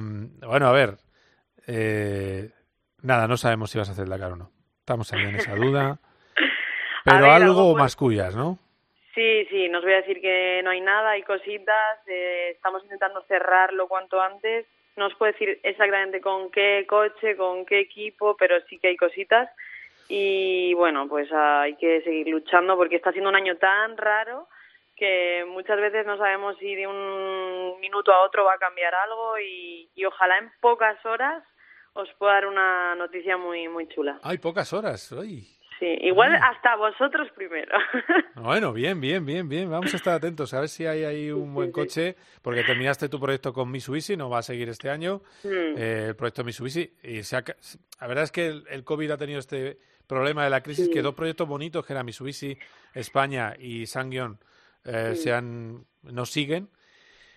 bueno, 0.47 0.67
a 0.67 0.71
ver. 0.71 0.91
Eh, 1.67 2.49
nada, 3.03 3.27
no 3.27 3.37
sabemos 3.37 3.69
si 3.69 3.77
vas 3.77 3.89
a 3.89 3.91
hacer 3.91 4.07
Dakar 4.09 4.31
o 4.31 4.35
no. 4.35 4.51
Estamos 4.79 5.11
ahí 5.13 5.21
en 5.23 5.35
esa 5.35 5.55
duda. 5.55 5.99
Pero 7.03 7.21
ver, 7.21 7.29
algo, 7.29 7.45
algo 7.51 7.71
puede- 7.73 7.83
más 7.83 7.95
cuyas, 7.95 8.35
¿no? 8.35 8.57
Sí, 9.13 9.45
sí, 9.49 9.67
no 9.69 9.79
os 9.79 9.83
voy 9.83 9.93
a 9.93 9.97
decir 10.01 10.21
que 10.21 10.61
no 10.63 10.69
hay 10.69 10.81
nada, 10.81 11.11
hay 11.11 11.23
cositas, 11.23 11.97
eh, 12.07 12.51
estamos 12.51 12.83
intentando 12.83 13.21
cerrarlo 13.23 13.87
cuanto 13.87 14.21
antes. 14.21 14.65
No 14.95 15.07
os 15.07 15.15
puedo 15.15 15.31
decir 15.31 15.59
exactamente 15.63 16.21
con 16.21 16.51
qué 16.51 16.85
coche, 16.87 17.35
con 17.35 17.65
qué 17.65 17.79
equipo, 17.79 18.35
pero 18.37 18.59
sí 18.67 18.77
que 18.77 18.89
hay 18.89 18.97
cositas. 18.97 19.49
Y 20.07 20.73
bueno, 20.75 21.07
pues 21.07 21.29
ah, 21.33 21.61
hay 21.61 21.75
que 21.75 22.01
seguir 22.01 22.27
luchando 22.27 22.75
porque 22.77 22.95
está 22.95 23.11
siendo 23.11 23.29
un 23.29 23.35
año 23.35 23.57
tan 23.57 23.97
raro 23.97 24.47
que 24.95 25.45
muchas 25.47 25.79
veces 25.79 26.05
no 26.05 26.17
sabemos 26.17 26.57
si 26.57 26.73
de 26.75 26.87
un 26.87 27.79
minuto 27.79 28.11
a 28.11 28.23
otro 28.23 28.45
va 28.45 28.53
a 28.53 28.57
cambiar 28.59 28.93
algo 28.95 29.37
y, 29.39 29.89
y 29.95 30.05
ojalá 30.05 30.37
en 30.39 30.51
pocas 30.61 31.03
horas 31.05 31.43
os 32.01 32.09
pueda 32.17 32.33
dar 32.33 32.47
una 32.47 32.95
noticia 32.95 33.37
muy 33.37 33.67
muy 33.67 33.87
chula. 33.89 34.19
Hay 34.23 34.37
pocas 34.37 34.71
horas. 34.73 35.11
Ay. 35.13 35.47
Sí, 35.79 35.85
igual 36.01 36.33
hasta 36.35 36.75
vosotros 36.75 37.27
primero. 37.35 37.77
Bueno, 38.35 38.73
bien, 38.73 38.99
bien, 39.01 39.25
bien, 39.25 39.47
bien. 39.47 39.69
Vamos 39.69 39.93
a 39.93 39.97
estar 39.97 40.13
atentos 40.15 40.53
a 40.53 40.59
ver 40.61 40.69
si 40.69 40.85
hay 40.87 41.03
ahí 41.03 41.31
un 41.31 41.53
buen 41.53 41.71
coche, 41.71 42.15
porque 42.41 42.63
terminaste 42.63 43.09
tu 43.09 43.19
proyecto 43.19 43.51
con 43.53 43.69
Mitsubishi, 43.69 44.15
no 44.17 44.29
va 44.29 44.39
a 44.39 44.43
seguir 44.43 44.69
este 44.69 44.89
año 44.89 45.21
Mm. 45.43 45.47
eh, 45.77 46.05
el 46.09 46.15
proyecto 46.15 46.43
Mitsubishi. 46.43 46.93
Y 47.03 47.21
se 47.23 47.35
ha 47.37 47.43
la 48.01 48.07
verdad 48.07 48.23
es 48.23 48.31
que 48.31 48.47
el, 48.47 48.63
el 48.69 48.83
COVID 48.83 49.11
ha 49.11 49.17
tenido 49.17 49.39
este 49.39 49.77
problema 50.07 50.43
de 50.43 50.49
la 50.49 50.61
crisis, 50.61 50.85
Sí. 50.85 50.91
que 50.91 51.01
dos 51.01 51.13
proyectos 51.15 51.47
bonitos, 51.47 51.85
que 51.85 51.93
eran 51.93 52.05
Mitsubishi 52.05 52.57
España 52.93 53.53
y 53.59 53.85
Sangyong, 53.85 54.37
eh, 54.85 55.09
Mm. 55.11 55.15
se 55.15 55.33
han, 55.33 55.85
no 56.03 56.25
siguen. 56.25 56.69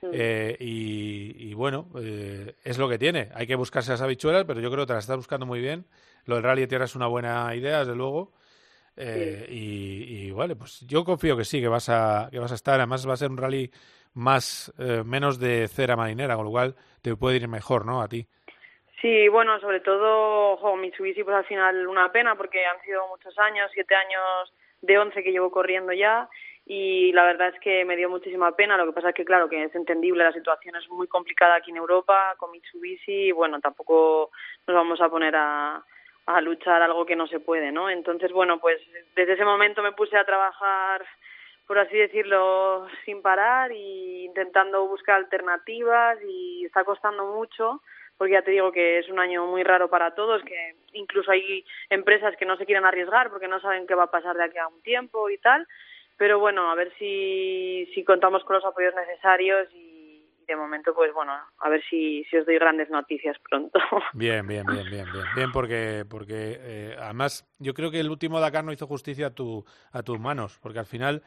Mm. 0.03 0.11
Eh, 0.13 0.57
y, 0.59 1.51
y 1.51 1.55
bueno, 1.55 1.89
eh, 1.99 2.55
es 2.65 2.79
lo 2.79 2.89
que 2.89 2.99
tiene. 2.99 3.29
Hay 3.35 3.47
que 3.47 3.55
buscarse 3.55 3.91
las 3.91 4.03
habichuelas, 4.03 4.45
pero 4.47 4.61
yo 4.61 4.71
creo 4.71 4.85
que 4.85 4.89
te 4.89 4.95
las 4.95 5.05
estás 5.05 5.17
buscando 5.17 5.47
muy 5.47 5.61
bien. 5.61 5.85
Lo 6.25 6.37
del 6.37 6.45
Rally 6.45 6.63
de 6.63 6.67
Tierra 6.67 6.85
es 6.85 6.95
una 6.95 7.07
buena 7.07 7.55
idea, 7.55 7.81
desde 7.81 7.95
luego. 7.95 8.33
Eh, 8.97 9.47
y, 9.49 10.27
y, 10.27 10.31
vale, 10.31 10.57
pues 10.57 10.81
yo 10.87 11.05
confío 11.05 11.37
que 11.37 11.45
sí, 11.45 11.61
que 11.61 11.69
vas 11.69 11.89
a, 11.89 12.29
que 12.31 12.39
vas 12.39 12.53
a 12.53 12.57
estar. 12.57 12.75
Además 12.75 13.09
va 13.09 13.15
a 13.15 13.17
ser 13.17 13.31
un 13.31 13.37
rally 13.37 13.71
más 14.15 14.73
eh, 14.79 15.03
menos 15.05 15.39
de 15.39 15.69
cera 15.69 15.97
marinera, 15.97 16.37
con 16.37 16.45
lo 16.45 16.51
cual 16.51 16.75
te 17.03 17.15
puede 17.17 17.37
ir 17.37 17.49
mejor, 17.49 17.87
¿no? 17.87 18.03
A 18.03 18.09
ti. 18.09 18.27
Sí, 19.01 19.29
bueno, 19.29 19.59
sobre 19.61 19.81
todo, 19.81 20.59
jo, 20.59 20.77
Mitsubishi, 20.77 21.25
pues 21.25 21.37
al 21.37 21.47
final 21.47 21.87
una 21.87 22.13
pena 22.13 22.35
porque 22.35 22.67
han 22.67 22.81
sido 22.83 23.07
muchos 23.09 23.39
años, 23.39 23.71
siete 23.73 23.95
años 23.95 24.53
de 24.83 24.99
once 24.99 25.23
que 25.23 25.33
llevo 25.33 25.51
corriendo 25.51 25.93
ya 25.93 26.29
y 26.73 27.11
la 27.11 27.25
verdad 27.25 27.49
es 27.49 27.59
que 27.59 27.85
me 27.85 27.97
dio 27.97 28.09
muchísima 28.09 28.55
pena. 28.55 28.77
Lo 28.77 28.87
que 28.87 28.93
pasa 28.93 29.09
es 29.09 29.15
que, 29.17 29.25
claro, 29.25 29.49
que 29.49 29.65
es 29.65 29.75
entendible, 29.75 30.23
la 30.23 30.33
situación 30.33 30.77
es 30.77 30.89
muy 30.89 31.09
complicada 31.09 31.57
aquí 31.57 31.73
en 31.73 31.79
Europa 31.79 32.37
con 32.39 32.53
Mitsubishi 32.53 33.27
y, 33.27 33.33
bueno, 33.33 33.59
tampoco 33.59 34.31
nos 34.69 34.77
vamos 34.77 35.01
a 35.01 35.09
poner 35.09 35.35
a, 35.35 35.83
a 36.27 36.41
luchar 36.41 36.81
algo 36.81 37.05
que 37.05 37.17
no 37.17 37.27
se 37.27 37.41
puede, 37.41 37.73
¿no? 37.73 37.91
Entonces, 37.91 38.31
bueno, 38.31 38.61
pues 38.61 38.81
desde 39.17 39.33
ese 39.33 39.45
momento 39.45 39.83
me 39.83 39.91
puse 39.91 40.17
a 40.17 40.25
trabajar 40.25 41.05
por 41.67 41.79
así 41.79 41.97
decirlo, 41.97 42.87
sin 43.05 43.21
parar 43.23 43.73
y 43.73 44.25
intentando 44.25 44.87
buscar 44.87 45.17
alternativas 45.17 46.19
y 46.23 46.65
está 46.67 46.85
costando 46.85 47.33
mucho 47.33 47.81
porque 48.21 48.35
ya 48.35 48.43
te 48.43 48.51
digo 48.51 48.71
que 48.71 48.99
es 48.99 49.09
un 49.09 49.19
año 49.19 49.47
muy 49.47 49.63
raro 49.63 49.89
para 49.89 50.15
todos, 50.15 50.43
que 50.43 50.75
incluso 50.93 51.31
hay 51.31 51.65
empresas 51.89 52.37
que 52.37 52.45
no 52.45 52.59
se 52.59 52.67
quieren 52.67 52.85
arriesgar 52.85 53.31
porque 53.31 53.49
no 53.49 53.61
saben 53.61 53.87
qué 53.87 53.95
va 53.95 54.05
a 54.05 54.11
pasar 54.11 54.37
de 54.37 54.45
aquí 54.45 54.59
a 54.59 54.69
un 54.69 54.83
tiempo 54.83 55.31
y 55.31 55.39
tal, 55.39 55.67
pero 56.21 56.39
bueno, 56.39 56.71
a 56.71 56.75
ver 56.75 56.93
si, 56.99 57.87
si 57.95 58.05
contamos 58.05 58.45
con 58.45 58.57
los 58.57 58.65
apoyos 58.67 58.93
necesarios 58.95 59.67
y 59.73 60.23
de 60.47 60.55
momento 60.55 60.93
pues 60.95 61.15
bueno, 61.15 61.33
a 61.33 61.69
ver 61.71 61.83
si, 61.89 62.25
si 62.25 62.37
os 62.37 62.45
doy 62.45 62.57
grandes 62.57 62.91
noticias 62.91 63.39
pronto. 63.49 63.79
Bien, 64.13 64.47
bien, 64.47 64.67
bien, 64.67 64.85
bien, 64.91 65.11
bien, 65.11 65.25
bien, 65.35 65.51
porque, 65.51 66.05
porque 66.07 66.59
eh, 66.61 66.97
además 67.01 67.49
yo 67.59 67.73
creo 67.73 67.91
que 67.91 68.01
el 68.01 68.11
último 68.11 68.39
Dakar 68.39 68.65
no 68.65 68.73
hizo 68.73 68.87
justicia 68.87 69.29
a, 69.29 69.35
tu, 69.35 69.65
a 69.93 70.03
tus 70.03 70.21
manos, 70.21 70.59
porque 70.61 70.81
al 70.81 70.85
final, 70.85 71.23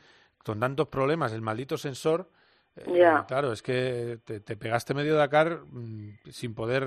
con 0.45 0.59
tantos 0.59 0.89
problemas, 0.89 1.33
el 1.33 1.41
maldito 1.41 1.75
sensor, 1.75 2.29
eh, 2.75 2.85
Ya. 2.93 3.25
claro, 3.27 3.51
es 3.51 3.63
que 3.63 4.19
te, 4.23 4.41
te 4.41 4.55
pegaste 4.55 4.93
medio 4.93 5.15
Dakar 5.15 5.61
mm, 5.71 6.19
sin 6.29 6.53
poder 6.53 6.83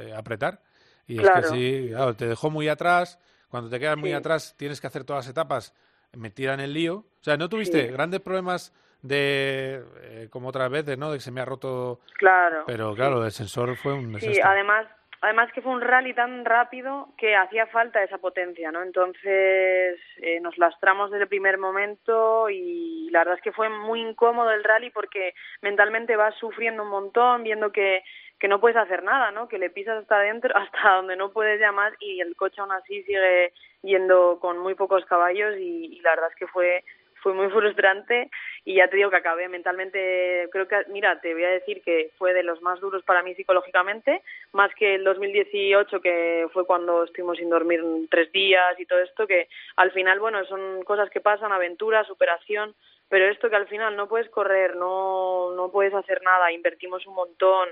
eh, 0.00 0.12
apretar. 0.12 0.60
Y 1.06 1.18
Claro. 1.18 1.38
es 1.38 1.46
que 1.46 1.54
sí, 1.54 1.88
claro, 1.90 2.16
te 2.16 2.26
dejó 2.26 2.50
muy 2.50 2.66
atrás, 2.66 3.20
cuando 3.48 3.70
te 3.70 3.78
quedas 3.78 3.96
muy 3.96 4.12
atrás 4.12 4.56
tienes 4.56 4.80
que 4.80 4.88
hacer 4.88 5.04
todas 5.04 5.24
las 5.24 5.30
etapas 5.30 5.72
metida 6.16 6.54
en 6.54 6.60
el 6.60 6.72
lío. 6.74 6.96
O 6.96 7.24
sea, 7.24 7.36
¿no 7.36 7.48
tuviste 7.48 7.86
Sí. 7.86 7.92
grandes 7.92 8.20
problemas 8.20 8.72
de, 9.02 9.82
eh, 10.02 10.28
como 10.30 10.48
otras 10.48 10.70
veces, 10.70 10.96
¿no? 10.98 11.10
De 11.10 11.18
que 11.18 11.22
se 11.22 11.30
me 11.30 11.40
ha 11.40 11.44
roto... 11.44 12.00
Claro. 12.18 12.64
Pero 12.66 12.94
claro, 12.94 13.24
el 13.24 13.32
sensor 13.32 13.76
fue 13.76 13.92
un 13.92 14.06
Sí, 14.18 14.26
desastre. 14.28 14.42
además, 14.42 14.86
además 15.20 15.52
que 15.52 15.60
fue 15.62 15.72
un 15.72 15.80
rally 15.82 16.14
tan 16.14 16.44
rápido 16.44 17.08
que 17.18 17.36
hacía 17.36 17.66
falta 17.66 18.02
esa 18.02 18.18
potencia, 18.18 18.72
¿no? 18.72 18.82
Entonces 18.82 19.98
eh, 20.22 20.40
nos 20.40 20.56
lastramos 20.58 21.10
desde 21.10 21.24
el 21.24 21.28
primer 21.28 21.58
momento 21.58 22.48
y 22.50 23.08
la 23.10 23.20
verdad 23.20 23.34
es 23.36 23.42
que 23.42 23.52
fue 23.52 23.68
muy 23.68 24.00
incómodo 24.00 24.50
el 24.50 24.64
rally 24.64 24.90
porque 24.90 25.34
mentalmente 25.62 26.16
vas 26.16 26.34
sufriendo 26.36 26.82
un 26.82 26.90
montón, 26.90 27.42
viendo 27.42 27.72
que, 27.72 28.02
que 28.44 28.48
no 28.48 28.60
puedes 28.60 28.76
hacer 28.76 29.02
nada, 29.02 29.30
¿no? 29.30 29.48
Que 29.48 29.56
le 29.56 29.70
pisas 29.70 30.02
hasta 30.02 30.16
adentro, 30.16 30.54
hasta 30.54 30.96
donde 30.96 31.16
no 31.16 31.32
puedes 31.32 31.62
más 31.72 31.94
y 31.98 32.20
el 32.20 32.36
coche 32.36 32.60
aún 32.60 32.72
así 32.72 33.02
sigue 33.04 33.54
yendo 33.80 34.38
con 34.38 34.58
muy 34.58 34.74
pocos 34.74 35.02
caballos 35.06 35.56
y, 35.56 35.96
y 35.96 36.00
la 36.00 36.10
verdad 36.10 36.28
es 36.30 36.36
que 36.36 36.46
fue 36.48 36.84
fue 37.22 37.32
muy 37.32 37.48
frustrante 37.48 38.30
y 38.66 38.74
ya 38.74 38.88
te 38.88 38.96
digo 38.96 39.08
que 39.08 39.16
acabé 39.16 39.48
mentalmente, 39.48 40.46
creo 40.52 40.68
que, 40.68 40.76
mira, 40.88 41.18
te 41.22 41.32
voy 41.32 41.44
a 41.44 41.48
decir 41.48 41.80
que 41.82 42.10
fue 42.18 42.34
de 42.34 42.42
los 42.42 42.60
más 42.60 42.80
duros 42.80 43.02
para 43.02 43.22
mí 43.22 43.34
psicológicamente, 43.34 44.20
más 44.52 44.74
que 44.74 44.96
el 44.96 45.04
2018 45.04 46.02
que 46.02 46.46
fue 46.52 46.66
cuando 46.66 47.04
estuvimos 47.04 47.38
sin 47.38 47.48
dormir 47.48 47.82
tres 48.10 48.30
días 48.30 48.78
y 48.78 48.84
todo 48.84 49.00
esto, 49.00 49.26
que 49.26 49.48
al 49.76 49.90
final, 49.92 50.20
bueno, 50.20 50.44
son 50.44 50.82
cosas 50.84 51.08
que 51.08 51.22
pasan, 51.22 51.50
aventura, 51.50 52.04
superación, 52.04 52.74
pero 53.08 53.26
esto 53.26 53.48
que 53.48 53.56
al 53.56 53.68
final 53.68 53.96
no 53.96 54.08
puedes 54.08 54.28
correr, 54.28 54.76
no, 54.76 55.52
no 55.54 55.70
puedes 55.70 55.94
hacer 55.94 56.20
nada, 56.22 56.52
invertimos 56.52 57.06
un 57.06 57.14
montón, 57.14 57.70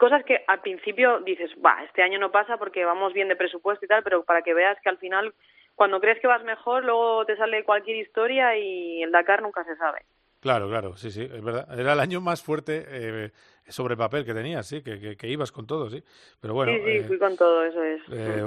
cosas 0.00 0.24
que 0.24 0.42
al 0.48 0.62
principio 0.62 1.20
dices, 1.20 1.50
va, 1.64 1.84
este 1.84 2.02
año 2.02 2.18
no 2.18 2.32
pasa 2.32 2.56
porque 2.56 2.84
vamos 2.86 3.12
bien 3.12 3.28
de 3.28 3.36
presupuesto 3.36 3.84
y 3.84 3.88
tal, 3.88 4.02
pero 4.02 4.24
para 4.24 4.40
que 4.40 4.54
veas 4.54 4.78
que 4.82 4.88
al 4.88 4.96
final 4.96 5.34
cuando 5.76 6.00
crees 6.00 6.18
que 6.20 6.26
vas 6.26 6.42
mejor, 6.42 6.84
luego 6.84 7.24
te 7.26 7.36
sale 7.36 7.64
cualquier 7.64 7.98
historia 7.98 8.56
y 8.56 9.02
el 9.02 9.12
Dakar 9.12 9.42
nunca 9.42 9.62
se 9.64 9.76
sabe. 9.76 10.00
Claro, 10.40 10.68
claro, 10.68 10.96
sí, 10.96 11.10
sí, 11.10 11.22
es 11.22 11.44
verdad. 11.44 11.68
Era 11.78 11.92
el 11.92 12.00
año 12.00 12.22
más 12.22 12.42
fuerte 12.42 12.86
eh, 12.88 13.30
sobre 13.68 13.94
papel 13.94 14.24
que 14.24 14.32
tenías, 14.32 14.66
sí, 14.66 14.82
que, 14.82 15.16
que, 15.18 15.28
ibas 15.28 15.52
con 15.52 15.66
todo, 15.66 15.90
sí. 15.90 16.02
Pero 16.40 16.54
bueno. 16.54 16.72
Sí, 16.72 16.78
sí, 16.82 16.90
eh, 16.90 17.04
fui 17.04 17.18
con 17.18 17.36
todo, 17.36 17.62
eso 17.62 17.82
es. 17.82 18.00
Eh, 18.10 18.42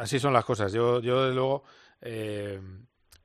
así 0.00 0.18
son 0.18 0.32
las 0.32 0.44
cosas. 0.44 0.72
Yo, 0.72 1.00
yo 1.00 1.22
desde 1.22 1.36
luego. 1.36 1.62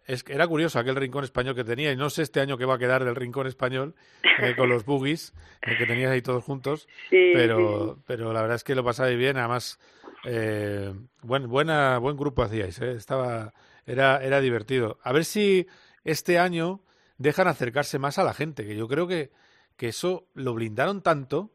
Es, 0.06 0.26
era 0.28 0.48
curioso 0.48 0.80
aquel 0.80 0.96
rincón 0.96 1.24
español 1.24 1.56
que 1.56 1.64
tenía, 1.64 1.92
y 1.92 1.96
no 1.96 2.10
sé 2.10 2.24
este 2.24 2.40
año 2.40 2.58
qué 2.58 2.66
va 2.66 2.76
a 2.76 2.80
quedar 2.80 3.06
del 3.06 3.16
rincón 3.16 3.48
español 3.48 3.96
eh, 4.40 4.56
con 4.58 4.70
los 4.70 4.84
boogies 4.86 5.34
eh, 5.62 5.78
que 5.78 5.86
tenías 5.86 6.12
ahí 6.12 6.22
todos 6.22 6.44
juntos, 6.44 6.88
Sí, 7.10 7.32
pero, 7.34 7.96
sí. 7.96 8.02
pero 8.08 8.34
la 8.34 8.42
verdad 8.42 8.56
es 8.56 8.64
que 8.64 8.76
lo 8.76 8.84
pasabais 8.84 9.18
bien, 9.18 9.38
además, 9.38 9.80
eh, 10.26 10.94
buen, 11.22 11.48
buena, 11.48 11.98
buen 12.00 12.18
grupo 12.18 12.44
hacíais, 12.44 12.80
eh, 12.82 12.94
estaba, 12.94 13.54
era, 13.86 14.24
era 14.24 14.42
divertido. 14.42 15.00
A 15.04 15.12
ver 15.12 15.26
si 15.26 15.68
este 16.04 16.40
año 16.40 16.82
dejan 17.18 17.48
acercarse 17.48 18.00
más 18.00 18.18
a 18.18 18.24
la 18.24 18.34
gente, 18.34 18.66
que 18.66 18.76
yo 18.76 18.88
creo 18.88 19.08
que, 19.08 19.32
que 19.78 19.90
eso 19.90 20.28
lo 20.34 20.54
blindaron 20.54 21.02
tanto 21.02 21.52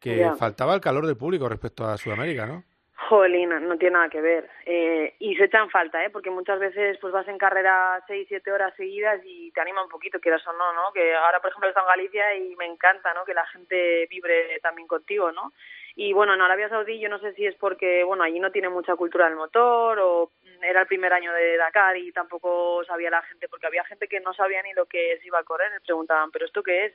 que 0.00 0.30
faltaba 0.38 0.74
el 0.74 0.82
calor 0.82 1.06
del 1.06 1.16
público 1.16 1.48
respecto 1.48 1.86
a 1.86 1.96
Sudamérica, 1.96 2.44
¿no? 2.46 2.64
Jolina, 2.96 3.58
no 3.58 3.76
tiene 3.76 3.94
nada 3.94 4.08
que 4.08 4.20
ver. 4.20 4.48
Eh, 4.64 5.14
y 5.18 5.34
se 5.36 5.44
echan 5.44 5.68
falta, 5.68 6.04
¿eh? 6.04 6.10
Porque 6.10 6.30
muchas 6.30 6.58
veces 6.58 6.96
pues 7.00 7.12
vas 7.12 7.26
en 7.28 7.38
carrera 7.38 8.02
seis, 8.06 8.26
siete 8.28 8.52
horas 8.52 8.72
seguidas 8.76 9.20
y 9.24 9.50
te 9.50 9.60
anima 9.60 9.82
un 9.82 9.90
poquito, 9.90 10.20
quieras 10.20 10.46
o 10.46 10.52
no, 10.52 10.72
¿no? 10.72 10.92
Que 10.92 11.14
ahora, 11.14 11.40
por 11.40 11.50
ejemplo, 11.50 11.68
he 11.68 11.70
estado 11.70 11.86
en 11.88 11.96
Galicia 11.96 12.34
y 12.36 12.54
me 12.56 12.66
encanta, 12.66 13.12
¿no? 13.12 13.24
Que 13.24 13.34
la 13.34 13.46
gente 13.46 14.06
vibre 14.08 14.60
también 14.60 14.86
contigo, 14.86 15.32
¿no? 15.32 15.52
Y 15.96 16.12
bueno, 16.12 16.34
en 16.34 16.40
Arabia 16.40 16.68
Saudí 16.68 16.98
yo 16.98 17.08
no 17.08 17.18
sé 17.18 17.34
si 17.34 17.46
es 17.46 17.54
porque, 17.56 18.02
bueno, 18.04 18.24
allí 18.24 18.40
no 18.40 18.50
tiene 18.50 18.68
mucha 18.68 18.96
cultura 18.96 19.26
del 19.26 19.36
motor 19.36 19.98
o 20.00 20.30
era 20.62 20.80
el 20.80 20.86
primer 20.86 21.12
año 21.12 21.32
de 21.32 21.56
Dakar 21.56 21.96
y 21.96 22.10
tampoco 22.12 22.82
sabía 22.84 23.10
la 23.10 23.22
gente, 23.22 23.48
porque 23.48 23.66
había 23.66 23.84
gente 23.84 24.08
que 24.08 24.20
no 24.20 24.32
sabía 24.34 24.62
ni 24.62 24.72
lo 24.72 24.86
que 24.86 25.18
se 25.20 25.26
iba 25.26 25.38
a 25.38 25.44
correr, 25.44 25.70
me 25.72 25.80
preguntaban, 25.80 26.30
¿pero 26.30 26.46
esto 26.46 26.62
qué 26.62 26.86
es? 26.86 26.92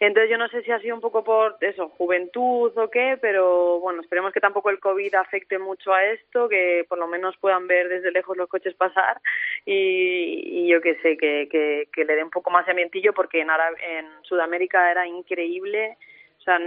Entonces 0.00 0.30
yo 0.30 0.38
no 0.38 0.48
sé 0.48 0.62
si 0.62 0.72
ha 0.72 0.80
sido 0.80 0.94
un 0.94 1.02
poco 1.02 1.22
por 1.22 1.58
eso, 1.60 1.90
juventud 1.90 2.72
o 2.74 2.88
qué, 2.88 3.18
pero 3.20 3.80
bueno, 3.80 4.00
esperemos 4.00 4.32
que 4.32 4.40
tampoco 4.40 4.70
el 4.70 4.80
COVID 4.80 5.14
afecte 5.14 5.58
mucho 5.58 5.92
a 5.92 6.02
esto, 6.06 6.48
que 6.48 6.86
por 6.88 6.96
lo 6.96 7.06
menos 7.06 7.36
puedan 7.36 7.66
ver 7.66 7.90
desde 7.90 8.10
lejos 8.10 8.34
los 8.38 8.48
coches 8.48 8.74
pasar 8.74 9.20
y, 9.66 10.62
y 10.64 10.68
yo 10.68 10.80
que 10.80 10.94
sé, 11.02 11.18
que, 11.18 11.86
que, 11.92 12.04
le 12.06 12.16
dé 12.16 12.24
un 12.24 12.30
poco 12.30 12.50
más 12.50 12.64
de 12.64 12.72
ambientillo 12.72 13.12
porque 13.12 13.42
en, 13.42 13.50
en 13.50 14.06
Sudamérica 14.22 14.90
era 14.90 15.06
increíble, 15.06 15.98
o 16.38 16.42
sea, 16.42 16.58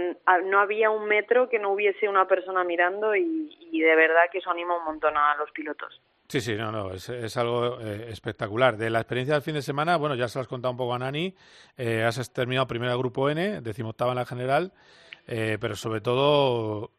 no 0.44 0.60
había 0.60 0.90
un 0.90 1.06
metro 1.06 1.48
que 1.48 1.58
no 1.58 1.72
hubiese 1.72 2.08
una 2.08 2.28
persona 2.28 2.62
mirando 2.62 3.16
y, 3.16 3.58
y 3.58 3.80
de 3.80 3.96
verdad 3.96 4.30
que 4.30 4.38
eso 4.38 4.52
anima 4.52 4.78
un 4.78 4.84
montón 4.84 5.16
a 5.16 5.34
los 5.34 5.50
pilotos. 5.50 6.00
Sí, 6.28 6.40
sí, 6.40 6.54
no, 6.56 6.72
no, 6.72 6.92
es, 6.92 7.08
es 7.10 7.36
algo 7.36 7.78
eh, 7.80 8.06
espectacular. 8.08 8.76
De 8.76 8.88
la 8.90 9.00
experiencia 9.00 9.34
del 9.34 9.42
fin 9.42 9.54
de 9.54 9.62
semana, 9.62 9.96
bueno, 9.96 10.14
ya 10.14 10.26
se 10.26 10.38
lo 10.38 10.42
has 10.42 10.48
contado 10.48 10.72
un 10.72 10.78
poco 10.78 10.94
a 10.94 10.98
Nani, 10.98 11.34
eh, 11.76 12.02
has 12.02 12.32
terminado 12.32 12.66
primero 12.66 12.92
el 12.92 12.98
grupo 12.98 13.28
N, 13.28 13.60
decimoctava 13.60 14.12
en 14.12 14.16
la 14.16 14.24
general, 14.26 14.72
eh, 15.26 15.58
pero 15.60 15.76
sobre 15.76 16.00
todo 16.00 16.90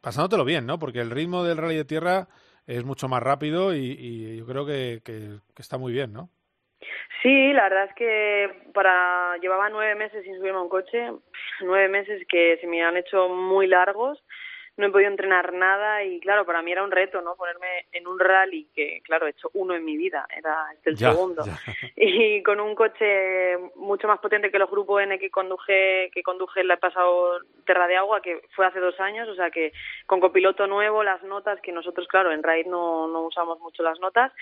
pasándotelo 0.00 0.44
bien, 0.44 0.66
¿no? 0.66 0.78
Porque 0.78 1.00
el 1.00 1.10
ritmo 1.10 1.42
del 1.44 1.56
rally 1.58 1.76
de 1.76 1.84
tierra 1.84 2.28
es 2.66 2.84
mucho 2.84 3.08
más 3.08 3.22
rápido 3.22 3.74
y, 3.74 3.96
y 3.98 4.36
yo 4.36 4.46
creo 4.46 4.66
que, 4.66 5.00
que- 5.04 5.38
que 5.54 5.62
está 5.62 5.78
muy 5.78 5.92
bien, 5.92 6.12
¿no? 6.12 6.28
Sí, 7.22 7.52
la 7.52 7.64
verdad 7.64 7.86
es 7.88 7.94
que 7.94 8.70
para 8.72 9.36
llevaba 9.38 9.68
nueve 9.70 9.94
meses 9.96 10.22
sin 10.22 10.36
subirme 10.36 10.58
a 10.58 10.62
un 10.62 10.68
coche, 10.68 11.10
nueve 11.62 11.88
meses 11.88 12.22
que 12.28 12.58
se 12.60 12.66
me 12.66 12.82
han 12.82 12.96
hecho 12.96 13.28
muy 13.28 13.66
largos, 13.66 14.22
no 14.78 14.86
he 14.86 14.90
podido 14.90 15.10
entrenar 15.10 15.52
nada 15.52 16.02
y 16.04 16.20
claro, 16.20 16.46
para 16.46 16.62
mí 16.62 16.72
era 16.72 16.84
un 16.84 16.90
reto, 16.90 17.20
¿no? 17.20 17.34
Ponerme 17.36 17.86
en 17.92 18.06
un 18.06 18.18
rally 18.18 18.68
que, 18.74 19.00
claro, 19.02 19.26
he 19.26 19.30
hecho 19.30 19.50
uno 19.54 19.74
en 19.74 19.84
mi 19.84 19.96
vida, 19.96 20.26
era 20.34 20.54
este 20.72 20.90
el 20.90 20.96
Ya, 20.96 21.12
segundo. 21.12 21.44
ya. 21.44 21.52
Y 21.96 22.42
con 22.44 22.60
un 22.60 22.74
coche 22.76 23.58
mucho 23.74 24.06
más 24.06 24.20
potente 24.20 24.50
que 24.50 24.58
los 24.58 24.70
Grupo 24.70 25.00
N 25.00 25.18
que 25.18 25.30
conduje, 25.30 26.10
que 26.14 26.22
conduje 26.22 26.60
el 26.60 26.78
pasado 26.78 27.40
Terra 27.66 27.86
de 27.88 27.96
Agua, 27.96 28.22
que 28.22 28.40
fue 28.54 28.66
hace 28.66 28.78
dos 28.80 28.98
años, 29.00 29.28
o 29.28 29.34
sea 29.34 29.50
que 29.50 29.72
con 30.06 30.20
copiloto 30.20 30.66
nuevo, 30.68 31.02
las 31.02 31.22
notas, 31.24 31.60
que 31.60 31.72
nosotros, 31.72 32.06
claro, 32.06 32.30
en 32.32 32.42
RAID 32.42 32.66
no, 32.66 33.08
no 33.08 33.22
usamos 33.22 33.58
mucho 33.60 33.82
las 33.82 33.98
notas, 34.00 34.32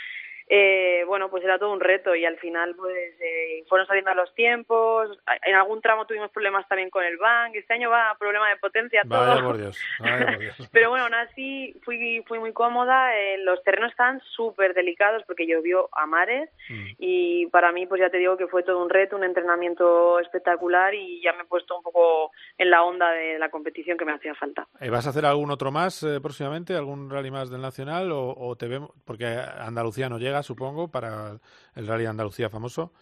eh, 0.49 1.05
bueno, 1.07 1.29
pues 1.31 1.45
era 1.45 1.59
todo 1.59 1.73
un 1.73 1.81
reto 1.81 2.15
y 2.15 2.25
al 2.25 2.37
final 2.39 2.75
pues 2.77 3.15
eh, 3.21 3.65
fueron 3.69 3.87
saliendo 3.87 4.15
los 4.15 4.35
tiempos, 4.35 5.19
en 5.45 5.55
algún 5.55 5.81
tramo 5.81 6.07
tuvimos 6.07 6.31
problemas 6.31 6.67
también 6.69 6.91
con 6.91 7.05
el 7.05 7.17
bank, 7.19 7.55
este 7.55 7.75
año 7.75 7.91
va 7.91 8.17
problema 8.19 8.49
de 8.49 8.57
potencia 8.57 9.03
todo. 9.09 9.27
Vaya 9.27 9.43
por 9.43 9.57
Dios, 9.59 9.79
vaya 9.99 10.27
por 10.27 10.39
Dios. 10.39 10.69
Pero 10.73 10.91
bueno, 10.91 11.05
aún 11.05 11.15
así 11.15 11.75
fui, 11.85 12.23
fui 12.27 12.39
muy 12.39 12.53
cómoda, 12.53 13.17
eh, 13.17 13.39
los 13.39 13.63
terrenos 13.63 13.91
están 13.91 14.21
súper 14.35 14.75
delicados 14.75 15.23
porque 15.27 15.47
llovió 15.47 15.89
a 15.93 16.07
mares 16.07 16.51
Mm. 16.69 16.87
y 16.99 17.47
para 17.47 17.71
mí 17.73 17.87
pues 17.87 18.01
ya 18.01 18.11
te 18.11 18.19
digo 18.19 18.37
que 18.37 18.49
fue 18.49 18.63
todo 18.63 18.83
un 18.83 18.91
reto, 18.91 19.17
un 19.17 19.25
entrenamiento 19.25 20.19
espectacular 20.19 20.95
y 20.95 21.23
ya 21.23 21.33
me 21.33 21.43
he 21.43 21.47
puesto 21.47 21.77
un 21.77 21.83
poco 21.83 22.33
en 22.59 22.71
la 22.71 22.83
onda 22.83 23.11
de 23.11 23.39
la 23.39 23.51
competición 23.51 23.97
que 23.97 24.05
me 24.05 24.13
hacía 24.13 24.35
falta. 24.35 24.67
Eh, 24.81 24.91
¿Vas 24.91 25.07
a 25.07 25.11
hacer 25.11 25.25
algún 25.27 25.51
otro 25.51 25.71
más 25.71 26.03
eh, 26.03 26.21
próximamente? 26.21 26.75
¿Algún 26.75 27.11
rally 27.11 27.31
más 27.31 27.51
del 27.51 27.61
Nacional? 27.61 28.11
¿O, 28.13 28.35
o 28.37 28.57
te 28.57 28.67
vemos? 28.67 28.91
Porque 29.05 29.27
Andalucía 29.27 30.09
no 30.09 30.19
llega, 30.19 30.36
supongo, 30.43 30.89
para 30.89 31.39
el 31.75 31.87
rally 31.87 32.05
de 32.05 32.09
Andalucía 32.11 32.49
famoso. 32.51 32.93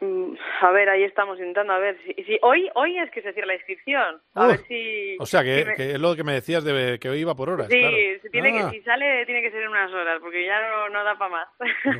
Mm, 0.00 0.34
A 0.62 0.70
ver, 0.72 0.88
ahí 0.88 1.04
estamos 1.04 1.38
intentando, 1.38 1.72
a 1.72 1.78
ver 1.78 1.96
si, 2.04 2.14
si 2.24 2.36
hoy 2.42 2.68
hoy 2.74 2.98
es 2.98 3.10
que 3.12 3.22
se 3.22 3.32
cierra 3.32 3.46
la 3.48 3.54
inscripción, 3.54 4.20
a 4.34 4.44
Uh, 4.44 4.48
ver 4.48 4.60
si... 4.66 5.16
O 5.20 5.26
sea, 5.26 5.44
que, 5.44 5.60
si 5.60 5.64
me- 5.66 5.74
que 5.76 5.90
es 5.92 6.00
lo 6.00 6.16
que 6.16 6.24
me 6.24 6.32
decías 6.32 6.64
de 6.64 6.98
que 6.98 7.08
hoy 7.08 7.20
iba 7.20 7.34
por 7.36 7.48
horas. 7.48 7.68
Sí, 7.70 7.78
claro. 7.78 7.96
si, 8.22 8.30
tiene 8.30 8.58
Ah, 8.60 8.70
que, 8.70 8.78
si 8.78 8.82
sale 8.84 9.24
tiene 9.26 9.40
que 9.42 9.52
ser 9.52 9.62
en 9.62 9.68
unas 9.68 9.92
horas, 9.92 10.18
porque 10.20 10.44
ya 10.44 10.60
no, 10.68 10.88
no 10.88 11.04
da 11.04 11.16
para 11.16 11.30
más. 11.30 11.48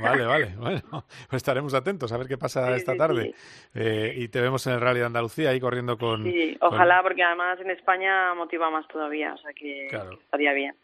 Vale, 0.00 0.24
vale. 0.26 0.46
Bueno, 0.56 0.80
pues 1.30 1.34
estaremos 1.34 1.72
atentos 1.74 2.10
a 2.12 2.16
ver 2.18 2.26
qué 2.26 2.36
pasa 2.36 2.66
Sí, 2.72 2.78
esta 2.78 2.92
sí, 2.92 2.98
tarde. 2.98 3.34
Eh, 3.74 4.14
y 4.16 4.26
te 4.28 4.40
vemos 4.40 4.66
en 4.66 4.72
el 4.72 4.80
rally 4.80 4.98
de 4.98 5.06
Andalucía 5.06 5.50
ahí 5.50 5.60
corriendo 5.60 5.96
con... 5.96 6.24
Sí, 6.24 6.56
con- 6.58 6.74
ojalá, 6.74 7.00
porque 7.02 7.22
además 7.22 7.60
en 7.60 7.70
España 7.70 8.34
motiva 8.34 8.70
más 8.70 8.88
todavía, 8.88 9.34
o 9.34 9.38
sea 9.38 9.52
que 9.52 9.86
Claro. 9.88 10.14
estaría 10.14 10.52
bien. 10.52 10.74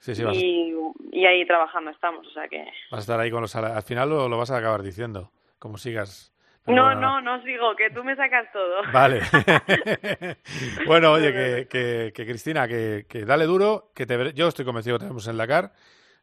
Sí, 0.00 0.14
sí, 0.14 0.24
vas, 0.24 0.34
Y, 0.34 0.74
y 1.12 1.26
ahí 1.26 1.46
trabajando 1.46 1.90
estamos, 1.90 2.26
o 2.26 2.30
sea 2.30 2.48
que... 2.48 2.64
vas 2.90 2.98
a 2.98 3.00
estar 3.00 3.20
ahí 3.20 3.30
con 3.30 3.42
los... 3.42 3.54
Al 3.54 3.82
final 3.82 4.08
lo, 4.08 4.28
lo 4.28 4.38
vas 4.38 4.50
a 4.50 4.56
acabar 4.56 4.82
diciendo, 4.82 5.30
como 5.58 5.78
sigas. 5.78 6.34
No, 6.66 6.84
bueno, 6.84 7.00
no, 7.00 7.20
no 7.20 7.42
sigo, 7.42 7.74
que 7.76 7.90
tú 7.90 8.02
me 8.04 8.16
sacas 8.16 8.50
todo. 8.52 8.82
Vale. 8.92 9.20
bueno, 10.86 11.12
oye, 11.12 11.32
que, 11.32 11.68
que, 11.68 12.12
que 12.14 12.26
Cristina, 12.26 12.66
que, 12.66 13.06
que 13.08 13.24
dale 13.24 13.44
duro, 13.44 13.92
que 13.94 14.06
te 14.06 14.32
yo 14.32 14.48
estoy 14.48 14.64
convencido 14.64 14.96
que 14.96 15.04
tenemos 15.04 15.26
en 15.28 15.36
Dakar 15.36 15.72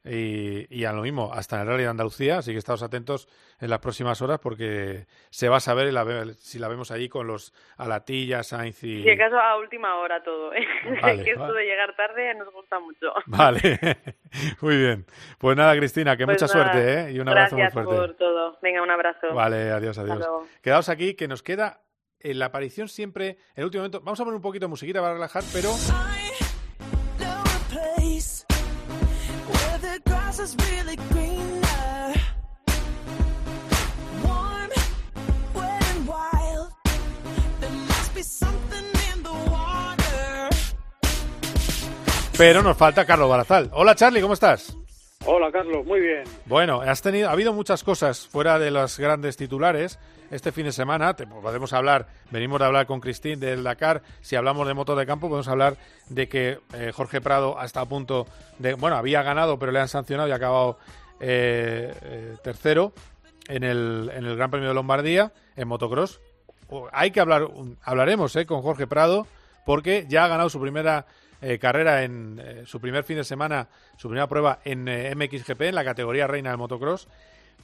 y, 0.10 0.68
y 0.70 0.86
a 0.86 0.94
lo 0.94 1.02
mismo, 1.02 1.32
hasta 1.34 1.56
en 1.58 1.64
el 1.64 1.68
Rally 1.68 1.84
de 1.84 1.90
Andalucía, 1.90 2.38
así 2.40 2.52
que 2.52 2.58
estamos 2.58 2.84
atentos 2.84 3.28
en 3.60 3.70
las 3.70 3.80
próximas 3.80 4.22
horas 4.22 4.40
porque 4.40 5.06
se 5.30 5.50
va 5.50 5.58
a 5.58 5.60
saber 5.60 5.92
la 5.92 6.06
si 6.38 6.60
la 6.60 6.68
vemos 6.68 6.92
allí 6.92 7.10
con 7.10 7.28
los 7.28 7.54
Alatilla, 7.78 8.44
Sainz 8.44 8.84
y... 8.84 9.04
Si 9.04 9.10
acaso 9.10 9.38
a 9.40 9.58
última 9.58 9.96
hora 9.98 10.24
todo, 10.24 10.54
¿eh? 10.54 10.66
Vale, 11.02 11.24
que 11.24 11.32
esto 11.32 11.44
vale. 11.44 11.60
de 11.60 11.66
llegar 11.66 11.96
tarde 11.96 12.34
nos 12.36 12.52
gusta 12.54 12.80
mucho. 12.80 13.08
Vale, 13.26 13.80
muy 14.62 14.78
bien. 14.78 15.06
Pues 15.38 15.58
nada, 15.58 15.76
Cristina, 15.76 16.16
que 16.18 16.26
Pues 16.26 16.42
mucha 16.42 16.54
nada, 16.54 16.72
suerte, 16.74 16.94
¿eh? 16.94 17.12
Y 17.14 17.20
un 17.20 17.30
abrazo 17.30 17.56
Gracias 17.56 17.76
muy 17.76 17.84
fuerte. 17.84 18.08
por 18.08 18.18
todo. 18.18 18.58
Venga, 18.62 18.82
un 18.82 18.92
abrazo. 18.92 19.34
Vale, 19.34 19.72
adiós, 19.72 19.98
adiós. 19.98 20.26
Quedaos 20.62 20.90
aquí, 20.90 21.16
que 21.16 21.28
nos 21.28 21.44
queda 21.44 21.82
en 22.20 22.40
la 22.40 22.46
aparición 22.48 22.88
siempre, 22.88 23.30
en 23.30 23.38
el 23.56 23.66
último 23.66 23.82
momento. 23.82 24.02
Vamos 24.02 24.20
a 24.20 24.24
poner 24.24 24.36
un 24.36 24.42
poquito 24.42 24.66
de 24.66 24.70
musiquita 24.70 25.02
para 25.02 25.14
relajar, 25.14 25.44
pero 25.54 25.70
pero 42.38 42.62
nos 42.62 42.78
falta 42.78 43.06
Carlos 43.06 43.30
Barazal. 43.30 43.70
Hola, 43.74 43.96
Charlie, 43.96 44.22
¿cómo 44.22 44.36
estás? 44.36 44.78
Hola, 45.30 45.52
Carlos, 45.52 45.86
muy 45.86 46.00
bien. 46.00 46.24
Bueno, 46.46 46.80
has 46.80 47.02
tenido, 47.02 47.28
ha 47.28 47.34
habido 47.34 47.52
muchas 47.52 47.84
cosas 47.84 48.26
fuera 48.26 48.58
de 48.60 48.72
los 48.72 48.98
grandes 48.98 49.36
titulares 49.36 50.00
este 50.32 50.54
fin 50.54 50.64
de 50.64 50.72
semana. 50.72 51.16
Te, 51.16 51.28
podemos 51.28 51.74
hablar, 51.74 52.08
venimos 52.32 52.60
de 52.60 52.66
hablar 52.66 52.88
con 52.88 53.02
Cristín 53.02 53.38
del 53.38 53.62
Dakar. 53.62 54.02
Si 54.22 54.38
hablamos 54.38 54.66
de 54.66 54.74
moto 54.74 54.96
de 54.96 55.06
campo, 55.06 55.28
podemos 55.28 55.50
hablar 55.50 55.76
de 56.08 56.30
que 56.30 56.60
eh, 56.74 56.94
Jorge 56.94 57.20
Prado 57.20 57.60
hasta 57.60 57.82
a 57.82 57.86
punto 57.86 58.26
de, 58.58 58.74
bueno, 58.76 58.96
había 58.96 59.22
ganado, 59.22 59.60
pero 59.60 59.74
le 59.74 59.82
han 59.82 59.90
sancionado 59.90 60.30
y 60.30 60.32
ha 60.32 60.36
acabado 60.36 60.78
eh, 61.20 61.94
eh, 62.04 62.36
tercero 62.42 62.94
en 63.50 63.66
el, 63.66 64.10
en 64.14 64.26
el 64.26 64.38
Gran 64.38 64.50
Premio 64.50 64.70
de 64.70 64.76
Lombardía 64.76 65.34
en 65.58 65.68
motocross. 65.68 66.22
Hay 66.94 67.12
que 67.12 67.20
hablar, 67.20 67.50
hablaremos 67.84 68.36
eh, 68.38 68.46
con 68.46 68.62
Jorge 68.62 68.88
Prado 68.88 69.28
porque 69.66 70.06
ya 70.08 70.24
ha 70.24 70.28
ganado 70.30 70.50
su 70.50 70.62
primera 70.62 71.06
eh, 71.42 71.60
carrera 71.60 72.04
en 72.04 72.40
eh, 72.40 72.66
su 72.66 72.80
primer 72.82 73.04
fin 73.04 73.18
de 73.18 73.24
semana, 73.24 73.68
su 73.98 74.08
primera 74.08 74.28
prueba 74.28 74.60
en 74.66 74.88
eh, 74.88 75.14
MXGP, 75.16 75.62
en 75.62 75.76
la 75.76 75.84
categoría 75.84 76.28
reina 76.28 76.50
del 76.50 76.58
motocross. 76.58 77.08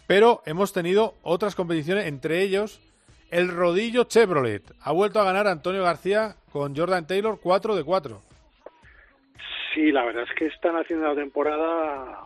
Pero 0.08 0.42
hemos 0.46 0.74
tenido 0.74 1.16
otras 1.24 1.56
competiciones, 1.56 2.08
entre 2.08 2.42
ellos 2.42 2.82
el 3.32 3.50
rodillo 3.50 4.04
Chevrolet. 4.04 4.62
Ha 4.82 4.92
vuelto 4.92 5.20
a 5.20 5.24
ganar 5.24 5.48
Antonio 5.48 5.84
García 5.84 6.36
con 6.52 6.76
Jordan 6.76 7.08
Taylor 7.08 7.40
4 7.42 7.76
de 7.76 7.84
4. 7.84 8.22
Sí, 9.74 9.92
la 9.92 10.06
verdad 10.06 10.26
es 10.30 10.36
que 10.38 10.46
están 10.46 10.76
haciendo 10.76 11.08
una 11.12 11.20
temporada 11.20 12.26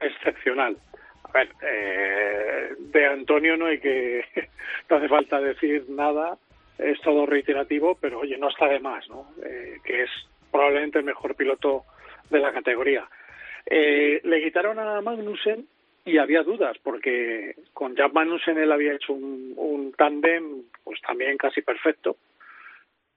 excepcional. 0.00 0.78
A 1.24 1.32
ver, 1.32 1.50
eh, 1.60 2.74
de 2.78 3.06
Antonio 3.06 3.58
no 3.58 3.66
hay 3.66 3.80
que, 3.80 4.24
no 4.88 4.96
hace 4.96 5.08
falta 5.08 5.40
decir 5.40 5.84
nada, 5.90 6.38
es 6.78 6.98
todo 7.02 7.26
reiterativo, 7.26 7.96
pero 8.00 8.20
oye, 8.20 8.38
no 8.38 8.48
está 8.48 8.66
de 8.68 8.80
más, 8.80 9.06
¿no? 9.10 9.26
Eh, 9.44 9.76
que 9.84 10.04
es 10.04 10.10
probablemente 10.56 10.98
el 10.98 11.04
mejor 11.04 11.34
piloto 11.34 11.84
de 12.30 12.38
la 12.40 12.50
categoría. 12.50 13.06
Eh, 13.66 14.20
le 14.24 14.42
quitaron 14.42 14.78
a 14.78 15.02
Magnussen 15.02 15.66
y 16.04 16.16
había 16.16 16.42
dudas, 16.42 16.78
porque 16.82 17.56
con 17.74 17.94
Jack 17.94 18.12
Magnussen 18.14 18.56
él 18.56 18.72
había 18.72 18.94
hecho 18.94 19.12
un, 19.12 19.52
un 19.56 19.92
tándem 19.92 20.62
pues 20.82 21.00
también 21.02 21.36
casi 21.36 21.60
perfecto, 21.60 22.16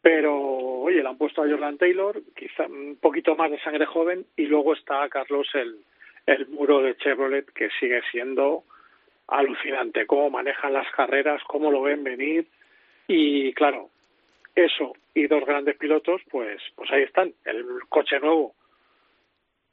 pero 0.02 0.36
oye, 0.36 1.02
le 1.02 1.08
han 1.08 1.18
puesto 1.18 1.42
a 1.42 1.50
Jordan 1.50 1.78
Taylor, 1.78 2.22
quizá 2.36 2.66
un 2.66 2.98
poquito 3.00 3.36
más 3.36 3.52
de 3.52 3.60
sangre 3.62 3.86
joven, 3.86 4.26
y 4.36 4.46
luego 4.48 4.74
está 4.74 5.08
Carlos 5.08 5.48
el, 5.54 5.78
el 6.26 6.48
muro 6.48 6.82
de 6.82 6.98
Chevrolet, 6.98 7.46
que 7.54 7.70
sigue 7.80 8.02
siendo 8.12 8.64
alucinante, 9.28 10.08
cómo 10.08 10.30
manejan 10.30 10.74
las 10.74 10.92
carreras, 10.92 11.42
cómo 11.48 11.72
lo 11.72 11.84
ven 11.84 12.04
venir, 12.04 12.48
y 13.08 13.54
claro, 13.54 13.90
eso 14.66 14.94
y 15.14 15.28
dos 15.28 15.46
grandes 15.46 15.78
pilotos, 15.78 16.22
pues, 16.30 16.62
pues 16.76 16.92
ahí 16.92 17.04
están. 17.04 17.34
El 17.46 17.66
coche 17.90 18.20
nuevo 18.20 18.56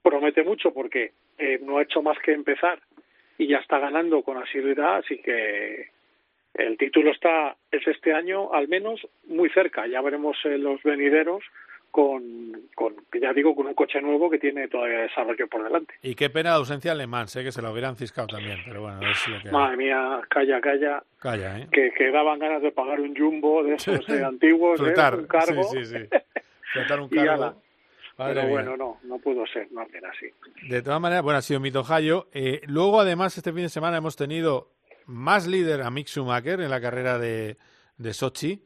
promete 0.03 0.43
mucho 0.43 0.73
porque 0.73 1.13
eh, 1.39 1.59
no 1.63 1.79
ha 1.79 1.83
hecho 1.83 2.03
más 2.03 2.19
que 2.21 2.33
empezar 2.33 2.81
y 3.39 3.49
ya 3.49 3.59
está 3.59 3.79
ganando 3.79 4.23
con 4.23 4.39
asiduidad, 4.39 4.97
así 4.97 5.19
que 5.19 5.91
el 6.55 6.79
título 6.79 7.11
está 7.11 7.57
es 7.71 7.87
este 7.87 8.15
año 8.15 8.53
al 8.53 8.69
menos 8.69 9.07
muy 9.27 9.51
cerca. 9.51 9.87
Ya 9.87 10.01
veremos 10.01 10.37
en 10.45 10.63
los 10.63 10.83
venideros 10.83 11.45
con, 11.91 12.69
con 12.75 12.95
ya 13.21 13.33
digo 13.33 13.55
con 13.55 13.67
un 13.67 13.75
coche 13.75 14.01
nuevo 14.03 14.29
que 14.29 14.39
tiene 14.39 14.69
todavía 14.69 14.99
desarrollo 15.01 15.47
por 15.49 15.65
delante. 15.65 15.95
Y 16.03 16.15
qué 16.15 16.29
pena 16.31 16.51
la 16.51 16.57
ausencia 16.57 16.93
de 16.93 16.99
Le 16.99 17.07
Mans, 17.07 17.31
sé 17.31 17.43
que 17.43 17.53
se 17.53 17.63
lo 17.63 17.73
hubieran 17.73 17.97
ciscado 17.97 18.27
también, 18.29 18.59
pero 18.67 18.83
bueno, 18.83 19.01
es 19.09 19.29
lo 19.29 19.41
que 19.41 19.49
hay. 19.49 19.53
Madre 19.53 19.77
mía, 19.77 20.21
calla, 20.29 20.61
calla, 20.61 21.03
Calla, 21.19 21.59
¿eh? 21.61 21.69
que, 21.73 21.91
que 21.97 22.11
daban 22.11 22.39
ganas 22.39 22.61
de 22.63 22.73
pagar 22.73 23.01
un 23.01 23.17
jumbo 23.17 23.63
de 23.63 23.75
esos 23.75 24.07
eh, 24.09 24.23
antiguos, 24.25 24.79
¿eh? 24.81 24.85
Un 24.85 25.27
cargo. 25.27 25.63
sí, 25.65 25.85
sí, 25.85 25.97
sí. 25.99 26.09
Flotar 26.73 27.01
un 27.01 27.09
cargo. 27.11 27.63
Madre 28.19 28.35
Pero 28.35 28.47
mía. 28.47 28.51
bueno, 28.55 28.77
no, 28.77 28.99
no 29.05 29.19
pudo 29.19 29.47
ser, 29.47 29.71
más 29.73 29.91
bien 29.91 30.05
así. 30.07 30.27
De 30.69 30.81
todas 30.83 31.01
maneras, 31.01 31.23
bueno, 31.23 31.39
ha 31.39 31.43
sido 31.43 31.61
mi 31.61 31.71
tocayo. 31.71 32.29
Eh, 32.33 32.63
luego, 32.67 33.01
además, 33.01 33.37
este 33.37 33.53
fin 33.53 33.63
de 33.63 33.69
semana 33.69 33.99
hemos 33.99 34.17
tenido 34.17 34.71
más 35.07 35.47
líder 35.47 35.83
a 35.83 35.91
Mick 35.91 36.09
Schumacher 36.09 36.61
en 36.61 36.71
la 36.71 36.81
carrera 36.81 37.19
de, 37.19 37.59
de 37.99 38.15
Sochi. 38.15 38.63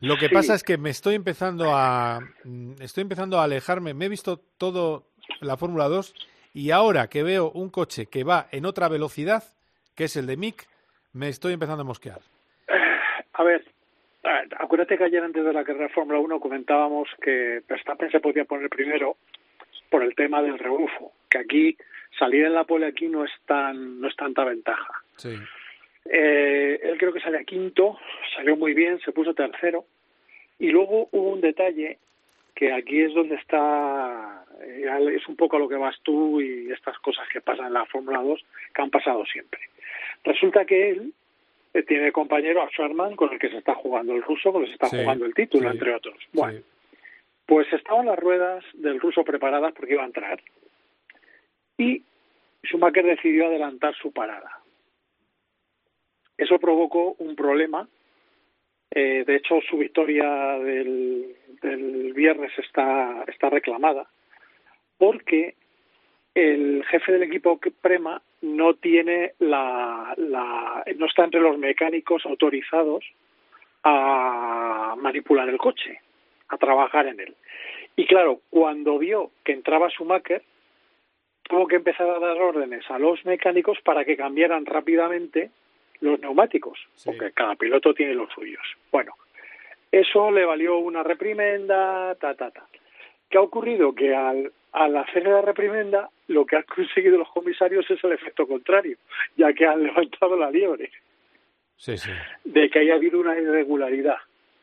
Lo 0.00 0.16
que 0.16 0.28
Sí. 0.28 0.34
pasa 0.34 0.54
es 0.54 0.62
que 0.62 0.78
me 0.78 0.90
estoy 0.90 1.14
empezando 1.14 1.74
a 1.74 2.20
mm, 2.44 2.72
estoy 2.80 3.02
empezando 3.02 3.38
a 3.38 3.44
alejarme. 3.44 3.94
Me 3.94 4.06
he 4.06 4.08
visto 4.08 4.40
todo 4.58 5.04
la 5.40 5.56
Fórmula 5.56 5.88
2 5.88 6.14
y 6.54 6.70
ahora 6.70 7.08
que 7.08 7.22
veo 7.22 7.50
un 7.50 7.70
coche 7.70 8.06
que 8.06 8.24
va 8.24 8.46
en 8.50 8.64
otra 8.66 8.88
velocidad, 8.88 9.44
que 9.94 10.04
es 10.04 10.16
el 10.16 10.26
de 10.26 10.36
Mick, 10.36 10.66
me 11.12 11.28
estoy 11.28 11.52
empezando 11.52 11.82
a 11.82 11.84
mosquear. 11.84 12.20
A 13.34 13.42
ver, 13.44 13.64
eh, 14.24 14.48
acuérdate 14.58 14.98
que 14.98 15.04
ayer 15.04 15.22
antes 15.22 15.44
de 15.44 15.52
la 15.52 15.64
carrera 15.64 15.86
de 15.86 15.92
Fórmula 15.94 16.18
1 16.18 16.40
comentábamos 16.40 17.08
que 17.22 17.62
Verstappen 17.68 18.10
se 18.10 18.20
podía 18.20 18.44
poner 18.44 18.68
primero 18.68 19.16
por 19.90 20.02
el 20.02 20.14
tema 20.14 20.40
del 20.42 20.58
rebufo, 20.58 21.12
que 21.28 21.38
aquí 21.38 21.76
salir 22.18 22.44
en 22.44 22.54
la 22.54 22.64
pole 22.64 22.86
aquí 22.86 23.08
no 23.08 23.24
es 23.24 23.30
tan 23.46 24.00
no 24.00 24.08
es 24.08 24.16
tanta 24.16 24.44
ventaja. 24.44 24.92
Sí. 25.16 25.36
Eh, 26.04 26.80
él 26.82 26.98
creo 26.98 27.12
que 27.12 27.20
salía 27.20 27.44
quinto, 27.44 27.98
salió 28.34 28.56
muy 28.56 28.74
bien, 28.74 29.00
se 29.00 29.12
puso 29.12 29.34
tercero. 29.34 29.84
Y 30.58 30.68
luego 30.70 31.08
hubo 31.12 31.32
un 31.32 31.40
detalle 31.40 31.98
que 32.54 32.72
aquí 32.72 33.00
es 33.00 33.14
donde 33.14 33.36
está, 33.36 34.44
eh, 34.60 34.86
es 35.16 35.26
un 35.28 35.36
poco 35.36 35.56
a 35.56 35.58
lo 35.58 35.68
que 35.68 35.76
vas 35.76 35.96
tú 36.02 36.40
y 36.40 36.70
estas 36.70 36.98
cosas 36.98 37.26
que 37.32 37.40
pasan 37.40 37.68
en 37.68 37.74
la 37.74 37.86
Fórmula 37.86 38.22
2, 38.22 38.44
que 38.74 38.82
han 38.82 38.90
pasado 38.90 39.24
siempre. 39.24 39.60
Resulta 40.24 40.64
que 40.64 40.90
él 40.90 41.14
eh, 41.72 41.82
tiene 41.84 42.12
compañero 42.12 42.62
a 42.62 42.68
Sherman 42.68 43.16
con 43.16 43.32
el 43.32 43.38
que 43.38 43.48
se 43.48 43.58
está 43.58 43.74
jugando 43.74 44.14
el 44.14 44.22
ruso, 44.22 44.52
con 44.52 44.62
el 44.62 44.66
que 44.66 44.76
se 44.76 44.84
está 44.84 44.88
Sí, 44.88 45.02
jugando 45.02 45.24
el 45.24 45.34
título, 45.34 45.70
sí, 45.70 45.76
entre 45.76 45.94
otros. 45.94 46.16
Bueno, 46.32 46.60
pues 47.46 47.72
estaban 47.72 48.06
las 48.06 48.18
ruedas 48.18 48.64
del 48.74 49.00
ruso 49.00 49.24
preparadas 49.24 49.72
porque 49.72 49.94
iba 49.94 50.02
a 50.02 50.06
entrar. 50.06 50.42
Y 51.78 52.02
Schumacher 52.62 53.04
decidió 53.04 53.46
adelantar 53.46 53.94
su 53.96 54.12
parada. 54.12 54.59
Eso 56.40 56.58
provocó 56.58 57.16
un 57.18 57.36
problema. 57.36 57.86
Eh, 58.90 59.24
de 59.26 59.36
hecho, 59.36 59.60
su 59.68 59.76
victoria 59.76 60.58
del, 60.58 61.36
viernes 62.14 62.50
está, 62.58 63.24
está 63.28 63.50
reclamada 63.50 64.08
porque 64.96 65.54
el 66.34 66.82
jefe 66.86 67.12
del 67.12 67.24
equipo 67.24 67.60
Prema 67.82 68.22
no 68.40 68.74
tiene 68.74 69.34
la, 69.38 70.14
la 70.16 70.82
no 70.96 71.06
está 71.06 71.24
entre 71.24 71.40
los 71.40 71.58
mecánicos 71.58 72.24
autorizados 72.24 73.04
a 73.84 74.94
manipular 74.98 75.48
el 75.48 75.58
coche, 75.58 76.00
a 76.48 76.56
trabajar 76.56 77.06
en 77.06 77.20
él. 77.20 77.34
Y 77.96 78.06
claro, 78.06 78.40
cuando 78.48 78.98
vio 78.98 79.30
que 79.44 79.52
entraba 79.52 79.90
Schumacher, 79.90 80.42
tuvo 81.42 81.66
que 81.66 81.76
empezar 81.76 82.08
a 82.08 82.18
dar 82.18 82.40
órdenes 82.40 82.90
a 82.90 82.98
los 82.98 83.24
mecánicos 83.26 83.78
para 83.82 84.06
que 84.06 84.16
cambiaran 84.16 84.64
rápidamente 84.64 85.50
los 86.00 86.18
neumáticos, 86.20 86.78
porque 87.04 87.32
cada 87.32 87.54
piloto 87.56 87.92
tiene 87.94 88.14
los 88.14 88.32
suyos. 88.32 88.62
Bueno, 88.90 89.12
eso 89.92 90.30
le 90.30 90.44
valió 90.44 90.78
una 90.78 91.02
reprimenda, 91.02 92.14
ta, 92.14 92.34
ta, 92.34 92.50
ta. 92.50 92.66
¿Qué 93.28 93.38
ha 93.38 93.42
ocurrido? 93.42 93.94
Que 93.94 94.14
al, 94.14 94.52
al 94.72 94.96
hacer 94.96 95.26
la 95.26 95.42
reprimenda, 95.42 96.08
lo 96.28 96.44
que 96.46 96.56
han 96.56 96.62
conseguido 96.74 97.18
los 97.18 97.28
comisarios 97.30 97.88
es 97.90 98.02
el 98.04 98.12
efecto 98.12 98.46
contrario, 98.46 98.96
ya 99.36 99.52
que 99.52 99.66
han 99.66 99.82
levantado 99.82 100.36
la 100.36 100.50
liebre 100.50 100.90
Sí, 101.76 101.96
sí. 101.96 102.10
de 102.44 102.68
que 102.68 102.80
haya 102.80 102.94
habido 102.94 103.18
una 103.20 103.38
irregularidad. 103.38 104.16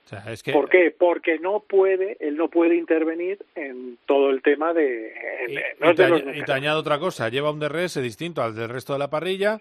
O 0.06 0.10
sea, 0.10 0.24
es 0.32 0.42
que 0.42 0.54
¿Por 0.54 0.70
qué? 0.70 0.96
Porque 0.98 1.38
no 1.40 1.60
puede, 1.60 2.16
él 2.22 2.38
no 2.38 2.48
puede 2.48 2.76
intervenir 2.76 3.40
en 3.56 3.98
todo 4.06 4.30
el 4.30 4.42
tema 4.42 4.74
de... 4.74 5.14
en- 5.48 5.56
no 5.82 5.92
y, 5.92 5.96
los 5.98 6.62
y 6.64 6.68
otra 6.70 6.98
cosa, 7.00 7.28
lleva 7.28 7.52
un 7.52 7.60
DRS 7.60 8.02
distinto 8.02 8.42
al 8.42 8.55
del 8.55 8.70
resto 8.70 8.93
de 8.93 9.00
la 9.00 9.09
parrilla 9.09 9.59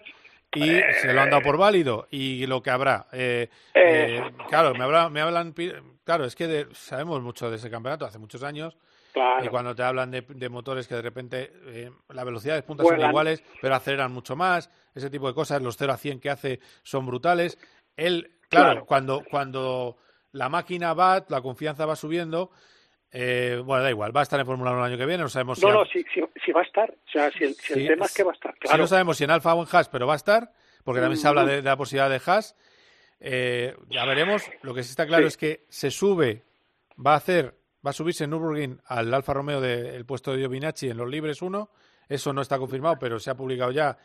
y 0.53 0.81
se 1.01 1.13
lo 1.13 1.21
han 1.21 1.29
dado 1.29 1.43
por 1.43 1.57
válido 1.57 2.07
y 2.09 2.45
lo 2.47 2.61
que 2.61 2.69
habrá. 2.69 3.07
Eh, 3.11 3.49
eh, 3.73 4.21
claro, 4.49 4.73
me, 4.73 5.09
me 5.09 5.21
hablan, 5.21 5.53
claro, 6.03 6.25
es 6.25 6.35
que 6.35 6.47
de- 6.47 6.67
sabemos 6.73 7.21
mucho 7.21 7.49
de 7.49 7.57
ese 7.57 7.69
campeonato 7.69 8.05
hace 8.05 8.17
muchos 8.19 8.43
años 8.43 8.77
Claro. 9.13 9.43
y 9.45 9.49
cuando 9.49 9.73
te 9.75 9.81
hablan 9.83 10.11
de, 10.11 10.21
de 10.21 10.49
motores 10.49 10.87
que 10.87 10.95
de 10.95 11.01
repente 11.01 11.51
eh, 11.65 11.91
la 12.09 12.23
velocidad 12.23 12.55
de 12.55 12.61
punta 12.63 12.83
son 12.83 12.91
Vuelan. 12.93 13.09
iguales, 13.09 13.43
pero 13.61 13.73
aceleran 13.75 14.11
mucho 14.11 14.35
más, 14.35 14.69
ese 14.93 15.09
tipo 15.09 15.27
de 15.27 15.33
cosas, 15.33 15.61
los 15.61 15.75
0 15.77 15.93
a 15.93 15.97
100 15.97 16.19
que 16.19 16.29
hace 16.29 16.59
son 16.83 17.05
brutales. 17.05 17.57
Él, 17.95 18.37
claro, 18.49 18.71
Claro. 18.71 18.85
cuando 18.85 19.23
cuando 19.29 19.97
la 20.33 20.49
máquina 20.49 20.93
va, 20.93 21.25
la 21.29 21.41
confianza 21.41 21.85
va 21.87 21.95
subiendo, 21.95 22.51
eh, 23.11 23.61
bueno, 23.63 23.83
da 23.83 23.89
igual, 23.89 24.15
va 24.15 24.19
a 24.21 24.23
estar 24.23 24.39
en 24.39 24.45
Fórmula 24.45 24.71
1 24.71 24.79
el 24.85 24.91
año 24.91 24.97
que 24.97 25.05
viene, 25.05 25.23
no 25.23 25.29
sabemos 25.29 25.61
No, 25.61 25.67
si 25.69 25.73
no, 25.73 25.81
ha- 25.81 25.85
si, 25.87 26.03
si, 26.13 26.21
si 26.45 26.51
va 26.51 26.61
a 26.61 26.63
estar. 26.63 26.89
O 26.91 27.09
sea, 27.11 27.31
si 27.31 27.43
el, 27.45 27.53
si 27.55 27.73
el 27.73 27.87
tema 27.87 28.05
es 28.05 28.13
que 28.13 28.23
va 28.23 28.31
a 28.31 28.35
estar. 28.35 28.55
Claro. 28.57 28.77
no 28.77 28.87
sabemos 28.87 29.17
si 29.17 29.23
en 29.23 29.31
Alfa 29.31 29.53
o 29.53 29.61
en 29.63 29.67
Haas, 29.71 29.89
pero 29.89 30.05
va 30.07 30.13
a 30.13 30.17
estar, 30.17 30.51
porque 30.83 31.01
también 31.01 31.19
se 31.19 31.27
habla 31.27 31.45
de, 31.45 31.57
de 31.57 31.61
la 31.69 31.77
posibilidad 31.77 32.09
de 32.09 32.21
Haas. 32.25 32.55
Eh, 33.19 33.75
ya 33.89 34.05
veremos. 34.05 34.43
Lo 34.61 34.73
que 34.73 34.83
sí 34.83 34.91
está 34.91 35.05
claro 35.07 35.23
Sí. 35.23 35.27
es 35.29 35.37
que 35.37 35.65
se 35.69 35.89
sube, 35.91 36.43
va 37.03 37.13
a 37.13 37.17
hacer, 37.17 37.55
va 37.85 37.89
a 37.91 37.93
subirse 37.93 38.25
en 38.25 38.29
Nürburgring 38.31 38.79
al 38.85 39.13
Alfa 39.13 39.33
Romeo 39.33 39.59
del 39.61 40.05
puesto 40.05 40.31
de 40.33 40.39
Giovinacci 40.39 40.89
en 40.89 40.97
los 40.97 41.09
libres 41.09 41.41
1. 41.41 41.69
Eso 42.09 42.31
no 42.33 42.41
está 42.41 42.57
confirmado, 42.57 42.97
pero 42.99 43.19
se 43.19 43.29
ha 43.31 43.35
publicado 43.35 43.71
ya. 43.71 43.97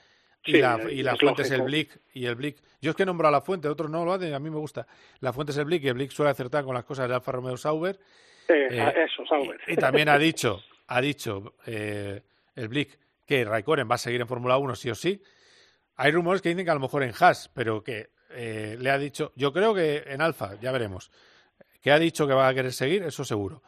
Y 0.45 0.53
Sí, 0.53 0.59
la, 0.61 0.75
es 0.77 0.93
y 0.93 1.03
la 1.05 1.15
fuente 1.17 1.43
es 1.43 1.51
el. 1.53 1.63
Blick 1.63 2.01
y 2.15 2.27
el 2.27 2.35
Blick. 2.35 2.61
Yo 2.81 2.91
es 2.91 2.97
que 2.97 3.05
he 3.05 3.07
nombrado 3.07 3.29
a 3.37 3.39
la 3.39 3.45
fuente, 3.45 3.69
otros 3.69 3.89
no 3.91 4.05
lo 4.05 4.13
hacen, 4.13 4.35
a 4.35 4.41
mí 4.41 4.51
me 4.51 4.57
gusta. 4.59 4.87
La 5.21 5.33
fuente 5.33 5.53
es 5.53 5.59
el 5.59 5.67
Blick 5.67 5.85
y 5.85 5.89
el 5.89 5.95
Blick 5.95 6.11
suele 6.11 6.31
acertar 6.33 6.65
con 6.65 6.75
las 6.75 6.85
cosas 6.85 7.09
de 7.09 7.15
Alfa 7.15 7.31
Romeo 7.33 7.57
Sauber. 7.57 8.01
Eh, 8.55 8.69
Eh, 8.71 9.05
eso. 9.05 9.23
Y 9.67 9.77
también 9.77 10.09
ha 10.09 10.19
dicho, 10.19 10.63
ha 10.89 11.01
dicho 11.01 11.55
eh, 11.67 12.23
el 12.55 12.69
Blick 12.69 12.99
que 13.27 13.45
Raikkonen 13.45 13.89
va 13.91 13.95
a 13.95 13.99
seguir 13.99 14.21
en 14.21 14.29
Fórmula 14.29 14.57
1 14.59 14.75
sí 14.75 14.91
o 14.91 14.95
sí. 14.95 15.23
Hay 15.97 16.11
rumores 16.11 16.43
que 16.43 16.49
dicen 16.51 16.65
que 16.65 16.71
a 16.71 16.75
lo 16.75 16.81
mejor 16.81 17.03
en 17.03 17.13
Haas, 17.19 17.51
pero 17.55 17.83
que 17.83 18.11
eh, 18.31 18.77
le 18.79 18.91
ha 18.91 18.99
dicho, 18.99 19.33
yo 19.37 19.53
creo 19.53 19.75
que 19.75 20.03
en 20.07 20.21
Alfa, 20.23 20.59
ya 20.61 20.73
veremos, 20.73 21.11
que 21.81 21.93
ha 21.93 21.99
dicho 21.99 22.27
que 22.27 22.33
va 22.35 22.49
a 22.49 22.55
querer 22.55 22.73
seguir, 22.73 23.03
eso 23.03 23.25
seguro. 23.25 23.63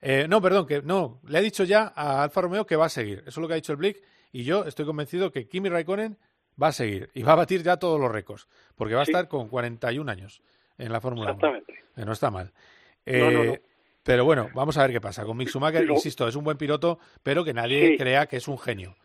Eh, 0.00 0.26
no, 0.28 0.40
perdón, 0.42 0.66
que 0.66 0.82
no, 0.82 1.20
le 1.28 1.38
ha 1.38 1.40
dicho 1.40 1.64
ya 1.64 1.92
a 1.94 2.22
Alfa 2.24 2.40
Romeo 2.40 2.66
que 2.66 2.74
va 2.76 2.86
a 2.86 2.90
seguir, 2.90 3.18
eso 3.20 3.28
es 3.28 3.36
lo 3.38 3.46
que 3.46 3.52
ha 3.54 3.56
dicho 3.56 3.72
el 3.72 3.78
Blick, 3.78 4.02
y 4.32 4.44
yo 4.44 4.64
estoy 4.64 4.84
convencido 4.86 5.30
que 5.30 5.46
Kimi 5.46 5.68
Raikkonen 5.68 6.18
va 6.60 6.68
a 6.68 6.72
seguir 6.72 7.10
y 7.14 7.22
va 7.22 7.32
a 7.32 7.36
batir 7.36 7.62
ya 7.62 7.76
todos 7.76 8.00
los 8.00 8.10
récords, 8.10 8.48
porque 8.74 8.94
va 8.94 9.04
Sí. 9.04 9.12
a 9.12 9.12
estar 9.12 9.28
con 9.28 9.48
41 9.48 10.08
años 10.10 10.42
en 10.78 10.92
la 10.92 11.00
Fórmula 11.00 11.32
1. 11.32 11.34
Exactamente. 11.34 11.72
Eh, 11.96 12.04
no 12.04 12.12
está 12.12 12.30
mal. 12.30 12.52
No, 13.06 13.30
no, 13.30 13.44
no. 13.44 13.54
Pero 14.02 14.24
bueno, 14.24 14.48
vamos 14.54 14.76
a 14.78 14.82
ver 14.82 14.92
qué 14.92 15.00
pasa. 15.00 15.24
Con 15.24 15.36
Mick 15.36 15.48
Schumacher, 15.48 15.88
insisto, 15.88 16.26
es 16.26 16.34
un 16.36 16.44
buen 16.44 16.56
piloto, 16.56 16.98
pero 17.22 17.44
que 17.44 17.52
nadie 17.52 17.88
Sí. 17.88 17.96
crea 17.98 18.26
que 18.26 18.36
es 18.38 18.48
un 18.48 18.58
genio. 18.58 18.96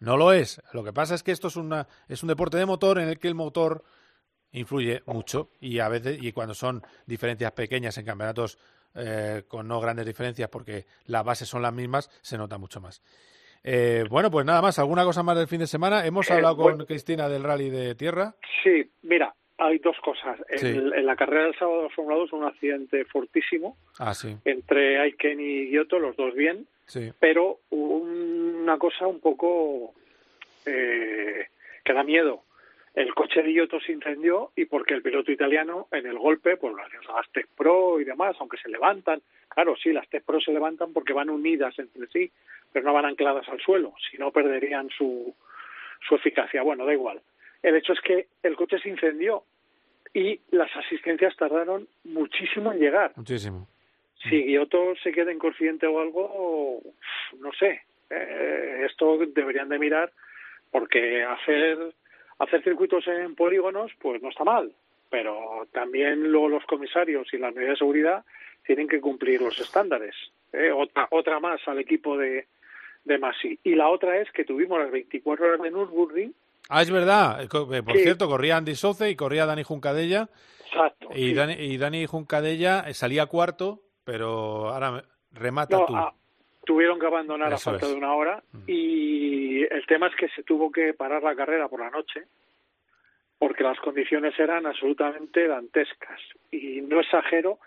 No 0.00 0.16
lo 0.16 0.32
es. 0.32 0.62
Lo 0.72 0.82
que 0.84 0.92
pasa 0.92 1.14
es 1.14 1.22
que 1.22 1.32
esto 1.32 1.48
es, 1.48 1.56
una, 1.56 1.86
es 2.08 2.22
un 2.22 2.28
deporte 2.28 2.56
de 2.56 2.64
motor 2.66 2.98
en 2.98 3.08
el 3.08 3.18
que 3.18 3.28
el 3.28 3.34
motor 3.34 3.84
influye 4.52 5.02
mucho 5.06 5.50
y 5.60 5.78
a 5.80 5.88
veces 5.88 6.18
y 6.22 6.32
cuando 6.32 6.54
son 6.54 6.82
diferencias 7.04 7.52
pequeñas 7.52 7.98
en 7.98 8.06
campeonatos 8.06 8.58
eh, 8.94 9.42
con 9.46 9.68
no 9.68 9.78
grandes 9.78 10.06
diferencias 10.06 10.48
porque 10.48 10.86
las 11.04 11.22
bases 11.22 11.46
son 11.46 11.60
las 11.60 11.72
mismas 11.74 12.08
se 12.22 12.38
nota 12.38 12.56
mucho 12.56 12.80
más 12.80 13.02
Eh, 13.62 14.04
bueno 14.08 14.30
pues 14.30 14.46
nada 14.46 14.62
más 14.62 14.78
alguna 14.78 15.04
cosa 15.04 15.22
más 15.22 15.36
del 15.36 15.48
fin 15.48 15.58
de 15.60 15.66
semana 15.66 16.06
hemos 16.06 16.30
Eh, 16.30 16.32
hablado 16.32 16.56
con 16.56 16.64
bueno. 16.64 16.86
Cristina 16.86 17.28
del 17.28 17.42
rally 17.44 17.68
de 17.68 17.94
tierra 17.94 18.34
Sí, 18.64 18.90
mira, 19.02 19.34
hay 19.58 19.78
dos 19.78 19.96
cosas. 20.00 20.38
En, 20.48 20.58
Sí. 20.58 20.66
en 20.68 21.04
la 21.06 21.16
carrera 21.16 21.44
del 21.44 21.58
sábado 21.58 21.82
de 21.84 21.88
Fórmula 21.90 22.16
2 22.16 22.32
un 22.32 22.44
accidente 22.44 23.04
fortísimo 23.06 23.76
ah 23.98 24.14
sí 24.14 24.36
entre 24.44 24.98
Aiken 25.00 25.40
y 25.40 25.68
Giotto, 25.70 25.98
los 25.98 26.16
dos 26.16 26.34
bien, 26.34 26.66
sí 26.86 27.12
pero 27.18 27.58
un- 27.70 28.60
una 28.62 28.78
cosa 28.78 29.06
un 29.06 29.20
poco 29.20 29.94
eh, 30.66 31.46
que 31.84 31.92
da 31.92 32.02
miedo. 32.04 32.42
El 32.94 33.14
coche 33.14 33.42
de 33.42 33.52
Giotto 33.52 33.80
se 33.80 33.92
incendió 33.92 34.50
y 34.56 34.64
porque 34.64 34.94
el 34.94 35.02
piloto 35.02 35.30
italiano 35.30 35.86
en 35.92 36.06
el 36.06 36.18
golpe, 36.18 36.56
pues 36.56 36.74
las 36.74 37.30
Tech 37.32 37.46
Pro 37.56 38.00
y 38.00 38.04
demás, 38.04 38.36
aunque 38.40 38.56
se 38.58 38.68
levantan, 38.68 39.22
claro, 39.48 39.76
sí, 39.76 39.92
las 39.92 40.08
Tech 40.08 40.24
Pro 40.24 40.40
se 40.40 40.52
levantan 40.52 40.92
porque 40.92 41.12
van 41.12 41.30
unidas 41.30 41.78
entre 41.78 42.06
sí, 42.08 42.30
pero 42.72 42.84
no 42.84 42.92
van 42.92 43.04
ancladas 43.06 43.48
al 43.48 43.60
suelo, 43.60 43.94
si 44.10 44.18
no 44.18 44.32
perderían 44.32 44.90
su, 44.90 45.34
su 46.06 46.14
eficacia. 46.16 46.62
Bueno, 46.62 46.84
da 46.84 46.92
igual. 46.92 47.20
El 47.62 47.76
hecho 47.76 47.92
es 47.92 48.00
que 48.00 48.26
el 48.42 48.56
coche 48.56 48.78
se 48.80 48.88
incendió 48.88 49.44
y 50.14 50.40
las 50.50 50.74
asistencias 50.76 51.36
tardaron 51.36 51.88
muchísimo 52.04 52.72
en 52.72 52.78
llegar. 52.78 53.12
muchísimo 53.16 53.66
Si 54.28 54.44
Giotto 54.44 54.94
se 55.02 55.12
queda 55.12 55.32
inconsciente 55.32 55.86
o 55.86 56.00
algo, 56.00 56.82
no 57.40 57.52
sé. 57.52 57.82
Eh, 58.10 58.86
esto 58.86 59.18
deberían 59.18 59.68
de 59.68 59.78
mirar 59.78 60.12
porque 60.70 61.22
hacer 61.22 61.92
hacer 62.38 62.62
circuitos 62.62 63.06
en 63.06 63.34
polígonos 63.34 63.92
pues 63.98 64.22
no 64.22 64.30
está 64.30 64.44
mal, 64.44 64.72
pero 65.10 65.66
también 65.72 66.30
luego 66.30 66.48
los 66.48 66.64
comisarios 66.64 67.32
y 67.32 67.38
las 67.38 67.54
medidas 67.54 67.74
de 67.74 67.78
seguridad 67.78 68.24
tienen 68.64 68.88
que 68.88 69.00
cumplir 69.00 69.42
los 69.42 69.58
estándares. 69.60 70.14
Eh, 70.52 70.70
otra 70.70 71.08
otra 71.10 71.40
más 71.40 71.60
al 71.68 71.78
equipo 71.78 72.16
de 72.16 72.46
de 73.08 73.18
Masi. 73.18 73.58
Y 73.64 73.74
la 73.74 73.88
otra 73.88 74.20
es 74.20 74.30
que 74.30 74.44
tuvimos 74.44 74.78
las 74.78 74.90
24 74.90 75.46
horas 75.46 75.62
de 75.62 75.70
Nürburgring. 75.70 76.34
Ah 76.68 76.82
es 76.82 76.90
verdad 76.90 77.42
Eh, 77.42 77.44
eh, 77.44 77.82
por 77.82 77.92
Sí. 77.96 78.02
cierto 78.02 78.28
corría 78.28 78.56
Andy 78.56 78.74
Souce 78.74 79.08
y 79.10 79.16
corría 79.16 79.46
Dani 79.46 79.62
Juncadella 79.62 80.28
Exacto. 80.66 81.08
y 81.14 81.28
sí. 81.28 81.34
Dani, 81.34 81.54
y 81.54 81.76
Dani 81.78 82.06
Juncadella 82.06 82.84
eh, 82.88 82.94
salía 82.94 83.26
cuarto 83.26 83.80
pero 84.04 84.68
ahora 84.70 85.04
remata 85.32 85.76
No, 85.78 85.86
tú 85.86 85.96
ah, 85.96 86.14
tuvieron 86.64 86.98
que 86.98 87.06
abandonar 87.06 87.52
Eso 87.52 87.70
a 87.70 87.72
falta 87.74 87.86
es. 87.86 87.92
Mm. 87.92 87.94
de 87.94 87.98
una 87.98 88.14
hora 88.14 88.42
y 88.66 89.62
el 89.62 89.86
tema 89.86 90.06
es 90.08 90.14
que 90.16 90.28
se 90.30 90.42
tuvo 90.42 90.70
que 90.70 90.94
parar 90.94 91.22
la 91.22 91.34
carrera 91.34 91.68
por 91.68 91.80
la 91.80 91.90
noche 91.90 92.24
porque 93.38 93.62
las 93.62 93.78
condiciones 93.80 94.38
eran 94.38 94.66
absolutamente 94.66 95.46
dantescas 95.46 96.20
y 96.50 96.80
no 96.82 97.00
exagero 97.00 97.58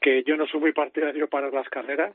que 0.00 0.22
yo 0.24 0.36
no 0.36 0.46
soy 0.46 0.60
muy 0.60 0.72
partidario 0.72 1.26
para 1.28 1.50
las 1.50 1.68
carreras 1.68 2.12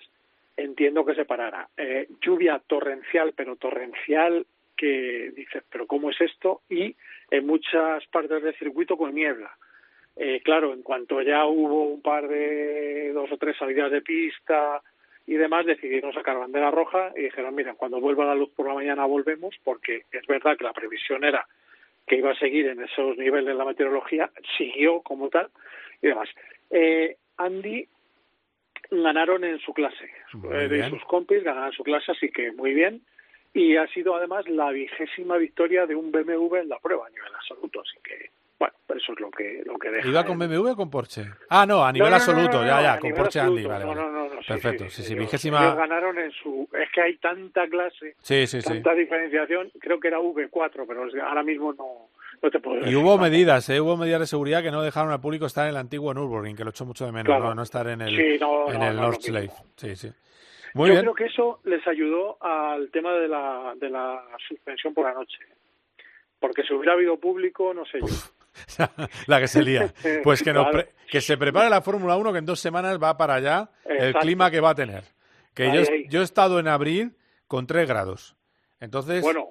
entiendo 0.56 1.04
que 1.06 1.16
se 1.16 1.26
parara 1.26 1.68
Eh, 1.78 2.08
lluvia 2.22 2.62
torrencial 2.68 3.34
pero 3.36 3.56
torrencial 3.56 4.46
que 4.82 5.32
dices 5.36 5.64
pero 5.72 5.86
cómo 5.86 6.10
es 6.10 6.20
esto 6.20 6.62
y 6.68 6.96
en 7.30 7.46
muchas 7.46 8.04
partes 8.08 8.42
del 8.42 8.56
circuito 8.56 8.98
con 8.98 9.14
niebla 9.14 9.52
eh, 10.16 10.42
claro, 10.44 10.74
en 10.74 10.84
cuanto 10.84 11.22
ya 11.22 11.46
hubo 11.46 11.86
un 11.86 12.02
par 12.02 12.28
de 12.28 13.12
dos 13.14 13.32
o 13.32 13.38
tres 13.38 13.56
salidas 13.58 13.92
de 13.92 14.02
pista 14.02 14.82
y 15.26 15.36
demás, 15.36 15.66
decidieron 15.66 16.14
sacar 16.14 16.38
bandera 16.38 16.70
roja 16.70 17.12
y 17.16 17.22
dijeron, 17.22 17.56
miren, 17.56 17.76
cuando 17.76 18.02
vuelva 18.02 18.26
la 18.26 18.36
luz 18.36 18.50
por 18.50 18.68
la 18.68 18.74
mañana 18.74 19.06
volvemos, 19.06 19.56
porque 19.64 20.04
es 20.12 20.28
verdad 20.28 20.58
que 20.58 20.66
la 20.66 20.74
previsión 20.74 21.24
era 21.24 21.48
que 22.06 22.18
iba 22.18 22.32
a 22.32 22.40
seguir 22.40 22.68
en 22.68 22.82
esos 22.82 23.18
niveles 23.18 23.48
de 23.48 23.54
la 23.54 23.64
meteorología, 23.64 24.30
siguió 24.58 25.02
como 25.02 25.30
tal 25.30 25.50
y 26.02 26.08
demás. 26.08 26.28
Eh, 26.70 27.16
Andy 27.38 27.88
ganaron 28.90 29.46
en 29.46 29.60
su 29.60 29.74
clase, 29.74 30.12
eh, 30.52 30.68
de 30.68 30.90
sus 30.90 31.04
compis 31.06 31.44
ganaron 31.44 31.70
en 31.70 31.76
su 31.76 31.84
clase, 31.84 32.12
así 32.12 32.30
que 32.30 32.52
muy 32.52 32.74
bien. 32.74 33.02
Y 33.54 33.76
ha 33.76 33.86
sido 33.88 34.16
además 34.16 34.48
la 34.48 34.72
vigésima 34.72 35.38
victoria 35.38 35.86
de 35.86 35.96
un 35.96 36.12
BMW 36.12 36.56
en 36.58 36.70
la 36.70 36.80
prueba 36.80 37.08
a 37.08 37.10
nivel 37.10 37.34
absoluto, 37.36 37.82
así 37.82 37.98
que 38.04 38.30
bueno, 38.58 38.74
eso 38.96 39.14
es 39.14 39.20
lo 39.20 39.32
que 39.32 39.64
lo 39.66 39.78
que 39.80 39.90
deja. 39.90 40.08
¿Iba 40.08 40.24
con 40.26 40.38
BMW 40.40 40.70
o 40.70 40.76
con 40.76 40.90
Porsche? 40.90 41.26
Ah, 41.50 41.66
no, 41.66 41.84
a 41.84 41.92
nivel 41.92 42.10
No, 42.12 42.18
no, 42.18 42.24
no, 42.26 42.32
absoluto, 42.32 42.62
no, 42.62 42.68
ya, 42.68 42.82
ya, 42.82 43.00
con 43.00 43.12
Porsche 43.14 43.40
absoluto. 43.40 43.60
Andy, 43.60 43.68
vale, 43.68 43.86
No, 43.86 43.90
vale. 43.90 44.02
no, 44.02 44.12
no, 44.30 44.36
no, 44.36 44.42
Perfecto, 44.48 44.84
sí, 44.86 44.90
sí, 44.92 45.04
sí, 45.04 45.14
ellos- 45.14 45.26
vigésima. 45.26 45.64
ellos 45.64 45.76
ganaron 45.78 46.18
en 46.20 46.32
su. 46.32 46.70
Es 46.80 46.90
que 46.94 47.02
hay 47.02 47.18
tanta 47.18 47.68
clase, 47.68 48.16
Sí, 48.22 48.48
sí, 48.48 48.62
sí. 48.62 48.68
tanta 48.70 48.94
diferenciación. 48.94 49.72
Creo 49.80 50.00
que 50.00 50.08
era 50.08 50.20
V4, 50.20 50.86
pero 50.88 51.04
ahora 51.28 51.44
mismo 51.44 51.74
no, 51.74 52.10
no 52.42 52.50
te 52.52 52.60
puedo 52.60 52.88
Y 52.90 52.96
hubo 52.96 53.18
medidas, 53.18 53.68
¿eh? 53.70 53.82
hubo 53.82 53.98
medidas 53.98 54.22
de 54.22 54.28
seguridad 54.28 54.62
que 54.64 54.72
no 54.72 54.82
dejaron 54.84 55.12
al 55.12 55.20
público 55.22 55.46
estar 55.48 55.66
en 55.66 55.72
el 55.72 55.78
antiguo 55.78 56.14
Nürburgring, 56.14 56.56
que 56.56 56.64
lo 56.64 56.70
echó 56.70 56.86
mucho 56.86 57.06
de 57.06 57.12
menos, 57.12 57.26
Claro. 57.26 57.46
no, 57.50 57.56
no 57.56 57.64
estar 57.64 57.88
en 57.88 58.02
el, 58.02 58.16
Sí, 58.16 58.38
no, 58.40 58.72
en 58.72 58.80
no, 58.80 58.88
el 58.88 58.96
Nordschleife. 58.96 59.56
Sí, 59.76 59.96
sí. 59.96 60.12
Muy 60.74 60.88
Yo 60.90 60.94
bien. 60.94 61.04
creo 61.04 61.16
que 61.16 61.26
eso 61.26 61.60
les 61.66 61.86
ayudó 61.88 62.38
al 62.42 62.90
tema 62.92 63.14
de 63.14 63.28
la, 63.28 63.74
de 63.76 63.90
la 63.90 64.24
suspensión 64.48 64.94
por 64.94 65.06
la 65.06 65.14
noche. 65.14 65.38
Porque 66.40 66.64
si 66.64 66.74
hubiera 66.74 66.94
habido 66.94 67.18
público, 67.20 67.74
no 67.74 67.86
sé 67.86 68.00
yo. 68.00 68.08
la 69.28 69.40
que 69.40 69.48
se 69.48 69.62
lía. 69.64 69.94
Pues 70.24 70.42
que, 70.44 70.54
nos 70.54 70.68
pre- 70.70 70.90
que 71.10 71.22
se 71.22 71.38
prepare 71.38 71.70
la 71.70 71.82
Fórmula 71.82 72.16
1, 72.18 72.32
que 72.34 72.40
en 72.40 72.46
dos 72.46 72.60
semanas 72.60 72.98
va 73.02 73.18
para 73.18 73.36
allá 73.36 73.70
el 73.86 74.14
clima 74.16 74.50
que 74.52 74.60
va 74.60 74.72
a 74.72 74.76
tener. 74.76 75.04
Que 75.54 75.64
Ahí, 75.64 75.74
yo, 75.86 75.92
ahí. 75.92 76.06
yo 76.10 76.22
he 76.22 76.24
estado 76.24 76.60
en 76.60 76.68
abril 76.68 77.14
con 77.48 77.68
3 77.68 77.88
grados. 77.88 78.36
Entonces, 78.80 79.22
Bueno, 79.22 79.50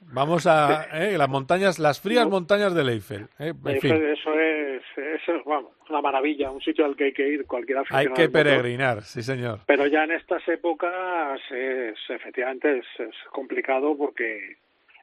vamos 0.00 0.46
a... 0.46 0.86
¿eh? 0.92 1.18
Las 1.18 1.28
montañas, 1.28 1.78
las 1.78 2.00
frías 2.00 2.26
montañas 2.28 2.74
del 2.74 2.88
Eiffel. 2.90 3.28
¿eh? 3.38 3.52
En 3.64 3.80
fin, 3.80 3.94
eso 3.94 4.32
es, 4.34 4.57
es, 4.96 5.44
vamos, 5.44 5.72
una 5.88 6.00
maravilla, 6.00 6.50
un 6.50 6.60
sitio 6.60 6.84
al 6.84 6.96
que 6.96 7.04
hay 7.04 7.12
que 7.12 7.28
ir 7.28 7.46
cualquier 7.46 7.82
hay 7.90 8.08
que 8.08 8.28
peregrinar, 8.28 9.02
sí 9.02 9.22
señor. 9.22 9.60
Pero 9.66 9.86
ya 9.86 10.04
en 10.04 10.12
estas 10.12 10.46
épocas 10.48 11.40
es, 11.50 11.98
efectivamente 12.08 12.78
es, 12.78 12.86
es 12.98 13.14
complicado 13.30 13.96
porque 13.96 14.56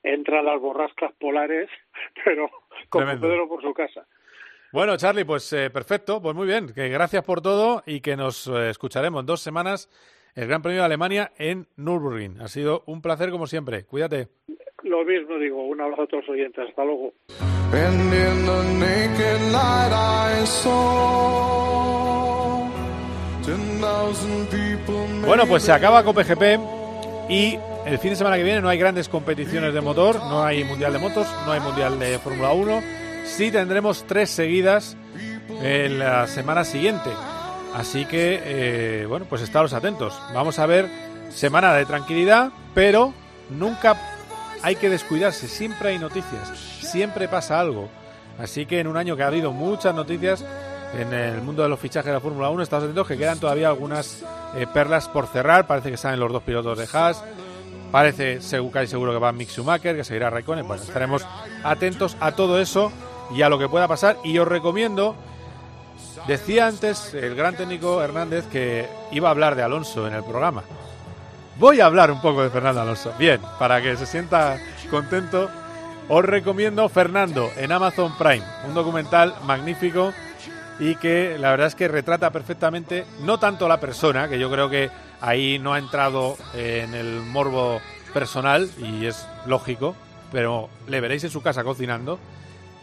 entran 0.03 0.45
las 0.45 0.59
borrascas 0.59 1.11
polares, 1.19 1.69
pero 2.23 2.49
como 2.89 3.05
Tremendo. 3.05 3.27
Pedro 3.27 3.47
por 3.47 3.61
su 3.61 3.73
casa. 3.73 4.05
Bueno, 4.71 4.97
Charlie, 4.97 5.23
pues 5.23 5.51
eh, 5.53 5.69
perfecto, 5.69 6.21
pues 6.21 6.35
muy 6.35 6.47
bien. 6.47 6.73
Que 6.73 6.89
gracias 6.89 7.23
por 7.23 7.41
todo 7.41 7.81
y 7.85 8.01
que 8.01 8.17
nos 8.17 8.47
eh, 8.47 8.69
escucharemos 8.69 9.21
en 9.21 9.25
dos 9.25 9.39
semanas 9.41 9.89
el 10.35 10.47
Gran 10.47 10.61
Premio 10.61 10.81
de 10.81 10.85
Alemania 10.85 11.31
en 11.37 11.67
Nürburgring. 11.77 12.41
Ha 12.41 12.49
sido 12.49 12.83
un 12.85 13.01
placer 13.01 13.31
como 13.31 13.47
siempre. 13.47 13.85
Cuídate. 13.85 14.27
Lo 14.83 15.03
mismo 15.05 15.37
digo, 15.39 15.65
un 15.65 15.79
abrazo 15.79 16.03
a 16.03 16.07
todos 16.07 16.27
los 16.27 16.35
oyentes, 16.35 16.67
hasta 16.67 16.83
luego. 16.83 17.13
And 17.75 18.13
in 18.13 18.45
the 18.45 18.63
naked 18.79 19.51
light 19.51 19.91
I 19.91 20.45
saw 20.45 21.35
10,000 23.43 24.47
people 24.49 25.25
Bueno, 25.25 25.45
pues 25.45 25.63
se 25.63 25.71
acaba 25.71 26.03
COPE 26.03 26.59
y 27.27 27.59
el 27.85 27.99
fin 27.99 28.11
de 28.11 28.15
semana 28.15 28.37
que 28.37 28.43
viene 28.43 28.61
no 28.61 28.69
hay 28.69 28.77
grandes 28.77 29.09
competiciones 29.09 29.73
de 29.73 29.81
motor, 29.81 30.15
no 30.15 30.43
hay 30.43 30.63
Mundial 30.63 30.93
de 30.93 30.99
Motos, 30.99 31.27
no 31.45 31.51
hay 31.51 31.59
Mundial 31.59 31.99
de 31.99 32.17
Fórmula 32.19 32.51
1. 32.53 32.81
Sí 33.25 33.51
tendremos 33.51 34.05
tres 34.07 34.29
seguidas 34.29 34.95
en 35.61 35.99
la 35.99 36.27
semana 36.27 36.63
siguiente. 36.63 37.09
Así 37.75 38.05
que, 38.05 38.41
eh, 38.43 39.05
bueno, 39.07 39.25
pues 39.29 39.41
estaros 39.41 39.73
atentos. 39.73 40.17
Vamos 40.33 40.59
a 40.59 40.65
ver 40.65 40.87
semana 41.29 41.73
de 41.73 41.85
tranquilidad, 41.85 42.51
pero 42.73 43.13
nunca 43.49 43.99
hay 44.61 44.75
que 44.75 44.89
descuidarse. 44.89 45.47
Siempre 45.47 45.89
hay 45.89 45.99
noticias, 45.99 46.74
siempre 46.85 47.27
pasa 47.27 47.59
algo. 47.59 47.89
Así 48.39 48.65
que 48.65 48.79
en 48.79 48.87
un 48.87 48.97
año 48.97 49.15
que 49.15 49.23
ha 49.23 49.27
habido 49.27 49.51
muchas 49.51 49.93
noticias 49.93 50.45
en 50.97 51.13
el 51.13 51.41
mundo 51.41 51.63
de 51.63 51.69
los 51.69 51.79
fichajes 51.79 52.07
de 52.07 52.13
la 52.13 52.19
Fórmula 52.19 52.49
1, 52.49 52.63
estamos 52.63 52.83
atentos 52.83 53.07
que 53.07 53.17
quedan 53.17 53.39
todavía 53.39 53.67
algunas 53.67 54.23
eh, 54.55 54.67
perlas 54.73 55.07
por 55.09 55.27
cerrar. 55.27 55.67
Parece 55.67 55.91
que 55.91 55.97
salen 55.97 56.19
los 56.19 56.31
dos 56.31 56.43
pilotos 56.43 56.77
de 56.77 56.87
Haas. 56.91 57.23
Parece 57.91 58.39
casi 58.71 58.87
seguro 58.87 59.13
que 59.13 59.19
va 59.19 59.31
Mick 59.31 59.49
Schumacher, 59.49 59.95
que 59.95 60.03
seguirá 60.03 60.29
Raikkonen. 60.29 60.67
Bueno, 60.67 60.83
estaremos 60.83 61.25
atentos 61.63 62.17
a 62.19 62.33
todo 62.33 62.59
eso 62.59 62.91
y 63.33 63.41
a 63.41 63.49
lo 63.49 63.57
que 63.57 63.69
pueda 63.69 63.87
pasar. 63.87 64.17
Y 64.23 64.37
os 64.37 64.47
recomiendo, 64.47 65.15
decía 66.27 66.67
antes 66.67 67.13
el 67.13 67.35
gran 67.35 67.55
técnico 67.55 68.01
Hernández 68.01 68.45
que 68.47 68.87
iba 69.11 69.29
a 69.29 69.31
hablar 69.31 69.55
de 69.55 69.63
Alonso 69.63 70.07
en 70.07 70.13
el 70.13 70.23
programa. 70.23 70.63
voy 71.57 71.79
a 71.79 71.85
hablar 71.85 72.11
un 72.11 72.21
poco 72.21 72.43
de 72.43 72.49
Fernando 72.49 72.81
Alonso. 72.81 73.13
Bien, 73.17 73.39
para 73.59 73.81
que 73.81 73.95
se 73.95 74.05
sienta 74.05 74.59
contento, 74.89 75.49
os 76.07 76.23
recomiendo 76.23 76.87
Fernando 76.89 77.51
en 77.57 77.71
Amazon 77.71 78.17
Prime, 78.17 78.43
un 78.67 78.73
documental 78.73 79.35
magnífico 79.45 80.13
y 80.79 80.95
que 80.95 81.37
la 81.39 81.51
verdad 81.51 81.67
es 81.67 81.75
que 81.75 81.87
retrata 81.87 82.31
perfectamente 82.31 83.05
no 83.21 83.39
tanto 83.39 83.67
la 83.67 83.79
persona, 83.79 84.27
que 84.27 84.39
yo 84.39 84.51
creo 84.51 84.69
que 84.69 84.89
ahí 85.21 85.57
no 85.59 85.73
ha 85.73 85.79
entrado 85.79 86.37
en 86.53 86.93
el 86.93 87.21
morbo 87.21 87.79
personal 88.13 88.69
y 88.77 89.05
es 89.05 89.27
lógico, 89.45 89.95
pero 90.31 90.69
le 90.87 91.01
veréis 91.01 91.23
en 91.23 91.31
su 91.31 91.41
casa 91.41 91.63
cocinando, 91.63 92.19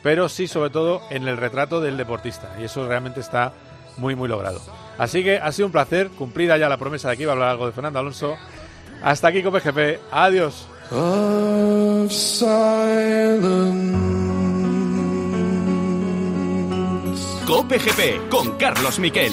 pero 0.02 0.28
sí 0.28 0.48
sobre 0.48 0.70
todo 0.70 1.02
en 1.10 1.28
el 1.28 1.36
retrato 1.36 1.80
del 1.80 1.96
deportista 1.96 2.56
y 2.60 2.64
eso 2.64 2.86
realmente 2.88 3.20
está 3.20 3.52
muy 3.98 4.16
muy 4.16 4.28
logrado. 4.28 4.60
Así 4.98 5.22
que 5.22 5.38
ha 5.38 5.52
sido 5.52 5.66
un 5.66 5.72
placer, 5.72 6.08
cumplida 6.10 6.56
ya 6.56 6.68
la 6.68 6.76
promesa 6.76 7.10
de 7.10 7.16
que 7.16 7.22
iba 7.24 7.32
a 7.32 7.34
hablar 7.34 7.50
algo 7.50 7.66
de 7.66 7.72
Fernando 7.72 7.98
Alonso. 7.98 8.36
Hasta 9.02 9.28
aquí 9.28 9.42
PGP, 9.42 10.00
adiós. 10.10 10.68
Of 10.92 12.12
silence. 12.12 12.52
Cope 17.46 17.78
GP 17.78 18.28
con 18.28 18.56
Carlos 18.58 18.98
Miquel. 18.98 19.32